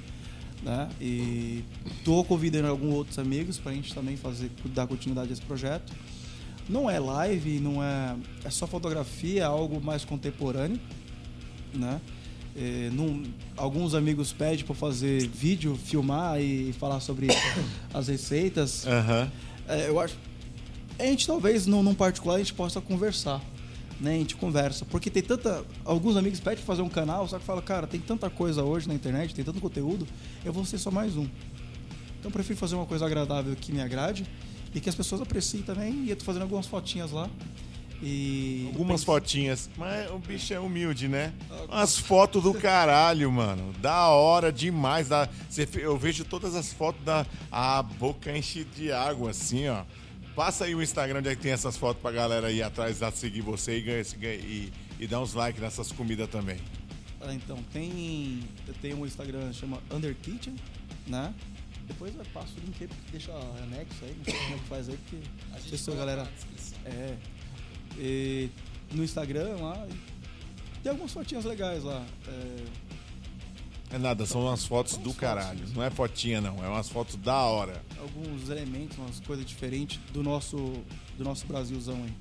né? 0.64 0.90
E 1.00 1.64
estou 1.98 2.24
convidando 2.24 2.68
alguns 2.68 2.94
outros 2.94 3.20
amigos 3.20 3.58
para 3.58 3.72
a 3.72 3.76
gente 3.76 3.94
também 3.94 4.16
fazer 4.18 4.50
dar 4.74 4.88
continuidade 4.88 5.30
a 5.30 5.34
esse 5.34 5.42
projeto. 5.42 5.94
Não 6.68 6.90
é 6.90 7.00
live, 7.00 7.60
não 7.60 7.84
é 7.84 8.16
é 8.44 8.50
só 8.50 8.66
fotografia, 8.66 9.42
é 9.42 9.46
algo 9.46 9.84
mais 9.84 10.04
contemporâneo, 10.06 10.80
né? 11.74 12.02
É, 12.58 12.90
num, 12.94 13.24
alguns 13.58 13.94
amigos 13.94 14.32
pedem 14.32 14.64
para 14.64 14.74
fazer 14.74 15.28
vídeo, 15.28 15.76
filmar 15.76 16.40
e 16.40 16.72
falar 16.74 17.02
sobre 17.02 17.28
as 17.94 18.08
receitas. 18.08 18.88
Aham. 18.88 19.30
É, 19.68 19.90
eu 19.90 20.00
acho. 20.00 20.16
A 20.98 21.04
gente 21.04 21.28
talvez, 21.28 21.68
num, 21.68 21.84
num 21.84 21.94
particular, 21.94 22.36
a 22.36 22.38
gente 22.38 22.54
possa 22.54 22.80
conversar. 22.80 23.42
Né? 24.00 24.16
A 24.16 24.18
gente 24.18 24.36
conversa. 24.36 24.86
Porque 24.86 25.10
tem 25.10 25.22
tanta. 25.22 25.66
Alguns 25.84 26.16
amigos 26.16 26.40
pedem 26.40 26.58
pra 26.58 26.66
fazer 26.66 26.82
um 26.82 26.90
canal, 26.90 27.28
só 27.28 27.38
que 27.38 27.46
fala, 27.46 27.62
cara, 27.62 27.88
tem 27.88 28.00
tanta 28.00 28.30
coisa 28.30 28.64
hoje 28.64 28.88
na 28.88 28.94
internet, 28.94 29.36
tem 29.36 29.44
tanto 29.44 29.60
conteúdo, 29.60 30.08
eu 30.44 30.54
vou 30.54 30.64
ser 30.66 30.78
só 30.78 30.90
mais 30.90 31.18
um. 31.18 31.28
Então 32.20 32.30
eu 32.30 32.32
prefiro 32.32 32.58
fazer 32.58 32.76
uma 32.76 32.86
coisa 32.86 33.06
agradável 33.06 33.56
que 33.56 33.72
me 33.72 33.82
agrade 33.82 34.26
e 34.76 34.82
que 34.82 34.90
as 34.90 34.96
pessoas 34.96 35.22
apreciem 35.22 35.64
também. 35.64 36.04
E 36.04 36.10
eu 36.10 36.16
tô 36.18 36.26
fazendo 36.26 36.42
algumas 36.42 36.68
fotinhas 36.68 37.12
lá. 37.12 37.30
E. 38.04 38.66
Algumas 38.68 39.06
fotinhas. 39.06 39.70
Mas 39.78 40.12
o 40.12 40.20
bicho 40.20 40.54
é 40.54 40.60
humilde, 40.60 41.08
né? 41.08 41.34
As 41.70 41.98
fotos 41.98 42.44
do 42.44 42.54
caralho, 42.54 43.32
mano. 43.32 43.72
Da 43.80 44.10
hora 44.10 44.52
demais. 44.52 45.08
Da... 45.08 45.30
Eu 45.76 45.98
vejo 45.98 46.26
todas 46.26 46.56
as 46.56 46.74
fotos 46.74 47.02
da. 47.06 47.26
A 47.50 47.82
boca 47.82 48.38
enche 48.38 48.66
de 48.66 48.92
água, 48.92 49.32
assim, 49.32 49.70
ó. 49.70 49.84
Passa 50.36 50.66
aí 50.66 50.76
o 50.76 50.84
Instagram 50.84 51.20
onde 51.20 51.30
é 51.30 51.36
que 51.36 51.42
tem 51.42 51.54
essas 51.54 51.78
fotos 51.78 52.02
pra 52.02 52.12
galera 52.12 52.52
ir 52.52 52.62
atrás 52.62 53.00
lá 53.00 53.10
seguir 53.10 53.40
você 53.40 53.78
e, 53.78 53.82
ganha, 53.82 54.04
e, 54.34 54.74
e 55.00 55.08
dar 55.08 55.22
uns 55.22 55.34
likes 55.34 55.62
nessas 55.62 55.94
comidas 55.94 56.28
também. 56.28 56.58
Ah, 57.22 57.34
então, 57.34 57.58
tem. 57.72 58.42
Eu 58.68 58.74
tenho 58.82 59.00
um 59.00 59.06
Instagram 59.06 59.48
que 59.48 59.56
chama 59.56 59.82
Under 59.90 60.14
Kitchen, 60.16 60.56
né? 61.08 61.34
Depois 61.88 62.16
eu 62.16 62.26
passo 62.34 62.54
o 62.58 62.66
link 62.66 62.84
aí, 62.84 62.90
deixa 63.12 63.32
anexo 63.32 64.04
aí, 64.04 64.16
não 64.18 64.26
sei 64.26 64.34
como 64.34 64.56
é 64.56 64.58
que 64.58 64.66
faz 64.66 64.90
aí, 64.90 64.98
porque. 64.98 65.28
Não 65.52 65.60
sei 65.60 65.78
se 65.78 65.92
a 65.92 65.96
galera. 65.96 66.28
É. 66.86 67.18
E 67.98 68.50
no 68.92 69.04
Instagram 69.04 69.56
lá. 69.58 69.88
e 69.90 70.80
Tem 70.82 70.92
algumas 70.92 71.12
fotinhas 71.12 71.46
legais 71.46 71.84
lá. 71.84 72.04
É, 72.28 72.66
É 73.96 73.98
nada, 73.98 74.26
são 74.26 74.42
umas 74.42 74.66
fotos 74.66 74.94
São 74.94 75.04
do 75.04 75.14
caralho. 75.14 75.68
Não 75.74 75.84
é 75.84 75.90
fotinha, 75.90 76.42
não. 76.42 76.64
É 76.64 76.68
umas 76.68 76.90
fotos 76.90 77.16
da 77.18 77.38
hora. 77.44 77.82
alguns 78.00 78.50
elementos, 78.50 78.98
umas 78.98 79.20
coisas 79.20 79.46
diferentes 79.46 80.00
do 80.12 80.24
nosso, 80.24 80.58
do 81.18 81.24
nosso 81.24 81.46
Brasilzão 81.46 81.96
aí. 82.04 82.14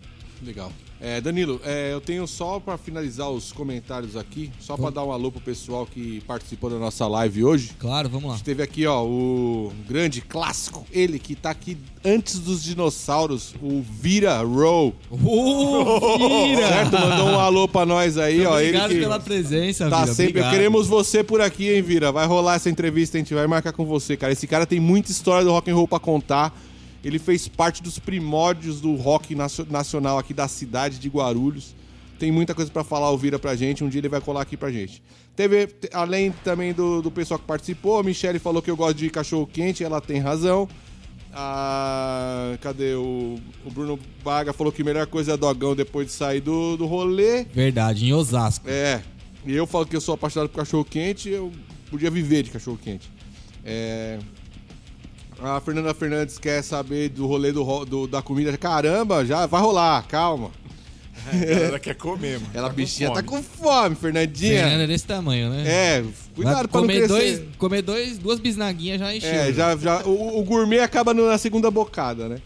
Legal. 0.43 0.73
É, 1.01 1.21
Danilo, 1.21 1.61
é, 1.65 1.93
eu 1.93 2.01
tenho 2.01 2.27
só 2.27 2.59
pra 2.59 2.79
finalizar 2.79 3.29
os 3.31 3.53
comentários 3.53 4.17
aqui, 4.17 4.51
só 4.59 4.75
pra 4.75 4.89
dar 4.89 5.05
um 5.05 5.13
alô 5.13 5.31
pro 5.31 5.41
pessoal 5.41 5.85
que 5.85 6.23
participou 6.23 6.71
da 6.71 6.79
nossa 6.79 7.07
live 7.07 7.45
hoje. 7.45 7.73
Claro, 7.79 8.09
vamos 8.09 8.25
A 8.25 8.29
lá. 8.29 8.35
gente 8.37 8.45
teve 8.45 8.63
aqui, 8.63 8.87
ó, 8.87 9.05
o 9.05 9.71
grande 9.87 10.23
clássico, 10.23 10.87
ele 10.91 11.19
que 11.19 11.35
tá 11.35 11.51
aqui 11.51 11.77
antes 12.05 12.39
dos 12.39 12.63
dinossauros, 12.65 13.55
o 13.61 13.83
Vira 13.83 14.39
Row. 14.43 14.95
Uh, 15.11 16.47
Vira! 16.47 16.69
Certo? 16.69 16.93
Mandou 16.93 17.27
um 17.29 17.39
alô 17.41 17.69
pra 17.69 17.85
nós 17.85 18.17
aí, 18.17 18.47
ó. 18.47 18.59
Ele 18.59 18.69
Obrigado 18.69 18.91
que 18.91 19.01
pela 19.01 19.21
presença, 19.21 19.91
tá 19.91 20.03
Vira. 20.03 20.15
sempre. 20.15 20.31
obrigado. 20.31 20.53
Queremos 20.53 20.87
você 20.87 21.23
por 21.23 21.41
aqui, 21.41 21.69
hein, 21.71 21.83
Vira? 21.83 22.13
Vai 22.13 22.27
rolar 22.27 22.55
essa 22.55 22.71
entrevista, 22.71 23.19
a 23.19 23.21
gente 23.21 23.35
vai 23.35 23.47
marcar 23.47 23.73
com 23.73 23.85
você, 23.85 24.17
cara. 24.17 24.33
Esse 24.33 24.47
cara 24.47 24.65
tem 24.65 24.81
muita 24.81 25.11
história 25.11 25.45
do 25.45 25.51
rock 25.51 25.71
and 25.71 25.75
roll 25.75 25.89
pra 25.89 25.99
contar. 25.99 26.59
Ele 27.05 27.19
fez 27.19 27.47
parte 27.47 27.83
dos 27.83 27.99
primórdios 27.99 28.81
do 28.81 28.95
rock 28.97 29.35
nacio- 29.35 29.67
nacional 29.71 30.19
aqui 30.19 30.33
da 30.33 30.49
cidade 30.49 30.99
de 30.99 31.09
Guarulhos. 31.09 31.75
Tem 32.19 32.33
muita 32.33 32.55
coisa 32.55 32.71
pra 32.71 32.83
falar, 32.83 33.11
o 33.11 33.19
Vira 33.19 33.39
pra 33.39 33.55
gente. 33.55 33.85
Um 33.85 33.89
dia 33.89 34.01
ele 34.01 34.09
vai 34.09 34.21
colar 34.21 34.41
aqui 34.43 34.57
pra 34.57 34.71
gente. 34.73 35.03
Teve, 35.37 35.67
te- 35.67 35.91
além 35.93 36.33
também 36.45 36.73
do, 36.73 37.03
do 37.03 37.11
pessoal 37.11 37.39
que 37.39 37.45
participou, 37.47 37.99
a 37.99 38.03
Michelle 38.03 38.39
falou 38.39 38.63
que 38.63 38.71
eu 38.71 38.77
gosto 38.77 38.97
de 38.97 39.11
cachorro 39.11 39.47
quente, 39.47 39.85
ela 39.85 40.01
tem 40.01 40.19
razão. 40.21 40.67
Ah, 41.47 42.57
cadê 42.61 42.95
o, 42.95 43.37
o 43.67 43.71
Bruno 43.71 43.99
Baga 44.23 44.53
falou 44.53 44.73
que 44.73 44.83
a 44.83 44.85
melhor 44.85 45.07
coisa 45.09 45.33
é 45.33 45.37
dogão 45.37 45.75
depois 45.75 46.07
de 46.07 46.13
sair 46.13 46.41
do, 46.41 46.77
do 46.77 46.87
rolê. 46.87 47.45
Verdade, 47.53 48.07
em 48.07 48.13
Osasco. 48.15 48.69
É. 48.71 49.03
E 49.45 49.53
eu 49.53 49.67
falo 49.67 49.85
que 49.85 49.97
eu 49.97 50.01
sou 50.01 50.15
apaixonado 50.15 50.49
por 50.49 50.57
cachorro 50.59 50.85
quente, 50.85 51.29
eu 51.29 51.53
podia 51.91 52.11
viver 52.11 52.45
de 52.45 52.51
cachorro 52.51 52.79
quente. 52.83 53.11
É. 53.65 54.19
A 55.45 55.61
Fernanda 55.61 55.93
Fernandes 55.95 56.39
quer 56.39 56.63
saber 56.63 57.09
do 57.11 57.27
rolê 57.27 57.53
do, 57.53 57.85
do- 57.85 58.07
da 58.07 58.23
comida. 58.23 58.57
Caramba, 58.57 59.25
já 59.25 59.47
vai 59.47 59.61
rolar, 59.61 60.03
calma. 60.09 60.51
A 61.33 61.37
galera 61.37 61.79
quer 61.79 61.95
comer, 61.95 62.39
mano. 62.41 62.51
Ela 62.53 62.69
com 62.71 62.75
bichinha 62.77 63.09
tá 63.09 63.17
fome. 63.17 63.29
com 63.29 63.43
fome, 63.43 63.95
Fernandinha. 63.97 64.63
Fernando 64.65 64.81
é 64.83 64.87
desse 64.87 65.07
tamanho, 65.07 65.49
né? 65.51 65.65
É, 65.67 66.03
Vai 66.03 66.13
cuidado 66.35 66.69
pra 66.69 66.81
não 66.81 66.87
comer 66.87 66.99
crescer. 67.07 67.09
dois, 67.09 67.43
comer 67.57 67.83
dois, 67.83 68.19
duas 68.19 68.39
bisnaguinhas 68.41 68.99
já 68.99 69.15
encheu. 69.15 69.31
É, 69.31 69.53
já, 69.53 69.77
já, 69.77 70.03
o, 70.05 70.41
o 70.41 70.45
gourmet 70.45 70.81
acaba 70.81 71.15
na 71.15 71.39
segunda 71.39 71.71
bocada, 71.71 72.29
né? 72.29 72.39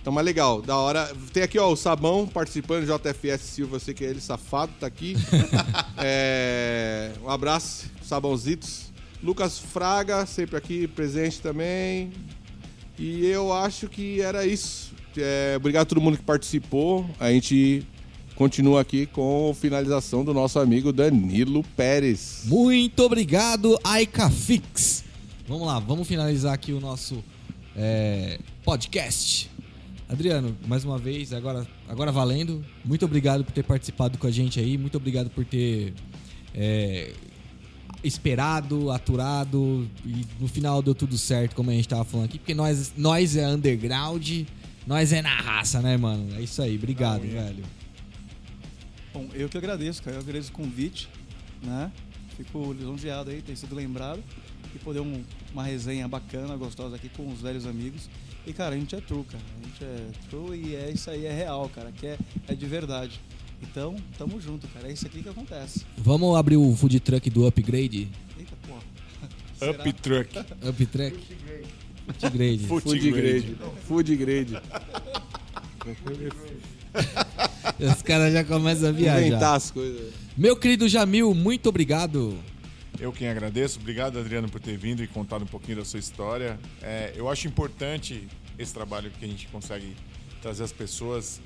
Então, 0.00 0.12
mas 0.12 0.24
legal, 0.24 0.62
da 0.62 0.76
hora. 0.76 1.10
Tem 1.32 1.42
aqui, 1.42 1.58
ó, 1.58 1.70
o 1.70 1.76
Sabão 1.76 2.26
participando, 2.26 2.86
JFS 2.86 3.40
Silva, 3.42 3.76
eu 3.76 3.80
sei 3.80 3.92
que 3.94 4.04
é 4.04 4.08
ele, 4.08 4.20
safado, 4.20 4.72
tá 4.80 4.86
aqui. 4.86 5.14
É, 6.00 7.10
um 7.22 7.28
abraço, 7.28 7.86
Sabãozitos. 8.02 8.87
Lucas 9.22 9.58
Fraga, 9.58 10.24
sempre 10.26 10.56
aqui, 10.56 10.86
presente 10.86 11.40
também. 11.40 12.12
E 12.98 13.26
eu 13.26 13.52
acho 13.52 13.88
que 13.88 14.20
era 14.20 14.46
isso. 14.46 14.92
É, 15.16 15.54
obrigado 15.56 15.82
a 15.82 15.86
todo 15.86 16.00
mundo 16.00 16.16
que 16.16 16.22
participou. 16.22 17.08
A 17.18 17.30
gente 17.30 17.84
continua 18.34 18.80
aqui 18.80 19.06
com 19.06 19.54
finalização 19.58 20.24
do 20.24 20.32
nosso 20.32 20.58
amigo 20.58 20.92
Danilo 20.92 21.64
Pérez. 21.76 22.42
Muito 22.44 23.02
obrigado, 23.02 23.78
Aikafix. 23.82 25.04
Vamos 25.48 25.66
lá, 25.66 25.78
vamos 25.80 26.06
finalizar 26.06 26.52
aqui 26.52 26.72
o 26.72 26.80
nosso 26.80 27.24
é, 27.74 28.38
podcast. 28.64 29.50
Adriano, 30.08 30.56
mais 30.66 30.84
uma 30.84 30.98
vez, 30.98 31.32
agora, 31.32 31.66
agora 31.88 32.12
valendo. 32.12 32.64
Muito 32.84 33.04
obrigado 33.04 33.44
por 33.44 33.52
ter 33.52 33.64
participado 33.64 34.16
com 34.18 34.26
a 34.26 34.30
gente 34.30 34.58
aí. 34.60 34.78
Muito 34.78 34.96
obrigado 34.96 35.28
por 35.30 35.44
ter 35.44 35.92
é, 36.54 37.12
esperado, 38.02 38.90
aturado. 38.90 39.88
E 40.04 40.24
no 40.40 40.48
final 40.48 40.82
deu 40.82 40.94
tudo 40.94 41.16
certo, 41.18 41.54
como 41.54 41.70
a 41.70 41.72
gente 41.74 41.88
tava 41.88 42.04
falando 42.04 42.26
aqui. 42.26 42.38
Porque 42.38 42.54
nós, 42.54 42.92
nós 42.96 43.36
é 43.36 43.46
underground, 43.48 44.42
nós 44.86 45.12
é 45.12 45.20
na 45.22 45.34
raça, 45.34 45.80
né, 45.82 45.96
mano? 45.96 46.34
É 46.36 46.40
isso 46.42 46.60
aí. 46.62 46.76
Obrigado, 46.76 47.22
velho. 47.22 47.64
Bom, 49.12 49.28
eu 49.34 49.48
que 49.48 49.58
agradeço, 49.58 50.02
cara. 50.02 50.16
Eu 50.16 50.20
agradeço 50.20 50.50
o 50.50 50.52
convite, 50.54 51.08
né? 51.62 51.90
Fico 52.36 52.72
lisonjeado 52.72 53.30
aí, 53.30 53.42
ter 53.42 53.56
sido 53.56 53.74
lembrado 53.74 54.22
e 54.74 54.78
poder 54.78 55.00
um- 55.00 55.24
uma 55.52 55.64
resenha 55.64 56.06
bacana, 56.06 56.56
gostosa 56.56 56.94
aqui 56.96 57.08
com 57.08 57.26
os 57.32 57.40
velhos 57.40 57.66
amigos. 57.66 58.08
E, 58.46 58.52
cara, 58.52 58.74
a 58.76 58.78
gente 58.78 58.94
é 58.94 59.00
true, 59.00 59.24
cara. 59.24 59.42
A 59.60 59.66
gente 59.66 59.84
é 59.84 60.06
true 60.30 60.56
e 60.56 60.74
é 60.76 60.90
isso 60.90 61.10
aí, 61.10 61.26
é 61.26 61.32
real, 61.32 61.68
cara. 61.74 61.90
Que 61.92 62.06
é, 62.06 62.18
é 62.46 62.54
de 62.54 62.66
verdade. 62.66 63.20
Então, 63.62 63.96
tamo 64.16 64.40
junto, 64.40 64.66
cara. 64.68 64.88
É 64.88 64.92
isso 64.92 65.06
aqui 65.06 65.22
que 65.22 65.28
acontece. 65.28 65.84
Vamos 65.96 66.36
abrir 66.36 66.56
o 66.56 66.74
food 66.76 66.98
truck 67.00 67.28
do 67.30 67.46
Upgrade? 67.46 68.08
Eita, 68.38 68.54
porra. 68.66 68.80
Up 69.70 69.92
Truck. 69.94 70.38
Up 70.38 70.86
truck? 70.86 71.18
Upgrade. 72.08 72.66
Food 72.66 72.82
Food 72.82 73.10
grade. 73.10 73.40
grade. 73.40 73.56
Food 73.86 74.16
grade. 74.16 74.58
Os 77.80 78.02
caras 78.02 78.32
já 78.32 78.44
começam 78.44 78.88
a 78.88 78.92
Inventar 78.92 79.20
viajar. 79.20 79.54
as 79.54 79.70
coisas. 79.70 80.12
Meu 80.36 80.56
querido 80.56 80.88
Jamil, 80.88 81.34
muito 81.34 81.68
obrigado. 81.68 82.36
Eu 82.98 83.12
quem 83.12 83.28
agradeço. 83.28 83.78
Obrigado, 83.78 84.18
Adriano, 84.18 84.48
por 84.48 84.60
ter 84.60 84.76
vindo 84.76 85.02
e 85.02 85.06
contado 85.06 85.42
um 85.42 85.46
pouquinho 85.46 85.78
da 85.78 85.84
sua 85.84 86.00
história. 86.00 86.58
É, 86.82 87.12
eu 87.14 87.28
acho 87.28 87.46
importante 87.46 88.26
esse 88.58 88.74
trabalho 88.74 89.10
que 89.10 89.24
a 89.24 89.28
gente 89.28 89.46
consegue 89.48 89.94
trazer 90.42 90.64
as 90.64 90.72
pessoas 90.72 91.40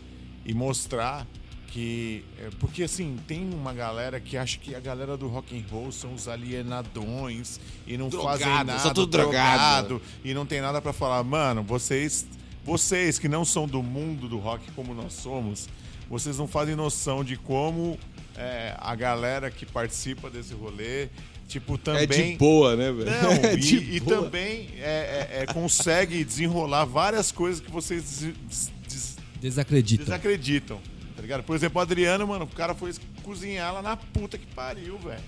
e 0.46 0.54
mostrar 0.54 1.26
que... 1.72 2.24
é, 2.38 2.48
porque, 2.60 2.82
assim, 2.82 3.16
tem 3.26 3.48
uma 3.52 3.72
galera 3.72 4.20
que 4.20 4.36
acha 4.36 4.58
que 4.58 4.74
a 4.74 4.80
galera 4.80 5.16
do 5.16 5.26
rock 5.26 5.56
and 5.58 5.64
roll 5.70 5.90
são 5.90 6.12
os 6.14 6.28
alienadões 6.28 7.58
e 7.86 7.96
não 7.96 8.08
Drogado, 8.08 8.38
fazem 8.38 8.54
nada, 8.54 8.78
são 8.78 8.92
tudo 8.94 9.10
drogado. 9.10 10.02
e 10.24 10.34
não 10.34 10.44
tem 10.46 10.60
nada 10.60 10.80
pra 10.82 10.92
falar. 10.92 11.22
Mano, 11.24 11.62
vocês 11.62 12.26
vocês 12.64 13.18
que 13.18 13.26
não 13.28 13.44
são 13.44 13.66
do 13.66 13.82
mundo 13.82 14.28
do 14.28 14.38
rock 14.38 14.70
como 14.72 14.94
nós 14.94 15.14
somos, 15.14 15.68
vocês 16.08 16.38
não 16.38 16.46
fazem 16.46 16.76
noção 16.76 17.24
de 17.24 17.36
como 17.36 17.98
é, 18.36 18.76
a 18.78 18.94
galera 18.94 19.50
que 19.50 19.66
participa 19.66 20.30
desse 20.30 20.54
rolê, 20.54 21.08
tipo, 21.48 21.76
também. 21.76 22.02
É 22.02 22.06
de 22.06 22.36
boa, 22.36 22.76
né, 22.76 22.92
velho? 22.92 23.10
Não, 23.10 23.32
É 23.50 23.54
e, 23.54 23.58
de 23.58 23.76
e 23.96 23.98
boa. 24.00 24.22
também 24.22 24.68
é, 24.78 25.28
é, 25.32 25.42
é, 25.42 25.46
consegue 25.46 26.22
desenrolar 26.22 26.84
várias 26.84 27.32
coisas 27.32 27.60
que 27.60 27.70
vocês 27.70 28.02
des- 28.04 28.34
des- 28.46 28.72
des- 28.88 29.16
Desacredita. 29.40 30.04
desacreditam. 30.04 30.78
Tá 31.22 31.26
ligado? 31.26 31.44
Por 31.44 31.54
exemplo, 31.54 31.78
o 31.78 31.80
Adriano, 31.82 32.26
mano, 32.26 32.46
o 32.46 32.48
cara 32.48 32.74
foi 32.74 32.92
cozinhar 33.22 33.72
lá 33.72 33.80
na 33.80 33.96
puta 33.96 34.36
que 34.36 34.44
pariu, 34.44 34.98
velho. 34.98 35.22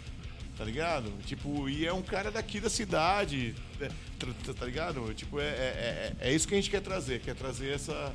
Tá 0.59 0.65
ligado? 0.65 1.09
Tipo, 1.25 1.69
e 1.69 1.87
é 1.87 1.93
um 1.93 2.03
cara 2.03 2.33
daqui 2.33 2.59
da 2.59 2.69
cidade. 2.69 3.55
né? 3.79 3.89
Tá, 4.59 4.67
ligado? 4.67 5.15
Tipo, 5.15 5.39
é, 5.39 5.45
é, 5.45 6.13
é, 6.21 6.29
é 6.31 6.35
isso 6.35 6.49
que 6.49 6.55
a 6.55 6.57
gente 6.57 6.69
quer 6.69 6.81
trazer. 6.81 7.21
Quer 7.21 7.37
trazer 7.37 7.71
essa, 7.71 8.13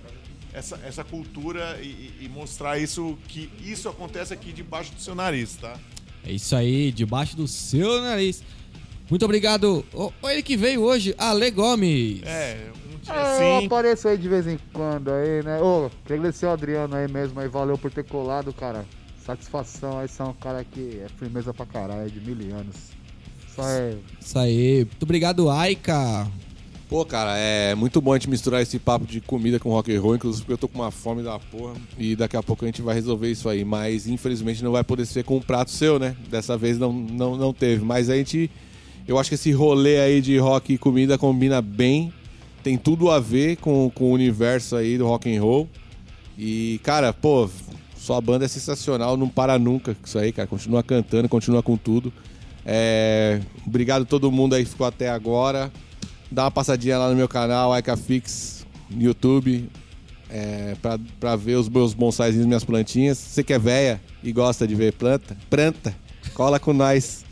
essa, 0.52 0.78
essa 0.84 1.04
cultura 1.06 1.80
e, 1.82 2.12
e- 2.20 2.28
mostrar 2.28 2.78
isso 2.78 3.18
que 3.30 3.50
isso 3.64 3.88
acontece 3.88 4.34
aqui 4.34 4.52
debaixo 4.52 4.92
do 4.94 5.00
seu 5.00 5.16
nariz, 5.16 5.56
tá? 5.56 5.80
É 6.26 6.34
isso 6.34 6.54
aí, 6.58 6.92
debaixo 6.92 7.38
do 7.38 7.48
seu 7.48 8.02
nariz. 8.02 8.44
Muito 9.10 9.24
obrigado. 9.24 9.86
Ó 9.94 10.12
ele 10.30 10.44
que 10.44 10.58
veio 10.58 10.82
hoje, 10.82 11.16
Ale 11.18 11.50
Gomes. 11.50 12.24
É, 12.24 12.72
dia 13.00 13.14
É, 13.14 13.18
eu 13.18 13.58
assim. 13.58 13.66
apareço 13.66 14.08
aí 14.08 14.18
de 14.18 14.28
vez 14.30 14.48
em 14.48 14.60
quando 14.74 15.12
aí, 15.12 15.44
né? 15.44 15.60
Ô, 15.62 15.90
queria 16.04 16.18
agradecer 16.20 16.46
o 16.46 16.50
Adriano 16.52 16.96
aí 16.96 17.12
mesmo 17.12 17.40
aí, 17.40 17.48
valeu 17.48 17.78
por 17.78 17.92
ter 17.92 18.04
colado, 18.04 18.54
cara. 18.54 18.86
Satisfação 19.26 20.00
aí, 20.00 20.08
são 20.08 20.30
um 20.30 20.34
cara 20.34 20.64
que 20.64 21.02
é 21.04 21.08
firmeza 21.18 21.54
pra 21.54 21.66
caralho, 21.66 22.02
é 22.02 22.10
de 22.10 22.20
mil 22.20 22.56
anos. 22.56 22.76
Só 23.56 23.64
é. 23.68 23.96
Isso 24.20 24.38
aí. 24.40 24.78
Muito 24.86 25.04
obrigado, 25.04 25.50
Aika. 25.50 26.28
Pô, 26.90 27.06
cara, 27.06 27.38
é 27.38 27.76
muito 27.76 28.02
bom 28.02 28.14
a 28.14 28.18
gente 28.18 28.28
misturar 28.32 28.64
esse 28.64 28.80
papo 28.80 29.06
de 29.06 29.22
comida 29.22 29.60
com 29.60 29.70
rock 29.70 29.96
and 29.96 30.02
roll, 30.02 30.16
inclusive 30.16 30.42
porque 30.44 30.54
eu 30.54 30.58
tô 30.58 30.68
com 30.68 30.80
uma 30.80 30.90
fome 30.90 31.22
da 31.22 31.38
porra 31.38 31.76
e 32.00 32.16
daqui 32.16 32.36
a 32.36 32.42
pouco 32.42 32.66
a 32.66 32.68
gente 32.68 32.82
vai 32.82 32.96
resolver 32.96 33.30
isso 33.30 33.48
aí, 33.48 33.64
mas 33.64 34.08
infelizmente 34.08 34.64
não 34.64 34.72
vai 34.72 34.84
poder 34.84 35.06
ser 35.06 35.24
com 35.24 35.38
um 35.38 35.42
prato 35.42 35.70
seu, 35.70 36.00
né? 36.00 36.16
Dessa 36.32 36.58
vez 36.58 36.80
não, 36.80 36.92
não, 36.92 37.38
não 37.38 37.54
teve, 37.54 37.86
mas 37.86 38.10
a 38.10 38.16
gente, 38.16 38.50
eu 39.08 39.20
acho 39.20 39.30
que 39.30 39.36
esse 39.36 39.52
rolê 39.52 40.00
aí 40.00 40.20
de 40.20 40.36
rock 40.40 40.74
e 40.74 40.78
comida 40.80 41.16
combina 41.16 41.62
bem, 41.62 42.12
tem 42.64 42.78
tudo 42.78 43.10
a 43.10 43.20
ver 43.20 43.58
com, 43.58 43.90
com 43.94 44.06
o 44.06 44.12
universo 44.12 44.76
aí 44.76 44.98
do 44.98 45.08
rock 45.08 45.36
and 45.36 45.42
roll 45.42 45.70
e, 46.38 46.80
cara, 46.84 47.14
pô, 47.14 47.50
sua 47.96 48.22
banda 48.22 48.46
é 48.46 48.48
sensacional, 48.48 49.18
não 49.18 49.28
para 49.28 49.60
nunca 49.60 49.94
com 49.96 50.06
isso 50.06 50.18
aí, 50.18 50.32
cara, 50.32 50.48
continua 50.48 50.82
cantando, 50.84 51.28
continua 51.28 51.62
com 51.62 51.76
tudo. 51.76 52.12
É, 52.66 53.40
obrigado 53.66 54.04
a 54.04 54.06
todo 54.06 54.32
mundo 54.32 54.56
aí 54.56 54.64
que 54.64 54.70
ficou 54.70 54.86
até 54.86 55.10
agora 55.10 55.72
dá 56.32 56.44
uma 56.44 56.52
passadinha 56.52 56.98
lá 56.98 57.10
no 57.10 57.16
meu 57.16 57.28
canal, 57.28 57.78
IcaFix, 57.78 58.66
no 58.90 59.02
YouTube, 59.02 59.70
é, 60.30 60.76
pra, 60.82 61.00
pra 61.20 61.36
ver 61.36 61.56
os 61.56 61.68
meus 61.68 61.94
bonsais 61.94 62.36
e 62.36 62.40
minhas 62.40 62.64
plantinhas. 62.64 63.18
Você 63.18 63.44
que 63.44 63.54
é 63.54 63.60
véia 63.60 64.02
e 64.24 64.32
gosta 64.32 64.68
de 64.68 64.76
ver 64.76 64.94
planta, 64.94 65.36
planta, 65.50 65.96
cola 66.34 66.60
com 66.60 66.74
nós. 66.74 67.26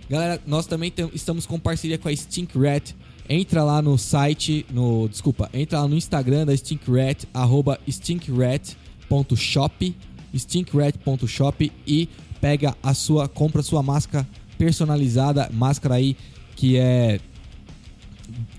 Galera, 0.09 0.41
nós 0.45 0.67
também 0.67 0.91
estamos 1.13 1.45
com 1.45 1.59
parceria 1.59 1.97
com 1.97 2.07
a 2.07 2.15
Stink 2.15 2.57
Rat. 2.57 2.93
Entra 3.27 3.63
lá 3.63 3.81
no 3.81 3.97
site, 3.97 4.65
no 4.71 5.07
desculpa, 5.09 5.49
entra 5.53 5.81
lá 5.81 5.87
no 5.87 5.95
Instagram 5.95 6.45
da 6.45 6.55
Stink 6.55 6.89
Rat, 6.91 7.23
arroba 7.33 7.79
stinkrat.shop, 7.89 9.95
stinkrat.shop 10.35 11.71
e 11.87 12.07
pega 12.39 12.75
a 12.83 12.93
sua, 12.93 13.27
compra 13.27 13.61
a 13.61 13.63
sua 13.63 13.81
máscara 13.81 14.27
personalizada, 14.57 15.49
máscara 15.53 15.95
aí 15.95 16.15
que 16.55 16.77
é 16.77 17.19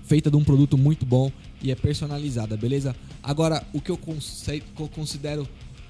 feita 0.05 0.29
de 0.29 0.35
um 0.37 0.43
produto 0.43 0.77
muito 0.77 1.05
bom 1.05 1.31
e 1.61 1.71
é 1.71 1.75
personalizada, 1.75 2.55
beleza? 2.57 2.95
Agora, 3.27 3.61
o 3.73 3.81
que 3.81 3.91
eu, 3.91 3.97
que 3.97 4.81
eu 4.81 4.87
considero 4.87 5.45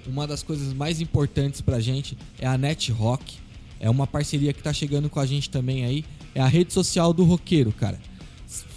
uma 0.07 0.25
das 0.25 0.41
coisas 0.41 0.73
mais 0.73 0.99
importantes 0.99 1.61
pra 1.61 1.79
gente 1.79 2.17
é 2.39 2.47
a 2.47 2.57
Net 2.57 2.91
Rock. 2.91 3.35
É 3.79 3.87
uma 3.87 4.07
parceria 4.07 4.51
que 4.51 4.63
tá 4.63 4.73
chegando 4.73 5.07
com 5.07 5.19
a 5.19 5.25
gente 5.27 5.47
também 5.47 5.85
aí. 5.85 6.03
É 6.33 6.41
a 6.41 6.47
rede 6.47 6.73
social 6.73 7.13
do 7.13 7.23
roqueiro, 7.23 7.71
cara. 7.71 7.99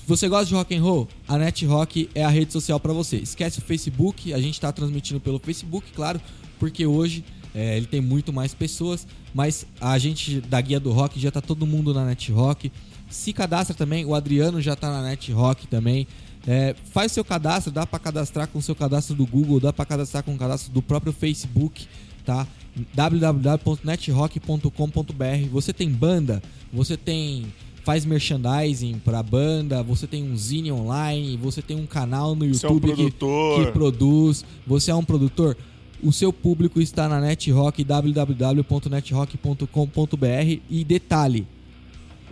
Você 0.07 0.29
gosta 0.29 0.45
de 0.45 0.55
rock 0.55 0.77
and 0.77 0.83
roll, 0.83 1.09
a 1.27 1.39
Net 1.39 1.65
Rock 1.65 2.11
é 2.15 2.23
a 2.23 2.29
rede 2.29 2.53
social 2.53 2.79
pra 2.79 2.93
você. 2.93 3.17
Esquece 3.17 3.61
o 3.61 3.63
Facebook, 3.63 4.35
a 4.35 4.39
gente 4.39 4.61
tá 4.61 4.71
transmitindo 4.71 5.21
pelo 5.21 5.39
Facebook, 5.39 5.91
claro, 5.93 6.21
porque 6.59 6.85
hoje 6.85 7.25
é, 7.55 7.79
ele 7.79 7.87
tem 7.87 8.03
muito 8.03 8.31
mais 8.31 8.53
pessoas, 8.53 9.07
mas 9.33 9.65
a 9.81 9.97
gente 9.97 10.41
da 10.43 10.61
Guia 10.61 10.81
do 10.81 10.91
Rock 10.91 11.19
já 11.19 11.31
tá 11.31 11.41
todo 11.41 11.65
mundo 11.65 11.95
na 11.95 12.05
Net 12.05 12.31
Rock. 12.31 12.71
Se 13.09 13.33
cadastra 13.33 13.75
também, 13.75 14.05
o 14.05 14.15
Adriano 14.15 14.61
já 14.61 14.77
tá 14.77 14.91
na 14.91 15.03
Net 15.03 15.33
Rock 15.33 15.67
também. 15.67 16.07
É, 16.47 16.75
faz 16.93 17.13
seu 17.13 17.25
cadastro, 17.25 17.71
dá 17.71 17.87
pra 17.87 17.99
cadastrar 17.99 18.49
com 18.49 18.59
o 18.59 18.63
seu 18.63 18.75
cadastro 18.75 19.15
do 19.15 19.27
Google, 19.27 19.61
dá 19.61 19.73
pra 19.73 19.85
cadastrar 19.85 20.23
com 20.23 20.35
o 20.35 20.39
cadastro 20.39 20.73
do 20.73 20.81
próprio 20.81 21.13
Facebook, 21.13 21.87
tá? 22.25 22.47
www.netrock.com.br. 22.95 25.49
Você 25.51 25.73
tem 25.73 25.91
banda, 25.91 26.41
você 26.73 26.97
tem 26.97 27.53
faz 27.85 28.05
merchandising 28.05 29.01
pra 29.05 29.23
banda, 29.23 29.83
você 29.83 30.07
tem 30.07 30.23
um 30.23 30.37
zine 30.37 30.71
online, 30.71 31.37
você 31.37 31.61
tem 31.63 31.77
um 31.77 31.87
canal 31.87 32.35
no 32.35 32.47
Você 32.47 32.67
é 32.67 32.71
um 32.71 32.75
YouTube 32.75 32.95
que, 32.95 33.11
que 33.11 33.73
produz, 33.73 34.45
você 34.67 34.91
é 34.91 34.95
um 34.95 35.05
produtor. 35.05 35.57
O 36.03 36.13
seu 36.13 36.33
público 36.33 36.81
está 36.81 37.09
na 37.09 37.21
NetRock, 37.21 37.85
www.netrock.com.br 37.85 40.61
e 40.71 40.85
detalhe, 40.85 41.47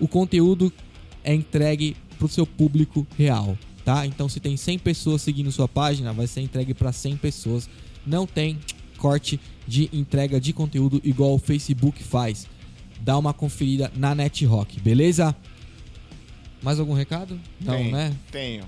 o 0.00 0.08
conteúdo 0.08 0.72
é 1.22 1.34
entregue 1.34 1.94
para 2.16 2.26
o 2.26 2.28
seu 2.28 2.46
público 2.46 3.06
real, 3.16 3.58
tá? 3.88 4.04
Então 4.04 4.28
se 4.28 4.38
tem 4.38 4.54
100 4.54 4.80
pessoas 4.80 5.22
seguindo 5.22 5.50
sua 5.50 5.66
página, 5.66 6.12
vai 6.12 6.26
ser 6.26 6.42
entregue 6.42 6.74
para 6.74 6.92
100 6.92 7.16
pessoas. 7.16 7.70
Não 8.06 8.26
tem 8.26 8.58
recorte 8.92 9.40
de 9.66 9.88
entrega 9.94 10.38
de 10.38 10.52
conteúdo 10.52 11.00
igual 11.02 11.34
o 11.34 11.38
Facebook 11.38 12.04
faz. 12.04 12.46
Dá 13.00 13.16
uma 13.16 13.32
conferida 13.32 13.90
na 13.96 14.14
NetRock, 14.14 14.78
beleza? 14.80 15.34
Mais 16.60 16.78
algum 16.78 16.92
recado? 16.92 17.40
Não, 17.58 17.76
Tenho, 17.76 17.92
né? 17.92 18.14
Tenho. 18.30 18.64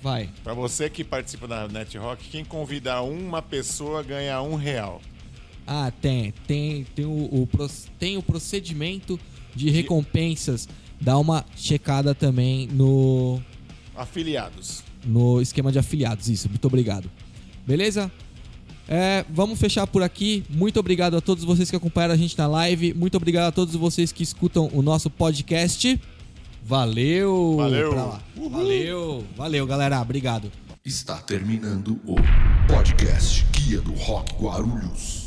Vai. 0.00 0.30
Pra 0.44 0.54
você 0.54 0.88
que 0.88 1.02
participa 1.02 1.48
da 1.48 1.66
NetRock, 1.66 2.28
quem 2.28 2.44
convida 2.44 3.02
uma 3.02 3.42
pessoa 3.42 4.00
ganha 4.00 4.40
um 4.42 4.54
real. 4.54 5.02
Ah, 5.66 5.90
tem. 6.00 6.32
Tem, 6.46 6.84
tem, 6.94 7.04
o, 7.04 7.10
o 7.10 7.48
tem 7.98 8.16
o 8.16 8.22
procedimento 8.22 9.18
de 9.56 9.70
recompensas. 9.70 10.68
Dá 11.00 11.18
uma 11.18 11.44
checada 11.56 12.14
também 12.14 12.68
no, 12.68 13.42
Afiliados. 13.96 14.82
no 15.04 15.40
esquema 15.40 15.70
de 15.72 15.78
afiliados. 15.78 16.28
Isso, 16.28 16.48
muito 16.48 16.64
obrigado. 16.66 17.10
Beleza? 17.66 18.10
É, 18.88 19.24
vamos 19.28 19.58
fechar 19.58 19.86
por 19.86 20.02
aqui. 20.02 20.44
Muito 20.48 20.78
obrigado 20.78 21.16
a 21.16 21.20
todos 21.20 21.42
vocês 21.44 21.68
que 21.70 21.76
acompanharam 21.76 22.14
a 22.14 22.16
gente 22.16 22.36
na 22.38 22.46
live. 22.46 22.94
Muito 22.94 23.16
obrigado 23.16 23.48
a 23.48 23.52
todos 23.52 23.74
vocês 23.74 24.12
que 24.12 24.22
escutam 24.22 24.70
o 24.72 24.80
nosso 24.82 25.10
podcast. 25.10 26.00
Valeu! 26.64 27.56
Valeu. 27.56 27.90
Pra 27.90 28.04
lá. 28.04 28.20
Valeu! 28.50 29.24
Valeu, 29.36 29.66
galera. 29.66 30.00
Obrigado. 30.00 30.50
Está 30.84 31.16
terminando 31.18 31.98
o 32.04 32.14
podcast 32.68 33.44
Guia 33.52 33.80
do 33.80 33.92
Rock 33.94 34.34
Guarulhos. 34.40 35.25